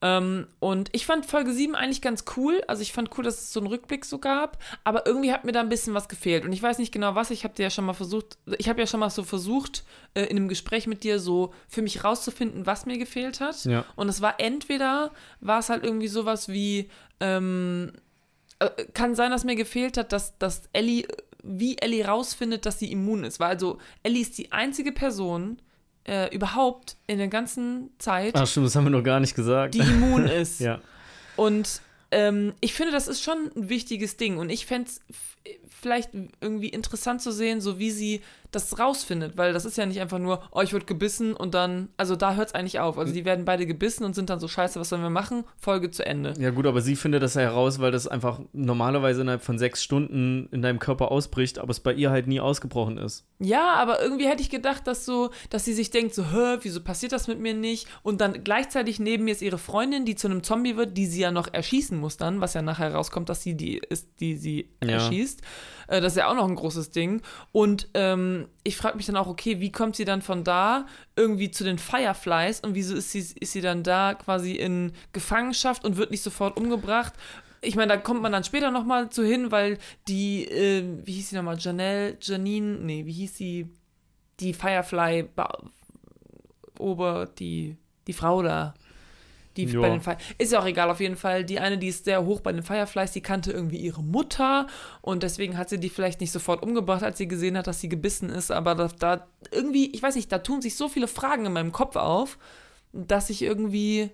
Ähm, 0.00 0.46
und 0.60 0.90
ich 0.92 1.06
fand 1.06 1.26
Folge 1.26 1.52
7 1.52 1.74
eigentlich 1.74 2.02
ganz 2.02 2.24
cool. 2.36 2.62
Also 2.68 2.82
ich 2.82 2.92
fand 2.92 3.16
cool, 3.18 3.24
dass 3.24 3.38
es 3.38 3.52
so 3.52 3.60
einen 3.60 3.66
Rückblick 3.66 4.04
so 4.04 4.18
gab, 4.18 4.62
aber 4.84 5.06
irgendwie 5.06 5.32
hat 5.32 5.44
mir 5.44 5.52
da 5.52 5.60
ein 5.60 5.68
bisschen 5.68 5.94
was 5.94 6.08
gefehlt. 6.08 6.44
Und 6.44 6.52
ich 6.52 6.62
weiß 6.62 6.78
nicht 6.78 6.92
genau 6.92 7.14
was. 7.14 7.30
Ich 7.30 7.44
habe 7.44 7.54
dir 7.54 7.64
ja 7.64 7.70
schon 7.70 7.84
mal 7.84 7.94
versucht, 7.94 8.38
ich 8.58 8.68
habe 8.68 8.80
ja 8.80 8.86
schon 8.86 9.00
mal 9.00 9.10
so 9.10 9.24
versucht, 9.24 9.84
äh, 10.14 10.22
in 10.22 10.36
einem 10.36 10.48
Gespräch 10.48 10.86
mit 10.86 11.02
dir 11.02 11.18
so 11.18 11.52
für 11.68 11.82
mich 11.82 12.04
rauszufinden, 12.04 12.66
was 12.66 12.86
mir 12.86 12.98
gefehlt 12.98 13.40
hat. 13.40 13.64
Ja. 13.64 13.84
Und 13.96 14.08
es 14.08 14.20
war 14.20 14.38
entweder, 14.38 15.10
war 15.40 15.58
es 15.58 15.68
halt 15.68 15.84
irgendwie 15.84 16.08
sowas 16.08 16.48
wie, 16.48 16.88
ähm, 17.18 17.92
äh, 18.60 18.68
kann 18.94 19.16
sein, 19.16 19.32
dass 19.32 19.44
mir 19.44 19.56
gefehlt 19.56 19.96
hat, 19.96 20.12
dass, 20.12 20.38
dass 20.38 20.68
Ellie, 20.72 21.08
wie 21.48 21.78
Ellie 21.78 22.04
rausfindet, 22.04 22.66
dass 22.66 22.78
sie 22.78 22.92
immun 22.92 23.24
ist. 23.24 23.40
Weil 23.40 23.50
also 23.50 23.78
Ellie 24.02 24.22
ist 24.22 24.36
die 24.38 24.52
einzige 24.52 24.92
Person 24.92 25.58
äh, 26.04 26.34
überhaupt 26.34 26.96
in 27.06 27.18
der 27.18 27.28
ganzen 27.28 27.90
Zeit, 27.98 28.34
Ach 28.36 28.46
stimmt, 28.46 28.66
das 28.66 28.76
haben 28.76 28.84
wir 28.84 28.90
noch 28.90 29.02
gar 29.02 29.20
nicht 29.20 29.34
gesagt. 29.34 29.74
die 29.74 29.80
immun 29.80 30.26
ist. 30.26 30.60
ja. 30.60 30.80
Und 31.36 31.80
ähm, 32.10 32.54
ich 32.60 32.74
finde, 32.74 32.92
das 32.92 33.08
ist 33.08 33.22
schon 33.22 33.50
ein 33.56 33.68
wichtiges 33.68 34.16
Ding. 34.16 34.38
Und 34.38 34.50
ich 34.50 34.66
fände 34.66 34.88
es 34.88 35.00
vielleicht 35.68 36.10
irgendwie 36.40 36.68
interessant 36.68 37.22
zu 37.22 37.32
sehen, 37.32 37.60
so 37.60 37.78
wie 37.78 37.90
sie 37.90 38.22
das 38.50 38.78
rausfindet, 38.78 39.36
weil 39.36 39.52
das 39.52 39.64
ist 39.64 39.76
ja 39.76 39.86
nicht 39.86 40.00
einfach 40.00 40.18
nur, 40.18 40.42
oh, 40.52 40.60
ich 40.60 40.72
wurde 40.72 40.86
gebissen 40.86 41.34
und 41.34 41.54
dann, 41.54 41.88
also 41.96 42.16
da 42.16 42.34
hört 42.34 42.48
es 42.48 42.54
eigentlich 42.54 42.80
auf. 42.80 42.98
Also 42.98 43.12
die 43.12 43.24
werden 43.24 43.44
beide 43.44 43.66
gebissen 43.66 44.04
und 44.04 44.14
sind 44.14 44.30
dann 44.30 44.40
so, 44.40 44.48
scheiße, 44.48 44.80
was 44.80 44.88
sollen 44.88 45.02
wir 45.02 45.10
machen? 45.10 45.44
Folge 45.58 45.90
zu 45.90 46.04
Ende. 46.04 46.34
Ja, 46.38 46.50
gut, 46.50 46.66
aber 46.66 46.80
sie 46.80 46.96
findet 46.96 47.22
das 47.22 47.34
ja 47.34 47.42
heraus, 47.42 47.78
weil 47.78 47.90
das 47.90 48.08
einfach 48.08 48.40
normalerweise 48.52 49.20
innerhalb 49.20 49.42
von 49.42 49.58
sechs 49.58 49.82
Stunden 49.82 50.48
in 50.50 50.62
deinem 50.62 50.78
Körper 50.78 51.10
ausbricht, 51.10 51.58
aber 51.58 51.70
es 51.70 51.80
bei 51.80 51.92
ihr 51.92 52.10
halt 52.10 52.26
nie 52.26 52.40
ausgebrochen 52.40 52.98
ist. 52.98 53.26
Ja, 53.38 53.74
aber 53.74 54.02
irgendwie 54.02 54.28
hätte 54.28 54.42
ich 54.42 54.50
gedacht, 54.50 54.86
dass 54.86 55.04
so, 55.04 55.30
dass 55.50 55.64
sie 55.64 55.74
sich 55.74 55.90
denkt, 55.90 56.14
so, 56.14 56.24
hä, 56.24 56.58
wieso 56.62 56.82
passiert 56.82 57.12
das 57.12 57.28
mit 57.28 57.38
mir 57.40 57.54
nicht? 57.54 57.86
Und 58.02 58.20
dann 58.20 58.44
gleichzeitig 58.44 58.98
neben 58.98 59.24
mir 59.24 59.32
ist 59.32 59.42
ihre 59.42 59.58
Freundin, 59.58 60.04
die 60.04 60.14
zu 60.14 60.26
einem 60.28 60.42
Zombie 60.42 60.76
wird, 60.76 60.96
die 60.96 61.06
sie 61.06 61.20
ja 61.20 61.30
noch 61.30 61.52
erschießen 61.52 61.98
muss 61.98 62.16
dann, 62.16 62.40
was 62.40 62.54
ja 62.54 62.62
nachher 62.62 62.94
rauskommt, 62.94 63.28
dass 63.28 63.42
sie 63.42 63.56
die 63.56 63.78
ist, 63.78 64.08
die 64.20 64.36
sie 64.36 64.70
Ja. 64.82 64.98
Äh, 65.88 66.00
das 66.00 66.12
ist 66.12 66.18
ja 66.18 66.30
auch 66.30 66.34
noch 66.34 66.48
ein 66.48 66.54
großes 66.54 66.90
Ding. 66.90 67.20
Und 67.50 67.88
ähm, 67.94 68.46
ich 68.62 68.76
frage 68.76 68.96
mich 68.96 69.06
dann 69.06 69.16
auch, 69.16 69.26
okay, 69.26 69.58
wie 69.60 69.72
kommt 69.72 69.96
sie 69.96 70.04
dann 70.04 70.22
von 70.22 70.44
da 70.44 70.86
irgendwie 71.16 71.50
zu 71.50 71.64
den 71.64 71.78
Fireflies 71.78 72.60
und 72.60 72.74
wieso 72.74 72.94
ist 72.94 73.10
sie, 73.10 73.18
ist 73.18 73.52
sie 73.52 73.60
dann 73.60 73.82
da 73.82 74.14
quasi 74.14 74.52
in 74.52 74.92
Gefangenschaft 75.12 75.84
und 75.84 75.96
wird 75.96 76.12
nicht 76.12 76.22
sofort 76.22 76.56
umgebracht? 76.56 77.14
Ich 77.60 77.74
meine, 77.74 77.88
da 77.88 77.96
kommt 77.96 78.22
man 78.22 78.30
dann 78.30 78.44
später 78.44 78.70
nochmal 78.70 79.10
zu 79.10 79.24
hin, 79.24 79.50
weil 79.50 79.78
die, 80.06 80.44
äh, 80.44 80.84
wie 81.04 81.12
hieß 81.12 81.30
sie 81.30 81.36
nochmal, 81.36 81.58
Janelle, 81.58 82.16
Janine, 82.20 82.78
nee, 82.78 83.04
wie 83.04 83.12
hieß 83.12 83.36
sie? 83.36 83.68
Die 84.38 84.54
Firefly 84.54 85.28
Ober, 86.78 87.26
die, 87.26 87.76
die 88.06 88.12
Frau 88.12 88.42
da. 88.42 88.74
Die 89.66 89.72
Ja. 89.72 89.80
bei 89.80 89.90
den 89.90 90.00
Fire 90.00 90.16
ist 90.38 90.52
ja 90.52 90.60
auch 90.60 90.66
egal, 90.66 90.90
auf 90.90 91.00
jeden 91.00 91.16
Fall. 91.16 91.44
Die 91.44 91.58
eine, 91.58 91.78
die 91.78 91.88
ist 91.88 92.04
sehr 92.04 92.24
hoch 92.24 92.40
bei 92.40 92.52
den 92.52 92.62
Fireflies, 92.62 93.12
die 93.12 93.20
kannte 93.20 93.50
irgendwie 93.52 93.78
ihre 93.78 94.02
Mutter 94.02 94.66
und 95.02 95.22
deswegen 95.22 95.58
hat 95.58 95.68
sie 95.68 95.78
die 95.80 95.88
vielleicht 95.90 96.20
nicht 96.20 96.32
sofort 96.32 96.62
umgebracht, 96.62 97.02
als 97.02 97.18
sie 97.18 97.28
gesehen 97.28 97.56
hat, 97.58 97.66
dass 97.66 97.80
sie 97.80 97.88
gebissen 97.88 98.30
ist. 98.30 98.50
Aber 98.50 98.74
da, 98.74 98.88
da 98.88 99.26
irgendwie, 99.50 99.90
ich 99.90 100.02
weiß 100.02 100.14
nicht, 100.14 100.30
da 100.30 100.38
tun 100.38 100.62
sich 100.62 100.76
so 100.76 100.88
viele 100.88 101.08
Fragen 101.08 101.46
in 101.46 101.52
meinem 101.52 101.72
Kopf 101.72 101.96
auf, 101.96 102.38
dass 102.92 103.30
ich 103.30 103.42
irgendwie, 103.42 104.10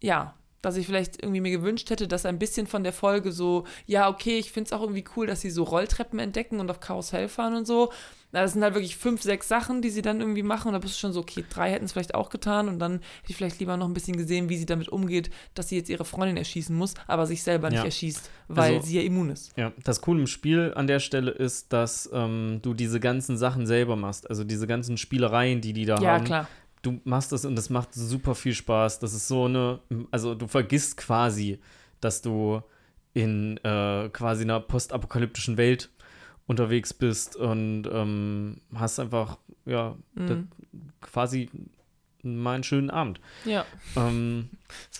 ja, 0.00 0.34
dass 0.62 0.76
ich 0.76 0.86
vielleicht 0.86 1.22
irgendwie 1.22 1.40
mir 1.40 1.50
gewünscht 1.50 1.90
hätte, 1.90 2.08
dass 2.08 2.24
ein 2.24 2.38
bisschen 2.38 2.66
von 2.66 2.82
der 2.84 2.92
Folge 2.92 3.32
so, 3.32 3.64
ja, 3.86 4.08
okay, 4.08 4.38
ich 4.38 4.52
finde 4.52 4.68
es 4.68 4.72
auch 4.72 4.80
irgendwie 4.80 5.04
cool, 5.16 5.26
dass 5.26 5.40
sie 5.40 5.50
so 5.50 5.64
Rolltreppen 5.64 6.18
entdecken 6.18 6.60
und 6.60 6.70
auf 6.70 6.80
Karussell 6.80 7.28
fahren 7.28 7.54
und 7.56 7.66
so. 7.66 7.92
Na, 8.34 8.40
Das 8.40 8.54
sind 8.54 8.62
halt 8.62 8.72
wirklich 8.74 8.96
fünf, 8.96 9.20
sechs 9.22 9.46
Sachen, 9.48 9.82
die 9.82 9.90
sie 9.90 10.00
dann 10.00 10.20
irgendwie 10.20 10.42
machen. 10.42 10.68
Und 10.68 10.72
da 10.72 10.78
bist 10.78 10.94
du 10.94 10.98
schon 11.00 11.12
so, 11.12 11.20
okay, 11.20 11.44
drei 11.52 11.70
hätten 11.70 11.84
es 11.84 11.92
vielleicht 11.92 12.14
auch 12.14 12.30
getan. 12.30 12.68
Und 12.68 12.78
dann 12.78 12.92
hätte 12.94 13.02
ich 13.28 13.36
vielleicht 13.36 13.60
lieber 13.60 13.76
noch 13.76 13.86
ein 13.86 13.92
bisschen 13.92 14.16
gesehen, 14.16 14.48
wie 14.48 14.56
sie 14.56 14.64
damit 14.64 14.88
umgeht, 14.88 15.28
dass 15.54 15.68
sie 15.68 15.76
jetzt 15.76 15.90
ihre 15.90 16.06
Freundin 16.06 16.38
erschießen 16.38 16.74
muss, 16.74 16.94
aber 17.06 17.26
sich 17.26 17.42
selber 17.42 17.68
nicht 17.68 17.80
Ja. 17.80 17.84
erschießt, 17.84 18.30
weil 18.48 18.76
Also- 18.76 18.86
sie 18.86 18.96
ja 18.96 19.02
immun 19.02 19.28
ist. 19.30 19.52
Ja, 19.58 19.72
das 19.84 20.00
Coole 20.00 20.20
im 20.20 20.26
Spiel 20.26 20.72
an 20.74 20.86
der 20.86 21.00
Stelle 21.00 21.30
ist, 21.32 21.74
dass 21.74 22.08
ähm, 22.12 22.60
du 22.62 22.72
diese 22.72 23.00
ganzen 23.00 23.36
Sachen 23.36 23.66
selber 23.66 23.96
machst. 23.96 24.30
Also 24.30 24.44
diese 24.44 24.66
ganzen 24.66 24.96
Spielereien, 24.96 25.60
die 25.60 25.74
die 25.74 25.84
da 25.84 25.98
Ja, 26.00 26.12
haben. 26.12 26.24
klar. 26.24 26.48
Du 26.82 27.00
machst 27.04 27.30
das 27.32 27.44
und 27.44 27.54
das 27.56 27.70
macht 27.70 27.94
super 27.94 28.34
viel 28.34 28.54
Spaß. 28.54 28.98
Das 28.98 29.14
ist 29.14 29.28
so 29.28 29.44
eine, 29.44 29.80
also 30.10 30.34
du 30.34 30.46
vergisst 30.48 30.96
quasi, 30.96 31.60
dass 32.00 32.22
du 32.22 32.60
in 33.14 33.56
äh, 33.58 34.08
quasi 34.12 34.42
einer 34.42 34.58
postapokalyptischen 34.60 35.56
Welt 35.56 35.90
unterwegs 36.46 36.92
bist 36.92 37.36
und 37.36 37.88
ähm, 37.92 38.58
hast 38.74 38.98
einfach, 38.98 39.38
ja, 39.64 39.96
Mhm. 40.14 40.48
quasi 41.00 41.48
mal 42.24 42.54
einen 42.54 42.64
schönen 42.64 42.90
Abend. 42.90 43.20
Ja. 43.44 43.64
Ähm, 43.96 44.48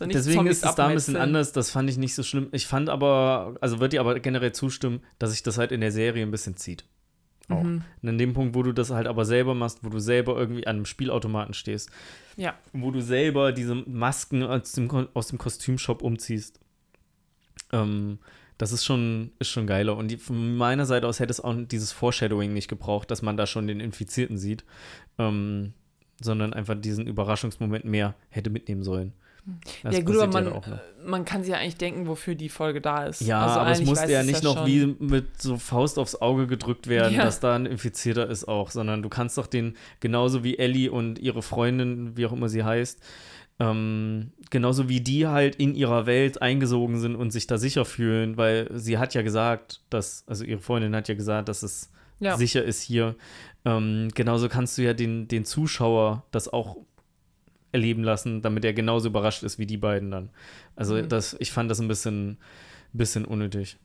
deswegen 0.00 0.38
Zombies 0.38 0.59
ist 0.59 0.64
es 0.64 0.74
da 0.74 0.86
ein 0.88 0.94
bisschen 0.94 1.16
anders. 1.16 1.52
Das 1.52 1.70
fand 1.70 1.88
ich 1.90 1.96
nicht 1.96 2.14
so 2.14 2.22
schlimm. 2.22 2.48
Ich 2.52 2.66
fand 2.66 2.88
aber, 2.88 3.54
also 3.60 3.78
würde 3.80 3.90
dir 3.90 4.00
aber 4.00 4.18
generell 4.20 4.52
zustimmen, 4.52 5.00
dass 5.18 5.30
sich 5.30 5.42
das 5.42 5.56
halt 5.59 5.72
in 5.72 5.80
der 5.80 5.92
Serie 5.92 6.24
ein 6.24 6.30
bisschen 6.30 6.56
zieht. 6.56 6.84
Auch. 7.48 7.62
Mhm. 7.62 7.82
Und 8.02 8.09
an 8.09 8.19
dem 8.19 8.35
Punkt, 8.35 8.55
wo 8.55 8.62
du 8.62 8.73
das 8.73 8.90
halt 8.90 9.06
aber 9.06 9.24
selber 9.24 9.55
machst, 9.55 9.81
wo 9.82 9.89
du 9.89 9.98
selber 9.98 10.36
irgendwie 10.39 10.66
an 10.66 10.77
einem 10.77 10.85
Spielautomaten 10.86 11.55
stehst, 11.55 11.90
Ja. 12.36 12.55
wo 12.73 12.90
du 12.90 13.01
selber 13.01 13.52
diese 13.52 13.74
Masken 13.74 14.43
aus 14.43 14.73
dem, 14.73 14.90
aus 15.14 15.28
dem 15.28 15.39
Kostümshop 15.39 16.02
umziehst, 16.02 16.60
ähm, 17.73 18.19
das 18.59 18.70
ist 18.73 18.85
schon, 18.85 19.32
ist 19.39 19.48
schon 19.48 19.66
geiler. 19.66 19.97
Und 19.97 20.09
die, 20.09 20.19
von 20.19 20.56
meiner 20.56 20.86
Seite 20.86 21.09
aus 21.09 21.19
hätte 21.19 21.32
es 21.32 21.40
auch 21.40 21.56
dieses 21.66 21.90
Foreshadowing 21.90 22.52
nicht 22.52 22.69
gebraucht, 22.69 23.10
dass 23.10 23.23
man 23.23 23.36
da 23.36 23.47
schon 23.47 23.66
den 23.66 23.81
Infizierten 23.81 24.39
sieht, 24.39 24.64
ähm, 25.19 25.73
sondern 26.20 26.52
einfach 26.52 26.81
diesen 26.81 27.06
Überraschungsmoment 27.09 27.85
mehr 27.85 28.14
hätte 28.28 28.51
mitnehmen 28.51 28.85
sollen. 28.85 29.14
Das 29.82 29.97
ja, 29.97 30.02
gut, 30.02 30.16
aber 30.19 30.32
man, 30.32 30.44
ja 30.47 30.59
äh, 30.74 30.78
man 31.05 31.24
kann 31.24 31.43
sich 31.43 31.51
ja 31.52 31.59
eigentlich 31.59 31.77
denken, 31.77 32.06
wofür 32.06 32.36
die 32.36 32.48
Folge 32.48 32.81
da 32.81 33.06
ist. 33.06 33.23
Ja, 33.23 33.44
Also 33.44 33.60
aber 33.60 33.70
es 33.73 33.82
musste 33.85 34.10
ja 34.12 34.23
nicht 34.23 34.44
noch 34.44 34.59
schon. 34.59 34.66
wie 34.69 34.86
mit 35.01 35.43
so 35.43 35.56
Faust 35.56 35.98
aufs 35.98 36.14
Auge 36.14 36.47
gedrückt 36.47 36.86
werden, 36.86 37.14
Ja. 37.16 37.24
dass 37.24 37.40
da 37.40 37.56
ein 37.56 37.66
Infizierter 37.66 38.28
ist 38.28 38.47
auch, 38.47 38.70
sondern 38.70 39.02
du 39.02 39.09
kannst 39.09 39.36
doch 39.39 39.48
den, 39.48 39.77
genauso 39.98 40.44
wie 40.44 40.59
Ellie 40.59 40.90
und 40.93 41.19
ihre 41.19 41.43
Freundin, 41.43 42.16
wie 42.16 42.24
auch 42.27 42.32
immer 42.32 42.48
sie 42.48 42.62
heißt, 42.62 43.01
ähm, 43.59 44.32
genauso 44.51 44.89
wie 44.89 45.01
die 45.01 45.27
halt 45.27 45.56
in 45.56 45.74
ihrer 45.74 46.06
Welt 46.06 46.40
eingesogen 46.40 46.98
sind 47.01 47.16
und 47.16 47.31
sich 47.32 47.47
da 47.47 47.59
sicher 47.59 47.85
fühlen, 47.85 48.36
weil 48.36 48.69
sie 48.73 48.98
hat 48.98 49.14
ja 49.14 49.23
gesagt, 49.23 49.82
dass, 49.90 50.24
also 50.27 50.44
ihre 50.44 50.60
Freundin 50.60 50.94
hat 50.97 51.09
ja 51.09 51.14
gesagt, 51.14 51.48
dass 51.48 51.62
es 51.62 51.90
Ja. 52.20 52.36
sicher 52.36 52.62
ist 52.64 52.81
hier. 52.82 53.16
Ähm, 53.64 54.09
genauso 54.14 54.48
kannst 54.48 54.78
du 54.78 54.82
ja 54.82 54.94
den, 54.94 55.28
den 55.28 55.44
Zuschauer 55.44 56.24
das 56.31 56.48
auch 56.52 56.77
erleben 57.73 58.05
lassen, 58.05 58.43
damit 58.43 58.65
er 58.65 58.73
genauso 58.74 59.09
überrascht 59.09 59.43
ist 59.43 59.59
wie 59.59 59.66
die 59.66 59.78
beiden 59.78 60.11
dann. 60.11 60.28
Also 60.77 60.94
Mhm. 60.97 61.09
das, 61.09 61.35
ich 61.40 61.51
fand 61.53 61.70
das 61.70 61.81
ein 61.81 61.89
bisschen, 61.89 62.36
bisschen 62.93 63.24
unnötig. 63.24 63.77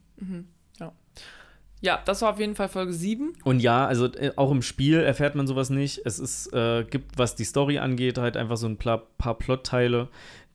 Ja, 1.79 2.01
das 2.05 2.23
war 2.23 2.31
auf 2.31 2.39
jeden 2.39 2.55
Fall 2.55 2.69
Folge 2.69 2.91
7. 2.91 3.33
Und 3.43 3.59
ja, 3.59 3.85
also 3.85 4.07
äh, 4.13 4.31
auch 4.35 4.49
im 4.49 4.63
Spiel 4.63 4.97
erfährt 4.99 5.35
man 5.35 5.45
sowas 5.45 5.69
nicht. 5.69 6.01
Es 6.05 6.17
ist, 6.17 6.51
äh, 6.51 6.83
gibt, 6.83 7.19
was 7.19 7.35
die 7.35 7.43
Story 7.43 7.77
angeht, 7.77 8.17
halt 8.17 8.35
einfach 8.35 8.57
so 8.57 8.65
ein 8.65 8.77
paar, 8.77 9.03
paar 9.19 9.37
Plotteile, 9.37 10.07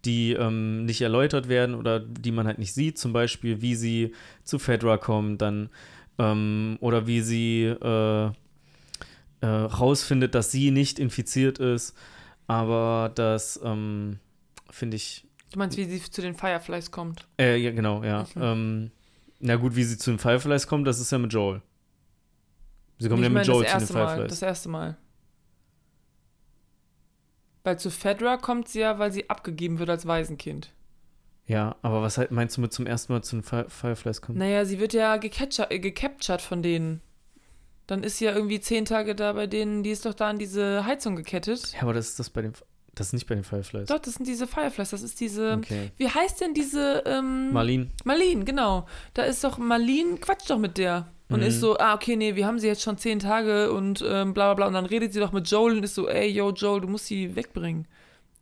die 0.05 0.33
ähm, 0.33 0.85
nicht 0.85 1.01
erläutert 1.01 1.49
werden 1.49 1.77
oder 1.77 2.01
die 2.01 2.33
man 2.33 2.49
halt 2.49 2.59
nicht 2.59 2.75
sieht. 2.75 2.99
Zum 2.99 3.13
Beispiel, 3.13 3.63
wie 3.63 3.77
sie 3.77 4.13
zu 4.43 4.59
Fedra 4.59 4.97
kommt, 4.97 5.41
dann 5.43 5.71
ähm, 6.19 6.77
oder 6.81 7.07
wie 7.07 7.21
sie 7.21 7.67
äh, 7.67 8.27
äh, 9.43 9.47
rausfindet, 9.47 10.35
dass 10.35 10.51
sie 10.51 10.73
nicht 10.73 10.99
infiziert 10.99 11.61
ist. 11.61 11.97
Aber 12.47 13.10
das 13.14 13.60
ähm, 13.62 14.19
finde 14.70 14.97
ich 14.97 15.27
Du 15.52 15.59
meinst, 15.59 15.77
wie 15.77 15.85
sie 15.85 16.01
zu 16.01 16.23
den 16.23 16.35
Fireflies 16.35 16.90
kommt? 16.90 17.28
Äh, 17.39 17.56
ja, 17.56 17.73
genau, 17.73 18.02
ja. 18.02 18.27
Mhm. 18.35 18.43
Ähm, 18.43 18.90
na 19.39 19.56
gut, 19.56 19.77
wie 19.77 19.85
sie 19.85 19.98
zu 19.98 20.10
den 20.10 20.19
Fireflies 20.19 20.66
kommt, 20.66 20.86
das 20.86 20.98
ist 20.98 21.12
ja 21.12 21.19
mit 21.19 21.32
Joel. 21.32 21.60
Sie 22.98 23.06
ich 23.06 23.20
ja 23.20 23.28
mit 23.28 23.47
Joel 23.47 23.66
zu 23.66 23.73
den 23.73 23.81
erste 23.81 23.93
Mal. 23.93 24.06
Fireflies. 24.06 24.31
Das 24.31 24.43
erste 24.43 24.69
Mal. 24.70 24.97
Weil 27.64 27.78
zu 27.78 27.90
Fedra 27.90 28.39
kommt 28.39 28.69
sie 28.69 28.81
ja, 28.81 28.98
weil 28.98 29.12
sie 29.12 29.28
abgegeben 29.28 29.78
wird 29.78 29.90
als 29.90 30.06
Waisenkind. 30.06 30.73
ja, 31.47 31.77
aber 31.82 32.01
was 32.02 32.16
halt 32.16 32.31
meinst 32.31 32.56
du 32.56 32.60
mit 32.62 32.73
zum 32.73 32.86
ersten 32.86 33.12
Mal 33.12 33.23
zu 33.23 33.36
den 33.36 33.43
Fire 33.43 33.69
Fireflies 33.69 34.23
kommen? 34.23 34.39
Naja, 34.39 34.64
sie 34.64 34.81
wird 34.81 34.94
ja 34.94 35.16
äh, 35.16 35.78
gecaptured 35.78 36.40
von 36.40 36.62
denen. 36.62 37.02
Dann 37.87 38.03
ist 38.05 38.19
sie 38.19 38.27
ja 38.27 38.33
irgendwie 38.35 38.61
zehn 38.61 38.85
Tage 38.85 39.15
da 39.15 39.33
bei 39.33 39.47
denen, 39.47 39.83
die 39.83 39.91
ist 39.91 40.07
doch 40.07 40.15
da 40.15 40.29
an 40.31 40.39
diese 40.39 40.85
Heizung 40.87 41.17
gekettet. 41.17 41.73
Ja, 41.75 41.83
aber 41.83 41.93
das 41.95 42.11
ist 42.11 42.19
das 42.19 42.31
bei 42.31 42.43
den 42.43 42.53
das 42.95 43.07
ist 43.07 43.13
nicht 43.15 43.27
bei 43.27 43.35
den 43.35 43.43
Fireflies. 43.45 43.89
Doch, 43.89 43.99
das 44.01 44.15
sind 44.15 44.27
diese 44.29 44.47
Fireflies, 44.47 44.91
das 44.91 45.01
ist 45.03 45.19
diese. 45.19 45.55
Okay. 45.55 45.91
Wie 45.97 46.09
heißt 46.11 46.43
denn 46.43 46.53
diese. 46.53 47.03
Ähm, 47.07 47.51
Marlene. 47.51 47.89
Marlene, 48.05 48.45
genau. 48.45 48.87
Da 49.15 49.23
ist 49.23 49.43
doch 49.45 49.57
Marlene, 49.57 50.17
quatscht 50.19 50.51
doch 50.51 50.59
mit 50.59 50.77
der. 50.77 51.09
Und 51.31 51.41
Mhm. 51.41 51.47
ist 51.47 51.61
so, 51.61 51.79
ah, 51.79 51.95
okay, 51.95 52.17
nee, 52.17 52.35
wir 52.35 52.47
haben 52.47 52.59
sie 52.59 52.67
jetzt 52.67 52.83
schon 52.83 52.99
zehn 52.99 53.19
Tage 53.19 53.73
und 53.73 54.05
ähm, 54.07 54.35
bla 54.35 54.53
bla 54.53 54.55
bla. 54.55 54.67
Und 54.67 54.75
dann 54.75 54.85
redet 54.85 55.15
sie 55.15 55.21
doch 55.21 55.33
mit 55.33 55.49
Joel 55.51 55.79
und 55.79 55.85
ist 55.85 55.95
so, 55.95 56.07
ey, 56.07 56.29
yo, 56.29 56.51
Joel, 56.51 56.83
du 56.83 56.89
musst 56.89 57.07
sie 57.07 57.35
wegbringen. 57.35 57.89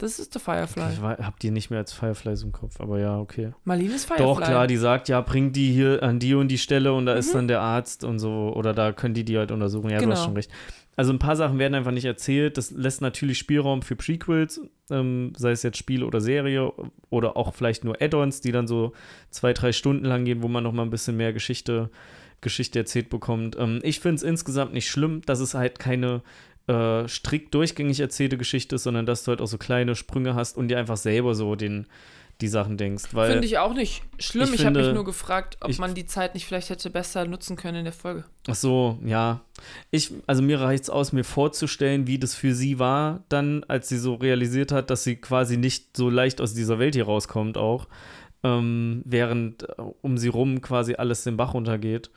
Das 0.00 0.18
ist 0.18 0.34
der 0.34 0.40
Firefly. 0.40 0.92
Ich 0.94 1.02
war, 1.02 1.18
hab 1.18 1.38
die 1.40 1.50
nicht 1.50 1.70
mehr 1.70 1.78
als 1.80 1.92
Fireflies 1.92 2.42
im 2.42 2.52
Kopf, 2.52 2.80
aber 2.80 2.98
ja, 2.98 3.18
okay. 3.18 3.52
Marlene 3.64 3.94
ist 3.94 4.06
Firefly. 4.06 4.24
Doch, 4.26 4.40
klar, 4.40 4.66
die 4.66 4.76
sagt, 4.76 5.08
ja, 5.08 5.20
bring 5.20 5.52
die 5.52 5.72
hier 5.72 6.02
an 6.02 6.18
die 6.18 6.34
und 6.34 6.48
die 6.48 6.58
Stelle 6.58 6.92
und 6.92 7.06
da 7.06 7.14
ist 7.14 7.30
Mhm. 7.32 7.36
dann 7.38 7.48
der 7.48 7.60
Arzt 7.60 8.04
und 8.04 8.18
so, 8.18 8.52
oder 8.54 8.72
da 8.72 8.92
können 8.92 9.14
die 9.14 9.24
die 9.24 9.36
halt 9.38 9.50
untersuchen. 9.52 9.90
Ja, 9.90 9.98
du 9.98 10.04
Genau. 10.04 10.16
hast 10.16 10.24
schon 10.24 10.34
recht. 10.34 10.50
Also 10.96 11.12
ein 11.12 11.18
paar 11.18 11.36
Sachen 11.36 11.58
werden 11.58 11.74
einfach 11.74 11.92
nicht 11.92 12.04
erzählt. 12.04 12.58
Das 12.58 12.72
lässt 12.72 13.00
natürlich 13.00 13.38
Spielraum 13.38 13.80
für 13.80 13.96
Prequels, 13.96 14.60
ähm, 14.90 15.32
sei 15.36 15.52
es 15.52 15.62
jetzt 15.62 15.78
Spiel 15.78 16.02
oder 16.04 16.20
Serie 16.20 16.72
oder 17.08 17.36
auch 17.36 17.54
vielleicht 17.54 17.84
nur 17.84 18.02
Add-ons, 18.02 18.40
die 18.42 18.52
dann 18.52 18.66
so 18.66 18.92
zwei, 19.30 19.52
drei 19.54 19.72
Stunden 19.72 20.04
lang 20.04 20.24
gehen, 20.24 20.42
wo 20.42 20.48
man 20.48 20.62
noch 20.64 20.72
mal 20.72 20.82
ein 20.82 20.90
bisschen 20.90 21.16
mehr 21.16 21.32
Geschichte, 21.32 21.90
Geschichte 22.42 22.78
erzählt 22.78 23.08
bekommt. 23.08 23.56
Ähm, 23.58 23.80
ich 23.82 24.00
finde 24.00 24.16
es 24.16 24.22
insgesamt 24.22 24.72
nicht 24.74 24.88
schlimm, 24.88 25.22
dass 25.24 25.40
es 25.40 25.54
halt 25.54 25.78
keine 25.78 26.22
äh, 26.70 27.08
strikt 27.08 27.54
durchgängig 27.54 28.00
erzählte 28.00 28.36
Geschichte 28.38 28.76
ist, 28.76 28.84
sondern 28.84 29.06
dass 29.06 29.24
du 29.24 29.30
halt 29.30 29.40
auch 29.40 29.46
so 29.46 29.58
kleine 29.58 29.96
Sprünge 29.96 30.34
hast 30.34 30.56
und 30.56 30.68
dir 30.68 30.78
einfach 30.78 30.96
selber 30.96 31.34
so 31.34 31.56
den, 31.56 31.86
die 32.40 32.48
Sachen 32.48 32.76
denkst. 32.76 33.08
Finde 33.08 33.44
ich 33.44 33.58
auch 33.58 33.74
nicht 33.74 34.02
schlimm. 34.18 34.48
ich 34.54 34.60
Ich, 34.60 34.66
habe 34.66 34.82
mich 34.82 34.94
nur 34.94 35.04
gefragt, 35.04 35.56
ob 35.60 35.70
ich- 35.70 35.78
man 35.78 35.94
die 35.94 36.06
Zeit 36.06 36.34
nicht 36.34 36.46
vielleicht 36.46 36.70
hätte 36.70 36.88
besser 36.90 37.24
nutzen 37.26 37.56
können 37.56 37.78
in 37.78 37.84
der 37.84 37.92
Folge. 37.92 38.24
Ach 38.48 38.54
so, 38.54 38.98
ja. 39.04 39.40
Ich, 39.90 40.12
also 40.26 40.42
mir 40.42 40.60
reicht 40.60 40.84
es 40.84 40.90
aus, 40.90 41.12
mir 41.12 41.24
vorzustellen, 41.24 42.06
wie 42.06 42.18
das 42.18 42.34
für 42.34 42.54
sie 42.54 42.78
war, 42.78 43.24
dann, 43.28 43.64
als 43.64 43.88
sie 43.88 43.98
so 43.98 44.14
realisiert 44.14 44.70
hat, 44.72 44.90
dass 44.90 45.04
sie 45.04 45.16
quasi 45.16 45.56
nicht 45.56 45.96
so 45.96 46.08
leicht 46.08 46.40
aus 46.40 46.54
dieser 46.54 46.78
Welt 46.78 46.94
hier 46.94 47.04
rauskommt, 47.06 47.58
auch. 47.58 47.88
Ähm, 48.42 49.02
während 49.04 49.64
äh, 49.64 49.72
um 50.00 50.16
sie 50.16 50.28
rum 50.28 50.62
quasi 50.62 50.94
alles 50.94 51.24
den 51.24 51.36
Bach 51.36 51.52
runtergeht. 51.52 52.10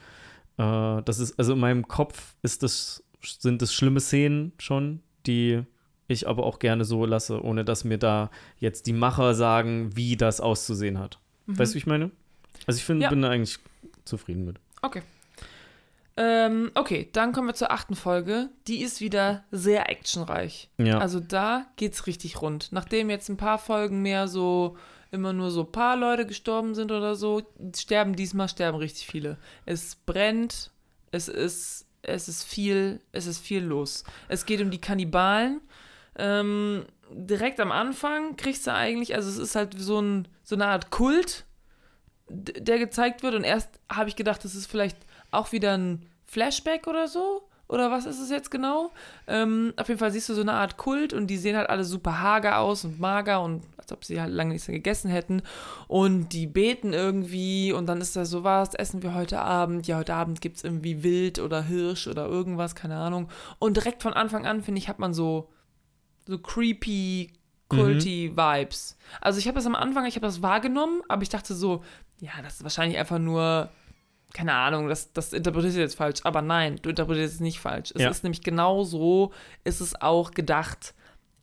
Äh, 0.58 1.02
das 1.04 1.20
ist, 1.20 1.38
also 1.38 1.52
in 1.54 1.60
meinem 1.60 1.88
Kopf 1.88 2.36
ist 2.44 2.64
das, 2.64 3.03
sind 3.24 3.62
das 3.62 3.74
schlimme 3.74 4.00
Szenen 4.00 4.52
schon, 4.58 5.02
die 5.26 5.64
ich 6.08 6.28
aber 6.28 6.44
auch 6.46 6.60
gerne 6.60 6.86
so 6.86 7.06
lasse, 7.06 7.42
ohne 7.44 7.64
dass 7.66 7.84
mir 7.84 7.98
da 7.98 8.30
jetzt 8.60 8.88
die 8.88 8.94
Macher 8.94 9.34
sagen, 9.34 9.96
wie 9.96 10.18
das 10.18 10.42
auszusehen 10.42 11.00
hat. 11.00 11.20
Weißt 11.48 11.72
du, 11.72 11.76
wie 11.76 11.80
ich 11.80 11.88
meine? 11.88 12.12
Also 12.68 12.78
ich 12.78 12.86
finde, 12.86 13.04
Ja. 13.04 13.10
bin 13.10 13.22
da 13.22 13.30
eigentlich 13.30 13.58
zufrieden 14.06 14.46
mit. 14.46 14.58
Okay. 14.82 15.02
Ähm, 16.16 16.70
okay, 16.76 17.10
dann 17.14 17.32
kommen 17.34 17.48
wir 17.48 17.56
zur 17.56 17.72
achten 17.72 17.96
Folge. 17.96 18.50
Die 18.68 18.82
ist 18.84 19.02
wieder 19.02 19.44
sehr 19.52 19.90
actionreich. 19.90 20.70
Ja. 20.78 21.00
Also 21.00 21.20
da 21.20 21.66
geht's 21.76 22.06
richtig 22.06 22.42
rund. 22.42 22.70
Nachdem 22.72 23.10
jetzt 23.10 23.30
ein 23.30 23.38
paar 23.38 23.58
Folgen 23.58 24.02
mehr 24.04 24.28
so 24.28 24.78
immer 25.10 25.34
nur 25.34 25.50
so 25.52 25.62
ein 25.62 25.72
paar 25.72 25.96
Leute 25.96 26.26
gestorben 26.28 26.76
sind 26.76 26.92
oder 26.92 27.16
so, 27.16 27.42
sterben 27.76 28.16
diesmal 28.16 28.48
sterben 28.50 28.78
richtig 28.78 29.08
viele. 29.08 29.38
Es 29.66 29.96
brennt, 29.96 30.72
es 31.12 31.28
ist 31.28 31.83
es 32.04 32.28
ist 32.28 32.44
viel, 32.44 33.00
es 33.12 33.26
ist 33.26 33.40
viel 33.40 33.64
los. 33.64 34.04
Es 34.28 34.46
geht 34.46 34.62
um 34.62 34.70
die 34.70 34.82
Kannibalen. 34.82 35.62
Ähm, 36.16 36.86
direkt 37.10 37.60
am 37.60 37.72
Anfang 37.72 38.36
kriegst 38.36 38.68
du 38.68 38.74
eigentlich, 38.74 39.16
also 39.16 39.30
es 39.30 39.38
ist 39.38 39.56
halt 39.56 39.76
so, 39.78 40.00
ein, 40.00 40.28
so 40.44 40.56
eine 40.56 40.68
Art 40.68 40.92
Kult, 40.92 41.46
der 42.30 42.78
gezeigt 42.78 43.24
wird 43.24 43.36
und 43.36 43.44
erst 43.44 43.70
habe 43.92 44.10
ich 44.10 44.16
gedacht, 44.16 44.44
das 44.44 44.56
ist 44.56 44.68
vielleicht 44.68 44.98
auch 45.32 45.52
wieder 45.52 45.78
ein 45.78 46.06
Flashback 46.26 46.88
oder 46.88 47.08
so. 47.08 47.50
Oder 47.74 47.90
was 47.90 48.06
ist 48.06 48.20
es 48.20 48.30
jetzt 48.30 48.52
genau? 48.52 48.92
Ähm, 49.26 49.74
auf 49.78 49.88
jeden 49.88 50.00
Fall 50.00 50.12
siehst 50.12 50.30
du 50.30 50.36
so 50.36 50.42
eine 50.42 50.54
Art 50.54 50.78
Kult 50.78 51.12
und 51.12 51.26
die 51.26 51.38
sehen 51.38 51.58
halt 51.58 51.72
alle 51.72 51.84
super 51.84 52.22
hager 52.22 52.60
aus 52.60 52.86
und 52.86 53.00
mager 53.00 53.42
und 53.42 53.64
als 53.78 53.92
ob 53.92 54.06
sie 54.06 54.22
halt 54.22 54.32
lange 54.32 54.54
nichts 54.54 54.68
mehr 54.68 54.78
gegessen 54.78 55.10
hätten. 55.10 55.42
Und 55.88 56.30
die 56.34 56.46
beten 56.46 56.94
irgendwie 56.94 57.74
und 57.74 57.88
dann 57.88 58.00
ist 58.00 58.16
da 58.16 58.26
so, 58.26 58.44
was 58.44 58.76
essen 58.76 59.02
wir 59.02 59.16
heute 59.16 59.40
Abend? 59.40 59.88
Ja, 59.88 59.98
heute 59.98 60.14
Abend 60.14 60.40
gibt 60.40 60.58
es 60.58 60.64
irgendwie 60.64 61.02
Wild 61.02 61.40
oder 61.40 61.64
Hirsch 61.64 62.06
oder 62.06 62.28
irgendwas, 62.28 62.76
keine 62.76 62.98
Ahnung. 62.98 63.28
Und 63.58 63.76
direkt 63.76 64.04
von 64.04 64.14
Anfang 64.14 64.46
an, 64.46 64.62
finde 64.62 64.78
ich, 64.78 64.88
hat 64.88 65.00
man 65.00 65.16
so, 65.16 65.50
so 66.28 66.38
creepy, 66.38 67.34
culty 67.70 68.38
Vibes. 68.38 69.00
Also 69.20 69.40
ich 69.40 69.48
habe 69.48 69.56
das 69.56 69.66
am 69.66 69.74
Anfang, 69.74 70.06
ich 70.06 70.16
habe 70.16 70.28
das 70.28 70.44
wahrgenommen, 70.44 71.02
aber 71.08 71.24
ich 71.24 71.30
dachte 71.30 71.56
so, 71.56 71.84
ja, 72.20 72.34
das 72.44 72.58
ist 72.58 72.64
wahrscheinlich 72.64 73.00
einfach 73.00 73.18
nur 73.18 73.72
keine 74.34 74.54
Ahnung, 74.54 74.88
das, 74.90 75.14
das 75.14 75.32
interpretiert 75.34 75.76
jetzt 75.76 75.96
falsch. 75.96 76.20
Aber 76.24 76.42
nein, 76.42 76.80
du 76.82 76.90
interpretierst 76.90 77.36
es 77.36 77.40
nicht 77.40 77.60
falsch. 77.60 77.92
Es 77.96 78.02
Ja. 78.02 78.10
ist 78.10 78.24
nämlich 78.24 78.42
genau 78.42 78.84
so, 78.84 79.32
ist 79.64 79.80
es 79.80 80.00
auch 80.02 80.32
gedacht. 80.32 80.94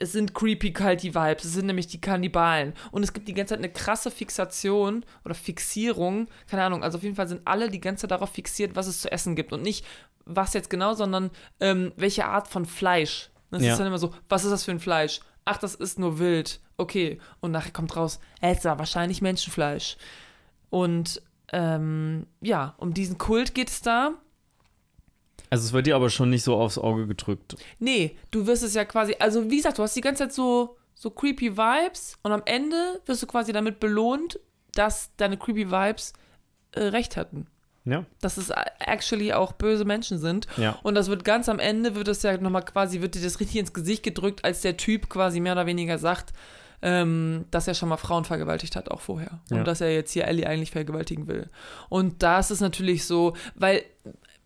Es 0.02 0.12
sind 0.12 0.34
creepy, 0.34 0.72
culty 0.72 1.14
Vibes. 1.14 1.44
Es 1.44 1.52
sind 1.52 1.66
nämlich 1.66 1.86
die 1.86 2.00
Kannibalen. 2.00 2.72
Und 2.90 3.02
es 3.02 3.12
gibt 3.12 3.28
die 3.28 3.34
ganze 3.34 3.50
Zeit 3.54 3.58
eine 3.62 3.70
krasse 3.72 4.10
Fixation 4.10 5.04
oder 5.24 5.34
Fixierung. 5.34 6.26
Keine 6.48 6.64
Ahnung. 6.64 6.82
Also 6.82 6.98
auf 6.98 7.04
jeden 7.04 7.16
Fall 7.16 7.28
sind 7.28 7.42
alle 7.46 7.68
die 7.70 7.80
ganze 7.80 8.02
Zeit 8.02 8.10
darauf 8.10 8.30
fixiert, 8.30 8.74
was 8.76 8.86
es 8.86 9.00
zu 9.02 9.12
essen 9.12 9.36
gibt. 9.36 9.52
Und 9.52 9.62
nicht, 9.62 9.84
was 10.24 10.54
jetzt 10.54 10.70
genau, 10.70 10.94
sondern 10.94 11.30
ähm, 11.60 11.92
welche 11.96 12.24
Art 12.24 12.48
von 12.48 12.64
Fleisch. 12.64 13.30
Das 13.50 13.62
Ja. 13.62 13.72
ist 13.72 13.78
dann 13.78 13.86
immer 13.88 13.98
so, 13.98 14.14
was 14.28 14.44
ist 14.44 14.50
das 14.50 14.64
für 14.64 14.70
ein 14.70 14.80
Fleisch? 14.80 15.20
Ach, 15.44 15.58
das 15.58 15.74
ist 15.74 15.98
nur 15.98 16.18
wild. 16.18 16.60
Okay. 16.78 17.20
Und 17.40 17.50
nachher 17.52 17.72
kommt 17.72 17.94
raus, 17.94 18.20
ist 18.40 18.64
ja 18.64 18.78
wahrscheinlich 18.78 19.20
Menschenfleisch. 19.20 19.96
Und 20.70 21.20
ähm, 21.52 22.26
ja, 22.40 22.74
um 22.78 22.94
diesen 22.94 23.18
Kult 23.18 23.54
geht 23.54 23.68
es 23.68 23.82
da. 23.82 24.14
Also 25.50 25.66
es 25.66 25.72
wird 25.72 25.86
dir 25.86 25.96
aber 25.96 26.10
schon 26.10 26.30
nicht 26.30 26.44
so 26.44 26.56
aufs 26.56 26.78
Auge 26.78 27.06
gedrückt. 27.06 27.56
Nee, 27.80 28.16
du 28.30 28.46
wirst 28.46 28.62
es 28.62 28.74
ja 28.74 28.84
quasi, 28.84 29.16
also 29.18 29.50
wie 29.50 29.56
gesagt, 29.56 29.78
du 29.78 29.82
hast 29.82 29.96
die 29.96 30.00
ganze 30.00 30.24
Zeit 30.24 30.32
so, 30.32 30.76
so 30.94 31.10
creepy 31.10 31.56
Vibes 31.56 32.18
und 32.22 32.30
am 32.30 32.42
Ende 32.46 33.00
wirst 33.06 33.22
du 33.22 33.26
quasi 33.26 33.52
damit 33.52 33.80
belohnt, 33.80 34.38
dass 34.74 35.10
deine 35.16 35.36
creepy 35.36 35.70
Vibes 35.70 36.12
äh, 36.72 36.84
recht 36.84 37.16
hatten. 37.16 37.48
Ja. 37.84 38.04
Dass 38.20 38.36
es 38.36 38.52
actually 38.78 39.32
auch 39.32 39.52
böse 39.52 39.84
Menschen 39.84 40.18
sind. 40.18 40.46
Ja. 40.56 40.78
Und 40.82 40.94
das 40.94 41.08
wird 41.08 41.24
ganz 41.24 41.48
am 41.48 41.58
Ende, 41.58 41.96
wird 41.96 42.08
es 42.08 42.22
ja 42.22 42.36
nochmal 42.36 42.64
quasi, 42.64 43.00
wird 43.00 43.14
dir 43.16 43.22
das 43.22 43.40
richtig 43.40 43.56
ins 43.56 43.72
Gesicht 43.72 44.02
gedrückt, 44.04 44.44
als 44.44 44.60
der 44.60 44.76
Typ 44.76 45.08
quasi 45.08 45.40
mehr 45.40 45.54
oder 45.54 45.66
weniger 45.66 45.98
sagt, 45.98 46.32
ähm, 46.82 47.44
dass 47.50 47.68
er 47.68 47.74
schon 47.74 47.88
mal 47.88 47.96
Frauen 47.96 48.24
vergewaltigt 48.24 48.76
hat, 48.76 48.90
auch 48.90 49.00
vorher. 49.00 49.40
Ja. 49.50 49.58
Und 49.58 49.66
dass 49.66 49.80
er 49.80 49.92
jetzt 49.92 50.12
hier 50.12 50.26
Ellie 50.26 50.46
eigentlich 50.46 50.70
vergewaltigen 50.70 51.26
will. 51.26 51.50
Und 51.88 52.22
das 52.22 52.50
ist 52.50 52.60
natürlich 52.60 53.04
so, 53.04 53.34
weil 53.54 53.84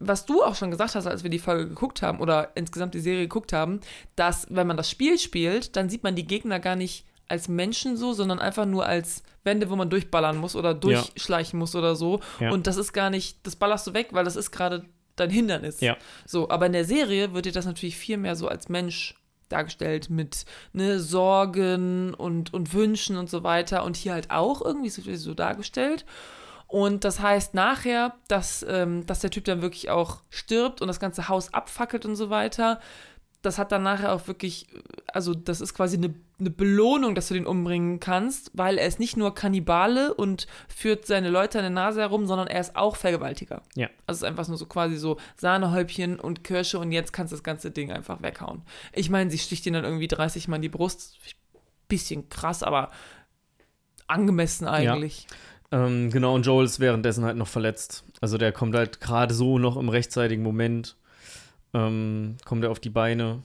was 0.00 0.26
du 0.26 0.42
auch 0.42 0.54
schon 0.54 0.70
gesagt 0.70 0.96
hast, 0.96 1.06
als 1.06 1.22
wir 1.22 1.30
die 1.30 1.38
Folge 1.38 1.68
geguckt 1.68 2.02
haben 2.02 2.20
oder 2.20 2.50
insgesamt 2.56 2.94
die 2.94 3.00
Serie 3.00 3.22
geguckt 3.22 3.52
haben, 3.52 3.80
dass 4.16 4.46
wenn 4.50 4.66
man 4.66 4.76
das 4.76 4.90
Spiel 4.90 5.18
spielt, 5.18 5.76
dann 5.76 5.88
sieht 5.88 6.02
man 6.02 6.16
die 6.16 6.26
Gegner 6.26 6.60
gar 6.60 6.76
nicht 6.76 7.06
als 7.28 7.48
Menschen 7.48 7.96
so, 7.96 8.12
sondern 8.12 8.38
einfach 8.38 8.66
nur 8.66 8.84
als 8.86 9.22
Wände, 9.44 9.70
wo 9.70 9.76
man 9.76 9.90
durchballern 9.90 10.36
muss 10.36 10.56
oder 10.56 10.74
durchschleichen 10.74 11.58
muss 11.58 11.74
oder 11.74 11.96
so. 11.96 12.20
Ja. 12.40 12.50
Und 12.50 12.66
das 12.66 12.76
ist 12.76 12.92
gar 12.92 13.10
nicht, 13.10 13.46
das 13.46 13.56
ballerst 13.56 13.86
du 13.86 13.94
weg, 13.94 14.08
weil 14.10 14.24
das 14.24 14.36
ist 14.36 14.50
gerade 14.50 14.84
dein 15.16 15.30
Hindernis. 15.30 15.80
Ja. 15.80 15.96
So, 16.26 16.50
aber 16.50 16.66
in 16.66 16.72
der 16.72 16.84
Serie 16.84 17.32
wird 17.32 17.46
dir 17.46 17.52
das 17.52 17.66
natürlich 17.66 17.96
viel 17.96 18.16
mehr 18.16 18.36
so 18.36 18.48
als 18.48 18.68
Mensch 18.68 19.14
dargestellt 19.48 20.10
mit 20.10 20.44
ne, 20.72 21.00
Sorgen 21.00 22.14
und, 22.14 22.52
und 22.52 22.72
Wünschen 22.72 23.16
und 23.16 23.30
so 23.30 23.42
weiter. 23.42 23.84
Und 23.84 23.96
hier 23.96 24.12
halt 24.12 24.30
auch 24.30 24.62
irgendwie 24.62 24.90
so, 24.90 25.34
dargestellt. 25.34 26.04
Und 26.66 27.04
das 27.04 27.20
heißt 27.20 27.54
nachher, 27.54 28.14
dass, 28.28 28.64
ähm, 28.68 29.06
dass 29.06 29.20
der 29.20 29.30
Typ 29.30 29.44
dann 29.44 29.62
wirklich 29.62 29.90
auch 29.90 30.22
stirbt 30.30 30.80
und 30.80 30.88
das 30.88 30.98
ganze 30.98 31.28
Haus 31.28 31.54
abfackelt 31.54 32.04
und 32.04 32.16
so 32.16 32.30
weiter. 32.30 32.80
Das 33.44 33.58
hat 33.58 33.72
dann 33.72 33.82
nachher 33.82 34.12
auch 34.12 34.26
wirklich, 34.26 34.66
also 35.06 35.34
das 35.34 35.60
ist 35.60 35.74
quasi 35.74 35.96
eine, 35.96 36.14
eine 36.40 36.50
Belohnung, 36.50 37.14
dass 37.14 37.28
du 37.28 37.34
den 37.34 37.46
umbringen 37.46 38.00
kannst, 38.00 38.50
weil 38.54 38.78
er 38.78 38.86
ist 38.86 38.98
nicht 38.98 39.16
nur 39.16 39.34
Kannibale 39.34 40.14
und 40.14 40.46
führt 40.68 41.06
seine 41.06 41.28
Leute 41.28 41.58
an 41.58 41.64
der 41.64 41.70
Nase 41.70 42.00
herum, 42.00 42.26
sondern 42.26 42.48
er 42.48 42.60
ist 42.60 42.74
auch 42.74 42.96
Vergewaltiger. 42.96 43.62
Ja. 43.74 43.88
Also 44.06 44.18
es 44.18 44.22
ist 44.22 44.24
einfach 44.24 44.48
nur 44.48 44.56
so 44.56 44.66
quasi 44.66 44.96
so 44.96 45.18
Sahnehäubchen 45.36 46.18
und 46.18 46.42
Kirsche 46.42 46.78
und 46.78 46.90
jetzt 46.90 47.12
kannst 47.12 47.32
du 47.32 47.36
das 47.36 47.44
ganze 47.44 47.70
Ding 47.70 47.92
einfach 47.92 48.22
weghauen. 48.22 48.62
Ich 48.92 49.10
meine, 49.10 49.30
sie 49.30 49.38
sticht 49.38 49.66
ihn 49.66 49.74
dann 49.74 49.84
irgendwie 49.84 50.08
30 50.08 50.48
Mal 50.48 50.56
in 50.56 50.62
die 50.62 50.68
Brust. 50.68 51.18
Bisschen 51.86 52.30
krass, 52.30 52.62
aber 52.62 52.90
angemessen 54.06 54.66
eigentlich. 54.66 55.26
Ähm, 55.70 56.10
genau, 56.10 56.34
und 56.34 56.46
Joel 56.46 56.64
ist 56.64 56.80
währenddessen 56.80 57.24
halt 57.24 57.36
noch 57.36 57.48
verletzt. 57.48 58.04
Also 58.20 58.38
der 58.38 58.52
kommt 58.52 58.74
halt 58.74 59.00
gerade 59.00 59.34
so 59.34 59.58
noch 59.58 59.76
im 59.76 59.88
rechtzeitigen 59.88 60.42
Moment, 60.42 60.96
ähm, 61.74 62.36
kommt 62.44 62.64
er 62.64 62.70
auf 62.70 62.80
die 62.80 62.90
Beine. 62.90 63.42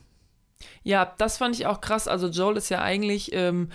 Ja, 0.84 1.14
das 1.18 1.38
fand 1.38 1.56
ich 1.56 1.66
auch 1.66 1.82
krass. 1.82 2.08
Also 2.08 2.28
Joel 2.28 2.58
ist 2.58 2.70
ja 2.70 2.82
eigentlich 2.82 3.32
ähm, 3.34 3.70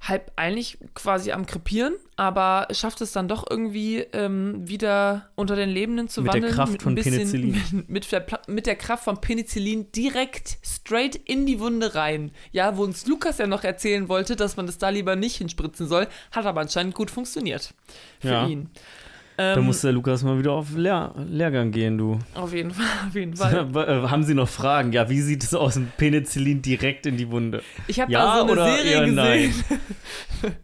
halb 0.00 0.30
eigentlich 0.36 0.78
quasi 0.94 1.32
am 1.32 1.46
Krepieren, 1.46 1.94
aber 2.16 2.68
schafft 2.70 3.00
es 3.00 3.10
dann 3.12 3.26
doch 3.28 3.44
irgendwie 3.48 3.98
ähm, 4.12 4.68
wieder 4.68 5.30
unter 5.34 5.56
den 5.56 5.68
Lebenden 5.70 6.08
zu 6.08 6.22
Mit 6.22 6.28
der 6.34 6.42
wandeln. 6.42 6.54
Kraft 6.54 6.82
von 6.82 6.92
ein 6.92 6.94
bisschen, 6.94 7.14
Penicillin. 7.14 7.62
Mit, 7.72 7.88
mit, 7.88 8.12
der, 8.12 8.26
mit 8.46 8.66
der 8.66 8.76
Kraft 8.76 9.04
von 9.04 9.20
Penicillin 9.20 9.90
direkt 9.92 10.58
straight 10.62 11.16
in 11.16 11.44
die 11.46 11.58
Wunde 11.58 11.94
rein. 11.96 12.30
Ja, 12.52 12.76
wo 12.76 12.84
uns 12.84 13.06
Lukas 13.06 13.38
ja 13.38 13.46
noch 13.48 13.64
erzählen 13.64 14.08
wollte, 14.08 14.36
dass 14.36 14.56
man 14.56 14.66
das 14.66 14.78
da 14.78 14.90
lieber 14.90 15.16
nicht 15.16 15.36
hinspritzen 15.38 15.88
soll, 15.88 16.06
hat 16.30 16.46
aber 16.46 16.60
anscheinend 16.60 16.94
gut 16.94 17.10
funktioniert 17.10 17.74
für 18.20 18.28
Ja. 18.28 18.46
ihn. 18.46 18.70
Da 19.36 19.56
Ähm, 19.56 19.64
muss 19.66 19.82
der 19.82 19.92
Lukas 19.92 20.22
mal 20.22 20.38
wieder 20.38 20.52
auf 20.52 20.74
Lehr 20.74 21.14
Lehrgang 21.28 21.70
gehen, 21.70 21.98
du. 21.98 22.18
auf 22.34 22.52
jeden 22.54 22.70
Fall, 22.70 22.86
auf 23.08 23.14
jeden 23.14 23.36
Fall. 23.36 23.54
Äh, 23.74 24.08
Haben 24.08 24.22
Sie 24.24 24.34
noch 24.34 24.48
Fragen? 24.48 24.92
Ja, 24.92 25.10
wie 25.10 25.20
sieht 25.20 25.42
es 25.44 25.52
aus? 25.54 25.76
Ein 25.76 25.92
Penicillin 25.96 26.62
direkt 26.62 27.04
in 27.06 27.16
die 27.18 27.30
Wunde. 27.30 27.62
Ich 27.86 28.00
habe 28.00 28.10
Ja 28.10 28.24
da 28.24 28.36
so 28.38 28.42
eine 28.44 28.52
oder 28.52 28.76
Serie 28.76 29.00
gesehen. 29.00 29.14
nein? 29.14 29.54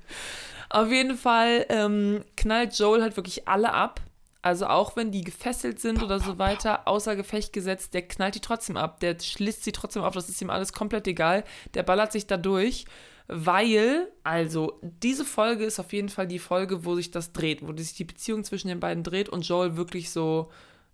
Auf 0.70 0.90
jeden 0.90 1.16
Fall 1.18 1.66
ähm, 1.68 2.24
knallt 2.36 2.78
Joel 2.78 3.02
halt 3.02 3.16
wirklich 3.16 3.46
alle 3.46 3.72
ab. 3.74 4.00
Also 4.40 4.66
auch 4.66 4.96
wenn 4.96 5.12
die 5.12 5.22
gefesselt 5.22 5.78
sind 5.80 6.02
oder 6.02 6.18
so 6.18 6.38
weiter, 6.38 6.88
außer 6.88 7.14
Gefecht 7.14 7.52
gesetzt, 7.52 7.94
der 7.94 8.02
knallt 8.02 8.34
die 8.34 8.40
trotzdem 8.40 8.76
ab. 8.76 8.98
Der 9.00 9.16
schlitzt 9.20 9.62
sie 9.64 9.70
trotzdem 9.72 10.02
auf. 10.02 10.14
Das 10.14 10.28
ist 10.28 10.40
ihm 10.42 10.50
alles 10.50 10.72
komplett 10.72 11.06
egal. 11.06 11.44
Der 11.74 11.82
ballert 11.84 12.10
sich 12.10 12.26
da 12.26 12.36
durch. 12.38 12.86
Weil, 13.32 14.08
also, 14.24 14.78
diese 14.82 15.24
Folge 15.24 15.64
ist 15.64 15.78
auf 15.80 15.92
jeden 15.92 16.08
Fall 16.08 16.26
die 16.26 16.38
Folge, 16.38 16.84
wo 16.84 16.94
sich 16.94 17.10
das 17.10 17.32
dreht, 17.32 17.66
wo 17.66 17.76
sich 17.76 17.94
die 17.94 18.04
Beziehung 18.04 18.44
zwischen 18.44 18.68
den 18.68 18.80
beiden 18.80 19.02
dreht 19.02 19.28
und 19.28 19.46
Joel 19.46 19.76
wirklich 19.76 20.10
so 20.10 20.50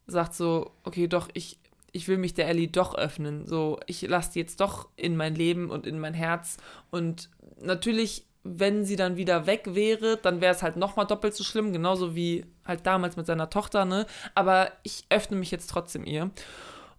sagt 0.06 0.34
so, 0.34 0.72
okay, 0.84 1.06
doch, 1.06 1.28
ich, 1.34 1.58
ich 1.92 2.08
will 2.08 2.18
mich 2.18 2.34
der 2.34 2.48
Ellie 2.48 2.68
doch 2.68 2.94
öffnen. 2.96 3.46
So, 3.46 3.78
ich 3.86 4.02
lasse 4.02 4.32
die 4.32 4.38
jetzt 4.40 4.60
doch 4.60 4.88
in 4.96 5.16
mein 5.16 5.34
Leben 5.34 5.70
und 5.70 5.86
in 5.86 6.00
mein 6.00 6.14
Herz. 6.14 6.56
Und 6.90 7.28
natürlich, 7.60 8.24
wenn 8.42 8.84
sie 8.84 8.96
dann 8.96 9.16
wieder 9.16 9.46
weg 9.46 9.64
wäre, 9.74 10.16
dann 10.16 10.40
wäre 10.40 10.54
es 10.54 10.62
halt 10.62 10.76
nochmal 10.76 11.06
doppelt 11.06 11.34
so 11.34 11.44
schlimm, 11.44 11.72
genauso 11.72 12.14
wie 12.14 12.46
halt 12.64 12.86
damals 12.86 13.16
mit 13.16 13.26
seiner 13.26 13.50
Tochter, 13.50 13.84
ne? 13.84 14.06
Aber 14.34 14.72
ich 14.82 15.04
öffne 15.10 15.36
mich 15.36 15.50
jetzt 15.50 15.68
trotzdem 15.68 16.04
ihr. 16.04 16.30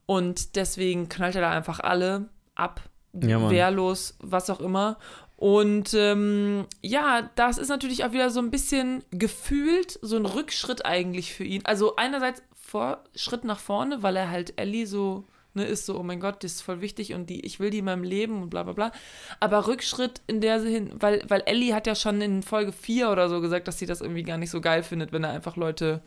Und 0.06 0.56
deswegen 0.56 1.10
knallt 1.10 1.36
er 1.36 1.42
da 1.42 1.52
einfach 1.52 1.80
alle 1.80 2.30
ab, 2.56 2.82
Ja, 3.14 3.50
wehrlos, 3.50 4.18
was 4.20 4.50
auch 4.50 4.60
immer. 4.60 4.98
Und 5.40 5.94
ähm, 5.94 6.66
ja, 6.82 7.30
das 7.36 7.58
ist 7.58 7.70
natürlich 7.70 8.04
auch 8.04 8.12
wieder 8.12 8.30
so 8.30 8.42
ein 8.42 8.52
bisschen 8.52 9.06
gefühlt 9.12 9.98
so 10.02 10.18
ein 10.18 10.26
Rückschritt 10.26 10.86
eigentlich 10.86 11.34
für 11.34 11.46
ihn. 11.46 11.62
Also 11.64 11.96
einerseits 11.96 12.44
vor, 12.54 13.06
Schritt 13.16 13.46
nach 13.46 13.58
vorne, 13.58 14.04
weil 14.04 14.18
er 14.18 14.30
halt 14.30 14.60
Ellie 14.60 14.86
so 14.86 15.24
ne, 15.54 15.64
ist 15.64 15.86
so, 15.86 15.98
oh 15.98 16.04
mein 16.04 16.20
Gott, 16.20 16.44
das 16.44 16.56
ist 16.56 16.62
voll 16.62 16.82
wichtig 16.82 17.14
und 17.14 17.30
die, 17.30 17.46
ich 17.46 17.62
will 17.62 17.70
die 17.70 17.78
in 17.78 17.86
meinem 17.86 18.04
Leben 18.04 18.42
und 18.42 18.50
bla 18.50 18.64
bla 18.64 18.74
bla. 18.74 18.92
Aber 19.40 19.68
Rückschritt 19.68 20.20
in 20.28 20.42
der 20.42 20.60
Sinn, 20.60 20.92
weil, 20.96 21.24
weil 21.30 21.44
Ellie 21.46 21.74
hat 21.74 21.88
ja 21.88 21.96
schon 21.96 22.20
in 22.20 22.44
Folge 22.44 22.74
4 22.74 23.10
oder 23.10 23.30
so 23.30 23.40
gesagt, 23.40 23.70
dass 23.70 23.80
sie 23.80 23.86
das 23.86 24.02
irgendwie 24.02 24.24
gar 24.24 24.38
nicht 24.38 24.52
so 24.52 24.60
geil 24.60 24.84
findet, 24.84 25.14
wenn 25.14 25.24
er 25.24 25.32
einfach 25.32 25.56
Leute 25.56 26.02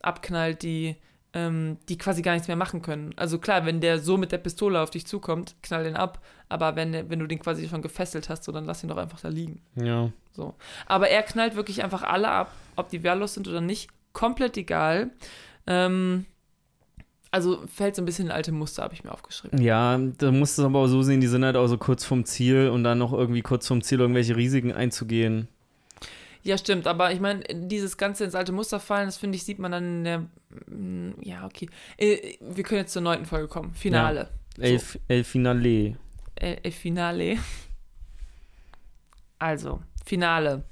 abknallt, 0.00 0.62
die, 0.62 0.96
ähm, 1.32 1.78
die 1.88 1.96
quasi 1.98 2.22
gar 2.22 2.32
nichts 2.32 2.48
mehr 2.48 2.56
machen 2.56 2.82
können. 2.82 3.12
Also 3.16 3.38
klar, 3.38 3.64
wenn 3.64 3.80
der 3.80 3.98
so 3.98 4.16
mit 4.16 4.32
der 4.32 4.38
Pistole 4.38 4.80
auf 4.80 4.90
dich 4.90 5.06
zukommt, 5.06 5.54
knall 5.62 5.84
den 5.84 5.96
ab. 5.96 6.24
Aber 6.48 6.76
wenn, 6.76 6.92
wenn 7.08 7.18
du 7.18 7.26
den 7.26 7.38
quasi 7.38 7.68
schon 7.68 7.82
gefesselt 7.82 8.28
hast, 8.28 8.44
so, 8.44 8.52
dann 8.52 8.64
lass 8.64 8.82
ihn 8.82 8.88
doch 8.88 8.96
einfach 8.96 9.20
da 9.20 9.28
liegen. 9.28 9.60
Ja. 9.76 10.10
So. 10.32 10.54
Aber 10.86 11.08
er 11.08 11.22
knallt 11.22 11.54
wirklich 11.54 11.84
einfach 11.84 12.02
alle 12.02 12.28
ab, 12.28 12.52
ob 12.76 12.88
die 12.88 13.02
wehrlos 13.02 13.34
sind 13.34 13.46
oder 13.46 13.60
nicht. 13.60 13.88
Komplett 14.12 14.56
egal. 14.56 15.10
Ähm, 15.66 16.26
also 17.30 17.64
fällt 17.68 17.94
so 17.94 18.02
ein 18.02 18.06
bisschen 18.06 18.26
in 18.26 18.32
alte 18.32 18.50
Muster, 18.50 18.82
habe 18.82 18.94
ich 18.94 19.04
mir 19.04 19.12
aufgeschrieben. 19.12 19.62
Ja, 19.62 19.98
da 20.18 20.32
musst 20.32 20.58
du 20.58 20.62
es 20.62 20.66
aber 20.66 20.80
auch 20.80 20.88
so 20.88 21.02
sehen, 21.02 21.20
die 21.20 21.28
sind 21.28 21.44
halt 21.44 21.54
auch 21.54 21.68
so 21.68 21.78
kurz 21.78 22.04
vom 22.04 22.24
Ziel 22.24 22.70
und 22.70 22.82
dann 22.82 22.98
noch 22.98 23.12
irgendwie 23.12 23.42
kurz 23.42 23.68
vom 23.68 23.82
Ziel 23.82 24.00
irgendwelche 24.00 24.34
Risiken 24.34 24.72
einzugehen. 24.72 25.46
Ja, 26.42 26.56
stimmt, 26.56 26.86
aber 26.86 27.12
ich 27.12 27.20
meine, 27.20 27.42
dieses 27.52 27.96
Ganze 27.98 28.24
ins 28.24 28.34
alte 28.34 28.52
Muster 28.52 28.80
fallen, 28.80 29.06
das 29.06 29.18
finde 29.18 29.36
ich, 29.36 29.44
sieht 29.44 29.58
man 29.58 29.72
dann 29.72 29.84
in 29.98 30.04
der. 30.04 30.18
mm, 30.66 31.20
Ja, 31.22 31.44
okay. 31.44 31.68
Äh, 31.98 32.36
Wir 32.40 32.64
können 32.64 32.80
jetzt 32.80 32.92
zur 32.92 33.02
neunten 33.02 33.26
Folge 33.26 33.46
kommen. 33.48 33.74
Finale. 33.74 34.30
El, 34.58 34.80
El 35.08 35.24
Finale. 35.24 35.96
Äh, 36.36 36.56
äh, 36.62 36.70
Finale. 36.70 37.38
Also, 39.38 39.80
Finale. 40.04 40.64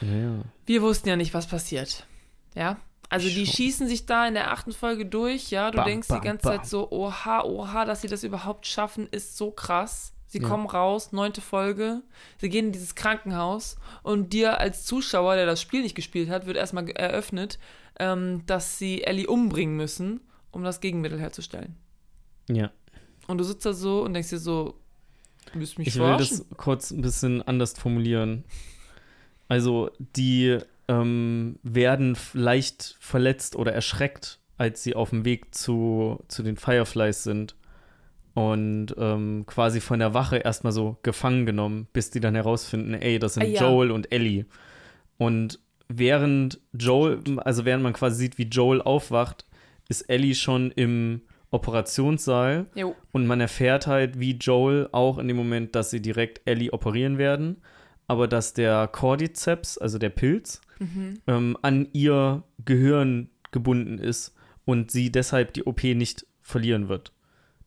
Ja, 0.00 0.08
ja. 0.16 0.42
Wir 0.66 0.82
wussten 0.82 1.08
ja 1.08 1.16
nicht, 1.16 1.34
was 1.34 1.46
passiert. 1.46 2.06
Ja? 2.54 2.78
Also 3.08 3.28
die 3.28 3.44
Schon. 3.46 3.54
schießen 3.54 3.88
sich 3.88 4.06
da 4.06 4.26
in 4.26 4.34
der 4.34 4.50
achten 4.52 4.72
Folge 4.72 5.06
durch, 5.06 5.50
ja. 5.50 5.70
Du 5.70 5.76
Bam, 5.76 5.86
denkst 5.86 6.08
bam, 6.08 6.20
die 6.20 6.26
ganze 6.26 6.48
bam. 6.48 6.56
Zeit 6.58 6.66
so, 6.66 6.90
oha, 6.90 7.42
oha, 7.44 7.84
dass 7.84 8.00
sie 8.02 8.08
das 8.08 8.24
überhaupt 8.24 8.66
schaffen, 8.66 9.06
ist 9.10 9.36
so 9.36 9.50
krass. 9.50 10.12
Sie 10.32 10.38
Ja. 10.40 10.48
kommen 10.48 10.66
raus, 10.66 11.12
neunte 11.12 11.42
Folge, 11.42 12.00
sie 12.38 12.48
gehen 12.48 12.66
in 12.68 12.72
dieses 12.72 12.94
Krankenhaus 12.94 13.76
und 14.02 14.32
dir 14.32 14.58
als 14.60 14.86
Zuschauer, 14.86 15.34
der 15.36 15.44
das 15.44 15.60
Spiel 15.60 15.82
nicht 15.82 15.94
gespielt 15.94 16.30
hat, 16.30 16.46
wird 16.46 16.56
erstmal 16.56 16.88
eröffnet, 16.88 17.58
ähm, 18.00 18.40
dass 18.46 18.78
sie 18.78 19.02
Ellie 19.04 19.26
umbringen 19.28 19.76
müssen, 19.76 20.20
um 20.50 20.64
das 20.64 20.80
Gegenmittel 20.80 21.20
herzustellen. 21.20 21.76
ja. 22.48 22.70
Und 23.28 23.38
du 23.38 23.44
sitzt 23.44 23.64
da 23.66 23.72
so 23.74 24.02
und 24.02 24.14
denkst 24.14 24.30
dir 24.30 24.38
so, 24.38 24.74
du 25.52 25.58
willst 25.60 25.78
mich 25.78 25.88
Ich 25.88 25.94
will 25.96 26.02
verarschen? 26.02 26.38
das 26.48 26.56
kurz 26.58 26.90
ein 26.90 27.02
bisschen 27.02 27.40
anders 27.42 27.78
formulieren. 27.78 28.44
Also, 29.48 29.90
die 30.16 30.58
ähm, 30.88 31.58
werden 31.62 32.16
leicht 32.32 32.96
verletzt 33.00 33.54
oder 33.54 33.72
erschreckt, 33.72 34.40
als 34.58 34.82
sie 34.82 34.94
auf 34.96 35.10
dem 35.10 35.24
Weg 35.24 35.54
zu, 35.54 36.18
zu 36.28 36.42
den 36.42 36.56
Fireflies 36.56 37.22
sind. 37.22 37.54
Und 38.34 38.94
ähm, 38.98 39.44
quasi 39.46 39.80
von 39.80 39.98
der 39.98 40.14
Wache 40.14 40.38
erstmal 40.38 40.72
so 40.72 40.96
gefangen 41.02 41.44
genommen, 41.46 41.86
bis 41.92 42.10
die 42.10 42.20
dann 42.20 42.34
herausfinden, 42.34 42.94
ey, 42.94 43.18
das 43.18 43.34
sind 43.34 43.42
Ah, 43.42 43.46
ja. 43.46 43.60
Joel 43.62 43.90
und 43.90 44.10
Ellie. 44.10 44.46
Und 45.18 45.58
während 45.88 46.58
Joel, 46.72 47.20
also 47.40 47.64
während 47.66 47.82
man 47.82 47.92
quasi 47.92 48.16
sieht, 48.16 48.38
wie 48.38 48.44
Joel 48.44 48.80
aufwacht, 48.80 49.44
ist 49.88 50.02
Ellie 50.08 50.34
schon 50.34 50.70
im 50.70 51.20
Operationssaal 51.50 52.66
Jo. 52.74 52.94
und 53.12 53.26
man 53.26 53.40
erfährt 53.40 53.86
halt, 53.86 54.18
wie 54.18 54.32
Joel 54.32 54.88
auch 54.92 55.18
in 55.18 55.28
dem 55.28 55.36
Moment, 55.36 55.74
dass 55.74 55.90
sie 55.90 56.00
direkt 56.00 56.40
Ellie 56.46 56.72
operieren 56.72 57.18
werden, 57.18 57.62
aber 58.06 58.28
dass 58.28 58.54
der 58.54 58.88
Cordyceps, 58.88 59.78
also 59.78 59.98
der 59.98 60.10
Pilz, 60.10 60.60
Mhm. 60.78 61.20
ähm, 61.28 61.56
an 61.62 61.88
ihr 61.92 62.42
Gehirn 62.64 63.28
gebunden 63.52 63.98
ist 63.98 64.34
und 64.64 64.90
sie 64.90 65.12
deshalb 65.12 65.52
die 65.54 65.64
OP 65.64 65.94
nicht 65.94 66.26
verlieren 66.40 66.88
wird. 66.88 67.12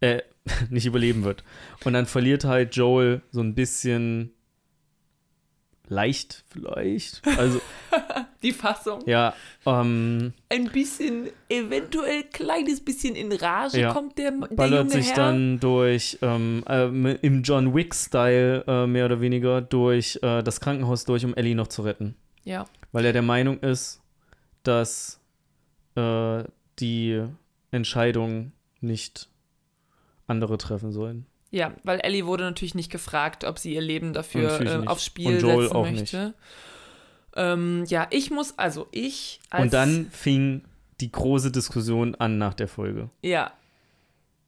Äh, 0.01 0.21
nicht 0.69 0.85
überleben 0.85 1.23
wird. 1.23 1.43
Und 1.84 1.93
dann 1.93 2.05
verliert 2.05 2.43
halt 2.45 2.76
Joel 2.76 3.22
so 3.31 3.41
ein 3.41 3.55
bisschen 3.55 4.31
leicht 5.88 6.43
vielleicht. 6.49 7.22
Also 7.38 7.61
Die 8.41 8.51
Fassung. 8.51 9.01
ja, 9.07 9.34
ähm, 9.65 10.34
Ein 10.49 10.65
bisschen, 10.72 11.30
eventuell 11.49 12.23
kleines 12.23 12.84
bisschen 12.84 13.15
in 13.15 13.31
Rage 13.31 13.80
Ja. 13.81 13.93
kommt 13.93 14.17
der, 14.17 14.31
der 14.31 14.47
ballert 14.55 14.91
junge 14.91 14.91
sich 15.01 15.09
Herr. 15.09 15.15
dann 15.15 15.59
durch 15.59 16.19
ähm, 16.22 16.63
ähm, 16.67 17.05
im 17.22 17.41
John 17.43 17.73
Wick-Style 17.73 18.63
äh, 18.67 18.88
mehr 18.88 19.05
oder 19.05 19.22
weniger 19.22 19.61
durch 19.61 20.19
äh, 20.22 20.43
das 20.43 20.59
Krankenhaus 20.59 21.05
durch, 21.05 21.26
um 21.26 21.34
Ellie 21.35 21.55
noch 21.55 21.67
zu 21.67 21.81
retten. 21.84 22.15
Ja. 22.43 22.65
Weil 22.91 23.05
er 23.05 23.13
der 23.13 23.22
Meinung 23.23 23.59
ist, 23.61 24.01
dass 24.63 25.19
äh, 25.95 26.43
die 26.80 27.23
Entscheidung 27.72 28.51
nicht 28.81 29.30
andere 30.27 30.57
treffen 30.57 30.91
sollen. 30.91 31.26
Ja, 31.52 31.73
weil 31.84 31.99
Ellie 31.99 32.26
wurde 32.26 32.43
natürlich 32.43 32.76
nicht 32.76 32.91
gefragt, 32.91 33.43
ob 33.43 33.60
sie 33.60 33.73
ihr 33.73 33.81
Leben 33.81 34.14
dafür 34.14 34.61
äh, 34.61 34.88
aufs 34.88 35.06
Spiel 35.06 35.35
Und 35.35 35.41
Joel 35.41 35.64
setzen 35.64 35.76
auch 35.76 35.89
möchte. 35.89 36.34
Ähm, 37.35 37.85
ja, 37.88 38.07
ich 38.11 38.31
muss, 38.31 38.57
also 38.57 38.88
ich 38.91 39.39
als 39.49 39.64
Und 39.64 39.73
dann 39.73 40.10
fing 40.11 40.64
die 41.02 41.11
große 41.11 41.52
Diskussion 41.52 42.15
an 42.15 42.38
nach 42.38 42.53
der 42.53 42.68
Folge. 42.68 43.10
Ja, 43.22 43.52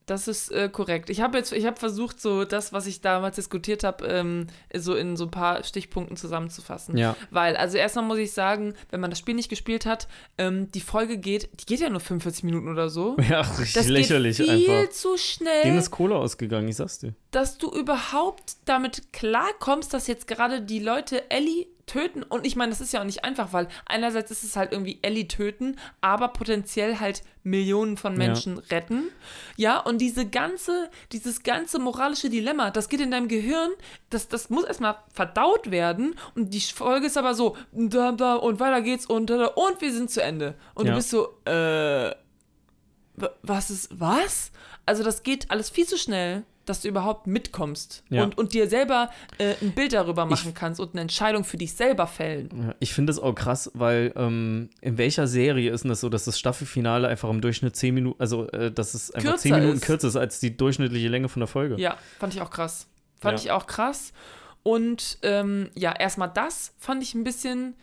das 0.07 0.27
ist 0.27 0.51
äh, 0.51 0.69
korrekt. 0.69 1.09
Ich 1.11 1.21
habe 1.21 1.37
jetzt, 1.37 1.51
ich 1.51 1.65
habe 1.65 1.77
versucht, 1.77 2.19
so 2.19 2.45
das, 2.45 2.73
was 2.73 2.87
ich 2.87 3.01
damals 3.01 3.35
diskutiert 3.35 3.83
habe, 3.83 4.07
ähm, 4.07 4.47
so 4.73 4.95
in 4.95 5.15
so 5.17 5.25
ein 5.25 5.31
paar 5.31 5.63
Stichpunkten 5.63 6.17
zusammenzufassen. 6.17 6.97
Ja. 6.97 7.15
Weil, 7.29 7.55
also 7.57 7.77
erstmal 7.77 8.05
muss 8.05 8.17
ich 8.17 8.31
sagen, 8.31 8.73
wenn 8.89 8.99
man 9.01 9.09
das 9.09 9.19
Spiel 9.19 9.35
nicht 9.35 9.49
gespielt 9.49 9.85
hat, 9.85 10.07
ähm, 10.37 10.71
die 10.71 10.79
Folge 10.81 11.17
geht, 11.17 11.49
die 11.61 11.65
geht 11.65 11.81
ja 11.81 11.89
nur 11.89 11.99
45 11.99 12.43
Minuten 12.45 12.69
oder 12.69 12.89
so. 12.89 13.15
Ja, 13.29 13.41
richtig 13.41 13.73
Das 13.73 13.87
lächerlich 13.87 14.37
geht 14.37 14.47
viel 14.49 14.69
einfach. 14.71 14.89
zu 14.93 15.17
schnell. 15.17 15.63
Denen 15.63 15.77
ist 15.77 15.91
Kohle 15.91 16.15
ausgegangen, 16.15 16.67
ich 16.69 16.77
sag's 16.77 16.99
dir. 16.99 17.13
dass 17.31 17.57
du 17.57 17.69
überhaupt 17.69 18.53
damit 18.65 19.11
klarkommst, 19.13 19.93
dass 19.93 20.07
jetzt 20.07 20.27
gerade 20.27 20.61
die 20.61 20.79
Leute 20.79 21.29
Ellie 21.29 21.67
töten. 21.87 22.21
Und 22.21 22.45
ich 22.45 22.55
meine, 22.55 22.69
das 22.69 22.81
ist 22.81 22.93
ja 22.93 22.99
auch 23.01 23.05
nicht 23.05 23.23
einfach, 23.23 23.51
weil 23.53 23.67
einerseits 23.87 24.29
ist 24.29 24.43
es 24.43 24.55
halt 24.55 24.71
irgendwie 24.71 24.99
Ellie 25.01 25.27
töten, 25.27 25.77
aber 26.01 26.27
potenziell 26.27 26.99
halt 26.99 27.23
Millionen 27.43 27.97
von 27.97 28.13
Ja. 28.13 28.17
Menschen 28.19 28.59
retten. 28.59 29.05
Ja, 29.55 29.79
und 29.79 29.97
diese 29.99 30.27
ganze, 30.27 30.89
dieses 31.11 31.41
ganze 31.43 31.79
moralische 31.79 32.29
Dilemma, 32.29 32.69
das 32.71 32.89
geht 32.89 32.99
in 33.01 33.09
deinem 33.09 33.27
Gehirn, 33.29 33.71
das, 34.11 34.27
das 34.27 34.49
muss 34.51 34.65
erstmal 34.65 34.97
verdaut 35.13 35.71
werden. 35.71 36.15
Und 36.35 36.53
die 36.53 36.59
Folge 36.61 37.07
ist 37.07 37.17
aber 37.17 37.33
so, 37.33 37.57
da, 37.71 38.11
da, 38.11 38.35
und 38.35 38.59
weiter 38.59 38.81
geht's 38.81 39.05
und 39.07 39.29
da, 39.29 39.37
da, 39.37 39.45
und 39.47 39.81
wir 39.81 39.91
sind 39.93 40.11
zu 40.11 40.21
Ende. 40.21 40.55
Und 40.75 40.85
Ja. 40.85 40.91
du 40.91 40.97
bist 40.97 41.09
so, 41.09 41.39
äh, 41.45 42.11
wa- 43.15 43.31
was 43.41 43.69
ist, 43.69 43.89
was? 43.99 44.51
Also 44.85 45.03
das 45.03 45.23
geht 45.23 45.49
alles 45.49 45.69
viel 45.69 45.87
zu 45.87 45.97
schnell, 45.97 46.43
dass 46.69 46.81
du 46.81 46.87
überhaupt 46.87 47.27
mitkommst 47.27 48.03
Ja. 48.09 48.23
und, 48.23 48.37
und 48.37 48.53
dir 48.53 48.69
selber 48.69 49.09
äh, 49.39 49.55
ein 49.61 49.71
Bild 49.71 49.93
darüber 49.93 50.25
machen 50.25 50.53
kannst 50.53 50.79
und 50.79 50.93
eine 50.93 51.01
Entscheidung 51.01 51.43
für 51.43 51.57
dich 51.57 51.73
selber 51.73 52.05
fällen. 52.07 52.73
Ich 52.79 52.93
finde 52.93 53.11
es 53.11 53.19
auch 53.19 53.33
krass, 53.33 53.71
weil 53.73 54.13
ähm, 54.15 54.69
in 54.81 54.97
welcher 54.97 55.27
Serie 55.27 55.71
ist 55.71 55.83
denn 55.83 55.89
das 55.89 56.01
so, 56.01 56.09
dass 56.09 56.25
das 56.25 56.37
Staffelfinale 56.37 57.07
einfach 57.07 57.29
im 57.29 57.41
Durchschnitt 57.41 57.75
10 57.75 57.93
Minuten, 57.95 58.21
also 58.21 58.47
äh, 58.49 58.71
dass 58.71 58.93
es 58.93 59.11
einfach 59.11 59.29
Kürzer 59.31 59.43
10 59.43 59.55
Minuten 59.55 59.77
ist. 59.77 59.83
kürzer 59.85 60.07
ist 60.09 60.15
als 60.15 60.39
die 60.39 60.55
durchschnittliche 60.55 61.07
Länge 61.07 61.29
von 61.29 61.39
der 61.39 61.47
Folge. 61.47 61.75
Ja, 61.79 61.97
fand 62.19 62.33
ich 62.35 62.41
auch 62.41 62.49
krass. 62.51 62.87
Fand 63.19 63.39
Ja. 63.39 63.45
ich 63.45 63.51
auch 63.51 63.65
krass. 63.65 64.13
Und 64.63 65.17
ähm, 65.23 65.69
ja, 65.75 65.93
erstmal 65.97 66.29
das 66.29 66.73
fand 66.77 67.01
ich 67.01 67.15
ein 67.15 67.23
bisschen 67.23 67.75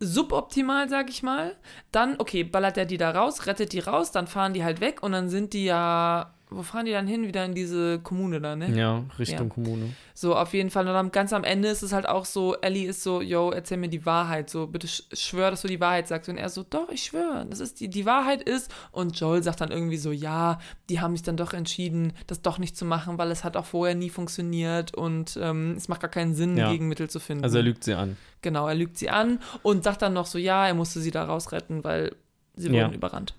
suboptimal, 0.00 0.88
sag 0.88 1.08
ich 1.08 1.22
mal. 1.22 1.56
Dann, 1.92 2.16
okay, 2.18 2.44
ballert 2.44 2.76
er 2.76 2.84
die 2.86 2.98
da 2.98 3.10
raus, 3.10 3.46
rettet 3.46 3.72
die 3.72 3.80
raus, 3.80 4.12
dann 4.12 4.26
fahren 4.26 4.52
die 4.52 4.62
halt 4.64 4.80
weg 4.80 5.02
und 5.02 5.12
dann 5.12 5.28
sind 5.28 5.52
die 5.54 5.64
ja. 5.64 6.32
Wo 6.48 6.62
fahren 6.62 6.86
die 6.86 6.92
dann 6.92 7.08
hin? 7.08 7.26
Wieder 7.26 7.44
in 7.44 7.54
diese 7.56 7.98
Kommune 7.98 8.40
da, 8.40 8.54
ne? 8.54 8.70
Ja, 8.78 9.02
Richtung 9.18 9.48
Ja. 9.48 9.54
Kommune. 9.54 9.96
So, 10.14 10.36
auf 10.36 10.54
jeden 10.54 10.70
Fall. 10.70 10.86
Und 10.86 10.94
dann 10.94 11.10
ganz 11.10 11.32
am 11.32 11.42
Ende 11.42 11.66
ist 11.68 11.82
es 11.82 11.92
halt 11.92 12.08
auch 12.08 12.24
so, 12.24 12.54
Ellie 12.60 12.88
ist 12.88 13.02
so, 13.02 13.20
yo, 13.20 13.50
erzähl 13.50 13.78
mir 13.78 13.88
die 13.88 14.06
Wahrheit. 14.06 14.48
So, 14.48 14.68
bitte 14.68 14.86
sch- 14.86 15.02
schwör, 15.12 15.50
dass 15.50 15.62
du 15.62 15.68
die 15.68 15.80
Wahrheit 15.80 16.06
sagst. 16.06 16.28
Und 16.28 16.36
er 16.38 16.48
so, 16.48 16.62
doch, 16.62 16.88
ich 16.90 17.02
schwöre. 17.02 17.44
Das 17.50 17.58
ist 17.58 17.80
die, 17.80 17.88
die 17.88 18.06
Wahrheit 18.06 18.42
ist. 18.42 18.70
Und 18.92 19.18
Joel 19.18 19.42
sagt 19.42 19.60
dann 19.60 19.72
irgendwie 19.72 19.96
so, 19.96 20.12
ja, 20.12 20.60
die 20.88 21.00
haben 21.00 21.16
sich 21.16 21.24
dann 21.24 21.36
doch 21.36 21.52
entschieden, 21.52 22.12
das 22.28 22.42
doch 22.42 22.58
nicht 22.58 22.76
zu 22.76 22.84
machen, 22.84 23.18
weil 23.18 23.32
es 23.32 23.42
hat 23.42 23.56
auch 23.56 23.66
vorher 23.66 23.96
nie 23.96 24.08
funktioniert 24.10 24.94
und 24.94 25.36
ähm, 25.42 25.74
es 25.76 25.88
macht 25.88 26.00
gar 26.00 26.10
keinen 26.10 26.36
Sinn, 26.36 26.56
Ja. 26.56 26.70
Gegenmittel 26.70 27.10
zu 27.10 27.18
finden. 27.18 27.42
Also 27.42 27.56
er 27.56 27.64
lügt 27.64 27.82
sie 27.82 27.94
an. 27.94 28.16
Genau, 28.42 28.68
er 28.68 28.76
lügt 28.76 28.96
sie 28.98 29.10
an 29.10 29.40
und 29.64 29.82
sagt 29.82 30.00
dann 30.00 30.12
noch 30.12 30.26
so, 30.26 30.38
ja, 30.38 30.68
er 30.68 30.74
musste 30.74 31.00
sie 31.00 31.10
da 31.10 31.24
rausretten, 31.24 31.82
weil 31.82 32.14
sie 32.54 32.68
wurden 32.68 32.76
Ja. 32.76 32.92
überrannt. 32.92 33.34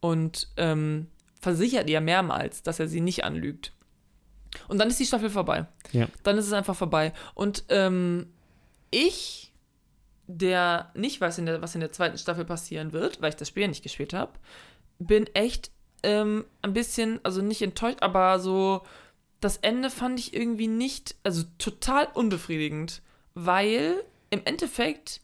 Und 0.00 0.48
ähm, 0.58 1.06
versichert 1.40 1.88
ihr 1.88 2.00
mehrmals, 2.00 2.62
dass 2.62 2.80
er 2.80 2.88
sie 2.88 3.00
nicht 3.00 3.24
anlügt. 3.24 3.72
Und 4.68 4.78
dann 4.78 4.88
ist 4.88 5.00
die 5.00 5.06
Staffel 5.06 5.30
vorbei. 5.30 5.66
Ja. 5.92 6.08
Dann 6.22 6.38
ist 6.38 6.46
es 6.46 6.52
einfach 6.52 6.76
vorbei. 6.76 7.12
Und 7.34 7.64
ähm, 7.68 8.32
ich, 8.90 9.52
der 10.26 10.90
nicht 10.94 11.20
weiß, 11.20 11.38
in 11.38 11.46
der, 11.46 11.62
was 11.62 11.74
in 11.74 11.80
der 11.80 11.92
zweiten 11.92 12.18
Staffel 12.18 12.44
passieren 12.44 12.92
wird, 12.92 13.22
weil 13.22 13.30
ich 13.30 13.36
das 13.36 13.48
Spiel 13.48 13.62
ja 13.62 13.68
nicht 13.68 13.82
gespielt 13.82 14.12
habe, 14.12 14.32
bin 14.98 15.26
echt 15.34 15.70
ähm, 16.02 16.44
ein 16.62 16.72
bisschen, 16.72 17.20
also 17.22 17.42
nicht 17.42 17.62
enttäuscht, 17.62 17.98
aber 18.02 18.38
so, 18.38 18.82
das 19.40 19.58
Ende 19.58 19.90
fand 19.90 20.18
ich 20.18 20.34
irgendwie 20.34 20.68
nicht, 20.68 21.14
also 21.22 21.44
total 21.58 22.08
unbefriedigend, 22.14 23.02
weil 23.34 24.02
im 24.30 24.42
Endeffekt 24.44 25.20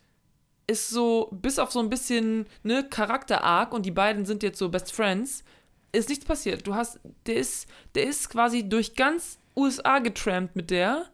ist 0.67 0.91
so, 0.91 1.29
bis 1.33 1.59
auf 1.59 1.71
so 1.71 1.81
ein 1.81 1.89
bisschen, 1.89 2.47
ne, 2.63 2.89
Charakter-Arc 2.89 3.73
und 3.73 3.87
die 3.87 3.93
beiden 3.93 4.25
sind 4.25 4.43
jetzt 4.43 4.59
so 4.59 4.69
Best 4.69 4.93
Friends, 4.93 5.45
ist 5.93 6.09
nichts 6.09 6.25
passiert. 6.25 6.67
Du 6.67 6.75
hast, 6.75 7.01
der 7.27 7.37
ist, 7.37 7.69
der 7.95 8.05
ist 8.07 8.29
quasi 8.31 8.69
durch 8.69 8.95
ganz 8.95 9.39
USA 9.57 9.99
getrampt 10.01 10.55
mit 10.57 10.71
der, 10.71 11.07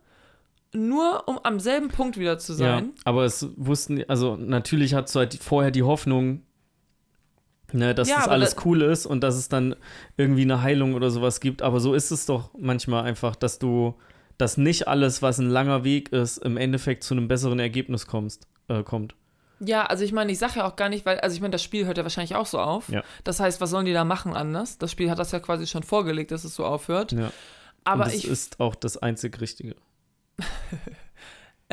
nur 0.72 1.28
um 1.28 1.38
am 1.42 1.60
selben 1.60 1.88
Punkt 1.88 2.18
wieder 2.18 2.38
zu 2.38 2.52
Ja, 2.54 2.58
sein. 2.78 2.92
aber 3.04 3.24
es 3.24 3.46
wussten, 3.56 4.02
also 4.08 4.36
natürlich 4.36 4.94
hat 4.94 5.14
halt 5.14 5.34
vorher 5.34 5.70
die 5.70 5.82
Hoffnung, 5.82 6.42
ne, 7.72 7.94
dass 7.94 8.08
Ja, 8.08 8.16
das 8.16 8.28
alles 8.28 8.54
da- 8.56 8.62
cool 8.64 8.82
ist 8.82 9.06
und 9.06 9.22
dass 9.22 9.36
es 9.36 9.48
dann 9.48 9.76
irgendwie 10.16 10.42
eine 10.42 10.62
Heilung 10.62 10.94
oder 10.94 11.10
sowas 11.10 11.40
gibt. 11.40 11.62
Aber 11.62 11.80
so 11.80 11.94
ist 11.94 12.10
es 12.10 12.26
doch 12.26 12.50
manchmal 12.58 13.04
einfach, 13.04 13.36
dass 13.36 13.58
du, 13.58 13.94
dass 14.38 14.56
nicht 14.56 14.88
alles, 14.88 15.22
was 15.22 15.38
ein 15.38 15.48
langer 15.50 15.84
Weg 15.84 16.10
ist, 16.12 16.38
im 16.38 16.56
Endeffekt 16.56 17.04
zu 17.04 17.14
einem 17.14 17.28
besseren 17.28 17.58
Ergebnis 17.58 18.06
kommst, 18.06 18.46
äh, 18.68 18.82
kommt. 18.82 19.14
Ja, 19.64 19.86
also 19.86 20.04
ich 20.04 20.12
meine, 20.12 20.32
ich 20.32 20.38
sage 20.38 20.54
ja 20.56 20.66
auch 20.66 20.76
gar 20.76 20.88
nicht, 20.88 21.06
weil, 21.06 21.20
also 21.20 21.34
ich 21.34 21.40
meine, 21.40 21.52
das 21.52 21.62
Spiel 21.62 21.86
hört 21.86 21.98
ja 21.98 22.02
wahrscheinlich 22.02 22.34
auch 22.34 22.46
so 22.46 22.58
auf. 22.58 22.88
Ja. 22.88 23.02
Das 23.24 23.38
heißt, 23.38 23.60
was 23.60 23.70
sollen 23.70 23.86
die 23.86 23.92
da 23.92 24.04
machen 24.04 24.34
anders? 24.34 24.78
Das 24.78 24.90
Spiel 24.90 25.10
hat 25.10 25.18
das 25.18 25.30
ja 25.32 25.40
quasi 25.40 25.66
schon 25.66 25.82
vorgelegt, 25.82 26.30
dass 26.30 26.44
es 26.44 26.54
so 26.54 26.64
aufhört. 26.64 27.12
Ja. 27.12 27.30
Aber 27.84 28.04
und 28.04 28.12
das 28.12 28.14
ich 28.14 28.26
ist 28.26 28.60
auch 28.60 28.74
das 28.74 28.96
einzig 28.96 29.40
Richtige. 29.40 29.76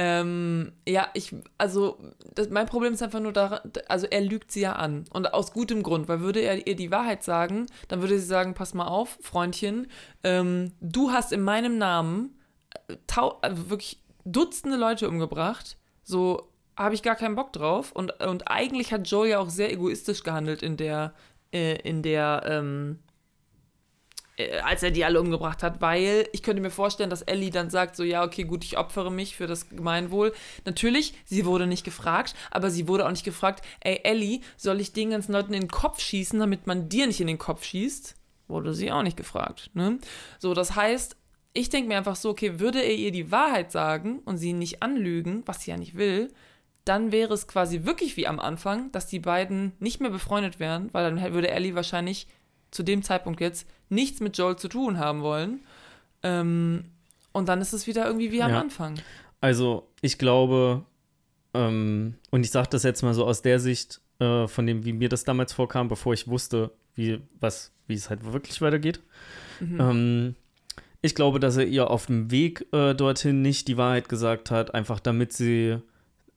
Ähm, 0.01 0.71
ja, 0.87 1.09
ich, 1.13 1.35
also, 1.57 1.99
das, 2.33 2.49
mein 2.49 2.67
Problem 2.67 2.93
ist 2.93 3.03
einfach 3.03 3.19
nur 3.19 3.33
daran, 3.33 3.59
also 3.89 4.07
er 4.09 4.21
lügt 4.21 4.49
sie 4.49 4.61
ja 4.61 4.77
an. 4.77 5.03
Und 5.11 5.33
aus 5.33 5.51
gutem 5.51 5.83
Grund, 5.83 6.07
weil 6.07 6.21
würde 6.21 6.39
er 6.39 6.65
ihr 6.65 6.77
die 6.77 6.89
Wahrheit 6.89 7.21
sagen, 7.21 7.65
dann 7.89 7.99
würde 7.99 8.17
sie 8.17 8.25
sagen, 8.25 8.53
pass 8.53 8.73
mal 8.73 8.87
auf, 8.87 9.17
Freundchen, 9.21 9.87
ähm, 10.23 10.71
du 10.79 11.11
hast 11.11 11.33
in 11.33 11.41
meinem 11.41 11.77
Namen 11.77 12.39
also 13.41 13.69
wirklich 13.69 14.01
Dutzende 14.23 14.77
Leute 14.77 15.09
umgebracht, 15.09 15.77
so 16.03 16.48
habe 16.79 16.95
ich 16.95 17.03
gar 17.03 17.15
keinen 17.15 17.35
Bock 17.35 17.53
drauf. 17.53 17.91
Und, 17.91 18.23
und 18.23 18.49
eigentlich 18.49 18.91
hat 18.93 19.07
Joe 19.07 19.27
ja 19.27 19.39
auch 19.39 19.49
sehr 19.49 19.71
egoistisch 19.71 20.23
gehandelt 20.23 20.63
in 20.63 20.77
der, 20.77 21.13
äh, 21.51 21.75
in 21.81 22.01
der, 22.01 22.43
ähm, 22.45 22.99
äh, 24.37 24.59
als 24.59 24.81
er 24.81 24.91
die 24.91 25.03
alle 25.03 25.19
umgebracht 25.19 25.61
hat, 25.61 25.81
weil 25.81 26.27
ich 26.31 26.41
könnte 26.41 26.61
mir 26.61 26.71
vorstellen, 26.71 27.09
dass 27.09 27.21
Ellie 27.21 27.51
dann 27.51 27.69
sagt, 27.69 27.97
so 27.97 28.03
ja, 28.03 28.23
okay, 28.23 28.45
gut, 28.45 28.63
ich 28.63 28.77
opfere 28.77 29.11
mich 29.11 29.35
für 29.35 29.45
das 29.45 29.67
Gemeinwohl. 29.67 30.33
Natürlich, 30.65 31.13
sie 31.25 31.45
wurde 31.45 31.67
nicht 31.67 31.83
gefragt, 31.83 32.33
aber 32.49 32.71
sie 32.71 32.87
wurde 32.87 33.05
auch 33.05 33.11
nicht 33.11 33.25
gefragt, 33.25 33.63
ey 33.81 33.99
Ellie, 34.03 34.39
soll 34.55 34.79
ich 34.79 34.93
den 34.93 35.09
ganzen 35.09 35.33
Leuten 35.33 35.53
in 35.53 35.63
den 35.63 35.71
Kopf 35.71 35.99
schießen, 35.99 36.39
damit 36.39 36.65
man 36.65 36.87
dir 36.87 37.07
nicht 37.07 37.19
in 37.19 37.27
den 37.27 37.37
Kopf 37.37 37.65
schießt? 37.65 38.15
Wurde 38.47 38.73
sie 38.73 38.91
auch 38.91 39.03
nicht 39.03 39.17
gefragt. 39.17 39.69
Ne? 39.73 39.99
So, 40.39 40.53
das 40.53 40.75
heißt, 40.75 41.17
ich 41.53 41.69
denke 41.69 41.89
mir 41.89 41.97
einfach 41.97 42.15
so, 42.15 42.29
okay, 42.29 42.59
würde 42.59 42.79
er 42.79 42.95
ihr 42.95 43.11
die 43.11 43.31
Wahrheit 43.31 43.71
sagen 43.71 44.19
und 44.19 44.37
sie 44.37 44.53
nicht 44.53 44.81
anlügen, 44.81 45.43
was 45.45 45.61
sie 45.61 45.71
ja 45.71 45.77
nicht 45.77 45.97
will, 45.97 46.31
dann 46.85 47.11
wäre 47.11 47.33
es 47.33 47.47
quasi 47.47 47.85
wirklich 47.85 48.17
wie 48.17 48.27
am 48.27 48.39
Anfang, 48.39 48.91
dass 48.91 49.07
die 49.07 49.19
beiden 49.19 49.73
nicht 49.79 50.01
mehr 50.01 50.09
befreundet 50.09 50.59
wären, 50.59 50.89
weil 50.93 51.03
dann 51.03 51.33
würde 51.33 51.49
Ellie 51.49 51.75
wahrscheinlich 51.75 52.27
zu 52.71 52.83
dem 52.83 53.03
Zeitpunkt 53.03 53.41
jetzt 53.41 53.67
nichts 53.89 54.19
mit 54.19 54.37
Joel 54.37 54.55
zu 54.55 54.67
tun 54.67 54.97
haben 54.97 55.21
wollen. 55.21 55.59
Ähm, 56.23 56.85
und 57.31 57.47
dann 57.47 57.61
ist 57.61 57.73
es 57.73 57.87
wieder 57.87 58.05
irgendwie 58.05 58.31
wie 58.31 58.41
am 58.41 58.51
Ja. 58.51 58.59
Anfang. 58.59 58.95
Also, 59.41 59.87
ich 60.01 60.17
glaube, 60.17 60.83
ähm, 61.53 62.15
und 62.31 62.43
ich 62.43 62.51
sage 62.51 62.69
das 62.71 62.83
jetzt 62.83 63.01
mal 63.01 63.13
so 63.13 63.25
aus 63.25 63.41
der 63.41 63.59
Sicht, 63.59 64.01
äh, 64.19 64.47
von 64.47 64.65
dem, 64.67 64.85
wie 64.85 64.93
mir 64.93 65.09
das 65.09 65.23
damals 65.23 65.53
vorkam, 65.53 65.87
bevor 65.87 66.13
ich 66.13 66.27
wusste, 66.27 66.71
wie, 66.95 67.21
was, 67.39 67.71
wie 67.87 67.93
es 67.93 68.09
halt 68.09 68.31
wirklich 68.31 68.61
weitergeht. 68.61 68.99
Mhm. 69.59 69.79
Ähm, 69.79 70.35
ich 71.01 71.15
glaube, 71.15 71.39
dass 71.39 71.55
er 71.57 71.65
ihr 71.65 71.89
auf 71.89 72.07
dem 72.07 72.29
Weg 72.29 72.65
äh, 72.73 72.93
dorthin 72.93 73.41
nicht 73.41 73.67
die 73.67 73.77
Wahrheit 73.77 74.09
gesagt 74.09 74.51
hat, 74.51 74.73
einfach 74.73 74.99
damit 74.99 75.31
sie 75.31 75.77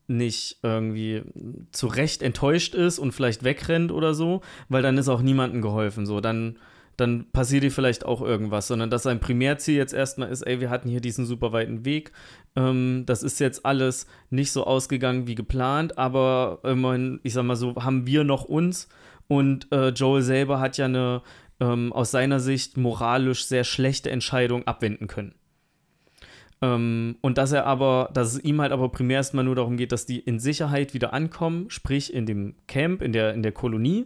nicht 0.07 0.57
irgendwie 0.63 1.23
zu 1.71 1.87
Recht 1.87 2.21
enttäuscht 2.21 2.75
ist 2.75 2.99
und 2.99 3.11
vielleicht 3.11 3.43
wegrennt 3.43 3.91
oder 3.91 4.13
so, 4.13 4.41
weil 4.69 4.81
dann 4.81 4.97
ist 4.97 5.09
auch 5.09 5.21
niemandem 5.21 5.61
geholfen. 5.61 6.05
So, 6.05 6.19
dann, 6.19 6.57
dann 6.97 7.31
passiert 7.31 7.63
dir 7.63 7.71
vielleicht 7.71 8.05
auch 8.05 8.21
irgendwas, 8.21 8.67
sondern 8.67 8.89
dass 8.89 9.03
sein 9.03 9.19
Primärziel 9.19 9.75
jetzt 9.75 9.93
erstmal 9.93 10.29
ist, 10.29 10.41
ey, 10.41 10.59
wir 10.59 10.69
hatten 10.69 10.89
hier 10.89 11.01
diesen 11.01 11.25
super 11.25 11.51
weiten 11.51 11.85
Weg, 11.85 12.11
ähm, 12.55 13.03
das 13.05 13.23
ist 13.23 13.39
jetzt 13.39 13.65
alles 13.65 14.07
nicht 14.29 14.51
so 14.51 14.65
ausgegangen 14.65 15.27
wie 15.27 15.35
geplant, 15.35 15.97
aber 15.97 16.59
immerhin, 16.63 17.19
ich 17.23 17.33
sag 17.33 17.43
mal 17.43 17.55
so, 17.55 17.75
haben 17.75 18.05
wir 18.05 18.23
noch 18.23 18.43
uns 18.43 18.89
und 19.27 19.71
äh, 19.71 19.89
Joel 19.89 20.21
selber 20.21 20.59
hat 20.59 20.77
ja 20.77 20.85
eine 20.85 21.21
ähm, 21.59 21.93
aus 21.93 22.11
seiner 22.11 22.39
Sicht 22.39 22.77
moralisch 22.77 23.45
sehr 23.45 23.63
schlechte 23.63 24.11
Entscheidung 24.11 24.67
abwenden 24.67 25.07
können. 25.07 25.35
Ähm, 26.63 27.17
und 27.19 27.37
dass 27.37 27.51
er 27.51 27.65
aber, 27.65 28.09
dass 28.13 28.35
es 28.35 28.43
ihm 28.43 28.61
halt 28.61 28.71
aber 28.71 28.87
primär 28.87 29.17
erstmal 29.17 29.43
nur 29.43 29.55
darum 29.55 29.75
geht, 29.75 29.91
dass 29.91 30.05
die 30.05 30.19
in 30.19 30.39
Sicherheit 30.39 30.93
wieder 30.93 31.11
ankommen, 31.11 31.69
sprich 31.69 32.13
in 32.13 32.25
dem 32.25 32.55
Camp, 32.67 33.01
in 33.01 33.11
der, 33.11 33.33
in 33.33 33.43
der 33.43 33.51
Kolonie. 33.51 34.05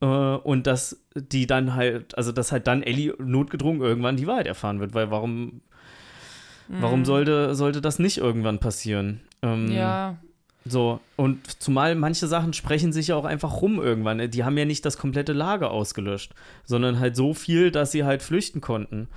Äh, 0.00 0.06
und 0.06 0.66
dass 0.66 1.04
die 1.14 1.46
dann 1.46 1.74
halt, 1.74 2.18
also 2.18 2.32
dass 2.32 2.50
halt 2.50 2.66
dann 2.66 2.82
Ellie 2.82 3.14
notgedrungen 3.18 3.80
irgendwann 3.80 4.16
die 4.16 4.26
Wahrheit 4.26 4.48
erfahren 4.48 4.80
wird, 4.80 4.92
weil 4.94 5.12
warum, 5.12 5.60
mhm. 6.66 6.80
warum 6.80 7.04
sollte, 7.04 7.54
sollte 7.54 7.80
das 7.80 8.00
nicht 8.00 8.18
irgendwann 8.18 8.58
passieren? 8.58 9.20
Ähm, 9.42 9.70
ja. 9.70 10.16
So, 10.64 11.00
und 11.14 11.62
zumal 11.62 11.94
manche 11.94 12.26
Sachen 12.26 12.54
sprechen 12.54 12.92
sich 12.92 13.08
ja 13.08 13.16
auch 13.16 13.24
einfach 13.24 13.62
rum 13.62 13.80
irgendwann. 13.80 14.30
Die 14.30 14.42
haben 14.42 14.58
ja 14.58 14.64
nicht 14.64 14.84
das 14.84 14.98
komplette 14.98 15.32
Lager 15.32 15.70
ausgelöscht, 15.70 16.34
sondern 16.64 16.98
halt 16.98 17.14
so 17.14 17.34
viel, 17.34 17.70
dass 17.70 17.92
sie 17.92 18.04
halt 18.04 18.22
flüchten 18.22 18.60
konnten. 18.60 19.08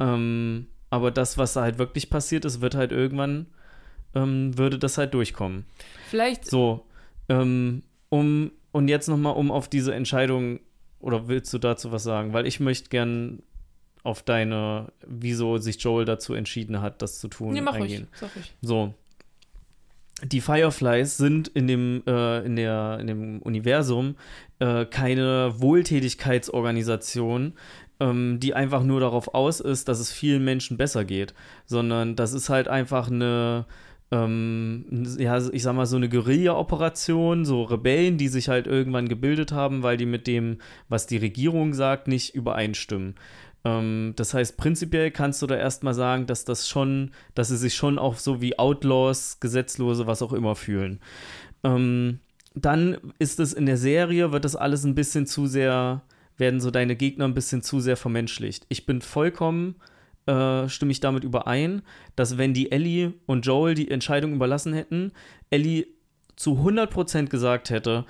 Ähm, 0.00 0.66
aber 0.94 1.10
das, 1.10 1.36
was 1.38 1.54
da 1.54 1.62
halt 1.62 1.78
wirklich 1.78 2.08
passiert 2.08 2.44
ist, 2.44 2.60
wird 2.60 2.76
halt 2.76 2.92
irgendwann, 2.92 3.46
ähm, 4.14 4.56
würde 4.56 4.78
das 4.78 4.96
halt 4.96 5.12
durchkommen. 5.12 5.64
Vielleicht. 6.08 6.44
So, 6.44 6.86
ähm, 7.28 7.82
um, 8.10 8.52
und 8.70 8.86
jetzt 8.86 9.08
nochmal, 9.08 9.34
um 9.34 9.50
auf 9.50 9.66
diese 9.66 9.92
Entscheidung, 9.92 10.60
oder 11.00 11.26
willst 11.26 11.52
du 11.52 11.58
dazu 11.58 11.90
was 11.90 12.04
sagen? 12.04 12.32
Weil 12.32 12.46
ich 12.46 12.60
möchte 12.60 12.90
gern 12.90 13.42
auf 14.04 14.22
deine, 14.22 14.92
wieso 15.04 15.58
sich 15.58 15.82
Joel 15.82 16.04
dazu 16.04 16.32
entschieden 16.34 16.80
hat, 16.80 17.02
das 17.02 17.18
zu 17.18 17.26
tun, 17.26 17.54
nee, 17.54 17.60
mach 17.60 17.74
eingehen. 17.74 18.06
Ruhig, 18.12 18.20
sag 18.20 18.30
ich. 18.36 18.54
So. 18.62 18.94
Die 20.22 20.40
Fireflies 20.40 21.16
sind 21.16 21.48
in 21.48 21.66
dem, 21.66 22.04
äh, 22.06 22.46
in 22.46 22.54
der, 22.54 22.98
in 23.00 23.08
dem 23.08 23.42
Universum 23.42 24.14
äh, 24.60 24.84
keine 24.84 25.54
Wohltätigkeitsorganisation, 25.60 27.54
ähm, 28.00 28.38
die 28.40 28.54
einfach 28.54 28.82
nur 28.82 29.00
darauf 29.00 29.34
aus 29.34 29.60
ist, 29.60 29.88
dass 29.88 30.00
es 30.00 30.12
vielen 30.12 30.44
Menschen 30.44 30.76
besser 30.76 31.04
geht, 31.04 31.34
sondern 31.66 32.16
das 32.16 32.32
ist 32.32 32.48
halt 32.48 32.68
einfach 32.68 33.10
eine, 33.10 33.66
ähm, 34.10 34.84
ja, 35.18 35.38
ich 35.50 35.62
sag 35.62 35.74
mal, 35.74 35.86
so 35.86 35.96
eine 35.96 36.08
Guerilla-Operation, 36.08 37.44
so 37.44 37.62
Rebellen, 37.62 38.18
die 38.18 38.28
sich 38.28 38.48
halt 38.48 38.66
irgendwann 38.66 39.08
gebildet 39.08 39.52
haben, 39.52 39.82
weil 39.82 39.96
die 39.96 40.06
mit 40.06 40.26
dem, 40.26 40.58
was 40.88 41.06
die 41.06 41.16
Regierung 41.16 41.74
sagt, 41.74 42.08
nicht 42.08 42.34
übereinstimmen. 42.34 43.14
Ähm, 43.64 44.12
das 44.16 44.34
heißt, 44.34 44.56
prinzipiell 44.56 45.10
kannst 45.10 45.40
du 45.42 45.46
da 45.46 45.56
erstmal 45.56 45.94
sagen, 45.94 46.26
dass 46.26 46.44
das 46.44 46.68
schon, 46.68 47.12
dass 47.34 47.48
sie 47.48 47.56
sich 47.56 47.74
schon 47.74 47.98
auch 47.98 48.16
so 48.18 48.40
wie 48.40 48.58
Outlaws, 48.58 49.40
Gesetzlose, 49.40 50.06
was 50.06 50.22
auch 50.22 50.32
immer 50.32 50.54
fühlen. 50.54 51.00
Ähm, 51.62 52.20
dann 52.54 52.98
ist 53.18 53.40
es 53.40 53.52
in 53.52 53.66
der 53.66 53.78
Serie, 53.78 54.32
wird 54.32 54.44
das 54.44 54.54
alles 54.54 54.84
ein 54.84 54.94
bisschen 54.94 55.26
zu 55.26 55.46
sehr 55.46 56.02
werden 56.36 56.60
so 56.60 56.70
deine 56.70 56.96
Gegner 56.96 57.26
ein 57.26 57.34
bisschen 57.34 57.62
zu 57.62 57.80
sehr 57.80 57.96
vermenschlicht. 57.96 58.66
Ich 58.68 58.86
bin 58.86 59.00
vollkommen, 59.00 59.76
äh, 60.26 60.68
stimme 60.68 60.92
ich 60.92 61.00
damit 61.00 61.24
überein, 61.24 61.82
dass 62.16 62.38
wenn 62.38 62.54
die 62.54 62.72
Ellie 62.72 63.14
und 63.26 63.46
Joel 63.46 63.74
die 63.74 63.90
Entscheidung 63.90 64.34
überlassen 64.34 64.72
hätten, 64.72 65.12
Ellie 65.50 65.86
zu 66.36 66.58
100% 66.58 67.28
gesagt 67.28 67.70
hätte, 67.70 68.04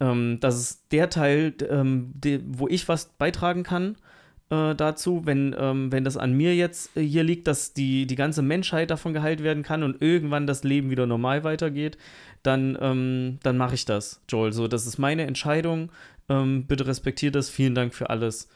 ähm, 0.00 0.38
dass 0.40 0.56
es 0.56 0.88
der 0.88 1.08
Teil, 1.08 1.54
ähm, 1.68 2.12
de, 2.14 2.40
wo 2.46 2.68
ich 2.68 2.88
was 2.88 3.06
beitragen 3.16 3.62
kann, 3.62 3.96
äh, 4.50 4.74
dazu, 4.74 5.22
wenn, 5.24 5.56
ähm, 5.58 5.90
wenn 5.92 6.04
das 6.04 6.16
an 6.16 6.34
mir 6.34 6.54
jetzt 6.54 6.94
äh, 6.96 7.00
hier 7.00 7.24
liegt, 7.24 7.46
dass 7.46 7.72
die, 7.72 8.06
die 8.06 8.16
ganze 8.16 8.42
Menschheit 8.42 8.90
davon 8.90 9.14
geheilt 9.14 9.42
werden 9.42 9.62
kann 9.62 9.82
und 9.82 10.02
irgendwann 10.02 10.46
das 10.46 10.62
Leben 10.62 10.90
wieder 10.90 11.06
normal 11.06 11.42
weitergeht, 11.44 11.96
dann, 12.42 12.76
ähm, 12.80 13.38
dann 13.42 13.56
mache 13.56 13.74
ich 13.74 13.84
das, 13.86 14.20
Joel. 14.28 14.52
So, 14.52 14.68
das 14.68 14.86
ist 14.86 14.98
meine 14.98 15.26
Entscheidung. 15.26 15.90
Ähm, 16.28 16.66
bitte 16.66 16.86
respektiert 16.86 17.34
das. 17.34 17.50
Vielen 17.50 17.74
Dank 17.74 17.94
für 17.94 18.10
alles. 18.10 18.48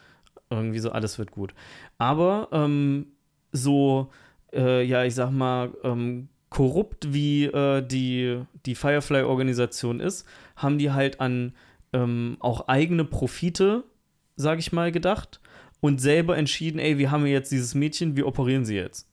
Irgendwie 0.49 0.79
so, 0.79 0.91
alles 0.91 1.19
wird 1.19 1.31
gut. 1.31 1.53
Aber 1.97 2.49
ähm, 2.51 3.07
so, 3.51 4.11
äh, 4.53 4.83
ja, 4.83 5.03
ich 5.03 5.15
sag 5.15 5.31
mal, 5.31 5.73
ähm, 5.83 6.29
korrupt 6.49 7.13
wie 7.13 7.45
äh, 7.45 7.85
die, 7.85 8.41
die 8.65 8.75
Firefly-Organisation 8.75 9.99
ist, 9.99 10.25
haben 10.55 10.77
die 10.77 10.91
halt 10.91 11.19
an 11.19 11.53
ähm, 11.93 12.37
auch 12.39 12.67
eigene 12.67 13.03
Profite, 13.03 13.83
sag 14.35 14.59
ich 14.59 14.71
mal, 14.71 14.91
gedacht 14.91 15.41
und 15.79 16.01
selber 16.01 16.37
entschieden, 16.37 16.79
ey, 16.79 16.97
wir 16.97 17.11
haben 17.11 17.25
jetzt 17.25 17.51
dieses 17.51 17.75
Mädchen, 17.75 18.15
wir 18.15 18.27
operieren 18.27 18.65
sie 18.65 18.75
jetzt. 18.75 19.09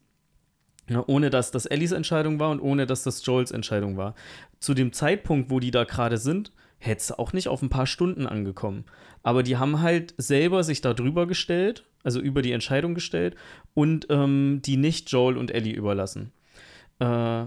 Ja, 0.89 1.03
ohne 1.07 1.31
dass 1.31 1.51
das 1.51 1.65
Ellies 1.67 1.93
Entscheidung 1.93 2.39
war 2.39 2.51
und 2.51 2.61
ohne 2.61 2.87
dass 2.87 3.03
das 3.03 3.25
Joels 3.25 3.51
Entscheidung 3.51 3.97
war. 3.97 4.15
Zu 4.61 4.75
dem 4.75 4.93
Zeitpunkt, 4.93 5.51
wo 5.51 5.59
die 5.59 5.71
da 5.71 5.85
gerade 5.85 6.19
sind, 6.19 6.53
hätte 6.87 7.01
es 7.01 7.13
auch 7.13 7.33
nicht 7.33 7.49
auf 7.49 7.63
ein 7.63 7.71
paar 7.71 7.87
Stunden 7.87 8.27
angekommen. 8.27 8.85
Aber 9.23 9.43
die 9.43 9.57
haben 9.57 9.81
halt 9.81 10.15
selber 10.19 10.63
sich 10.65 10.81
da 10.81 10.95
drüber 10.95 11.27
gestellt, 11.27 11.85
also 12.03 12.21
über 12.21 12.43
die 12.43 12.53
Entscheidung 12.53 12.95
gestellt 12.95 13.37
und 13.73 14.07
ähm, 14.11 14.61
die 14.65 14.77
nicht 14.77 15.11
Joel 15.11 15.37
und 15.37 15.51
Ellie 15.51 15.75
überlassen. 15.75 16.33
Äh, 16.99 17.47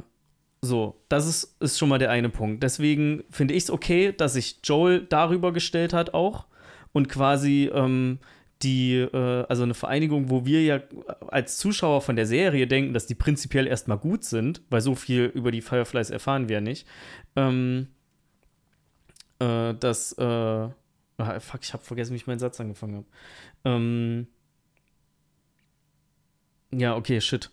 so, 0.62 1.02
das 1.08 1.28
ist, 1.28 1.56
ist 1.62 1.78
schon 1.78 1.90
mal 1.90 2.00
der 2.00 2.10
eine 2.10 2.30
Punkt. 2.30 2.64
Deswegen 2.64 3.24
finde 3.30 3.54
ich 3.54 3.64
es 3.64 3.70
okay, 3.70 4.12
dass 4.12 4.34
sich 4.34 4.60
Joel 4.64 5.06
darüber 5.08 5.54
gestellt 5.54 5.94
hat 5.94 6.14
auch 6.14 6.48
und 6.94 7.10
quasi 7.10 7.70
ähm, 7.74 8.20
die, 8.64 8.96
äh, 8.96 9.46
also 9.48 9.64
eine 9.64 9.76
Vereinigung, 9.76 10.30
wo 10.30 10.46
wir 10.46 10.64
ja 10.64 10.80
als 11.28 11.58
Zuschauer 11.58 12.02
von 12.02 12.16
der 12.16 12.26
Serie 12.26 12.66
denken, 12.68 12.94
dass 12.94 13.06
die 13.06 13.16
prinzipiell 13.16 13.68
erstmal 13.68 14.00
gut 14.00 14.24
sind, 14.24 14.62
weil 14.70 14.82
so 14.82 14.96
viel 14.96 15.26
über 15.26 15.52
die 15.52 15.62
Fireflies 15.62 16.10
erfahren 16.10 16.50
wir 16.50 16.56
ja 16.56 16.62
nicht. 16.62 16.88
Ähm, 17.36 17.90
äh, 19.40 19.74
dass, 19.74 20.14
äh, 20.14 20.24
ah, 20.24 21.40
fuck, 21.40 21.62
ich 21.64 21.74
habe 21.74 21.84
vergessen, 21.84 22.14
wie 22.14 22.18
ich 22.18 22.28
meinen 22.28 22.40
Satz 22.40 22.60
angefangen 22.60 22.96
habe. 22.96 23.08
Ähm, 23.66 24.28
ja, 26.72 26.96
okay, 26.96 27.22
shit. 27.22 27.52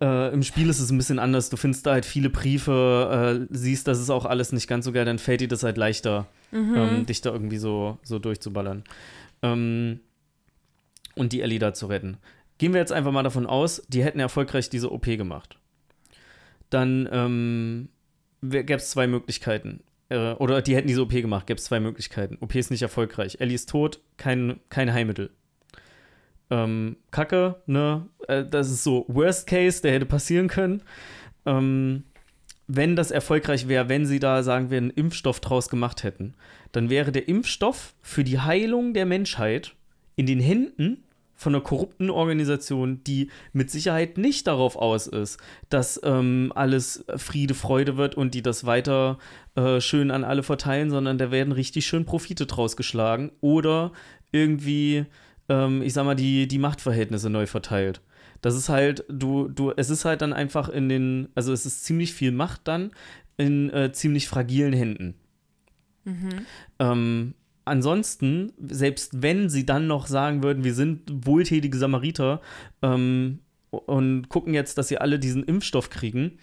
Äh, 0.00 0.32
Im 0.32 0.42
Spiel 0.42 0.68
ist 0.68 0.80
es 0.80 0.90
ein 0.90 0.98
bisschen 0.98 1.18
anders. 1.18 1.50
Du 1.50 1.56
findest 1.56 1.86
da 1.86 1.92
halt 1.92 2.06
viele 2.06 2.30
Briefe, 2.30 3.46
äh, 3.50 3.54
siehst, 3.54 3.88
das 3.88 4.00
ist 4.00 4.10
auch 4.10 4.24
alles 4.24 4.52
nicht 4.52 4.68
ganz 4.68 4.84
so 4.84 4.92
geil, 4.92 5.04
dann 5.04 5.18
fällt 5.18 5.40
dir 5.40 5.48
das 5.48 5.62
halt 5.62 5.76
leichter, 5.76 6.26
mhm. 6.50 6.74
ähm, 6.76 7.06
dich 7.06 7.20
da 7.20 7.30
irgendwie 7.30 7.58
so, 7.58 7.98
so 8.02 8.18
durchzuballern. 8.18 8.84
Ähm, 9.42 10.00
und 11.14 11.32
die 11.32 11.40
Ellie 11.40 11.58
da 11.58 11.74
zu 11.74 11.86
retten. 11.86 12.18
Gehen 12.58 12.72
wir 12.72 12.80
jetzt 12.80 12.92
einfach 12.92 13.12
mal 13.12 13.22
davon 13.22 13.46
aus, 13.46 13.82
die 13.88 14.02
hätten 14.02 14.20
erfolgreich 14.20 14.70
diese 14.70 14.90
OP 14.92 15.04
gemacht. 15.04 15.58
Dann 16.70 17.08
ähm, 17.12 17.88
gäbe 18.42 18.74
es 18.74 18.90
zwei 18.90 19.06
Möglichkeiten 19.06 19.82
äh, 20.08 20.32
oder 20.32 20.62
die 20.62 20.76
hätten 20.76 20.88
diese 20.88 21.02
OP 21.02 21.10
gemacht, 21.10 21.46
gäbe 21.46 21.58
es 21.58 21.64
zwei 21.64 21.80
Möglichkeiten. 21.80 22.38
OP 22.40 22.54
ist 22.54 22.70
nicht 22.70 22.82
erfolgreich. 22.82 23.38
Ellie 23.40 23.54
ist 23.54 23.68
tot, 23.68 24.00
kein, 24.16 24.60
kein 24.68 24.92
Heilmittel. 24.92 25.30
Ähm, 26.50 26.96
Kacke, 27.10 27.56
ne? 27.66 28.06
Äh, 28.28 28.44
das 28.44 28.70
ist 28.70 28.84
so 28.84 29.04
Worst 29.08 29.46
Case, 29.46 29.82
der 29.82 29.92
hätte 29.92 30.06
passieren 30.06 30.48
können. 30.48 30.82
Ähm, 31.44 32.04
wenn 32.68 32.96
das 32.96 33.10
erfolgreich 33.10 33.68
wäre, 33.68 33.88
wenn 33.88 34.06
sie 34.06 34.18
da, 34.18 34.42
sagen 34.42 34.70
wir, 34.70 34.78
einen 34.78 34.90
Impfstoff 34.90 35.40
draus 35.40 35.68
gemacht 35.68 36.02
hätten, 36.02 36.34
dann 36.72 36.90
wäre 36.90 37.12
der 37.12 37.28
Impfstoff 37.28 37.94
für 38.02 38.24
die 38.24 38.40
Heilung 38.40 38.92
der 38.92 39.06
Menschheit 39.06 39.74
in 40.16 40.26
den 40.26 40.40
Händen 40.40 41.04
von 41.36 41.54
einer 41.54 41.62
korrupten 41.62 42.10
Organisation, 42.10 43.04
die 43.04 43.30
mit 43.52 43.70
Sicherheit 43.70 44.18
nicht 44.18 44.46
darauf 44.46 44.76
aus 44.76 45.06
ist, 45.06 45.38
dass 45.68 46.00
ähm, 46.02 46.50
alles 46.54 47.04
Friede, 47.16 47.54
Freude 47.54 47.96
wird 47.96 48.14
und 48.14 48.34
die 48.34 48.42
das 48.42 48.64
weiter 48.64 49.18
äh, 49.54 49.80
schön 49.80 50.10
an 50.10 50.24
alle 50.24 50.42
verteilen, 50.42 50.90
sondern 50.90 51.18
da 51.18 51.30
werden 51.30 51.52
richtig 51.52 51.86
schön 51.86 52.06
Profite 52.06 52.46
draus 52.46 52.76
geschlagen 52.76 53.30
oder 53.40 53.92
irgendwie, 54.32 55.04
ähm, 55.48 55.82
ich 55.82 55.92
sag 55.92 56.04
mal, 56.04 56.16
die, 56.16 56.48
die 56.48 56.58
Machtverhältnisse 56.58 57.30
neu 57.30 57.46
verteilt. 57.46 58.00
Das 58.40 58.54
ist 58.54 58.68
halt, 58.68 59.04
du, 59.08 59.48
du, 59.48 59.72
es 59.76 59.90
ist 59.90 60.04
halt 60.04 60.22
dann 60.22 60.32
einfach 60.32 60.68
in 60.68 60.88
den, 60.88 61.28
also 61.34 61.52
es 61.52 61.66
ist 61.66 61.84
ziemlich 61.84 62.14
viel 62.14 62.32
Macht 62.32 62.62
dann 62.64 62.92
in 63.36 63.70
äh, 63.70 63.92
ziemlich 63.92 64.28
fragilen 64.28 64.72
Händen. 64.72 65.14
Mhm. 66.04 66.46
Ähm, 66.78 67.34
ansonsten, 67.66 68.52
selbst 68.58 69.22
wenn 69.22 69.50
sie 69.50 69.66
dann 69.66 69.86
noch 69.86 70.06
sagen 70.06 70.42
würden, 70.42 70.64
wir 70.64 70.74
sind 70.74 71.02
wohltätige 71.26 71.76
Samariter 71.76 72.40
ähm, 72.82 73.40
und 73.70 74.28
gucken 74.28 74.54
jetzt, 74.54 74.78
dass 74.78 74.88
sie 74.88 74.98
alle 74.98 75.18
diesen 75.18 75.44
Impfstoff 75.44 75.90
kriegen, 75.90 76.38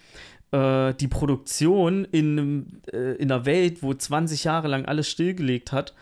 äh, 0.52 0.94
die 0.94 1.08
Produktion 1.08 2.04
in, 2.04 2.80
äh, 2.92 3.14
in 3.14 3.32
einer 3.32 3.46
Welt, 3.46 3.82
wo 3.82 3.92
20 3.92 4.44
Jahre 4.44 4.68
lang 4.68 4.84
alles 4.84 5.08
stillgelegt 5.08 5.72
hat, 5.72 5.94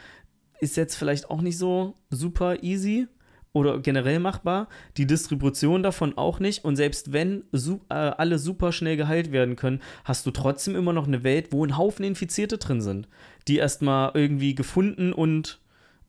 ist 0.60 0.76
jetzt 0.76 0.96
vielleicht 0.96 1.30
auch 1.30 1.40
nicht 1.40 1.58
so 1.58 1.96
super 2.10 2.62
easy 2.62 3.08
oder 3.52 3.78
generell 3.78 4.18
machbar. 4.18 4.68
Die 4.96 5.06
Distribution 5.06 5.82
davon 5.82 6.16
auch 6.16 6.40
nicht. 6.40 6.64
Und 6.64 6.76
selbst 6.76 7.12
wenn 7.12 7.44
su 7.52 7.80
äh, 7.88 7.94
alle 7.94 8.38
super 8.38 8.72
schnell 8.72 8.96
geheilt 8.96 9.32
werden 9.32 9.56
können, 9.56 9.80
hast 10.04 10.26
du 10.26 10.30
trotzdem 10.30 10.76
immer 10.76 10.92
noch 10.92 11.06
eine 11.06 11.24
Welt, 11.24 11.48
wo 11.50 11.64
ein 11.64 11.76
Haufen 11.76 12.04
Infizierte 12.04 12.58
drin 12.58 12.80
sind, 12.80 13.08
die 13.48 13.56
erstmal 13.56 14.12
irgendwie 14.14 14.54
gefunden 14.54 15.12
und 15.12 15.60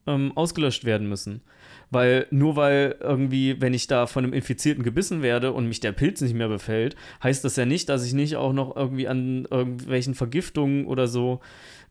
ähm, 0.08 0.32
ausgelöscht 0.36 0.86
werden 0.86 1.08
müssen. 1.08 1.42
Weil 1.90 2.28
nur 2.32 2.56
weil 2.56 2.96
irgendwie, 3.00 3.62
wenn 3.62 3.74
ich 3.74 3.88
da 3.88 4.08
von 4.08 4.24
einem 4.24 4.34
Infizierten 4.34 4.84
gebissen 4.84 5.22
werde 5.22 5.54
und 5.54 5.68
mich 5.68 5.80
der 5.80 5.92
Pilz 5.92 6.22
nicht 6.22 6.34
mehr 6.34 6.48
befällt, 6.48 6.96
heißt 7.22 7.44
das 7.44 7.56
ja 7.56 7.66
nicht, 7.66 7.88
dass 7.90 8.06
ich 8.06 8.14
nicht 8.14 8.36
auch 8.36 8.54
noch 8.54 8.76
irgendwie 8.76 9.08
an 9.08 9.48
irgendwelchen 9.50 10.16
Vergiftungen 10.16 10.86
oder 10.86 11.08
so 11.08 11.40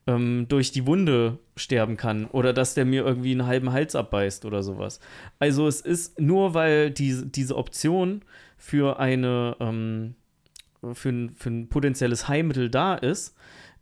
ähm, 0.06 0.46
durch 0.48 0.72
die 0.72 0.86
Wunde 0.86 1.38
sterben 1.56 1.96
kann 1.96 2.26
oder 2.26 2.52
dass 2.52 2.74
der 2.74 2.84
mir 2.84 3.06
irgendwie 3.06 3.30
einen 3.30 3.46
halben 3.46 3.72
Hals 3.72 3.94
abbeißt 3.94 4.44
oder 4.44 4.62
sowas. 4.62 4.98
Also 5.38 5.68
es 5.68 5.80
ist 5.80 6.20
nur, 6.20 6.54
weil 6.54 6.90
die, 6.90 7.22
diese 7.24 7.56
Option 7.56 8.22
für 8.56 8.98
eine 8.98 9.56
ähm, 9.60 10.14
für, 10.94 11.10
ein, 11.10 11.34
für 11.36 11.50
ein 11.50 11.68
potenzielles 11.68 12.28
Heilmittel 12.28 12.68
da 12.68 12.94
ist, 12.94 13.36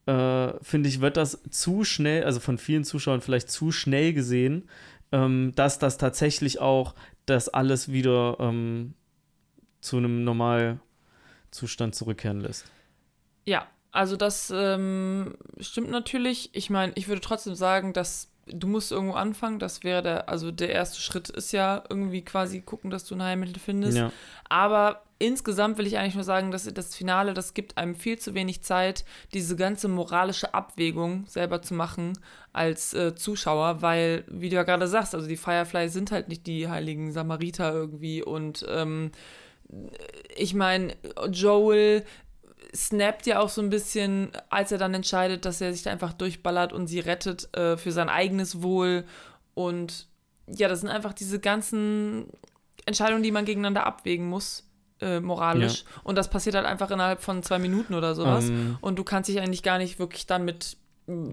äh, 0.07 0.53
finde 0.63 0.89
ich, 0.89 1.01
wird 1.01 1.17
das 1.17 1.41
zu 1.51 1.85
schnell, 1.85 2.25
also 2.25 2.41
von 2.41 2.59
vielen 2.59 2.85
Zuschauern 2.85 3.21
vielleicht 3.21 3.51
zu 3.51 3.73
schnell 3.73 4.13
gesehen, 4.13 4.69
ähm, 5.13 5.53
dass 5.55 5.79
das 5.79 5.99
tatsächlich 5.99 6.61
auch 6.61 6.95
das 7.27 7.49
alles 7.49 7.91
wieder 7.91 8.37
ähm, 8.41 8.95
zu 9.81 9.97
einem 9.97 10.25
Normalzustand 10.25 11.95
zurückkehren 11.95 12.41
lässt. 12.41 12.71
Ja, 13.45 13.67
also 13.93 14.17
das 14.17 14.53
ähm, 14.55 15.37
stimmt 15.59 15.91
natürlich. 15.91 16.51
Ich 16.53 16.71
meine, 16.71 16.93
ich 16.95 17.09
würde 17.09 17.21
trotzdem 17.21 17.55
sagen, 17.55 17.93
dass 17.93 18.31
du 18.47 18.67
musst 18.67 18.93
irgendwo 18.93 19.15
anfangen. 19.15 19.59
Das 19.59 19.83
wäre 19.85 20.03
der, 20.03 20.29
also 20.29 20.51
der 20.51 20.71
erste 20.71 21.01
Schritt 21.01 21.29
ist 21.29 21.53
ja 21.53 21.85
irgendwie 21.89 22.23
quasi 22.23 22.61
gucken, 22.61 22.91
dass 22.91 23.05
du 23.05 23.15
ein 23.15 23.23
Heilmittel 23.23 23.59
findest. 23.59 23.99
Ja. 23.99 24.13
Aber 24.49 25.03
insgesamt 25.21 25.79
will 25.79 25.87
ich 25.87 25.99
eigentlich 25.99 26.17
nur 26.17 26.25
sagen, 26.25 26.51
dass 26.51 26.65
das 26.65 26.97
Finale, 26.97 27.35
das 27.35 27.55
gibt 27.55 27.79
einem 27.79 27.95
viel 27.95 28.19
zu 28.19 28.35
wenig 28.35 28.63
Zeit, 28.63 29.05
diese 29.33 29.55
ganze 29.55 29.87
moralische 29.87 30.55
Abwägung 30.55 31.27
selber 31.27 31.63
zu 31.63 31.75
machen 31.75 32.19
als 32.53 32.95
äh, 32.95 33.15
Zuschauer, 33.15 33.83
weil, 33.83 34.25
wie 34.27 34.49
du 34.49 34.57
ja 34.57 34.65
gerade 34.65 34.89
sagst, 34.89 35.15
also 35.15 35.29
die 35.29 35.37
Firefly 35.37 35.89
sind 35.89 36.11
halt 36.11 36.29
nicht 36.29 36.47
die 36.47 36.69
heiligen 36.69 37.13
Samariter 37.13 37.73
irgendwie 37.73 38.23
und 38.25 38.67
ähm, 38.69 39.13
ich 40.37 40.55
meine, 40.55 40.97
Joel 41.31 42.05
snappt 42.75 43.27
ja 43.27 43.41
auch 43.41 43.49
so 43.49 43.61
ein 43.61 43.71
bisschen, 43.71 44.31
als 44.49 44.73
er 44.73 44.79
dann 44.79 44.95
entscheidet, 44.95 45.45
dass 45.45 45.61
er 45.61 45.73
sich 45.73 45.83
da 45.83 45.91
einfach 45.91 46.13
durchballert 46.13 46.73
und 46.73 46.87
sie 46.87 47.01
rettet 47.01 47.55
äh, 47.57 47.77
für 47.77 47.93
sein 47.93 48.09
eigenes 48.09 48.63
Wohl. 48.63 49.05
Und 49.55 50.09
ja, 50.47 50.69
das 50.69 50.81
sind 50.81 50.89
einfach 50.89 51.13
diese 51.13 51.41
ganzen 51.41 52.27
Entscheidungen, 52.87 53.23
die 53.23 53.33
man 53.33 53.45
gegeneinander 53.45 53.87
abwägen 53.87 54.29
muss. 54.29 54.70
Äh, 55.01 55.21
moralisch. 55.21 55.81
Ja. 55.81 56.01
Und 56.05 56.17
das 56.17 56.29
passiert 56.29 56.55
halt 56.55 56.67
einfach 56.67 56.91
innerhalb 56.91 57.23
von 57.23 57.43
zwei 57.43 57.59
Minuten 57.59 57.95
oder 57.95 58.15
sowas. 58.15 58.49
Um, 58.49 58.55
ähm. 58.55 58.79
und 58.81 58.99
du 58.99 59.05
kannst 59.05 59.29
dich 59.29 59.41
eigentlich 59.41 59.63
gar 59.63 59.79
nicht 59.79 59.99
wirklich 59.99 60.27
damit 60.27 60.77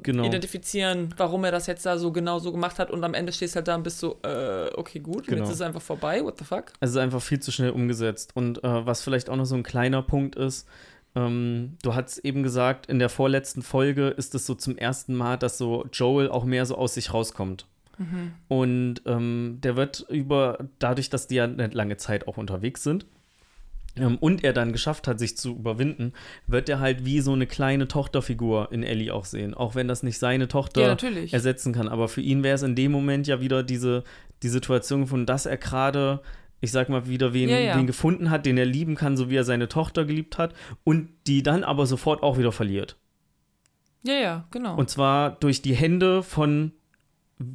genau. 0.03 0.23
identifizieren, 0.23 1.13
warum 1.17 1.43
er 1.43 1.51
das 1.51 1.67
jetzt 1.67 1.85
da 1.85 1.97
so 1.97 2.11
genau 2.11 2.39
so 2.39 2.51
gemacht 2.51 2.79
hat. 2.79 2.91
Und 2.91 3.03
am 3.03 3.13
Ende 3.13 3.31
stehst 3.31 3.55
du 3.55 3.57
halt 3.57 3.67
da 3.67 3.75
und 3.75 3.83
bist 3.83 3.99
so, 3.99 4.19
äh, 4.23 4.69
okay, 4.75 4.99
gut, 4.99 5.27
genau. 5.27 5.39
jetzt 5.39 5.49
ist 5.49 5.55
es 5.55 5.61
einfach 5.61 5.81
vorbei, 5.81 6.23
what 6.23 6.37
the 6.37 6.45
fuck? 6.45 6.73
Es 6.79 6.91
ist 6.91 6.97
einfach 6.97 7.21
viel 7.21 7.39
zu 7.39 7.51
schnell 7.51 7.71
umgesetzt. 7.71 8.31
Und 8.35 8.63
äh, 8.63 8.85
was 8.85 9.01
vielleicht 9.01 9.29
auch 9.29 9.35
noch 9.35 9.45
so 9.45 9.55
ein 9.55 9.63
kleiner 9.63 10.01
Punkt 10.01 10.35
ist, 10.35 10.67
ähm, 11.15 11.77
du 11.83 11.95
hast 11.95 12.19
eben 12.19 12.43
gesagt, 12.43 12.87
in 12.87 12.99
der 12.99 13.09
vorletzten 13.09 13.61
Folge 13.61 14.09
ist 14.09 14.35
es 14.35 14.45
so 14.45 14.55
zum 14.55 14.77
ersten 14.77 15.15
Mal, 15.15 15.37
dass 15.37 15.57
so 15.57 15.85
Joel 15.91 16.29
auch 16.29 16.45
mehr 16.45 16.65
so 16.65 16.75
aus 16.75 16.93
sich 16.93 17.13
rauskommt. 17.13 17.65
Mhm. 17.97 18.33
Und 18.47 19.01
ähm, 19.05 19.57
der 19.61 19.75
wird 19.75 20.05
über, 20.09 20.59
dadurch, 20.79 21.09
dass 21.09 21.27
die 21.27 21.35
ja 21.35 21.45
eine 21.45 21.67
lange 21.67 21.97
Zeit 21.97 22.27
auch 22.27 22.37
unterwegs 22.37 22.83
sind, 22.83 23.05
und 24.19 24.43
er 24.43 24.53
dann 24.53 24.71
geschafft 24.71 25.07
hat, 25.07 25.19
sich 25.19 25.37
zu 25.37 25.55
überwinden, 25.55 26.13
wird 26.45 26.69
er 26.69 26.79
halt 26.79 27.05
wie 27.05 27.19
so 27.21 27.33
eine 27.33 27.47
kleine 27.47 27.87
Tochterfigur 27.87 28.71
in 28.71 28.83
Ellie 28.83 29.13
auch 29.13 29.25
sehen. 29.25 29.53
Auch 29.53 29.75
wenn 29.75 29.87
das 29.87 30.03
nicht 30.03 30.19
seine 30.19 30.47
Tochter 30.47 30.81
ja, 30.81 31.27
ersetzen 31.31 31.73
kann. 31.73 31.87
Aber 31.87 32.07
für 32.07 32.21
ihn 32.21 32.43
wäre 32.43 32.55
es 32.55 32.63
in 32.63 32.75
dem 32.75 32.91
Moment 32.91 33.27
ja 33.27 33.41
wieder 33.41 33.63
diese 33.63 34.03
die 34.43 34.49
Situation 34.49 35.07
von, 35.07 35.25
dass 35.25 35.45
er 35.45 35.57
gerade 35.57 36.21
ich 36.59 36.71
sag 36.71 36.89
mal, 36.89 37.07
wieder 37.07 37.33
wen, 37.33 37.49
ja, 37.49 37.59
ja. 37.59 37.77
wen 37.77 37.85
gefunden 37.85 38.31
hat, 38.31 38.45
den 38.45 38.57
er 38.57 38.65
lieben 38.65 38.95
kann, 38.95 39.15
so 39.15 39.29
wie 39.29 39.35
er 39.35 39.43
seine 39.43 39.67
Tochter 39.67 40.05
geliebt 40.05 40.37
hat, 40.37 40.53
und 40.83 41.09
die 41.27 41.43
dann 41.43 41.63
aber 41.63 41.85
sofort 41.85 42.23
auch 42.23 42.37
wieder 42.37 42.51
verliert. 42.51 42.97
Ja, 44.03 44.15
ja, 44.15 44.47
genau. 44.51 44.75
Und 44.75 44.89
zwar 44.89 45.31
durch 45.31 45.61
die 45.61 45.75
Hände 45.75 46.23
von 46.23 46.71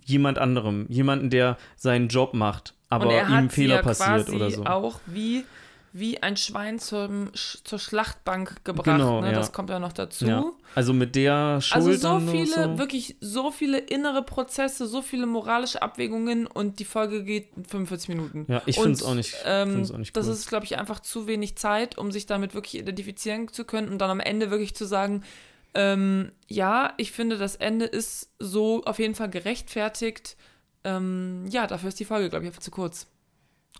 jemand 0.05 0.39
anderem, 0.39 0.87
jemanden, 0.89 1.31
der 1.31 1.57
seinen 1.77 2.09
Job 2.09 2.35
macht, 2.35 2.75
aber 2.89 3.29
ihm 3.29 3.51
Fehler 3.51 3.83
passiert 3.83 4.31
oder 4.31 4.51
so. 4.51 4.65
Auch 4.65 5.01
wie 5.07 5.45
wie 5.95 6.23
ein 6.23 6.39
Schwein 6.39 6.79
zum, 6.79 7.31
zur 7.35 7.79
Schlachtbank 7.79 8.65
gebracht. 8.65 8.87
Genau, 8.87 9.21
ne? 9.21 9.29
ja. 9.29 9.33
Das 9.35 9.53
kommt 9.53 9.69
ja 9.69 9.79
noch 9.79 9.93
dazu. 9.93 10.25
Ja. 10.25 10.45
Also 10.75 10.95
mit 10.95 11.15
der 11.15 11.61
Schuld. 11.61 11.87
Also 11.87 11.93
so 11.93 12.21
viele, 12.21 12.65
so. 12.65 12.79
wirklich 12.79 13.17
so 13.21 13.51
viele 13.51 13.79
innere 13.79 14.23
Prozesse, 14.23 14.87
so 14.87 15.03
viele 15.03 15.27
moralische 15.27 15.83
Abwägungen 15.83 16.47
und 16.47 16.79
die 16.79 16.87
Folge 16.87 17.25
geht 17.25 17.49
45 17.69 18.09
Minuten. 18.09 18.47
Ja, 18.49 18.63
ich 18.65 18.77
finde 18.77 18.93
es 18.93 19.03
auch 19.03 19.15
nicht. 19.15 19.37
Ähm, 19.45 19.83
auch 19.93 19.99
nicht 19.99 20.17
cool. 20.17 20.23
Das 20.23 20.29
ist, 20.29 20.49
glaube 20.49 20.65
ich, 20.65 20.79
einfach 20.79 21.01
zu 21.01 21.27
wenig 21.27 21.57
Zeit, 21.57 21.99
um 21.99 22.11
sich 22.11 22.25
damit 22.25 22.55
wirklich 22.55 22.81
identifizieren 22.81 23.49
zu 23.49 23.65
können 23.65 23.89
und 23.89 23.99
dann 23.99 24.11
am 24.11 24.21
Ende 24.21 24.51
wirklich 24.51 24.75
zu 24.75 24.87
sagen, 24.87 25.23
ähm, 25.75 26.33
ja, 26.49 26.95
ich 26.97 27.13
finde, 27.13 27.37
das 27.37 27.57
Ende 27.57 27.85
ist 27.85 28.31
so 28.39 28.83
auf 28.85 28.99
jeden 28.99 29.15
Fall 29.15 29.29
gerechtfertigt. 29.29 30.37
Ähm, 30.85 31.47
ja, 31.51 31.67
dafür 31.67 31.89
ist 31.89 32.01
die 32.01 32.05
Folge, 32.07 32.31
glaube 32.31 32.45
ich, 32.45 32.49
einfach 32.49 32.63
zu 32.63 32.71
kurz. 32.71 33.07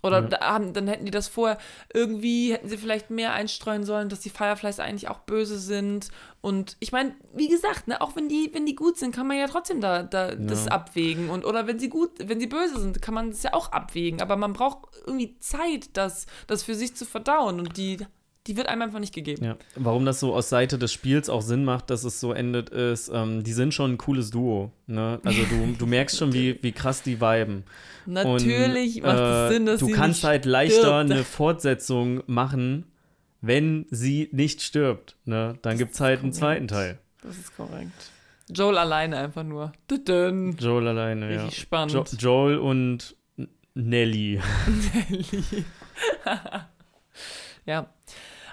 Oder 0.01 0.21
ja. 0.21 0.27
da, 0.27 0.59
dann 0.59 0.87
hätten 0.87 1.05
die 1.05 1.11
das 1.11 1.29
vorher 1.29 1.57
irgendwie, 1.93 2.51
hätten 2.51 2.67
sie 2.67 2.77
vielleicht 2.77 3.09
mehr 3.09 3.33
einstreuen 3.33 3.85
sollen, 3.85 4.09
dass 4.09 4.19
die 4.19 4.29
Fireflies 4.29 4.79
eigentlich 4.79 5.07
auch 5.07 5.19
böse 5.19 5.57
sind. 5.57 6.09
Und 6.41 6.75
ich 6.81 6.91
meine, 6.91 7.15
wie 7.33 7.47
gesagt, 7.47 7.87
ne, 7.87 8.01
auch 8.01 8.15
wenn 8.17 8.27
die, 8.27 8.49
wenn 8.53 8.65
die 8.65 8.75
gut 8.75 8.97
sind, 8.97 9.15
kann 9.15 9.27
man 9.27 9.37
ja 9.37 9.47
trotzdem 9.47 9.79
da, 9.79 10.03
da 10.03 10.31
ja. 10.31 10.35
das 10.35 10.67
abwägen. 10.67 11.29
Und 11.29 11.45
oder 11.45 11.67
wenn 11.67 11.79
sie 11.79 11.87
gut, 11.89 12.11
wenn 12.17 12.41
sie 12.41 12.47
böse 12.47 12.79
sind, 12.79 13.01
kann 13.01 13.13
man 13.13 13.29
das 13.29 13.43
ja 13.43 13.53
auch 13.53 13.71
abwägen. 13.71 14.21
Aber 14.21 14.35
man 14.35 14.51
braucht 14.51 14.89
irgendwie 15.05 15.37
Zeit, 15.39 15.89
das, 15.93 16.25
das 16.47 16.63
für 16.63 16.75
sich 16.75 16.95
zu 16.95 17.05
verdauen. 17.05 17.61
Und 17.61 17.77
die 17.77 17.99
die 18.47 18.57
wird 18.57 18.67
einem 18.67 18.81
einfach 18.81 18.99
nicht 18.99 19.13
gegeben. 19.13 19.45
Ja. 19.45 19.57
Warum 19.75 20.05
das 20.05 20.19
so 20.19 20.33
aus 20.33 20.49
Seite 20.49 20.77
des 20.77 20.91
Spiels 20.91 21.29
auch 21.29 21.41
Sinn 21.41 21.63
macht, 21.63 21.89
dass 21.89 22.03
es 22.03 22.19
so 22.19 22.33
endet, 22.33 22.69
ist, 22.69 23.09
ähm, 23.13 23.43
die 23.43 23.53
sind 23.53 23.73
schon 23.73 23.93
ein 23.93 23.97
cooles 23.97 24.31
Duo. 24.31 24.71
Ne? 24.87 25.19
Also 25.23 25.43
du, 25.43 25.75
du 25.77 25.85
merkst 25.85 26.17
schon, 26.17 26.33
wie, 26.33 26.61
wie 26.61 26.73
krass 26.73 27.01
die 27.03 27.21
viben. 27.21 27.63
Natürlich 28.05 28.97
Und, 28.97 29.03
macht 29.03 29.19
es 29.19 29.49
äh, 29.49 29.53
Sinn, 29.53 29.65
dass 29.65 29.79
du 29.79 29.85
sie 29.87 29.91
kannst 29.93 30.23
halt 30.23 30.45
leichter 30.45 30.79
stirbt. 30.79 31.11
eine 31.11 31.23
Fortsetzung 31.23 32.23
machen, 32.27 32.85
wenn 33.39 33.85
sie 33.91 34.29
nicht 34.33 34.61
stirbt. 34.61 35.15
Ne? 35.23 35.57
Dann 35.61 35.77
gibt 35.77 35.93
es 35.93 36.01
halt 36.01 36.21
einen 36.21 36.33
zweiten 36.33 36.67
Teil. 36.67 36.99
Das 37.21 37.37
ist 37.37 37.55
korrekt. 37.55 38.11
Joel 38.49 38.77
alleine 38.77 39.17
einfach 39.17 39.43
nur. 39.43 39.71
Dudun. 39.87 40.57
Joel 40.57 40.89
alleine, 40.89 41.29
Richtig 41.29 41.57
ja. 41.57 41.61
spannend. 41.61 41.93
Jo 41.93 42.03
Joel 42.17 42.57
und 42.57 43.15
Nelly. 43.73 44.41
Nelly. 45.09 45.65
ja. 47.65 47.89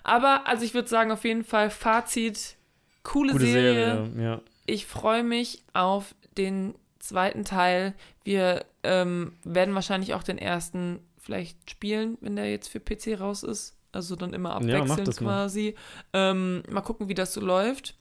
Aber, 0.03 0.47
also 0.47 0.65
ich 0.65 0.75
würde 0.75 0.89
sagen, 0.89 1.11
auf 1.13 1.25
jeden 1.25 1.45
Fall 1.45 1.71
Fazit, 1.71 2.57
coole 3.03 3.33
Gute 3.33 3.47
Serie. 3.47 4.07
Serie 4.07 4.25
ja. 4.25 4.41
Ich 4.67 4.87
freue 4.87 5.23
mich 5.23 5.63
auf 5.73 6.15
den 6.37 6.75
zweiten 6.99 7.45
Teil. 7.45 7.95
Wir 8.25 8.65
ähm, 8.83 9.33
werden 9.45 9.75
wahrscheinlich 9.75 10.15
auch 10.15 10.23
den 10.23 10.39
ersten 10.39 11.01
vielleicht 11.19 11.71
spielen, 11.71 12.19
wenn 12.21 12.37
der 12.37 12.51
jetzt 12.51 12.69
für 12.69 12.81
PC 12.81 13.21
raus 13.21 13.43
ist. 13.43 13.77
Also 13.93 14.15
dann 14.17 14.35
immer 14.35 14.55
abwechselnd 14.55 15.07
ja, 15.07 15.13
quasi. 15.13 15.75
Mal. 16.13 16.31
Ähm, 16.31 16.63
mal 16.71 16.81
gucken, 16.81 17.09
wie 17.09 17.15
das 17.15 17.33
so 17.33 17.41
läuft. 17.41 17.97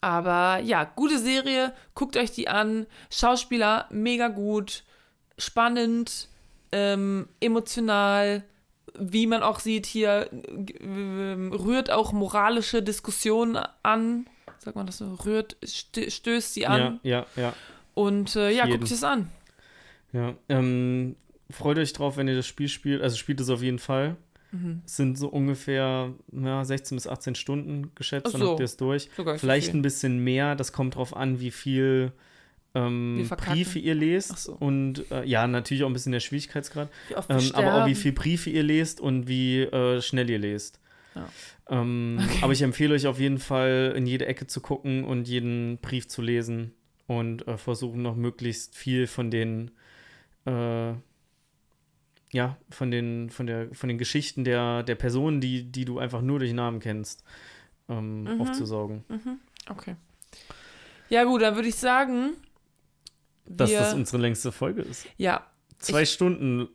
Aber 0.00 0.58
ja, 0.58 0.84
gute 0.84 1.18
Serie. 1.18 1.72
Guckt 1.94 2.16
euch 2.16 2.32
die 2.32 2.48
an. 2.48 2.86
Schauspieler 3.10 3.86
mega 3.90 4.28
gut. 4.28 4.84
Spannend. 5.38 6.28
Ähm, 6.72 7.28
emotional 7.40 8.44
wie 8.98 9.26
man 9.26 9.42
auch 9.42 9.60
sieht, 9.60 9.86
hier 9.86 10.28
rührt 10.30 11.90
auch 11.90 12.12
moralische 12.12 12.82
Diskussionen 12.82 13.58
an. 13.82 14.26
Sagt 14.58 14.76
man 14.76 14.86
das 14.86 14.98
so? 14.98 15.14
Rührt, 15.24 15.56
stößt 15.64 16.54
sie 16.54 16.66
an. 16.66 17.00
Ja, 17.02 17.26
ja, 17.36 17.42
ja. 17.42 17.54
Und 17.94 18.36
äh, 18.36 18.50
ja, 18.50 18.66
guckt 18.66 18.90
es 18.90 19.04
an. 19.04 19.28
Ja, 20.12 20.34
ähm, 20.48 21.16
freut 21.50 21.78
euch 21.78 21.92
drauf, 21.92 22.16
wenn 22.16 22.28
ihr 22.28 22.36
das 22.36 22.46
Spiel 22.46 22.68
spielt. 22.68 23.02
Also 23.02 23.16
spielt 23.16 23.40
es 23.40 23.50
auf 23.50 23.62
jeden 23.62 23.78
Fall. 23.78 24.16
Mhm. 24.52 24.82
Es 24.84 24.96
sind 24.96 25.18
so 25.18 25.28
ungefähr 25.28 26.12
ja, 26.32 26.64
16 26.64 26.96
bis 26.96 27.06
18 27.06 27.34
Stunden 27.34 27.90
geschätzt, 27.94 28.32
so. 28.32 28.38
dann 28.38 28.48
habt 28.48 28.60
ihr 28.60 28.64
es 28.64 28.76
durch. 28.76 29.08
Vielleicht 29.36 29.74
ein 29.74 29.82
bisschen 29.82 30.22
mehr, 30.22 30.54
das 30.54 30.72
kommt 30.72 30.96
drauf 30.96 31.16
an, 31.16 31.40
wie 31.40 31.50
viel 31.50 32.12
ähm, 32.74 33.28
Briefe 33.28 33.78
ihr 33.78 33.94
lest 33.94 34.38
so. 34.38 34.54
und 34.54 35.10
äh, 35.10 35.24
ja, 35.24 35.46
natürlich 35.46 35.84
auch 35.84 35.88
ein 35.88 35.92
bisschen 35.92 36.12
der 36.12 36.20
Schwierigkeitsgrad, 36.20 36.88
ähm, 37.28 37.50
aber 37.52 37.82
auch 37.82 37.86
wie 37.86 37.94
viel 37.94 38.12
Briefe 38.12 38.50
ihr 38.50 38.62
lest 38.62 39.00
und 39.00 39.28
wie 39.28 39.60
äh, 39.60 40.00
schnell 40.00 40.30
ihr 40.30 40.38
lest. 40.38 40.80
Ja. 41.14 41.28
Ähm, 41.68 42.18
okay. 42.22 42.38
Aber 42.42 42.52
ich 42.52 42.62
empfehle 42.62 42.94
euch 42.94 43.06
auf 43.06 43.20
jeden 43.20 43.38
Fall 43.38 43.92
in 43.96 44.06
jede 44.06 44.26
Ecke 44.26 44.46
zu 44.46 44.60
gucken 44.60 45.04
und 45.04 45.28
jeden 45.28 45.78
Brief 45.78 46.08
zu 46.08 46.22
lesen 46.22 46.72
und 47.06 47.46
äh, 47.46 47.58
versuchen 47.58 48.02
noch 48.02 48.16
möglichst 48.16 48.74
viel 48.74 49.06
von 49.06 49.30
den 49.30 49.70
äh, 50.46 50.94
ja, 52.32 52.56
von 52.70 52.90
den, 52.90 53.28
von 53.28 53.46
der, 53.46 53.74
von 53.74 53.88
den 53.88 53.98
Geschichten 53.98 54.42
der, 54.44 54.82
der 54.82 54.94
Personen, 54.94 55.40
die, 55.40 55.70
die 55.70 55.84
du 55.84 55.98
einfach 55.98 56.22
nur 56.22 56.38
durch 56.38 56.52
Namen 56.54 56.80
kennst, 56.80 57.22
ähm, 57.88 58.24
mhm. 58.24 58.40
aufzusaugen. 58.40 59.04
Mhm. 59.08 59.38
Okay. 59.68 59.96
Ja, 61.10 61.24
gut, 61.24 61.42
dann 61.42 61.54
würde 61.56 61.68
ich 61.68 61.74
sagen, 61.74 62.30
dass 63.46 63.70
Wir- 63.70 63.80
das 63.80 63.94
unsere 63.94 64.18
längste 64.22 64.52
Folge 64.52 64.82
ist. 64.82 65.06
Ja, 65.16 65.46
Zwei 65.78 66.04
Stunden. 66.04 66.68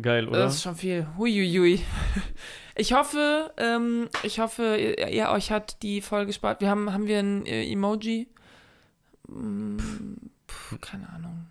Geil, 0.00 0.28
oder? 0.28 0.38
Das 0.40 0.54
ist 0.56 0.62
schon 0.62 0.76
viel. 0.76 1.06
Huiuiui. 1.18 1.80
Ich 2.78 2.92
hoffe, 2.92 3.54
ähm, 3.56 4.10
ich 4.22 4.38
hoffe, 4.38 4.76
ihr, 4.76 5.08
ihr 5.08 5.30
euch 5.30 5.50
hat 5.50 5.82
die 5.82 6.02
Folge 6.02 6.26
gespart. 6.26 6.60
Wir 6.60 6.68
haben, 6.68 6.92
haben 6.92 7.06
wir 7.06 7.20
ein 7.20 7.46
äh, 7.46 7.64
Emoji? 7.72 8.28
Hm, 9.28 9.78
keine 10.82 11.08
Ahnung. 11.08 11.46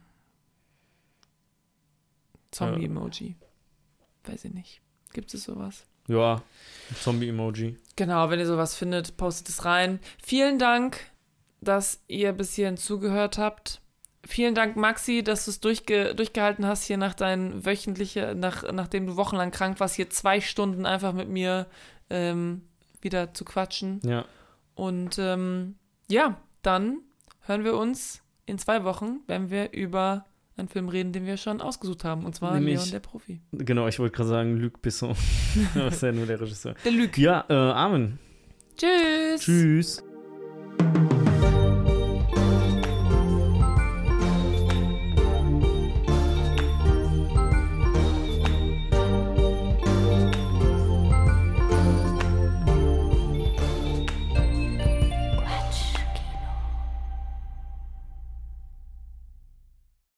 Zombie-Emoji. 2.52 3.36
Weiß 4.26 4.46
ich 4.46 4.54
nicht. 4.54 4.82
Gibt 5.14 5.34
es 5.34 5.44
sowas? 5.46 5.86
ja, 6.08 6.44
Zombie-Emoji. 7.02 7.78
Genau, 7.96 8.30
wenn 8.30 8.40
ihr 8.40 8.46
sowas 8.46 8.76
findet, 8.76 9.18
postet 9.18 9.50
es 9.50 9.66
rein. 9.66 10.00
Vielen 10.24 10.60
Dank, 10.60 11.00
dass 11.62 12.02
ihr 12.08 12.34
bis 12.34 12.54
hierhin 12.54 12.78
zugehört 12.78 13.40
habt. 13.40 13.82
Vielen 14.28 14.56
Dank, 14.56 14.76
Maxi, 14.76 15.24
dass 15.24 15.46
du 15.46 15.52
es 15.52 15.60
durchge 15.60 16.16
durchgehalten 16.16 16.66
hast, 16.66 16.86
hier 16.86 16.98
nach 16.98 17.14
deinen 17.14 17.66
wöchentliche, 17.66 18.34
nach, 18.36 18.64
nachdem 18.72 19.06
du 19.06 19.18
wochenlang 19.18 19.52
krank 19.52 19.80
warst, 19.80 19.96
hier 19.96 20.10
zwei 20.10 20.42
Stunden 20.42 20.86
einfach 20.86 21.14
mit 21.14 21.30
mir 21.30 21.68
ähm, 22.10 22.64
wieder 23.02 23.34
zu 23.34 23.46
quatschen. 23.46 24.00
Ja. 24.04 24.26
Und 24.74 25.18
ähm, 25.20 25.76
ja, 26.10 26.38
dann 26.64 27.00
hören 27.42 27.64
wir 27.64 27.76
uns 27.76 28.22
in 28.46 28.58
zwei 28.58 28.84
Wochen, 28.84 29.20
wenn 29.28 29.50
wir 29.50 29.72
über 29.74 30.26
einen 30.58 30.70
Film 30.70 30.90
reden, 30.90 31.12
den 31.12 31.26
wir 31.26 31.38
schon 31.38 31.62
ausgesucht 31.62 32.04
haben. 32.04 32.26
Und 32.26 32.36
zwar 32.36 32.54
Nämlich- 32.54 32.78
Leon 32.78 32.92
der 32.92 33.00
Profi. 33.00 33.42
Genau, 33.52 33.88
ich 33.88 34.00
wollte 34.00 34.16
gerade 34.16 34.30
sagen, 34.30 34.58
Luc 34.58 34.82
Besson. 34.82 35.16
das 35.76 35.96
ist 35.96 36.04
ja 36.04 36.12
nur 36.12 36.26
der 36.26 36.42
Regisseur. 36.42 36.76
Der 36.84 36.92
Lüg. 36.92 37.18
Ja, 37.18 37.46
äh, 37.50 37.54
Amen. 37.54 38.20
Tschüss. 38.76 39.42
Tschüss. 39.42 40.04